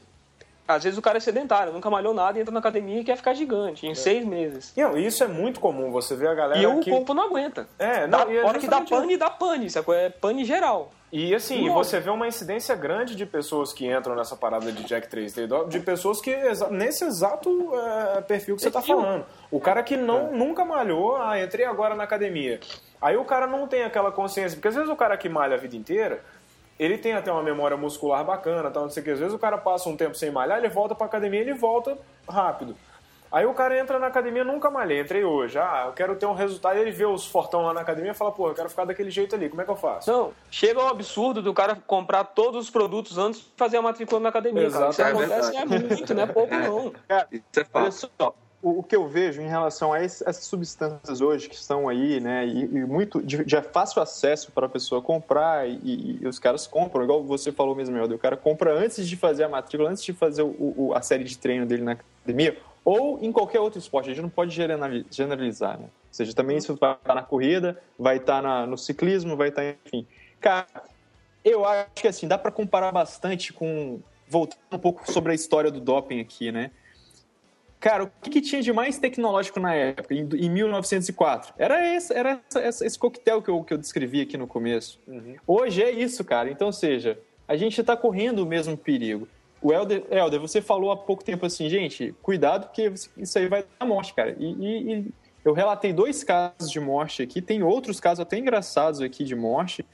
às 0.67 0.85
vezes 0.85 0.99
o 0.99 1.03
cara 1.03 1.19
é 1.19 1.21
sedentário, 1.21 1.73
nunca 1.73 1.91
malhou 1.91 2.15
nada 2.15 2.39
e 2.39 2.43
entra 2.43 2.53
na 2.53 2.61
academia 2.61 3.01
e 3.01 3.05
quer 3.05 3.17
ficar 3.17 3.35
gigante 3.35 3.87
em 3.87 3.95
seis 3.95 4.25
meses. 4.25 4.73
Não, 4.77 4.97
isso 4.97 5.23
é 5.25 5.27
muito 5.29 5.61
comum, 5.61 5.91
você 5.91 6.15
vê 6.15 6.27
a 6.29 6.35
galera 6.35 6.61
E 6.61 6.67
o 6.67 6.81
que... 6.81 6.91
corpo 6.91 7.13
não 7.15 7.25
aguenta. 7.25 7.67
É, 7.79 8.07
não, 8.07 8.31
e 8.31 8.37
é 8.37 8.45
hora 8.45 8.59
que 8.59 8.69
dá 8.69 8.81
pane, 8.81 9.17
dá 9.17 9.31
pane, 9.31 9.69
sacou? 9.71 9.95
É 9.95 10.09
pane 10.11 10.45
geral. 10.45 10.93
E 11.13 11.35
assim, 11.35 11.67
Logo. 11.67 11.83
você 11.83 11.99
vê 11.99 12.09
uma 12.09 12.29
incidência 12.29 12.73
grande 12.77 13.17
de 13.17 13.27
pessoas 13.27 13.73
que 13.73 13.85
entram 13.85 14.15
nessa 14.15 14.37
parada 14.37 14.71
de 14.71 14.85
Jack 14.85 15.09
3D, 15.09 15.45
do- 15.49 15.65
de 15.65 15.81
pessoas 15.81 16.21
que 16.21 16.33
nesse 16.71 17.05
exato 17.05 17.51
é, 18.17 18.21
perfil 18.21 18.55
que 18.55 18.63
você 18.63 18.71
tá 18.71 18.79
Perfil. 18.79 19.01
falando. 19.01 19.27
O 19.51 19.59
cara 19.59 19.83
que 19.83 19.97
não, 19.97 20.31
nunca 20.31 20.65
malhou, 20.65 21.17
ah, 21.17 21.43
entrei 21.43 21.67
agora 21.67 21.97
na 21.97 22.05
academia. 22.05 22.61
Aí 23.03 23.17
o 23.17 23.25
cara 23.25 23.49
não 23.49 23.67
tem 23.67 23.83
aquela 23.83 24.13
consciência, 24.13 24.55
porque 24.57 24.69
às 24.69 24.75
vezes 24.77 24.89
o 24.89 24.95
cara 24.95 25.17
que 25.17 25.29
malha 25.29 25.55
a 25.57 25.59
vida 25.59 25.75
inteira, 25.75 26.23
ele 26.81 26.97
tem 26.97 27.13
até 27.13 27.31
uma 27.31 27.43
memória 27.43 27.77
muscular 27.77 28.25
bacana, 28.25 28.71
tal, 28.71 28.85
não 28.85 28.91
sei 28.91 29.03
o 29.03 29.05
que. 29.05 29.11
Às 29.11 29.19
vezes 29.19 29.35
o 29.35 29.39
cara 29.39 29.59
passa 29.59 29.87
um 29.87 29.97
tempo 29.99 30.15
sem 30.15 30.31
malhar, 30.31 30.57
ele 30.57 30.71
volta 30.71 30.95
pra 30.95 31.05
academia, 31.05 31.39
ele 31.39 31.53
volta 31.53 31.99
rápido. 32.27 32.75
Aí 33.31 33.45
o 33.45 33.53
cara 33.53 33.79
entra 33.79 33.99
na 33.99 34.07
academia, 34.07 34.43
nunca 34.43 34.71
malhei, 34.71 35.03
entrei 35.03 35.23
hoje. 35.23 35.59
Ah, 35.59 35.85
eu 35.87 35.93
quero 35.93 36.17
ter 36.17 36.25
um 36.25 36.33
resultado. 36.33 36.79
Ele 36.79 36.91
vê 36.91 37.05
os 37.05 37.27
fortão 37.27 37.63
lá 37.63 37.75
na 37.75 37.83
academia 37.83 38.13
e 38.13 38.15
fala, 38.15 38.33
pô, 38.33 38.49
eu 38.49 38.55
quero 38.55 38.71
ficar 38.71 38.87
daquele 38.87 39.11
jeito 39.11 39.35
ali, 39.37 39.51
como 39.51 39.61
é 39.61 39.65
que 39.67 39.71
eu 39.71 39.77
faço? 39.77 40.11
Não, 40.11 40.33
chega 40.51 40.81
ao 40.81 40.89
absurdo 40.89 41.43
do 41.43 41.53
cara 41.53 41.77
comprar 41.87 42.25
todos 42.25 42.65
os 42.65 42.71
produtos 42.71 43.19
antes 43.19 43.41
de 43.41 43.47
fazer 43.59 43.77
a 43.77 43.83
matrícula 43.83 44.19
na 44.19 44.31
academia, 44.31 44.69
cara. 44.71 44.89
Isso 44.89 45.03
Exato, 45.03 45.19
é 45.19 45.23
acontece 45.23 45.57
é 45.57 45.65
muito, 45.67 46.15
não 46.15 46.23
é 46.23 46.27
pouco 46.27 46.55
não. 46.55 46.93
Cara, 47.07 47.29
Isso 47.31 47.43
é 47.57 47.67
olha 47.75 47.93
fato. 47.93 48.11
só, 48.19 48.35
o, 48.63 48.81
o 48.81 48.83
que 48.83 48.95
eu 48.95 49.09
vejo 49.09 49.41
em 49.41 49.49
relação 49.49 49.93
a 49.93 50.03
esse- 50.03 50.23
essas 50.29 50.45
substâncias 50.45 51.21
hoje 51.21 51.49
que 51.49 51.55
estão 51.55 51.89
aí, 51.89 52.21
né, 52.21 52.47
e, 52.47 52.65
e 52.65 52.85
muito 52.85 53.23
de, 53.23 53.45
de 53.45 53.63
fácil 53.63 54.03
acesso 54.03 54.53
para 54.53 54.67
a 54.67 54.69
pessoa 54.69 55.01
comprar 55.01 55.69
e, 55.69 56.19
e 56.21 56.27
os 56.27 56.39
caras 56.39 56.67
compram, 56.67 57.05
igual 57.05 57.23
você 57.23 57.51
falou 57.53 57.75
mesmo, 57.75 57.97
Helder, 57.97 58.17
o 58.17 58.21
cara 58.21 58.37
compra 58.37 58.73
antes 58.73 59.09
de 59.09 59.17
fazer 59.17 59.45
a 59.45 59.49
matrícula, 59.49 59.91
antes 59.91 60.03
de 60.05 60.13
fazer 60.13 60.43
o- 60.43 60.75
o- 60.77 60.93
a 60.95 61.01
série 61.03 61.25
de 61.25 61.37
treino 61.39 61.65
dele 61.67 61.83
na 61.83 61.93
academia 61.93 62.57
ou 62.85 63.19
em 63.23 63.31
qualquer 63.31 63.61
outro 63.61 63.79
esporte. 63.79 64.11
A 64.11 64.15
gente 64.15 64.23
não 64.23 64.31
pode 64.31 64.51
generali- 64.55 65.07
generalizar, 65.11 65.79
né? 65.79 65.85
Ou 65.85 65.91
seja, 66.15 66.35
também 66.35 66.57
isso 66.57 66.75
vai 66.77 66.95
estar 66.95 67.15
na 67.15 67.23
corrida, 67.23 67.79
vai 67.99 68.17
estar 68.17 68.43
na- 68.43 68.67
no 68.67 68.77
ciclismo, 68.79 69.37
vai 69.37 69.49
estar, 69.51 69.63
enfim. 69.87 70.07
Cara, 70.41 70.67
eu 71.45 71.65
acho 71.65 71.91
que 71.95 72.09
assim, 72.09 72.27
dá 72.27 72.37
para 72.39 72.51
comparar 72.51 72.91
bastante 72.93 73.53
com. 73.53 74.01
Voltando 74.27 74.61
um 74.73 74.79
pouco 74.79 75.11
sobre 75.11 75.33
a 75.33 75.35
história 75.35 75.71
do 75.71 75.81
doping 75.81 76.21
aqui, 76.21 76.53
né? 76.53 76.71
Cara, 77.81 78.05
o 78.05 78.11
que, 78.23 78.29
que 78.29 78.41
tinha 78.43 78.61
de 78.61 78.73
mais 78.73 78.99
tecnológico 78.99 79.59
na 79.59 79.75
época, 79.75 80.15
em, 80.15 80.29
em 80.35 80.51
1904? 80.51 81.55
Era, 81.57 81.95
esse, 81.97 82.13
era 82.13 82.39
essa- 82.55 82.85
esse 82.87 82.99
coquetel 82.99 83.41
que 83.41 83.49
eu, 83.51 83.65
que 83.65 83.73
eu 83.73 83.79
descrevi 83.79 84.21
aqui 84.21 84.37
no 84.37 84.47
começo. 84.47 85.01
Hoje 85.47 85.83
é 85.83 85.91
isso, 85.91 86.23
cara. 86.23 86.51
Então, 86.51 86.67
ou 86.67 86.73
seja, 86.73 87.19
a 87.49 87.57
gente 87.57 87.81
está 87.81 87.97
correndo 87.97 88.41
o 88.41 88.47
mesmo 88.47 88.77
perigo. 88.77 89.27
O 89.63 89.73
Helder, 89.73 90.05
Helder, 90.11 90.41
você 90.41 90.61
falou 90.61 90.91
há 90.91 90.97
pouco 90.97 91.25
tempo 91.25 91.45
assim, 91.47 91.69
gente, 91.71 92.15
cuidado 92.23 92.67
porque 92.67 92.93
isso 93.17 93.39
aí 93.39 93.49
vai 93.49 93.65
dar 93.79 93.87
morte, 93.87 94.13
cara. 94.15 94.37
E, 94.39 94.45
e- 94.53 94.93
e 94.95 95.13
eu 95.45 95.53
relatei 95.55 95.93
dois 95.93 96.23
casos 96.23 96.71
de 96.71 96.79
morte 96.81 97.23
aqui, 97.23 97.41
tem 97.41 97.63
outros 97.63 97.99
casos 97.99 98.21
até 98.21 98.37
engraçados 98.39 99.01
aqui 99.01 99.25
de 99.25 99.35
morte, 99.35 99.85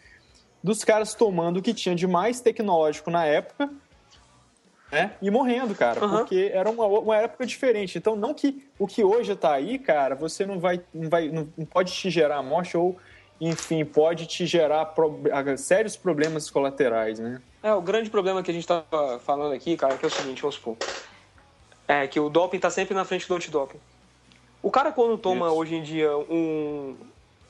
dos 0.62 0.82
caras 0.82 1.14
tomando 1.14 1.58
o 1.58 1.62
que 1.62 1.72
tinha 1.72 1.94
de 1.94 2.06
mais 2.06 2.40
tecnológico 2.40 3.10
na 3.10 3.24
época, 3.24 3.70
né? 4.90 5.16
E 5.20 5.30
morrendo, 5.30 5.74
cara, 5.74 6.04
Aham. 6.04 6.18
porque 6.18 6.50
era 6.52 6.70
uma, 6.70 6.86
uma 6.86 7.16
época 7.16 7.44
diferente. 7.46 7.98
Então, 7.98 8.14
não 8.16 8.32
que 8.32 8.68
o 8.78 8.86
que 8.86 9.02
hoje 9.02 9.34
tá 9.34 9.52
aí, 9.52 9.78
cara, 9.78 10.14
você 10.14 10.46
não 10.46 10.58
vai, 10.58 10.80
não 10.94 11.08
vai, 11.08 11.28
não 11.28 11.66
pode 11.66 11.92
te 11.92 12.08
gerar 12.10 12.42
morte 12.42 12.76
ou, 12.76 12.96
enfim, 13.40 13.84
pode 13.84 14.26
te 14.26 14.46
gerar 14.46 14.86
pro- 14.86 15.22
sérios 15.56 15.96
problemas 15.96 16.48
colaterais, 16.50 17.18
né? 17.18 17.42
É, 17.62 17.72
o 17.72 17.82
grande 17.82 18.10
problema 18.10 18.42
que 18.42 18.50
a 18.50 18.54
gente 18.54 18.66
tá 18.66 18.84
falando 19.24 19.52
aqui, 19.52 19.76
cara, 19.76 19.96
que 19.96 20.04
é 20.04 20.08
o 20.08 20.10
seguinte, 20.10 20.40
vamos 20.40 20.54
supor. 20.54 20.76
É 21.88 22.06
que 22.06 22.18
o 22.18 22.28
doping 22.28 22.58
tá 22.58 22.70
sempre 22.70 22.94
na 22.94 23.04
frente 23.04 23.28
do 23.28 23.34
antidoping. 23.34 23.78
O 24.62 24.70
cara 24.70 24.90
quando 24.92 25.16
toma 25.18 25.46
Isso. 25.46 25.56
hoje 25.56 25.74
em 25.76 25.82
dia 25.82 26.16
um, 26.16 26.96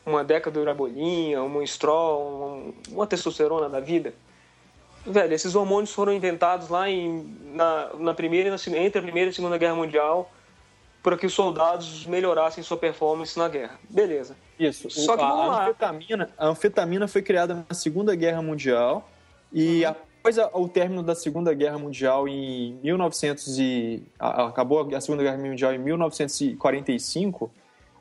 uma 0.05 0.23
década 0.23 0.53
de 0.55 0.61
urabolinha, 0.61 1.43
um 1.43 1.63
estrol, 1.63 2.23
um- 2.23 2.75
uma 2.93 3.07
testosterona 3.07 3.69
da 3.69 3.81
vida, 3.81 4.15
Velho, 5.07 5.33
esses 5.35 5.55
hormônios 5.55 5.93
foram 5.93 6.13
inventados 6.13 6.69
lá 6.69 6.91
em, 6.91 7.37
na, 7.55 7.91
na 7.99 8.15
primeira, 8.15 8.51
na 8.51 8.57
entre 8.79 8.99
a 8.99 9.03
Primeira 9.03 9.29
e 9.29 9.33
a 9.33 9.35
Segunda 9.35 9.57
Guerra 9.57 9.75
Mundial 9.75 10.31
para 11.03 11.17
que 11.17 11.25
os 11.27 11.33
soldados 11.33 12.05
melhorassem 12.07 12.65
sua 12.65 12.77
performance 12.77 13.39
na 13.39 13.49
guerra. 13.49 13.79
Beleza. 13.89 14.37
Isso. 14.59 14.91
Só 14.91 15.15
O- 15.15 15.17
que 15.17 15.23
vamos 15.23 15.41
a 15.41 15.47
lá. 15.47 15.63
anfetamina, 15.65 16.31
a 16.37 16.47
anfetamina 16.49 17.07
foi 17.07 17.23
criada 17.23 17.65
na 17.69 17.75
Segunda 17.75 18.15
Guerra 18.17 18.43
Mundial 18.43 19.09
e 19.53 19.85
Uhum. 19.85 19.91
após 20.21 20.39
a- 20.41 20.51
o 20.53 20.69
término 20.69 21.05
da 21.05 21.15
Segunda 21.15 21.55
Guerra 21.55 21.79
Mundial 21.79 22.27
em 22.27 22.73
1900 22.83 23.57
e 23.61 24.03
a- 24.19 24.47
acabou 24.47 24.89
a 24.93 25.01
Segunda 25.01 25.23
Guerra 25.23 25.39
Mundial 25.39 25.73
em 25.73 25.79
1945, 25.79 27.51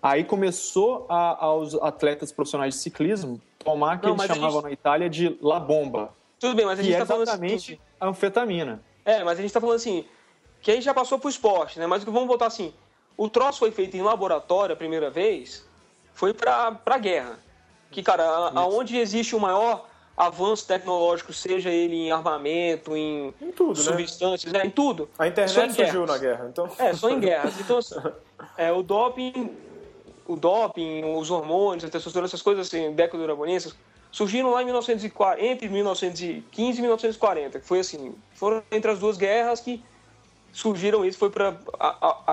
aí 0.01 0.24
começou 0.24 1.06
a- 1.08 1.45
aos 1.45 1.76
atletas 1.76 2.32
profissionais 2.32 2.74
de 2.74 2.80
ciclismo 2.80 3.39
tomar 3.60 3.97
o 3.97 3.99
que 3.99 4.08
Não, 4.08 4.16
eles 4.16 4.26
chamavam 4.26 4.53
gente- 4.62 4.64
na 4.64 4.72
Itália 4.72 5.10
de 5.10 5.38
la 5.41 5.60
bomba, 5.60 6.10
Tudo 6.46 6.56
bem, 6.56 6.66
mas 6.66 6.80
a 6.80 6.84
gente 6.84 6.93
é 6.96 7.00
tá 7.00 7.06
falando 7.06 7.24
exatamente 7.28 7.74
assim. 7.74 7.82
a 8.00 8.08
anfetamina. 8.08 8.82
É, 9.04 9.24
mas 9.24 9.38
a 9.39 9.41
gente 9.41 9.52
tá 9.54 9.60
falando 9.62 9.76
assim, 9.78 10.06
que 10.62 10.72
aí 10.72 10.82
já 10.82 10.93
passou 10.93 11.18
pro 11.20 11.30
esporte, 11.30 11.80
né? 11.80 11.88
Mas 11.88 12.04
vamos 12.04 12.28
voltar 12.28 12.48
assim. 12.48 12.74
O 13.18 13.30
troço 13.30 13.60
foi 13.60 13.72
feito 13.72 13.96
em 13.96 14.02
laboratório 14.02 14.74
a 14.74 14.76
primeira 14.76 15.10
vez, 15.10 15.66
foi 16.14 16.34
pra, 16.34 16.72
pra 16.72 16.98
guerra. 16.98 17.39
Que, 17.91 18.04
cara, 18.04 18.24
a- 18.24 18.52
aonde 18.60 18.98
existe 18.98 19.36
o 19.36 19.39
maior 19.39 19.88
avanço 20.18 20.66
tecnológico, 20.68 21.34
seja 21.34 21.70
ele 21.70 21.96
em 21.96 22.12
armamento, 22.12 22.96
em, 22.96 23.34
Em 23.41 23.52
tudo, 23.52 23.78
né? 23.78 23.84
substâncias, 23.84 24.52
né? 24.52 24.66
em 24.66 24.70
tudo. 24.70 25.10
A 25.20 25.28
internet 25.28 25.74
surgiu 25.74 26.06
na 26.06 26.18
guerra, 26.18 26.48
então. 26.50 26.70
É, 26.80 26.93
só 26.93 27.10
em 27.10 27.20
guerras. 27.20 27.60
Então, 27.60 27.78
assim, 27.78 27.96
é, 28.58 28.72
o 28.72 28.82
doping, 28.82 29.56
o 30.28 30.36
doping, 30.36 31.04
os 31.16 31.30
hormônios, 31.32 31.84
a 31.86 31.89
testosterona, 31.89 32.28
essas 32.28 32.41
coisas 32.41 32.68
assim, 32.68 32.91
decodurabonenses, 32.93 33.76
surgiram 34.16 34.51
lá 34.51 34.61
em 34.61 34.66
1940, 34.66 35.43
entre 35.43 35.68
1915 35.68 36.78
e 36.78 36.82
1940, 36.82 37.59
que 37.59 37.68
foi 37.68 37.82
assim, 37.82 38.16
foram 38.34 38.63
entre 38.72 38.89
as 38.89 38.97
duas 38.97 39.18
guerras 39.18 39.59
que 39.59 39.84
surgiram 40.53 41.03
isso, 41.03 41.18
foi 41.18 41.30
para 41.30 41.59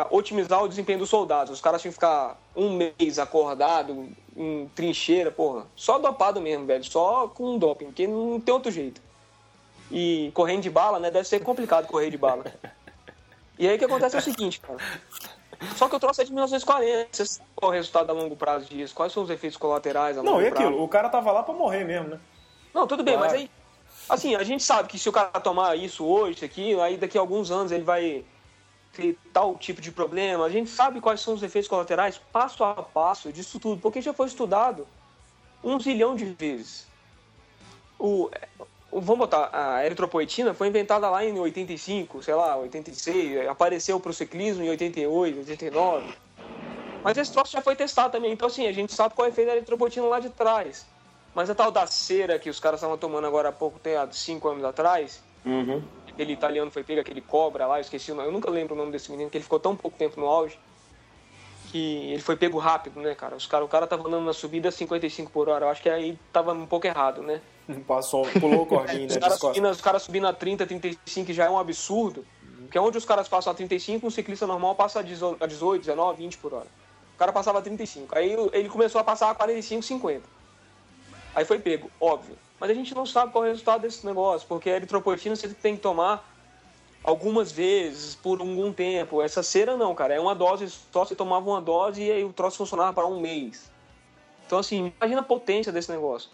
otimizar 0.09 0.63
o 0.63 0.69
desempenho 0.69 1.01
dos 1.01 1.11
soldados. 1.11 1.53
Os 1.53 1.61
caras 1.61 1.83
tinham 1.83 1.91
que 1.91 1.97
ficar 1.97 2.41
um 2.55 2.77
mês 2.77 3.19
acordado 3.19 4.09
em 4.37 4.71
trincheira, 4.77 5.33
porra, 5.33 5.67
só 5.75 5.99
dopado 5.99 6.41
mesmo, 6.41 6.67
velho, 6.67 6.85
só 6.85 7.27
com 7.27 7.59
doping, 7.59 7.87
porque 7.87 8.07
não 8.07 8.39
tem 8.39 8.55
outro 8.55 8.71
jeito. 8.71 9.03
E 9.91 10.31
correndo 10.35 10.63
de 10.63 10.71
bala, 10.71 11.01
né, 11.01 11.11
deve 11.11 11.27
ser 11.27 11.41
complicado 11.41 11.89
correr 11.89 12.11
de 12.11 12.17
bala. 12.17 12.45
E 13.59 13.67
aí 13.67 13.75
o 13.75 13.79
que 13.79 13.85
acontece 13.85 14.15
é 14.15 14.21
o 14.21 14.23
seguinte, 14.23 14.61
cara. 14.61 14.79
Só 15.77 15.89
que 15.89 15.95
eu 15.95 16.01
trouxe 16.01 16.23
é 16.23 16.25
de 16.25 16.33
1940. 16.33 17.09
Você 17.13 17.25
sabe 17.27 17.49
qual 17.55 17.71
é 17.73 17.75
o 17.75 17.77
resultado 17.77 18.11
a 18.11 18.13
longo 18.13 18.37
prazo 18.37 18.67
disso? 18.67 18.95
Quais 18.95 19.13
são 19.13 19.23
os 19.23 19.31
efeitos 19.31 19.57
colaterais 19.57 20.17
a 20.19 20.23
longo 20.23 20.33
Não, 20.35 20.43
e 20.43 20.51
prazo? 20.51 20.67
aquilo, 20.67 20.83
o 20.83 20.89
cara 20.89 21.09
tava 21.09 21.31
lá 21.33 21.43
pra 21.43 21.55
morrer 21.55 21.85
mesmo, 21.85 22.09
né? 22.09 22.21
Não, 22.75 22.87
tudo 22.87 23.03
bem, 23.03 23.15
Claro. 23.17 23.31
mas 23.33 23.41
aí. 23.41 23.51
Assim, 24.09 24.35
a 24.35 24.43
gente 24.43 24.63
sabe 24.65 24.89
que 24.89 24.99
se 24.99 25.09
o 25.09 25.13
cara 25.13 25.31
tomar 25.41 25.77
isso 25.77 26.05
hoje, 26.05 26.37
isso 26.37 26.45
aqui, 26.45 26.79
aí 26.81 26.97
daqui 26.97 27.17
a 27.17 27.21
alguns 27.21 27.51
anos 27.51 27.71
ele 27.71 27.85
vai 27.85 28.25
ter 28.93 29.17
tal 29.33 29.55
tipo 29.57 29.81
de 29.81 29.93
problema. 29.93 30.45
A 30.45 30.49
gente 30.51 30.69
sabe 30.71 31.01
quais 31.01 31.21
são 31.21 31.35
os 31.35 31.43
efeitos 31.43 31.69
colaterais 31.69 32.21
passo 32.33 32.65
a 32.65 32.75
passo 32.75 33.33
disso 33.33 33.61
tudo, 33.61 33.81
porque 33.81 34.01
já 34.03 34.13
foi 34.13 34.27
estudado 34.27 34.87
um 35.63 35.79
zilhão 35.79 36.17
de 36.17 36.25
vezes. 36.25 36.87
O, 37.99 38.29
o- 38.59 38.67
vamos 39.01 39.19
botar, 39.19 39.49
a 39.53 39.85
eritropoetina 39.85 40.53
foi 40.53 40.69
inventada 40.69 41.09
lá 41.09 41.25
em 41.25 41.39
85, 41.39 42.23
sei 42.23 42.35
lá, 42.35 42.57
86, 42.57 43.49
apareceu 43.49 43.99
pro 43.99 44.13
ciclismo 44.13 44.63
em 44.63 44.71
88, 44.71 45.39
89. 45.39 46.15
Mas 47.03 47.17
esse 47.17 47.33
troço 47.33 47.53
já 47.53 47.61
foi 47.61 47.75
testado 47.75 48.13
também, 48.13 48.33
então 48.33 48.47
assim, 48.47 48.67
a 48.67 48.73
gente 48.73 48.93
sabe 48.93 49.15
qual 49.15 49.27
é 49.27 49.31
o 49.31 49.33
efeito 49.33 49.49
da 49.49 49.57
eritropoetina 49.57 50.07
lá 50.07 50.21
de 50.21 50.31
trás. 50.31 50.87
Mas 51.35 51.49
a 51.49 51.55
tal 51.55 51.71
da 51.71 51.87
cera 51.87 52.39
que 52.39 52.51
os 52.51 52.61
caras 52.61 52.79
estavam 52.79 52.99
tomando 52.99 53.27
agora 53.27 53.49
há 53.49 53.53
pouco 53.53 53.79
tempo, 53.79 53.99
há 53.99 54.13
cinco 54.13 54.49
anos 54.49 54.65
atrás, 54.65 55.23
aquele 56.09 56.35
italiano 56.35 56.71
foi 56.71 56.85
pego, 56.85 57.01
aquele 57.01 57.23
cobra 57.23 57.67
lá, 57.67 57.79
eu 57.79 57.81
esqueci 57.81 58.13
o 58.13 58.15
nome, 58.15 58.29
eu 58.29 58.33
nunca 58.33 58.51
lembro 58.51 58.75
o 58.75 58.79
nome 58.79 58.93
desse 58.93 59.11
menino, 59.11 59.31
que 59.31 59.39
ele 59.39 59.45
ficou 59.45 59.59
tão 59.59 59.75
pouco 59.75 59.97
tempo 59.97 60.21
no 60.21 60.27
auge, 60.27 60.59
que 61.71 62.13
ele 62.13 62.21
foi 62.21 62.37
pego 62.37 62.59
rápido, 62.59 63.01
né, 63.01 63.15
cara? 63.15 63.35
Os 63.35 63.47
cara 63.47 63.65
o 63.65 63.69
cara 63.69 63.87
tava 63.87 64.07
andando 64.07 64.27
na 64.27 64.35
subida 64.35 64.69
a 64.69 64.73
55 64.73 65.31
por 65.33 65.49
hora, 65.49 65.65
eu 65.65 65.71
acho 65.71 65.83
que 65.83 65.89
aí 65.89 66.19
tava 66.33 66.53
um 66.53 66.67
pouco 66.67 66.87
errado, 66.87 67.23
né? 67.23 67.41
Passou, 67.87 68.27
pulou 68.41 68.63
o 68.63 68.67
corguinho, 68.67 69.07
Os 69.07 69.15
né? 69.15 69.21
caras 69.21 69.37
de 69.37 69.41
costas. 69.41 69.57
subindo, 69.57 69.71
os 69.71 69.81
caras 69.81 70.03
subindo 70.03 70.27
a 70.27 70.33
30, 70.33 70.67
35 70.67 71.33
já 71.33 71.45
é 71.47 71.51
um 71.51 71.59
absurdo. 71.59 72.25
Porque 72.63 72.79
onde 72.79 72.97
os 72.97 73.05
caras 73.05 73.29
passam 73.29 73.53
a 73.53 73.55
35, 73.55 74.07
um 74.07 74.11
ciclista 74.11 74.47
normal 74.47 74.75
passa 74.75 75.01
a 75.01 75.03
18, 75.03 75.43
a 75.45 75.47
18, 75.47 75.81
19, 75.83 76.23
20 76.23 76.39
por 76.39 76.55
hora. 76.55 76.67
O 77.15 77.19
cara 77.19 77.33
passava 77.33 77.59
a 77.59 77.63
35. 77.63 78.17
Aí 78.17 78.35
ele 78.53 78.69
começou 78.69 79.01
a 79.01 79.05
passar 79.05 79.31
a 79.31 79.35
45, 79.35 79.83
50. 79.83 80.23
Aí 81.35 81.45
foi 81.45 81.59
pego, 81.59 81.91
óbvio. 82.01 82.37
Mas 82.59 82.71
a 82.71 82.75
gente 82.75 82.95
não 82.95 83.05
sabe 83.05 83.33
qual 83.33 83.45
é 83.45 83.49
o 83.49 83.51
resultado 83.51 83.83
desse 83.83 84.07
negócio, 84.07 84.47
porque 84.49 84.71
a 84.71 84.77
eritropoetina 84.77 85.37
você 85.37 85.49
tem 85.49 85.77
que 85.77 85.83
tomar 85.83 86.27
algumas 87.05 87.51
vezes, 87.51 88.15
por 88.15 88.41
algum 88.41 88.73
tempo. 88.73 89.21
Essa 89.21 89.43
cera 89.43 89.77
não, 89.77 89.95
cara. 89.95 90.15
É 90.15 90.21
uma 90.21 90.35
dose 90.35 90.69
só, 90.93 91.05
você 91.05 91.15
tomava 91.15 91.49
uma 91.49 91.61
dose 91.61 92.03
e 92.03 92.11
aí 92.11 92.25
o 92.25 92.33
troço 92.33 92.57
funcionava 92.59 92.93
para 92.93 93.07
um 93.07 93.21
mês. 93.21 93.71
Então, 94.47 94.59
assim, 94.59 94.93
imagina 94.99 95.21
a 95.21 95.25
potência 95.25 95.73
desse 95.73 95.91
negócio. 95.91 96.31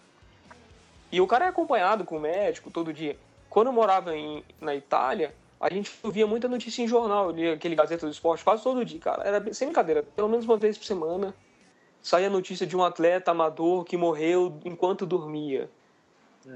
E 1.10 1.20
o 1.20 1.26
cara 1.26 1.46
é 1.46 1.48
acompanhado 1.48 2.04
com 2.04 2.16
o 2.16 2.20
médico 2.20 2.70
todo 2.70 2.92
dia. 2.92 3.16
Quando 3.48 3.68
eu 3.68 3.72
morava 3.72 4.16
em, 4.16 4.44
na 4.60 4.74
Itália, 4.74 5.34
a 5.60 5.72
gente 5.72 5.90
via 6.12 6.26
muita 6.26 6.48
notícia 6.48 6.82
em 6.82 6.88
jornal. 6.88 7.26
Eu 7.26 7.30
lia 7.30 7.54
aquele 7.54 7.74
Gazeta 7.74 8.06
do 8.06 8.12
Esporte 8.12 8.44
quase 8.44 8.62
todo 8.62 8.84
dia, 8.84 9.00
cara. 9.00 9.24
Era 9.24 9.54
sem 9.54 9.68
brincadeira, 9.68 10.02
pelo 10.02 10.28
menos 10.28 10.44
uma 10.44 10.56
vez 10.56 10.76
por 10.76 10.84
semana 10.84 11.34
saía 12.00 12.28
a 12.28 12.30
notícia 12.30 12.66
de 12.66 12.76
um 12.76 12.84
atleta 12.84 13.30
amador 13.30 13.84
que 13.84 13.96
morreu 13.96 14.58
enquanto 14.64 15.04
dormia. 15.04 15.70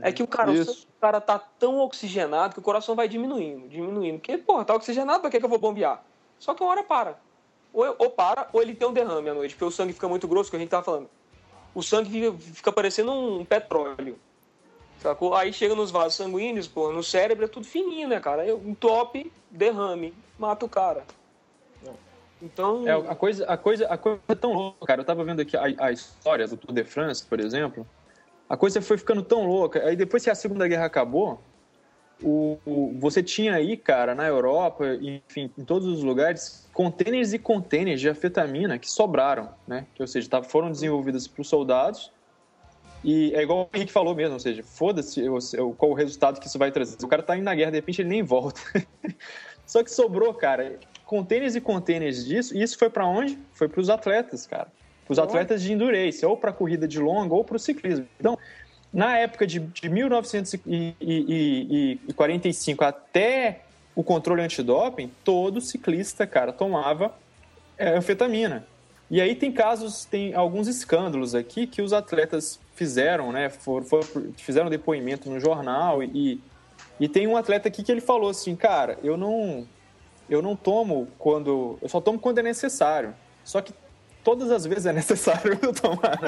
É 0.00 0.10
que 0.10 0.22
o 0.22 0.26
cara, 0.26 0.50
o 0.50 0.54
Isso. 0.54 0.86
cara 1.00 1.20
tá 1.20 1.38
tão 1.38 1.78
oxigenado 1.80 2.54
que 2.54 2.60
o 2.60 2.62
coração 2.62 2.94
vai 2.94 3.08
diminuindo, 3.08 3.68
diminuindo. 3.68 4.18
Porque, 4.18 4.38
porra, 4.38 4.64
tá 4.64 4.74
oxigenado, 4.74 5.20
pra 5.20 5.30
que, 5.30 5.38
que 5.38 5.44
eu 5.44 5.50
vou 5.50 5.58
bombear? 5.58 6.02
Só 6.38 6.54
que 6.54 6.62
uma 6.62 6.70
hora 6.70 6.82
para. 6.82 7.18
Ou, 7.74 7.94
ou 7.98 8.10
para, 8.10 8.48
ou 8.52 8.62
ele 8.62 8.74
tem 8.74 8.88
um 8.88 8.92
derrame 8.92 9.28
à 9.28 9.34
noite, 9.34 9.54
porque 9.54 9.64
o 9.64 9.70
sangue 9.70 9.92
fica 9.92 10.08
muito 10.08 10.26
grosso, 10.26 10.48
que 10.48 10.56
a 10.56 10.58
gente 10.58 10.70
tava 10.70 10.82
falando. 10.82 11.10
O 11.74 11.82
sangue 11.82 12.10
fica, 12.10 12.32
fica 12.54 12.72
parecendo 12.72 13.12
um 13.12 13.44
petróleo. 13.44 14.18
Sacou? 15.02 15.34
Aí 15.34 15.52
chega 15.52 15.74
nos 15.74 15.90
vasos 15.90 16.14
sanguíneos, 16.14 16.68
pô, 16.68 16.92
no 16.92 17.02
cérebro 17.02 17.44
é 17.44 17.48
tudo 17.48 17.66
fininho, 17.66 18.08
né, 18.08 18.20
cara? 18.20 18.42
Aí 18.42 18.52
um 18.52 18.74
top, 18.74 19.32
derrame, 19.50 20.14
mata 20.38 20.64
o 20.64 20.68
cara. 20.68 21.04
Então. 22.40 22.86
É, 22.86 22.92
a 22.92 23.14
coisa, 23.14 23.44
a 23.46 23.56
coisa, 23.56 23.86
a 23.86 23.98
coisa 23.98 24.20
é 24.28 24.34
tão 24.34 24.52
louca, 24.52 24.86
cara. 24.86 25.00
Eu 25.00 25.04
tava 25.04 25.24
vendo 25.24 25.40
aqui 25.40 25.56
a, 25.56 25.64
a 25.78 25.92
história 25.92 26.46
do 26.46 26.56
Tour 26.56 26.74
de 26.74 26.84
France, 26.84 27.24
por 27.26 27.40
exemplo. 27.40 27.86
A 28.48 28.56
coisa 28.56 28.80
foi 28.82 28.98
ficando 28.98 29.22
tão 29.22 29.46
louca. 29.46 29.84
Aí 29.84 29.96
depois 29.96 30.22
que 30.24 30.30
a 30.30 30.34
Segunda 30.34 30.66
Guerra 30.68 30.84
acabou, 30.86 31.42
o, 32.20 32.58
o- 32.64 32.98
você 33.00 33.22
tinha 33.22 33.54
aí, 33.54 33.76
cara, 33.76 34.14
na 34.14 34.26
Europa, 34.26 34.86
enfim, 35.00 35.52
em 35.56 35.64
todos 35.64 35.86
os 35.88 36.02
lugares, 36.02 36.68
contêineres 36.72 37.32
e 37.32 37.38
contêineres 37.38 38.00
de 38.00 38.08
anfetamina 38.08 38.78
que 38.78 38.88
sobraram, 38.90 39.52
né? 39.66 39.86
Que, 39.94 40.02
ou 40.02 40.06
seja, 40.06 40.28
tá- 40.28 40.42
foram 40.42 40.70
desenvolvidas 40.70 41.26
para 41.26 41.42
os 41.42 41.48
soldados. 41.48 42.12
E 43.04 43.34
é 43.34 43.42
igual 43.42 43.68
o 43.72 43.76
Henrique 43.76 43.92
falou 43.92 44.14
mesmo, 44.14 44.34
ou 44.34 44.40
seja, 44.40 44.62
foda-se 44.62 45.20
qual 45.76 45.90
o 45.90 45.94
resultado 45.94 46.40
que 46.40 46.46
isso 46.46 46.58
vai 46.58 46.70
trazer. 46.70 46.96
O 47.02 47.08
cara 47.08 47.22
tá 47.22 47.36
indo 47.36 47.44
na 47.44 47.54
guerra, 47.54 47.72
de 47.72 47.78
repente 47.78 48.02
ele 48.02 48.08
nem 48.08 48.22
volta. 48.22 48.60
Só 49.66 49.82
que 49.82 49.90
sobrou, 49.90 50.32
cara, 50.34 50.78
contêineres 51.04 51.56
e 51.56 51.60
contêineres 51.60 52.24
disso, 52.24 52.56
e 52.56 52.62
isso 52.62 52.78
foi 52.78 52.88
para 52.88 53.04
onde? 53.06 53.36
Foi 53.54 53.68
para 53.68 53.80
os 53.80 53.90
atletas, 53.90 54.46
cara. 54.46 54.68
Para 55.04 55.12
os 55.12 55.18
atletas 55.18 55.60
de 55.62 55.72
endurance, 55.72 56.24
ou 56.24 56.36
para 56.36 56.52
corrida 56.52 56.86
de 56.86 57.00
longa, 57.00 57.34
ou 57.34 57.42
para 57.42 57.56
o 57.56 57.58
ciclismo. 57.58 58.06
Então, 58.20 58.38
na 58.92 59.18
época 59.18 59.44
de, 59.46 59.58
de 59.58 59.88
1945 59.88 62.84
até 62.84 63.62
o 63.94 64.02
controle 64.02 64.42
antidoping, 64.42 65.12
todo 65.24 65.60
ciclista, 65.60 66.26
cara, 66.26 66.50
tomava 66.52 67.14
é, 67.76 67.94
anfetamina. 67.96 68.66
E 69.10 69.20
aí 69.20 69.34
tem 69.34 69.52
casos, 69.52 70.06
tem 70.06 70.32
alguns 70.34 70.68
escândalos 70.68 71.34
aqui 71.34 71.66
que 71.66 71.82
os 71.82 71.92
atletas 71.92 72.58
fizeram, 72.82 73.30
né? 73.30 73.48
For, 73.48 73.84
for- 73.84 74.04
fizeram 74.36 74.68
depoimento 74.68 75.30
no 75.30 75.38
jornal 75.38 76.02
e, 76.02 76.40
e 76.98 77.08
tem 77.08 77.28
um 77.28 77.36
atleta 77.36 77.68
aqui 77.68 77.82
que 77.84 77.92
ele 77.92 78.00
falou 78.00 78.28
assim, 78.30 78.56
cara, 78.56 78.98
eu 79.04 79.16
não 79.16 79.66
eu 80.28 80.42
não 80.42 80.56
tomo 80.56 81.06
quando 81.18 81.78
eu 81.80 81.88
só 81.88 82.00
tomo 82.00 82.18
quando 82.18 82.38
é 82.38 82.42
necessário. 82.42 83.14
Só 83.44 83.60
que 83.60 83.72
todas 84.24 84.50
as 84.50 84.64
vezes 84.66 84.86
é 84.86 84.92
necessário 84.92 85.56
eu 85.62 85.72
tomar. 85.72 86.18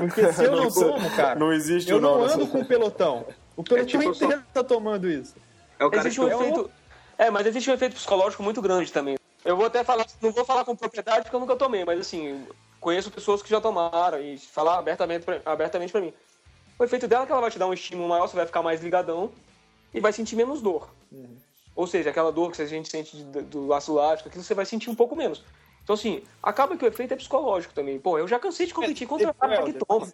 Porque 0.00 0.32
se 0.34 0.44
eu 0.44 0.54
não 0.56 0.70
tomo, 0.70 1.10
cara, 1.16 1.38
Não 1.38 1.50
existe 1.52 1.90
eu 1.90 1.98
não 2.00 2.18
nome. 2.18 2.32
ando 2.32 2.46
com 2.46 2.58
o 2.60 2.64
pelotão. 2.64 3.24
O 3.56 3.62
pelotão 3.64 3.86
tipo, 3.86 4.14
só- 4.14 4.24
inteiro 4.26 4.42
tá 4.52 4.62
tomando 4.62 5.08
isso. 5.08 5.34
É 5.78 5.84
o 5.84 5.90
cara 5.90 6.02
existe 6.02 6.20
que 6.20 6.26
um 6.26 6.28
efeito. 6.40 6.70
É, 7.16 7.30
mas 7.30 7.46
existe 7.46 7.70
um 7.70 7.74
efeito 7.74 7.94
psicológico 7.94 8.42
muito 8.42 8.60
grande 8.60 8.92
também. 8.92 9.16
Eu 9.44 9.56
vou 9.56 9.64
até 9.66 9.82
falar, 9.82 10.04
não 10.20 10.30
vou 10.32 10.44
falar 10.44 10.64
com 10.66 10.76
propriedade 10.76 11.22
porque 11.22 11.34
eu 11.36 11.40
nunca 11.40 11.56
tomei, 11.56 11.84
mas 11.86 12.00
assim, 12.00 12.42
conheço 12.80 13.10
pessoas 13.10 13.42
que 13.42 13.50
já 13.50 13.60
tomaram 13.60 14.20
e 14.20 14.38
falar 14.38 14.78
abertamente 14.78 15.24
pra, 15.24 15.40
abertamente 15.44 15.92
pra 15.92 16.00
mim. 16.00 16.12
O 16.78 16.84
efeito 16.84 17.06
dela 17.06 17.24
é 17.24 17.26
que 17.26 17.32
ela 17.32 17.40
vai 17.40 17.50
te 17.50 17.58
dar 17.58 17.66
um 17.66 17.74
estímulo 17.74 18.08
maior, 18.08 18.26
você 18.26 18.36
vai 18.36 18.46
ficar 18.46 18.62
mais 18.62 18.80
ligadão 18.82 19.30
e 19.92 20.00
vai 20.00 20.12
sentir 20.12 20.34
menos 20.34 20.62
dor. 20.62 20.88
Ou 21.76 21.86
seja, 21.86 22.10
aquela 22.10 22.32
dor 22.32 22.50
que 22.52 22.60
a 22.62 22.66
gente 22.66 22.88
sente 22.88 23.16
de- 23.16 23.42
do 23.42 23.66
laço 23.66 23.92
lático, 23.94 24.28
aquilo 24.28 24.42
você 24.42 24.54
vai 24.54 24.64
sentir 24.64 24.88
um 24.90 24.94
pouco 24.94 25.14
menos. 25.14 25.44
Então, 25.82 25.94
assim, 25.94 26.22
acaba 26.42 26.76
que 26.76 26.84
o 26.84 26.88
efeito 26.88 27.12
é 27.12 27.16
psicológico 27.16 27.74
também. 27.74 27.98
Pô, 27.98 28.18
eu 28.18 28.26
já 28.28 28.38
cansei 28.38 28.66
de 28.66 28.74
competir 28.74 29.06
contra 29.06 29.30
o 29.30 29.34
cara 29.34 29.62
que 29.62 29.72
toma. 29.74 30.08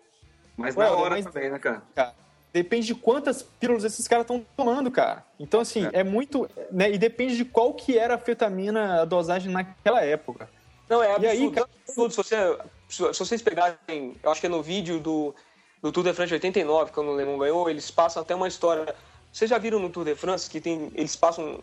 Mas 0.57 0.75
na 0.75 0.91
hora 0.91 1.11
mas- 1.17 1.25
também, 1.27 1.51
né, 1.51 1.59
cara? 1.59 1.83
Cara, 1.95 2.15
depende 2.53 2.87
de 2.87 2.95
quantas 2.95 3.43
pílulas 3.43 3.85
esses 3.85 4.09
caras 4.09 4.25
estão 4.25 4.45
tomando, 4.57 4.91
cara. 4.91 5.25
Então, 5.39 5.61
assim, 5.61 5.89
é. 5.93 6.03
muito. 6.03 6.49
Né, 6.71 6.93
e 6.93 6.99
depende 6.99 7.37
de 7.37 7.45
qual 7.45 7.75
que 7.75 7.99
era 7.99 8.15
a 8.15 8.19
fetamina, 8.19 9.03
a 9.03 9.05
dosagem 9.05 9.53
naquela 9.53 10.03
época. 10.03 10.49
Não, 10.89 11.03
é 11.03 11.09
E 11.09 11.11
absurdo. 11.15 11.31
aí, 11.31 11.51
cara- 11.51 11.69
é 11.69 11.91
absurdo. 11.91 12.11
Se, 12.13 12.17
você, 12.17 12.59
se 12.89 13.19
vocês 13.19 13.43
pegarem, 13.43 14.17
eu 14.23 14.31
acho 14.31 14.41
que 14.41 14.47
é 14.47 14.51
no 14.51 14.63
vídeo 14.63 14.99
do, 15.01 15.35
do 15.83 15.91
Tour 15.93 16.05
de 16.05 16.13
France 16.13 16.29
de 16.29 16.35
89, 16.35 16.93
quando 16.93 17.11
o 17.11 17.17
Le 17.17 17.25
Mans 17.25 17.39
ganhou, 17.39 17.69
eles 17.69 17.91
passam 17.91 18.23
até 18.23 18.35
uma 18.35 18.49
história. 18.49 18.95
Vocês 19.33 19.51
já 19.51 19.59
viram 19.59 19.79
no 19.79 19.91
Tour 19.91 20.05
de 20.05 20.15
France 20.15 20.49
que 20.49 20.61
tem, 20.61 20.91
eles 20.95 21.17
passam. 21.17 21.61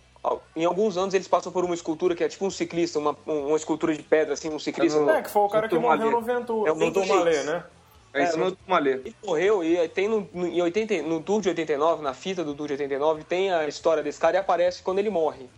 Em 0.56 0.64
alguns 0.64 0.95
anos 0.98 1.14
eles 1.14 1.28
passam 1.28 1.52
por 1.52 1.66
uma 1.66 1.74
escultura 1.76 2.16
que 2.16 2.24
é 2.24 2.30
tipo 2.30 2.45
um 2.45 2.50
ciclista, 2.50 2.98
uma, 2.98 3.16
uma 3.26 3.58
escultura 3.58 3.94
de 3.94 4.02
pedra, 4.04 4.34
assim, 4.34 4.50
um 4.50 4.60
ciclista. 4.60 5.00
É, 5.12 5.22
que 5.22 5.30
foi 5.30 5.41
o 5.41 5.50
cara 5.50 5.68
que 5.68 5.78
morreu 5.78 5.98
Malê. 6.00 6.12
no 6.12 6.22
Ventura, 6.22 6.70
É 6.70 6.74
o 6.74 6.76
no 6.76 6.86
Yates. 6.86 7.45
né? 7.45 7.64
É 8.14 8.24
em 8.24 8.28
cima 8.28 8.52
do 8.52 8.58
Malê. 8.68 8.91
Ele 8.91 9.16
morreu 9.26 9.64
e 9.64 9.88
tem 9.90 10.08
no, 10.08 10.30
no, 10.34 10.45
em 10.48 10.62
80, 10.62 11.02
no 11.02 11.20
Tour 11.20 11.41
de 11.41 11.50
89, 11.50 12.04
na 12.04 12.14
fita 12.14 12.44
do 12.44 12.54
Tour 12.54 12.68
de 12.68 12.74
89, 12.74 13.24
tem 13.24 13.52
a 13.52 13.68
história 13.68 14.04
desse 14.04 14.20
cara 14.20 14.38
e 14.38 14.40
aparece 14.40 14.84
quando 14.84 15.00
ele 15.00 15.10
morre. 15.10 15.50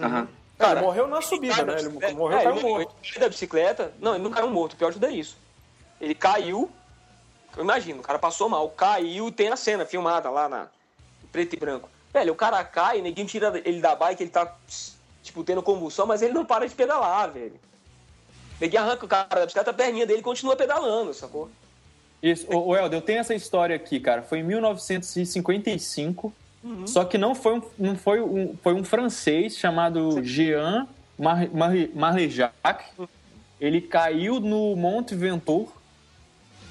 Aham. 0.00 0.26
Cara, 0.58 0.80
ele 0.80 0.86
morreu 0.86 1.06
na 1.06 1.22
subida, 1.22 1.64
né? 1.64 1.76
Ele 1.78 2.14
morreu, 2.14 2.38
é, 2.38 2.42
caiu 2.42 2.56
ele 2.56 2.62
morto. 2.62 2.94
Ele 3.04 3.20
da 3.20 3.28
bicicleta. 3.28 3.92
Não, 4.00 4.14
ele 4.14 4.24
não 4.24 4.30
caiu 4.30 4.50
morto. 4.50 4.72
O 4.72 4.76
pior 4.76 4.88
de 4.88 4.94
tudo 4.94 5.06
é 5.06 5.12
isso. 5.12 5.36
Ele 6.00 6.14
caiu. 6.14 6.68
Eu 7.56 7.62
imagino, 7.62 8.00
o 8.00 8.02
cara 8.02 8.18
passou 8.18 8.48
mal. 8.48 8.68
Caiu, 8.70 9.30
tem 9.30 9.48
a 9.48 9.56
cena 9.56 9.86
filmada 9.86 10.28
lá 10.30 10.48
na 10.48 10.68
preto 11.30 11.54
e 11.54 11.58
branco. 11.58 11.88
Velho, 12.12 12.32
o 12.32 12.36
cara 12.36 12.62
cai, 12.64 13.00
ninguém 13.00 13.26
tira 13.26 13.60
ele 13.64 13.80
da 13.80 13.94
bike, 13.94 14.22
ele 14.22 14.30
tá, 14.30 14.56
tipo, 15.22 15.44
tendo 15.44 15.62
convulsão, 15.62 16.06
mas 16.06 16.22
ele 16.22 16.32
não 16.32 16.44
para 16.44 16.66
de 16.66 16.74
pedalar, 16.74 17.30
velho. 17.30 17.60
Ninguém 18.60 18.80
arranca 18.80 19.04
o 19.04 19.08
cara 19.08 19.28
da 19.28 19.46
bicicleta, 19.46 19.70
a 19.70 19.74
perninha 19.74 20.06
dele 20.06 20.22
continua 20.22 20.56
pedalando, 20.56 21.14
sacou? 21.14 21.48
Isso, 22.22 22.46
o, 22.50 22.74
Helder, 22.74 22.98
eu 22.98 23.02
tenho 23.02 23.20
essa 23.20 23.34
história 23.34 23.76
aqui, 23.76 24.00
cara. 24.00 24.22
Foi 24.22 24.38
em 24.38 24.42
1955. 24.42 26.32
Só 26.86 27.04
que 27.04 27.16
não 27.16 27.34
foi 27.34 27.58
um, 27.58 27.62
não 27.78 27.96
foi 27.96 28.20
um, 28.20 28.56
foi 28.62 28.74
um 28.74 28.82
francês 28.84 29.56
chamado 29.56 30.22
Jean 30.24 30.86
Mar, 31.18 31.48
Mar, 31.52 31.72
Marlejac. 31.94 32.84
Ele 33.60 33.80
caiu 33.80 34.38
no 34.40 34.74
Monte 34.76 35.14
Ventoux 35.14 35.68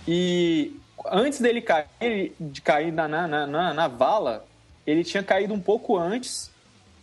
e 0.08 0.74
antes 1.12 1.40
dele 1.40 1.62
cair, 1.62 2.34
de 2.40 2.62
cair 2.62 2.92
na, 2.92 3.08
na, 3.08 3.28
na, 3.28 3.48
na- 3.48 3.74
na 3.74 3.88
vala, 3.88 4.46
ele 4.86 5.04
tinha 5.04 5.24
caído 5.24 5.54
um 5.54 5.60
pouco 5.60 5.98
antes 5.98 6.50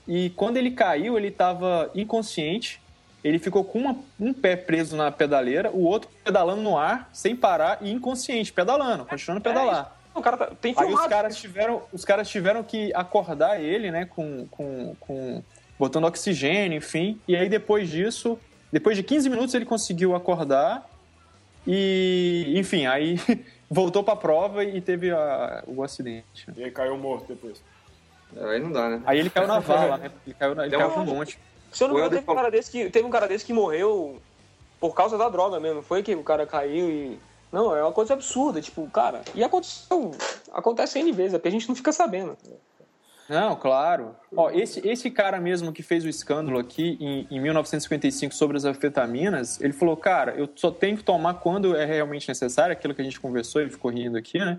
e 0.09 0.31
quando 0.31 0.56
ele 0.56 0.70
caiu, 0.70 1.16
ele 1.19 1.28
estava 1.28 1.90
inconsciente. 1.94 2.81
Ele 3.23 3.39
ficou 3.39 3.65
com 3.65 3.78
uma- 3.78 3.97
um 4.20 4.35
pé 4.35 4.55
preso 4.55 4.94
na 4.97 5.11
pedaleira, 5.11 5.70
o 5.70 5.82
outro 5.85 6.11
pedalando 6.23 6.61
no 6.61 6.77
ar, 6.77 7.09
sem 7.12 7.35
parar 7.35 7.78
e 7.81 7.90
inconsciente, 7.90 8.52
pedalando, 8.52 9.06
continuando 9.06 9.40
a 9.40 9.52
pedalar. 9.52 9.97
O 10.15 10.23
cara 10.23 10.36
tá, 10.36 10.47
tem 10.61 10.73
Aí 10.77 10.86
filmado. 10.86 11.03
os 11.03 11.09
caras 11.09 11.36
tiveram, 11.36 11.82
os 11.93 12.05
caras 12.05 12.28
tiveram 12.28 12.62
que 12.62 12.93
acordar 12.95 13.61
ele, 13.61 13.91
né, 13.91 14.05
com, 14.07 14.47
com, 14.49 14.95
com 15.01 15.43
botando 15.78 16.05
oxigênio, 16.05 16.78
enfim. 16.78 17.20
E 17.27 17.35
aí 17.36 17.49
depois 17.49 17.89
disso, 17.89 18.39
depois 18.73 18.97
de 18.97 19.03
15 19.03 19.28
minutos 19.28 19.55
ele 19.55 19.65
conseguiu 19.65 20.15
acordar 20.15 20.89
e, 21.66 22.53
enfim, 22.57 22.86
aí 22.86 23.19
voltou 23.70 24.05
pra 24.05 24.15
prova 24.16 24.62
e 24.65 24.81
teve 24.81 25.11
a- 25.11 25.65
o 25.66 25.82
acidente. 25.82 26.47
E 26.57 26.65
aí 26.65 26.70
caiu 26.70 26.97
morto 26.97 27.27
depois. 27.28 27.62
Aí 28.36 28.61
não 28.61 28.70
dá, 28.73 28.91
né? 28.91 29.03
Aí 29.07 29.19
ele 29.19 29.31
caiu 29.31 29.47
na 29.47 29.59
vala, 29.61 29.97
né? 29.97 30.11
Ele 30.27 30.35
caiu, 30.39 30.55
na, 30.55 30.66
ele 30.66 30.77
caiu 30.77 30.97
no 30.99 31.05
monte. 31.07 31.39
Se 31.73 31.82
eu 31.82 31.89
não 31.89 31.95
me 31.95 32.01
engano, 32.01 32.16
teve 32.20 32.31
um, 32.31 32.35
cara 32.35 32.51
desse 32.51 32.70
que, 32.70 32.91
teve 32.91 33.07
um 33.07 33.11
cara 33.11 33.27
desse 33.27 33.45
que 33.45 33.53
morreu 33.53 34.20
por 34.78 34.95
causa 34.95 35.19
da 35.19 35.28
droga 35.28 35.59
mesmo. 35.59 35.82
Foi 35.82 36.03
que 36.03 36.15
o 36.15 36.23
cara 36.23 36.47
caiu 36.47 36.89
e. 36.89 37.19
Não, 37.55 37.76
é 37.76 37.81
uma 37.85 37.93
coisa 37.93 38.14
absurda, 38.14 38.60
tipo, 38.60 38.85
cara. 38.90 39.22
E 39.32 39.44
aconteceu. 39.44 40.10
Acontece 40.52 40.98
N 40.98 41.12
vezes, 41.12 41.35
é 41.35 41.39
porque 41.39 41.47
a 41.47 41.52
gente 41.52 41.68
não 41.68 41.76
fica 41.76 41.93
sabendo. 41.93 42.36
Não, 43.28 43.55
claro. 43.55 44.16
Ó, 44.36 44.51
esse, 44.51 44.86
esse 44.86 45.09
cara 45.09 45.39
mesmo 45.39 45.72
que 45.72 45.81
fez 45.81 46.05
o 46.05 46.09
escândalo 46.09 46.59
aqui 46.59 46.98
em, 47.01 47.28
em 47.31 47.40
1955 47.40 48.35
sobre 48.35 48.56
as 48.56 48.64
anfetaminas, 48.64 49.60
ele 49.60 49.72
falou, 49.72 49.97
cara, 49.97 50.35
eu 50.36 50.48
só 50.56 50.72
tenho 50.72 50.97
que 50.97 51.05
tomar 51.05 51.35
quando 51.35 51.76
é 51.76 51.85
realmente 51.85 52.26
necessário, 52.26 52.72
aquilo 52.72 52.93
que 52.93 53.01
a 53.01 53.05
gente 53.05 53.20
conversou, 53.20 53.60
ele 53.60 53.70
ficou 53.70 53.89
rindo 53.89 54.18
aqui, 54.18 54.40
né? 54.40 54.59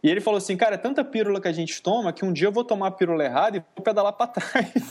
E 0.00 0.08
ele 0.08 0.20
falou 0.20 0.38
assim, 0.38 0.56
cara, 0.56 0.76
é 0.76 0.78
tanta 0.78 1.02
pílula 1.02 1.40
que 1.40 1.48
a 1.48 1.52
gente 1.52 1.82
toma 1.82 2.12
que 2.12 2.24
um 2.24 2.32
dia 2.32 2.46
eu 2.46 2.52
vou 2.52 2.62
tomar 2.62 2.86
a 2.86 2.90
pílula 2.92 3.24
errada 3.24 3.56
e 3.56 3.64
vou 3.74 3.82
pedalar 3.82 4.12
pra 4.12 4.28
trás. 4.28 4.70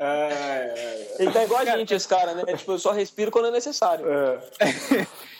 É, 0.00 0.06
é, 0.08 1.16
Ele 1.20 1.30
tá 1.30 1.44
igual 1.44 1.60
a 1.60 1.64
gente, 1.64 1.94
esse 1.94 2.08
cara, 2.08 2.34
né? 2.34 2.44
Tipo, 2.56 2.72
eu 2.72 2.78
só 2.78 2.90
respiro 2.90 3.30
quando 3.30 3.46
é 3.46 3.50
necessário. 3.52 4.04
é. 4.10 4.38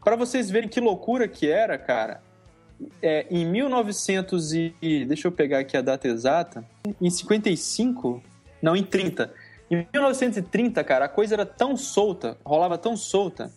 Para 0.04 0.14
vocês 0.14 0.48
verem 0.48 0.68
que 0.68 0.78
loucura 0.78 1.26
que 1.26 1.50
era, 1.50 1.76
cara, 1.76 2.20
é, 3.02 3.26
em 3.28 3.44
1900 3.44 4.52
e... 4.52 5.04
Deixa 5.08 5.26
eu 5.26 5.32
pegar 5.32 5.58
aqui 5.58 5.76
a 5.76 5.82
data 5.82 6.06
exata. 6.06 6.64
Em 7.00 7.10
55? 7.10 8.22
Não, 8.62 8.76
em 8.76 8.84
30. 8.84 9.32
Em 9.68 9.86
1930, 9.92 10.84
cara, 10.84 11.06
a 11.06 11.08
coisa 11.08 11.34
era 11.34 11.44
tão 11.44 11.76
solta, 11.76 12.38
rolava 12.44 12.78
tão 12.78 12.96
solta, 12.96 13.50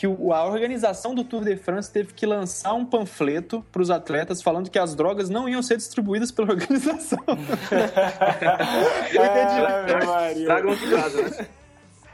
que 0.00 0.06
a 0.06 0.44
organização 0.46 1.14
do 1.14 1.22
Tour 1.22 1.44
de 1.44 1.56
France 1.58 1.90
teve 1.92 2.14
que 2.14 2.24
lançar 2.24 2.72
um 2.72 2.86
panfleto 2.86 3.62
para 3.70 3.82
os 3.82 3.90
atletas 3.90 4.40
falando 4.40 4.70
que 4.70 4.78
as 4.78 4.94
drogas 4.94 5.28
não 5.28 5.46
iam 5.46 5.60
ser 5.62 5.76
distribuídas 5.76 6.30
pela 6.32 6.48
organização. 6.54 7.18
Eu 7.28 9.24
entendi. 9.24 9.66
Ave 9.66 10.06
Maria. 10.06 10.46
Tragam 10.46 10.74
de 10.74 10.90
casa, 10.90 11.22
né? 11.22 11.46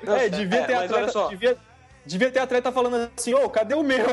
É, 0.04 0.28
devia 0.28 0.58
É, 0.58 0.64
ter 0.64 0.74
atleta, 0.74 1.08
só. 1.12 1.28
devia, 1.28 1.56
devia 2.04 2.28
ter 2.32 2.40
atleta 2.40 2.72
falando 2.72 3.08
assim, 3.16 3.34
ô, 3.34 3.48
cadê 3.48 3.76
o 3.76 3.84
meu? 3.84 4.04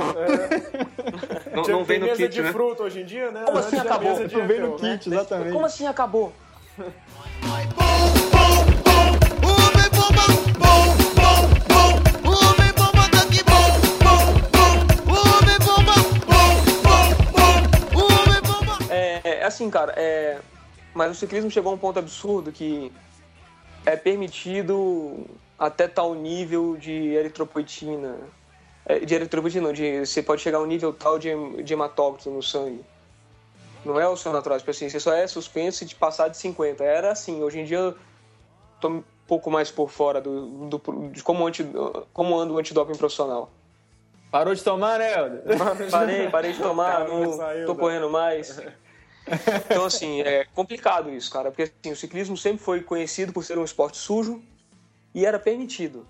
Não, 1.51 1.63
Tinha- 1.63 1.75
não 1.77 1.83
vem 1.83 1.97
no 1.97 2.05
mesa 2.05 2.17
kit, 2.17 2.29
de 2.29 2.41
né? 2.43 2.51
fruta 2.51 2.83
hoje 2.83 3.01
em 3.01 3.05
dia, 3.05 3.31
né? 3.31 3.41
Como 3.43 3.57
assim 3.57 3.77
acabou? 3.79 4.19
Não 4.19 4.47
vem 4.47 4.59
no 4.59 4.77
né? 4.79 4.97
kit, 4.99 5.09
exatamente. 5.11 5.51
Como 5.51 5.65
assim 5.65 5.87
acabou? 5.87 6.31
assim, 19.53 19.69
cara, 19.69 19.93
é... 19.95 20.39
mas 20.93 21.11
o 21.11 21.15
ciclismo 21.15 21.49
chegou 21.51 21.71
a 21.71 21.75
um 21.75 21.77
ponto 21.77 21.99
absurdo 21.99 22.51
que 22.51 22.91
é 23.85 23.95
permitido 23.95 25.25
até 25.57 25.87
tal 25.87 26.13
nível 26.15 26.75
de 26.77 26.91
eritropoetina. 27.13 28.17
É, 28.85 28.99
de 28.99 29.15
eritropoetina, 29.15 29.67
não, 29.67 29.73
de, 29.73 30.05
você 30.05 30.21
pode 30.21 30.41
chegar 30.41 30.57
a 30.57 30.61
um 30.61 30.65
nível 30.65 30.91
tal 30.91 31.17
de, 31.17 31.29
de 31.63 31.73
hematócrito 31.73 32.29
no 32.29 32.41
sangue. 32.43 32.83
Não 33.85 33.99
é 33.99 34.07
o 34.07 34.15
seu 34.15 34.31
natural, 34.31 34.57
tipo 34.57 34.71
assim, 34.71 34.89
você 34.89 34.99
só 34.99 35.13
é 35.13 35.27
suspenso 35.27 35.85
de 35.85 35.95
passar 35.95 36.29
de 36.29 36.37
50. 36.37 36.83
Era 36.83 37.11
assim, 37.11 37.43
hoje 37.43 37.59
em 37.59 37.65
dia 37.65 37.77
eu 37.77 37.97
tô 38.79 38.87
um 38.89 39.03
pouco 39.27 39.51
mais 39.51 39.69
por 39.71 39.89
fora 39.89 40.21
do, 40.21 40.67
do- 40.67 41.09
de 41.11 41.21
como, 41.23 41.45
anti, 41.45 41.65
como 42.13 42.37
anda 42.37 42.53
o 42.53 42.57
antidoping 42.57 42.95
profissional. 42.97 43.49
Parou 44.31 44.55
de 44.55 44.63
tomar, 44.63 44.97
né, 44.99 45.13
Helder? 45.13 45.43
Parei, 45.91 46.29
parei 46.29 46.53
de 46.53 46.59
tomar, 46.59 47.07
não 47.07 47.21
não 47.21 47.33
saiu, 47.33 47.67
tô 47.67 47.73
né? 47.73 47.79
correndo 47.79 48.09
mais. 48.09 48.59
Então, 49.65 49.85
assim, 49.85 50.21
é 50.21 50.45
complicado 50.53 51.09
isso, 51.09 51.31
cara, 51.31 51.49
porque 51.49 51.63
assim, 51.63 51.93
o 51.93 51.95
ciclismo 51.95 52.35
sempre 52.35 52.63
foi 52.63 52.81
conhecido 52.81 53.31
por 53.31 53.43
ser 53.43 53.57
um 53.57 53.63
esporte 53.63 53.97
sujo 53.97 54.41
e 55.13 55.25
era 55.25 55.39
permitido. 55.39 56.05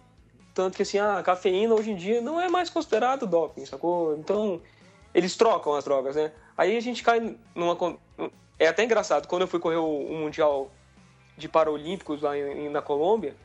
Tanto 0.54 0.76
que, 0.76 0.84
assim, 0.84 1.00
a 1.00 1.22
cafeína 1.24 1.74
hoje 1.74 1.92
em 1.92 1.96
dia 1.96 2.22
não 2.22 2.40
é 2.40 2.48
mais 2.48 2.70
considerado 2.70 3.26
doping, 3.26 3.66
sacou? 3.66 4.16
Então, 4.18 4.62
eles 5.14 5.36
trocam 5.36 5.74
as 5.74 5.84
drogas, 5.84 6.16
né? 6.16 6.32
Aí 6.58 6.78
a 6.78 6.80
gente 6.80 7.04
cai 7.04 7.36
numa. 7.56 7.78
É 8.60 8.68
até 8.68 8.84
engraçado, 8.84 9.28
quando 9.28 9.42
eu 9.44 9.48
fui 9.48 9.60
correr 9.60 9.78
o, 9.78 10.08
Mundial 10.12 10.72
de 11.36 11.50
Paralímpicos 11.50 12.22
lá 12.22 12.38
em- 12.38 12.70
na 12.70 12.82
Colômbia, 12.82 13.36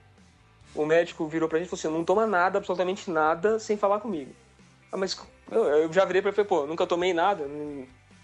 o 0.75 0.85
médico 0.85 1.27
virou 1.27 1.49
pra 1.49 1.59
gente 1.59 1.67
e 1.67 1.71
falou 1.71 1.81
assim: 1.81 1.99
não 1.99 2.05
toma 2.05 2.27
nada, 2.27 2.59
absolutamente 2.59 3.11
nada, 3.11 3.59
sem 3.59 3.77
falar 3.77 4.01
comigo. 4.01 4.33
Ah, 4.93 4.97
mas 4.97 5.19
eu, 5.51 5.91
já 5.93 6.05
virei 6.05 6.21
pra 6.21 6.31
ele 6.31 6.45
pô, 6.45 6.67
nunca 6.67 6.87
tomei 6.87 7.15
nada, 7.15 7.47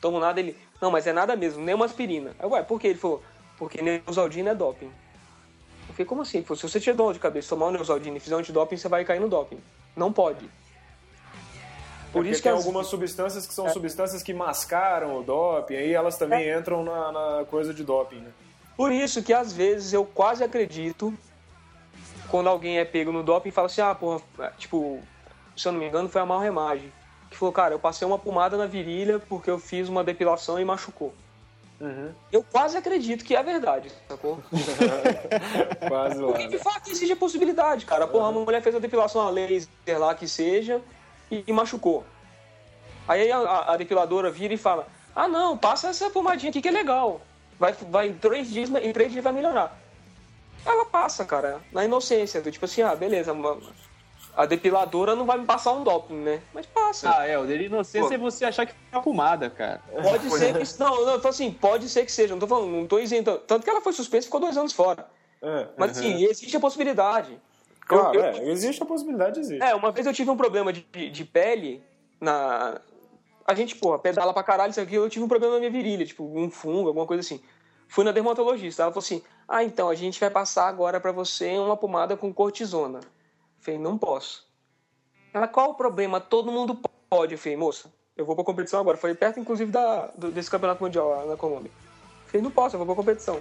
tomo 0.05 0.21
nada. 0.21 0.39
Ele, 0.39 0.55
não, 0.83 0.91
mas 0.91 1.07
é 1.07 1.13
nada 1.15 1.35
mesmo, 1.35 1.65
nem 1.65 1.75
uma 1.75 1.87
aspirina. 1.87 2.33
Aí, 2.39 2.47
ué, 2.47 2.63
por 2.63 2.79
quê? 2.79 2.89
Ele 2.89 2.99
falou, 2.99 3.23
porque 3.57 3.81
Neusaldina 3.81 4.51
é 4.51 4.55
doping. 4.55 4.91
Eu 5.89 5.95
falei, 5.95 6.05
como 6.05 6.21
assim? 6.21 6.43
Pô, 6.43 6.55
se 6.55 6.63
você 6.63 6.79
tiver 6.79 6.95
dor 6.95 7.15
de 7.15 7.19
cabeça, 7.19 7.49
tomar 7.49 7.67
um 7.69 7.71
Neosaldina 7.71 8.19
e 8.19 8.21
fizer 8.21 8.37
um 8.37 8.41
antidoping, 8.41 8.77
você 8.77 8.87
vai 8.89 9.03
cair 9.05 9.19
no 9.21 9.29
doping. 9.31 9.59
Não 9.97 10.13
pode. 10.13 10.47
Por 12.13 12.27
isso 12.27 12.37
que 12.37 12.43
tem 12.49 12.53
as- 12.53 12.59
algumas 12.59 12.87
substâncias 12.87 13.47
que 13.47 13.55
são 13.55 13.69
substâncias 13.71 14.23
que 14.23 14.35
mascaram 14.35 15.19
o 15.19 15.23
doping, 15.23 15.75
aí 15.75 15.93
elas 15.93 16.17
também 16.19 16.49
entram 16.55 16.85
na, 16.85 17.11
na 17.11 17.45
coisa 17.47 17.73
de 17.73 17.83
doping, 17.83 18.21
né? 18.21 18.31
Por 18.77 18.93
isso 18.93 19.23
que 19.23 19.33
às 19.33 19.53
vezes 19.53 19.93
eu 19.93 20.05
quase 20.05 20.45
acredito 20.45 21.13
quando 22.31 22.49
alguém 22.49 22.79
é 22.79 22.85
pego 22.85 23.11
no 23.11 23.23
doping 23.23 23.49
e 23.49 23.53
fala 23.53 23.67
assim, 23.67 23.81
ah, 23.81 23.95
porra, 23.95 24.21
tipo, 24.59 25.01
se 25.57 25.67
eu 25.67 25.73
não 25.73 25.81
me 25.81 25.87
engano, 25.89 26.09
foi 26.09 26.21
a 26.21 26.27
Mal 26.27 26.41
Remagem. 26.41 26.93
Que 27.35 27.39
falou, 27.41 27.53
cara, 27.53 27.75
eu 27.75 27.79
passei 27.81 28.07
uma 28.07 28.17
pomada 28.19 28.57
na 28.57 28.65
virilha 28.67 29.19
porque 29.19 29.51
eu 29.51 29.59
fiz 29.59 29.89
uma 29.89 30.05
depilação 30.05 30.59
e 30.61 30.65
machucou. 30.65 31.13
Eu 32.33 32.43
quase 32.45 32.77
acredito 32.77 33.25
que 33.25 33.35
é 33.37 33.43
verdade, 33.43 33.91
sacou? 34.09 34.39
Quase 35.89 36.21
lá. 36.21 36.29
Porque 36.33 36.47
de 36.47 36.59
fato 36.59 36.89
existe 36.91 37.13
a 37.13 37.17
possibilidade, 37.17 37.85
cara. 37.85 38.07
Porra, 38.07 38.29
uma 38.29 38.41
mulher 38.41 38.63
fez 38.63 38.75
a 38.75 38.79
depilação 38.79 39.27
a 39.27 39.31
laser 39.31 39.69
lá 39.99 40.15
que 40.15 40.27
seja 40.29 40.81
e, 41.31 41.45
e 41.47 41.53
machucou. 41.53 42.05
Aí 43.07 43.31
a, 43.31 43.37
a- 43.39 43.73
a 43.75 43.77
depiladora 43.77 44.31
vira 44.31 44.55
e 44.55 44.57
fala: 44.57 44.87
Ah, 45.15 45.29
não, 45.29 45.59
passa 45.59 45.89
essa 45.89 46.09
pomadinha 46.09 46.51
aqui 46.51 46.63
que 46.63 46.69
é 46.69 46.71
legal. 46.73 47.21
Vai, 47.59 47.73
vai 47.73 48.09
em 48.09 48.15
três 48.15 48.49
dias, 48.51 48.71
em 48.71 48.93
três 48.93 49.13
dias 49.13 49.23
vai 49.25 49.33
melhorar. 49.33 49.77
Ela 50.65 50.87
passa, 50.87 51.25
cara, 51.25 51.61
na 51.73 51.85
inocência, 51.85 52.41
do 52.41 52.51
tipo 52.51 52.65
assim, 52.65 52.81
ah, 52.83 52.95
beleza, 52.95 53.35
a 54.37 54.47
depiladora 54.47 55.15
não 55.15 55.25
vai 55.25 55.39
me 55.39 55.45
passar 55.47 55.73
um 55.73 55.85
doping, 55.85 56.15
né? 56.17 56.43
Mas 56.53 56.67
passa. 56.67 57.15
Ah, 57.19 57.27
é, 57.27 57.39
o 57.39 57.47
dele 57.47 57.67
inocência 57.67 58.15
é 58.15 58.19
você 58.19 58.45
achar 58.45 58.67
que 58.67 58.73
foi 58.73 58.81
uma 58.93 59.03
pomada, 59.03 59.49
cara. 59.51 59.81
Pode 60.03 60.31
ser 60.31 60.59
que. 60.59 60.81
Não, 60.81 61.07
não, 61.07 61.21
tô 61.21 61.29
assim, 61.29 61.53
pode 61.53 61.89
ser 61.89 62.05
que 62.05 62.13
seja. 62.13 62.35
Não 62.35 62.41
tô 62.41 62.47
falando, 62.47 62.71
não 62.71 62.87
tô 62.87 62.99
isento. 62.99 63.39
Tanto 63.47 63.65
que 63.65 63.71
ela 63.71 63.81
foi 63.81 63.93
suspensa 63.93 64.25
e 64.25 64.29
ficou 64.29 64.41
dois 64.41 64.57
anos 64.57 64.73
fora. 64.73 65.07
É, 65.43 65.69
Mas 65.77 65.93
assim, 65.99 66.25
existe 66.25 66.57
a 66.57 66.61
possibilidade. 66.61 67.39
Claro, 67.87 68.15
Eu- 68.19 68.23
eu- 68.23 68.27
é, 68.27 68.49
existe 68.51 68.83
a 68.83 68.87
possibilidade, 68.87 69.39
existe. 69.41 69.63
É, 69.63 69.75
uma 69.75 69.93
vez 69.93 70.07
eu 70.07 70.13
tive 70.15 70.31
um 70.31 70.37
problema 70.37 70.73
de, 70.73 70.83
de 71.11 71.25
pele 71.25 71.83
na. 72.21 72.81
A 73.47 73.55
gente, 73.55 73.77
porra, 73.77 73.99
pedala 73.99 74.33
pra 74.33 74.43
caralho, 74.43 74.71
isso 74.71 74.81
aqui, 74.81 74.95
eu 74.95 75.09
tive 75.11 75.23
um 75.25 75.29
problema 75.29 75.55
na 75.55 75.59
minha 75.61 75.71
virilha, 75.71 76.07
tipo, 76.07 76.25
um 76.25 76.51
fungo, 76.51 76.89
alguma 76.89 77.07
coisa 77.07 77.21
assim. 77.21 77.43
Fui 77.87 78.03
na 78.03 78.11
dermatologista, 78.11 78.83
ela 78.83 78.91
falou 78.91 79.05
assim: 79.05 79.23
ah, 79.47 79.63
então, 79.63 79.91
a 79.91 79.95
gente 79.95 80.19
vai 80.19 80.31
passar 80.31 80.67
agora 80.67 80.99
pra 80.99 81.13
você 81.13 81.59
uma 81.59 81.77
pomada 81.77 82.17
com 82.17 82.33
cortisona. 82.33 83.01
Falei, 83.65 83.81
não 83.81 83.97
posso. 83.97 84.47
Ela, 85.33 85.49
qual 85.49 85.71
o 85.71 85.75
problema? 85.75 86.21
Todo 86.21 86.53
mundo 86.53 86.79
pode. 87.09 87.33
Eu 87.33 87.39
falei, 87.39 87.57
moça, 87.57 87.91
eu 88.15 88.27
vou 88.27 88.37
pra 88.37 88.45
competição 88.45 88.79
agora. 88.79 88.99
Foi 88.99 89.15
perto, 89.15 89.41
inclusive, 89.41 89.73
da, 89.73 90.09
desse 90.33 90.51
campeonato 90.51 90.85
mundial 90.85 91.09
lá 91.09 91.25
na 91.25 91.37
Colômbia. 91.37 91.73
Falei, 92.27 92.43
não 92.43 92.51
posso, 92.51 92.77
eu 92.77 92.79
vou 92.79 92.87
pra 92.87 92.95
competição. 92.95 93.41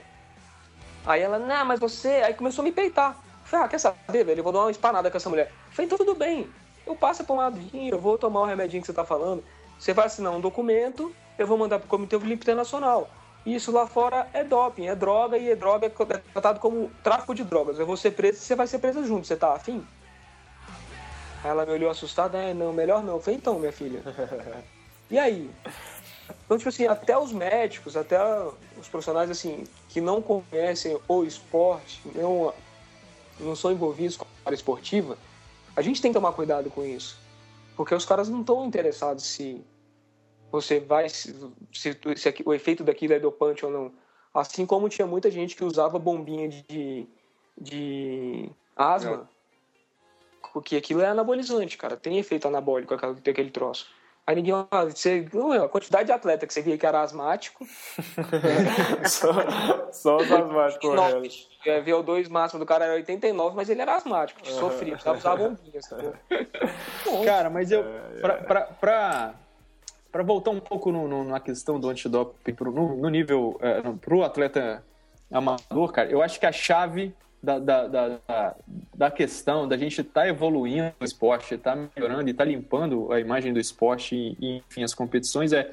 Aí 1.05 1.21
ela, 1.21 1.37
não, 1.37 1.65
mas 1.65 1.77
você. 1.81 2.07
Aí 2.07 2.33
começou 2.33 2.61
a 2.61 2.65
me 2.65 2.71
peitar. 2.71 3.21
Falei, 3.43 3.65
ah, 3.65 3.69
quer 3.69 3.79
saber, 3.79 4.23
velho? 4.23 4.39
Eu 4.39 4.43
vou 4.45 4.53
dar 4.53 4.61
uma 4.61 4.71
espanada 4.71 5.11
com 5.11 5.17
essa 5.17 5.29
mulher. 5.29 5.51
Falei, 5.71 5.87
então 5.87 5.97
tudo 5.97 6.15
bem. 6.15 6.49
Eu 6.87 6.95
passo 6.95 7.21
a 7.21 7.25
pomadinha, 7.25 7.91
eu 7.91 7.99
vou 7.99 8.17
tomar 8.17 8.41
o 8.41 8.45
remedinho 8.45 8.81
que 8.81 8.87
você 8.87 8.93
tá 8.93 9.03
falando. 9.03 9.43
Você 9.77 9.93
vai 9.93 10.05
assinar 10.05 10.31
um 10.31 10.39
documento, 10.39 11.13
eu 11.37 11.45
vou 11.45 11.57
mandar 11.57 11.79
pro 11.79 11.89
Comitê 11.89 12.15
Olímpico 12.15 12.43
Internacional. 12.43 13.09
Isso 13.45 13.73
lá 13.73 13.85
fora 13.85 14.29
é 14.31 14.41
doping, 14.41 14.87
é 14.87 14.95
droga 14.95 15.37
e 15.37 15.49
é 15.49 15.55
droga 15.55 15.87
é 15.87 15.89
tratado 15.89 16.61
como 16.61 16.89
tráfico 17.03 17.35
de 17.35 17.43
drogas. 17.43 17.77
Eu 17.77 17.85
vou 17.85 17.97
ser 17.97 18.11
preso 18.11 18.37
e 18.37 18.41
você 18.41 18.55
vai 18.55 18.67
ser 18.67 18.79
presa 18.79 19.03
junto. 19.03 19.27
Você 19.27 19.35
tá 19.35 19.53
afim? 19.53 19.85
Aí 21.43 21.49
ela 21.49 21.65
me 21.65 21.73
olhou 21.73 21.89
assustada, 21.89 22.37
é, 22.37 22.53
não, 22.53 22.71
melhor 22.71 23.03
não. 23.03 23.15
Eu 23.15 23.19
falei, 23.19 23.37
então, 23.37 23.59
minha 23.59 23.71
filha. 23.71 24.01
E 25.11 25.19
aí? 25.19 25.51
Então, 26.45 26.57
tipo 26.57 26.69
assim, 26.69 26.87
até 26.87 27.15
os 27.15 27.31
médicos, 27.31 27.95
até 27.95 28.17
os 28.79 28.87
profissionais, 28.87 29.29
assim, 29.29 29.65
que 29.89 30.01
não 30.01 30.23
conhecem 30.23 30.97
o 31.07 31.23
esporte, 31.23 32.01
não, 32.15 32.51
não 33.39 33.55
são 33.55 33.71
envolvidos 33.71 34.17
com 34.17 34.25
a 34.25 34.47
área 34.47 34.55
esportiva, 34.55 35.15
a 35.75 35.81
gente 35.83 36.01
tem 36.01 36.11
que 36.11 36.17
tomar 36.17 36.31
cuidado 36.33 36.69
com 36.71 36.83
isso. 36.83 37.19
Porque 37.75 37.93
os 37.93 38.05
caras 38.05 38.27
não 38.27 38.41
estão 38.41 38.65
interessados 38.65 39.25
se 39.25 39.63
você 40.51 40.79
vai, 40.79 41.09
se, 41.09 41.35
se, 41.71 41.97
se 42.15 42.35
o 42.45 42.53
efeito 42.53 42.83
daquilo 42.83 43.13
é 43.13 43.19
dopante 43.19 43.65
ou 43.65 43.71
não. 43.71 43.91
Assim 44.33 44.65
como 44.65 44.89
tinha 44.89 45.05
muita 45.05 45.29
gente 45.29 45.55
que 45.55 45.63
usava 45.63 45.99
bombinha 45.99 46.49
de, 46.49 47.07
de 47.59 48.49
asma, 48.75 49.29
porque 50.53 50.75
aquilo 50.75 51.01
é 51.01 51.07
anabolizante, 51.07 51.77
cara. 51.77 51.97
Tem 51.97 52.17
efeito 52.19 52.47
anabólico 52.47 52.93
aquela- 52.93 53.13
aquele 53.13 53.49
troço. 53.51 53.87
Aí 54.25 54.35
ninguém, 54.37 54.53
ah, 54.71 54.85
você, 54.85 55.27
não, 55.33 55.51
a 55.51 55.67
quantidade 55.67 56.05
de 56.05 56.11
atleta 56.13 56.47
que 56.47 56.53
você 56.53 56.61
via 56.61 56.77
que 56.77 56.85
era 56.85 57.01
asmático, 57.01 57.65
Só, 59.05 59.33
só 59.91 60.17
os 60.17 60.31
asmáticos 60.31 60.89
corretos. 60.95 61.49
É, 61.65 61.81
VO2 61.81 62.29
máximo 62.29 62.59
do 62.59 62.65
cara 62.65 62.85
era 62.85 62.93
89, 62.93 63.55
mas 63.55 63.69
ele 63.69 63.81
era 63.81 63.95
asmático, 63.95 64.39
sofria, 64.47 64.93
precisava 64.93 65.17
usar 65.17 65.35
bombinha. 65.35 65.81
sacou? 65.81 66.13
Bom, 67.05 67.23
Cara, 67.25 67.49
mas 67.49 67.71
eu. 67.71 67.83
Pra, 68.21 68.35
pra, 68.35 68.61
pra, 68.61 69.33
pra 70.11 70.23
voltar 70.23 70.51
um 70.51 70.59
pouco 70.59 70.91
no, 70.91 71.07
no- 71.07 71.23
na 71.25 71.39
questão 71.39 71.79
do 71.79 71.89
antidoping 71.89 72.53
pro, 72.53 72.71
no, 72.71 72.95
no 72.95 73.09
nível. 73.09 73.57
É, 73.61 73.81
no, 73.81 73.97
pro 73.97 74.23
atleta 74.23 74.83
amador, 75.31 75.91
cara, 75.91 76.09
eu 76.09 76.21
acho 76.21 76.39
que 76.39 76.45
a 76.45 76.51
chave 76.51 77.13
da, 77.43 77.59
da, 77.59 77.87
da, 77.87 78.55
da, 78.95 79.11
questão 79.11 79.67
da 79.67 79.75
gente 79.75 79.99
estar 79.99 80.29
evoluindo 80.29 80.93
o 80.97 81.03
esporte, 81.03 81.55
estar 81.55 81.75
melhorando 81.75 82.29
e 82.29 82.31
estar 82.31 82.45
limpando 82.45 83.11
a 83.11 83.19
imagem 83.19 83.51
do 83.51 83.59
esporte 83.59 84.15
e, 84.15 84.63
enfim, 84.69 84.83
as 84.83 84.93
competições 84.93 85.51
é. 85.51 85.69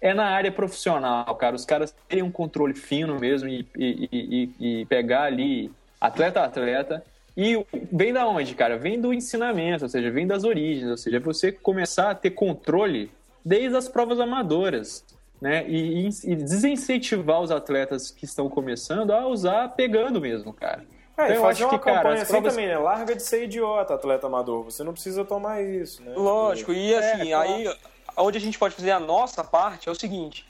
É 0.00 0.12
na 0.12 0.24
área 0.24 0.50
profissional, 0.50 1.32
cara. 1.36 1.54
Os 1.54 1.64
caras 1.64 1.94
terem 2.08 2.24
um 2.24 2.30
controle 2.30 2.74
fino 2.74 3.20
mesmo 3.20 3.48
e, 3.48 3.64
e, 3.76 4.50
e- 4.58 4.86
pegar 4.86 5.22
ali 5.22 5.70
atleta 6.00 6.40
a 6.40 6.46
atleta. 6.46 7.04
E 7.36 7.64
vem 7.92 8.12
da 8.12 8.26
onde, 8.26 8.52
cara? 8.56 8.76
Vem 8.76 9.00
do 9.00 9.14
ensinamento, 9.14 9.84
ou 9.84 9.88
seja, 9.88 10.10
vem 10.10 10.26
das 10.26 10.42
origens, 10.42 10.90
ou 10.90 10.96
seja, 10.96 11.20
você 11.20 11.52
começar 11.52 12.10
a 12.10 12.14
ter 12.16 12.30
controle 12.30 13.12
desde 13.44 13.76
as 13.76 13.88
provas 13.88 14.18
amadoras, 14.18 15.04
né? 15.40 15.64
E- 15.68 16.08
e 16.24 16.34
desincentivar 16.34 17.40
os 17.40 17.52
atletas 17.52 18.10
que 18.10 18.24
estão 18.24 18.48
começando 18.48 19.12
a 19.12 19.28
usar 19.28 19.68
pegando 19.68 20.20
mesmo, 20.20 20.52
cara. 20.52 20.84
É, 21.16 21.22
e 21.22 21.24
Então, 21.24 21.36
eu 21.36 21.42
fazer 21.42 21.64
acho 21.64 21.64
uma 21.64 21.78
que, 21.78 21.84
cara, 21.84 21.96
campanha 21.98 22.14
as 22.16 22.22
assim 22.22 22.32
provas- 22.32 22.54
também, 22.54 22.68
né? 22.68 22.78
Larga 22.78 23.14
de 23.14 23.22
ser 23.22 23.44
idiota, 23.44 23.94
atleta 23.94 24.26
amador. 24.26 24.64
Você 24.64 24.82
não 24.82 24.92
precisa 24.92 25.24
tomar 25.24 25.62
isso, 25.62 26.02
né? 26.02 26.12
Lógico, 26.16 26.72
e 26.72 26.94
assim, 26.94 27.30
É, 27.32 27.34
claro. 27.34 27.50
aí 27.52 27.76
onde 28.16 28.38
a 28.38 28.40
gente 28.40 28.58
pode 28.58 28.74
fazer 28.74 28.90
a 28.92 29.00
nossa 29.00 29.44
parte 29.44 29.88
é 29.88 29.92
o 29.92 29.94
seguinte. 29.94 30.46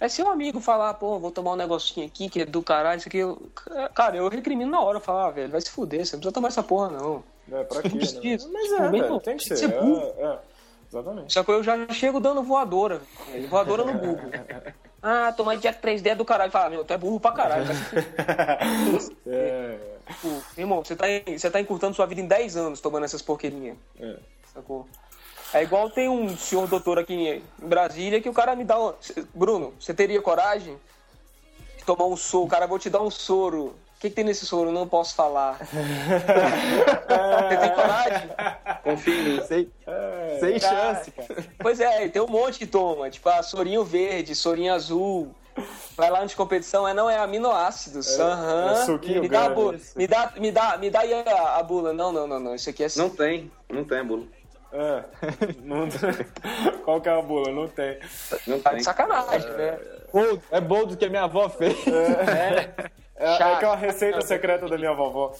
É 0.00 0.08
seu 0.08 0.28
amigo 0.28 0.60
falar, 0.60 0.92
pô, 0.94 1.18
vou 1.18 1.30
tomar 1.30 1.52
um 1.52 1.56
negocinho 1.56 2.06
aqui 2.06 2.28
que 2.28 2.42
é 2.42 2.44
do 2.44 2.62
caralho, 2.62 2.98
isso 2.98 3.08
aqui. 3.08 3.18
eu- 3.18 3.40
Cara, 3.94 4.16
eu 4.16 4.28
recrimino 4.28 4.70
na 4.70 4.80
hora, 4.80 5.00
falar, 5.00 5.26
ah, 5.26 5.30
velho, 5.30 5.50
vai 5.50 5.60
se 5.60 5.70
fuder, 5.70 6.04
você 6.04 6.16
não 6.16 6.20
precisa 6.20 6.34
tomar 6.34 6.48
essa 6.48 6.62
porra, 6.62 6.90
não. 6.90 7.24
É, 7.50 7.62
pra 7.64 7.80
quê, 7.82 7.88
né? 7.88 7.94
precisa. 7.96 8.48
Mas 8.52 8.62
Tipo, 8.68 8.74
é, 8.82 8.88
bem, 8.90 9.00
velho, 9.00 9.12
pô, 9.14 9.20
tem 9.20 9.36
que 9.36 9.48
tem 9.48 9.56
ser. 9.56 9.68
que 9.68 9.74
ser 9.74 9.80
burro. 9.80 10.14
É, 10.18 10.22
é, 10.24 10.38
exatamente. 10.98 11.32
Só 11.32 11.42
que 11.44 11.50
eu 11.50 11.62
já 11.62 11.86
chego 11.90 12.20
dando 12.20 12.42
voadora, 12.42 13.00
velho, 13.30 13.48
voadora 13.48 13.84
no 13.84 13.92
Google. 13.98 14.30
Ah, 15.06 15.34
tomar 15.36 15.56
Jack 15.58 15.82
3D 15.86 16.06
é 16.06 16.14
do 16.14 16.24
caralho. 16.24 16.50
Fala, 16.50 16.70
meu, 16.70 16.82
tu 16.82 16.90
é 16.94 16.96
burro 16.96 17.20
pra 17.20 17.30
caralho. 17.32 17.66
se 17.66 17.74
fuder. 19.20 19.20
É, 19.26 19.78
Tipo, 20.08 20.42
irmão, 20.56 20.82
você 20.82 20.96
tá, 20.96 21.04
você 21.26 21.50
tá 21.50 21.60
encurtando 21.60 21.94
sua 21.94 22.06
vida 22.06 22.22
em 22.22 22.26
10 22.26 22.56
anos 22.56 22.80
tomando 22.80 23.04
essas 23.04 23.20
porqueirinhas. 23.20 23.76
é. 24.00 24.16
Sacou? 24.54 24.88
É 25.52 25.62
igual 25.62 25.90
tem 25.90 26.08
um 26.08 26.34
senhor 26.34 26.66
doutor 26.68 26.98
aqui 26.98 27.12
em 27.14 27.42
Brasília 27.68 28.18
que 28.18 28.30
o 28.30 28.32
cara 28.32 28.56
me 28.56 28.64
dá 28.64 28.80
um. 28.80 28.94
Bruno, 29.34 29.74
você 29.78 29.92
teria 29.92 30.22
coragem 30.22 30.78
de 31.76 31.84
tomar 31.84 32.06
um 32.06 32.16
soro? 32.16 32.46
O 32.46 32.48
cara 32.48 32.66
vou 32.66 32.78
te 32.78 32.88
dar 32.88 33.02
um 33.02 33.10
soro. 33.10 33.66
O 33.66 34.00
que, 34.00 34.08
que 34.08 34.16
tem 34.16 34.24
nesse 34.24 34.46
soro? 34.46 34.72
Não 34.72 34.88
posso 34.88 35.14
falar. 35.14 35.58
você 35.68 37.56
tem 37.58 37.74
coragem? 37.74 38.30
Confia 38.82 39.14
em 39.14 39.22
mim. 39.22 39.40
Sem, 40.40 40.58
sem 40.58 40.60
chance, 40.60 41.10
cara. 41.10 41.44
Pois 41.58 41.80
é, 41.80 42.08
tem 42.08 42.20
um 42.22 42.26
monte 42.26 42.58
que 42.58 42.66
toma. 42.66 43.10
Tipo, 43.10 43.28
ah, 43.28 43.42
sorinho 43.42 43.84
verde, 43.84 44.34
sorinho 44.34 44.72
azul. 44.74 45.34
Vai 45.96 46.10
lá 46.10 46.24
de 46.24 46.34
competição, 46.34 46.86
é 46.86 46.92
não, 46.92 47.08
é 47.08 47.16
aminoácidos. 47.18 48.18
Aham. 48.18 48.72
é 48.72 48.84
suquinho 48.84 49.22
me, 49.22 49.28
dá 49.28 49.44
a 49.46 49.50
bula. 49.50 49.78
me 49.94 50.06
dá, 50.06 50.32
me 50.36 50.50
dá, 50.50 50.76
me 50.76 50.90
dá 50.90 51.00
aí 51.00 51.12
a, 51.14 51.56
a 51.58 51.62
bula. 51.62 51.92
Não, 51.92 52.10
não, 52.12 52.26
não, 52.26 52.40
não. 52.40 52.54
Isso 52.54 52.68
aqui 52.70 52.82
é 52.82 52.88
Não 52.96 53.08
tem, 53.08 53.50
não 53.68 53.84
tem, 53.84 54.04
Bulo. 54.04 54.28
É. 54.72 55.04
Não- 55.62 55.86
Qual 56.84 57.00
que 57.00 57.08
é 57.08 57.12
a 57.12 57.22
bula? 57.22 57.52
Não 57.52 57.68
tem. 57.68 57.96
Não 58.44 58.58
tá 58.58 58.70
tem. 58.70 58.80
de 58.80 58.84
sacanagem, 58.84 59.48
né? 59.52 59.78
Boldo, 60.12 60.42
é 60.50 60.60
boldo 60.60 60.96
que 60.96 61.04
a 61.04 61.08
minha 61.08 61.22
avó 61.22 61.48
fez. 61.48 61.76
É, 61.86 62.74
é 63.14 63.38
Chato. 63.38 63.54
aquela 63.54 63.76
receita 63.76 64.20
secreta 64.22 64.66
da 64.66 64.76
minha 64.76 64.92
vovó. 64.92 65.32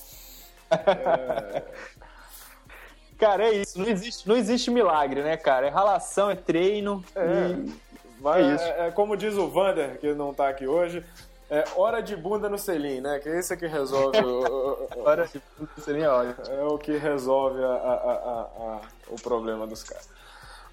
Cara, 3.24 3.44
é 3.48 3.54
isso. 3.54 3.78
Não 3.78 3.88
existe, 3.88 4.28
não 4.28 4.36
existe 4.36 4.70
milagre, 4.70 5.22
né, 5.22 5.34
cara? 5.38 5.66
É 5.66 5.70
ralação, 5.70 6.30
é 6.30 6.34
treino. 6.36 7.02
e- 7.16 7.72
Vai, 8.20 8.42
É 8.42 8.54
isso. 8.54 8.64
é, 8.64 8.88
é 8.88 8.90
como 8.90 9.16
diz 9.16 9.34
o 9.34 9.48
Vander, 9.48 9.98
que 9.98 10.12
não 10.12 10.34
tá 10.34 10.46
aqui 10.50 10.66
hoje, 10.66 11.02
é 11.50 11.64
hora 11.74 12.02
de 12.02 12.14
bunda 12.16 12.50
no 12.50 12.58
selim, 12.58 13.00
né? 13.00 13.18
Que 13.22 13.30
é 13.30 13.38
isso 13.38 13.56
que 13.56 13.66
resolve 13.66 14.18
o, 14.18 14.40
o- 14.42 14.72
o- 14.84 14.88
Hora 15.08 15.26
de 15.26 15.40
seria 15.82 16.12
ótimo. 16.12 16.34
é 16.54 16.64
o 16.64 16.76
que 16.76 16.92
resolve 16.98 17.62
a- 17.64 17.66
a- 17.66 17.70
a- 17.70 18.48
a- 18.62 18.80
o 19.08 19.16
problema 19.20 19.66
dos 19.66 19.82
caras. 19.82 20.06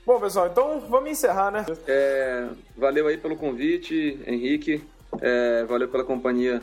Bom, 0.05 0.19
pessoal, 0.19 0.47
então 0.47 0.81
vamos 0.89 1.09
encerrar, 1.09 1.51
né? 1.51 1.65
É, 1.87 2.47
valeu 2.77 3.07
aí 3.07 3.17
pelo 3.17 3.37
convite, 3.37 4.21
Henrique. 4.27 4.85
É, 5.21 5.63
valeu 5.65 5.87
pela 5.87 6.03
companhia 6.03 6.61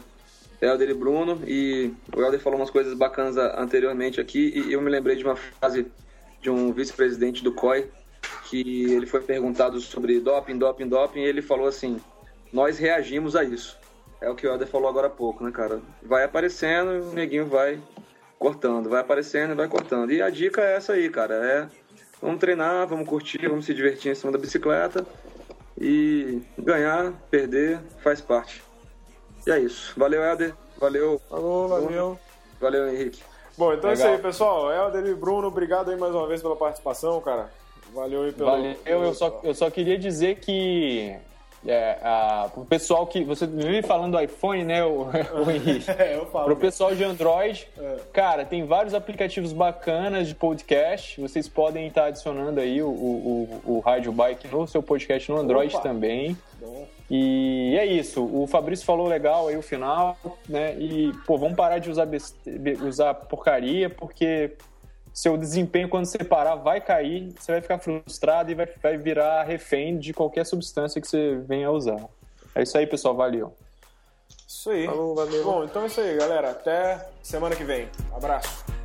Helder 0.60 0.90
e 0.90 0.94
Bruno. 0.94 1.40
E 1.46 1.92
o 2.14 2.20
Helder 2.20 2.40
falou 2.40 2.58
umas 2.58 2.70
coisas 2.70 2.94
bacanas 2.94 3.36
anteriormente 3.36 4.20
aqui. 4.20 4.52
E 4.54 4.72
eu 4.72 4.80
me 4.80 4.90
lembrei 4.90 5.16
de 5.16 5.24
uma 5.24 5.36
frase 5.36 5.86
de 6.40 6.50
um 6.50 6.72
vice-presidente 6.72 7.42
do 7.42 7.52
COI, 7.52 7.88
que 8.48 8.92
ele 8.92 9.06
foi 9.06 9.20
perguntado 9.20 9.80
sobre 9.80 10.20
doping, 10.20 10.58
doping, 10.58 10.88
doping. 10.88 11.20
E 11.20 11.24
ele 11.24 11.42
falou 11.42 11.66
assim: 11.66 12.00
Nós 12.52 12.78
reagimos 12.78 13.36
a 13.36 13.44
isso. 13.44 13.78
É 14.20 14.28
o 14.28 14.34
que 14.34 14.46
o 14.46 14.50
Helder 14.50 14.66
falou 14.66 14.88
agora 14.88 15.06
há 15.06 15.10
pouco, 15.10 15.44
né, 15.44 15.50
cara? 15.52 15.80
Vai 16.02 16.24
aparecendo 16.24 16.92
e 16.92 17.00
o 17.00 17.12
neguinho 17.12 17.46
vai 17.46 17.78
cortando. 18.38 18.88
Vai 18.88 19.00
aparecendo 19.00 19.52
e 19.52 19.54
vai 19.54 19.68
cortando. 19.68 20.12
E 20.12 20.20
a 20.20 20.28
dica 20.28 20.60
é 20.60 20.76
essa 20.76 20.94
aí, 20.94 21.08
cara. 21.08 21.34
É. 21.34 21.68
Vamos 22.20 22.40
treinar, 22.40 22.86
vamos 22.88 23.08
curtir, 23.08 23.46
vamos 23.46 23.64
se 23.64 23.72
divertir 23.72 24.10
em 24.10 24.14
cima 24.14 24.32
da 24.32 24.38
bicicleta. 24.38 25.06
E 25.80 26.42
ganhar, 26.58 27.12
perder, 27.30 27.78
faz 28.02 28.20
parte. 28.20 28.67
E 29.48 29.50
é 29.50 29.58
isso. 29.60 29.94
Valeu, 29.96 30.22
Helder. 30.22 30.54
Valeu, 30.78 31.18
Falou, 31.28 31.68
valeu. 31.68 32.18
valeu, 32.60 32.86
Henrique. 32.88 33.22
Bom, 33.56 33.72
então 33.72 33.88
é 33.88 33.94
isso 33.94 34.02
Legal. 34.02 34.16
aí, 34.18 34.22
pessoal. 34.22 34.70
Helder 34.70 35.06
e 35.06 35.14
Bruno, 35.14 35.48
obrigado 35.48 35.90
aí 35.90 35.96
mais 35.96 36.14
uma 36.14 36.26
vez 36.28 36.42
pela 36.42 36.54
participação, 36.54 37.18
cara. 37.22 37.48
Valeu 37.94 38.24
aí 38.24 38.32
pelo. 38.32 38.50
Valeu, 38.50 38.76
eu 38.84 39.14
só, 39.14 39.40
eu 39.42 39.54
só 39.54 39.70
queria 39.70 39.96
dizer 39.98 40.36
que 40.36 41.16
é, 41.66 41.98
a, 42.02 42.50
pro 42.52 42.66
pessoal 42.66 43.06
que. 43.06 43.24
Você 43.24 43.46
vive 43.46 43.80
falando 43.82 44.18
do 44.18 44.22
iPhone, 44.22 44.64
né, 44.64 44.84
o, 44.84 45.06
o 45.46 45.50
Henrique? 45.50 45.90
É, 45.98 46.14
eu 46.14 46.26
falo. 46.26 46.44
Pro 46.44 46.56
pessoal 46.56 46.94
de 46.94 47.02
Android, 47.02 47.66
É. 47.78 47.96
cara, 48.12 48.44
tem 48.44 48.66
vários 48.66 48.92
aplicativos 48.92 49.54
bacanas 49.54 50.28
de 50.28 50.34
podcast. 50.34 51.18
Vocês 51.20 51.48
podem 51.48 51.88
estar 51.88 52.04
adicionando 52.04 52.60
aí 52.60 52.82
o, 52.82 52.88
o, 52.88 53.60
o, 53.64 53.76
o 53.76 53.80
Rádio 53.80 54.12
Bike 54.12 54.46
no 54.48 54.68
seu 54.68 54.82
podcast 54.82 55.32
no 55.32 55.38
Android 55.38 55.74
Opa. 55.74 55.82
também. 55.82 56.36
Bom. 56.60 56.86
E 57.10 57.76
é 57.78 57.86
isso. 57.86 58.22
O 58.22 58.46
Fabrício 58.46 58.84
falou 58.84 59.06
legal 59.06 59.48
aí 59.48 59.56
o 59.56 59.62
final, 59.62 60.16
né? 60.48 60.74
E, 60.78 61.12
pô, 61.26 61.38
vamos 61.38 61.56
parar 61.56 61.78
de 61.78 61.90
usar, 61.90 62.04
beste... 62.04 62.36
usar 62.86 63.14
porcaria, 63.14 63.88
porque 63.88 64.56
seu 65.12 65.36
desempenho, 65.36 65.88
quando 65.88 66.04
você 66.04 66.18
parar, 66.18 66.54
vai 66.56 66.80
cair, 66.80 67.32
você 67.38 67.52
vai 67.52 67.60
ficar 67.60 67.78
frustrado 67.78 68.50
e 68.50 68.54
vai, 68.54 68.68
vai 68.82 68.96
virar 68.96 69.42
refém 69.42 69.98
de 69.98 70.12
qualquer 70.12 70.44
substância 70.44 71.00
que 71.00 71.08
você 71.08 71.36
venha 71.36 71.68
a 71.68 71.72
usar. 71.72 72.04
É 72.54 72.62
isso 72.62 72.76
aí, 72.76 72.86
pessoal. 72.86 73.14
Valeu. 73.14 73.54
Isso 74.46 74.70
aí. 74.70 74.86
Falou, 74.86 75.14
valeu. 75.14 75.44
Bom, 75.44 75.64
então 75.64 75.82
é 75.82 75.86
isso 75.86 76.00
aí, 76.00 76.16
galera. 76.16 76.50
Até 76.50 77.06
semana 77.22 77.56
que 77.56 77.64
vem. 77.64 77.88
Abraço. 78.14 78.77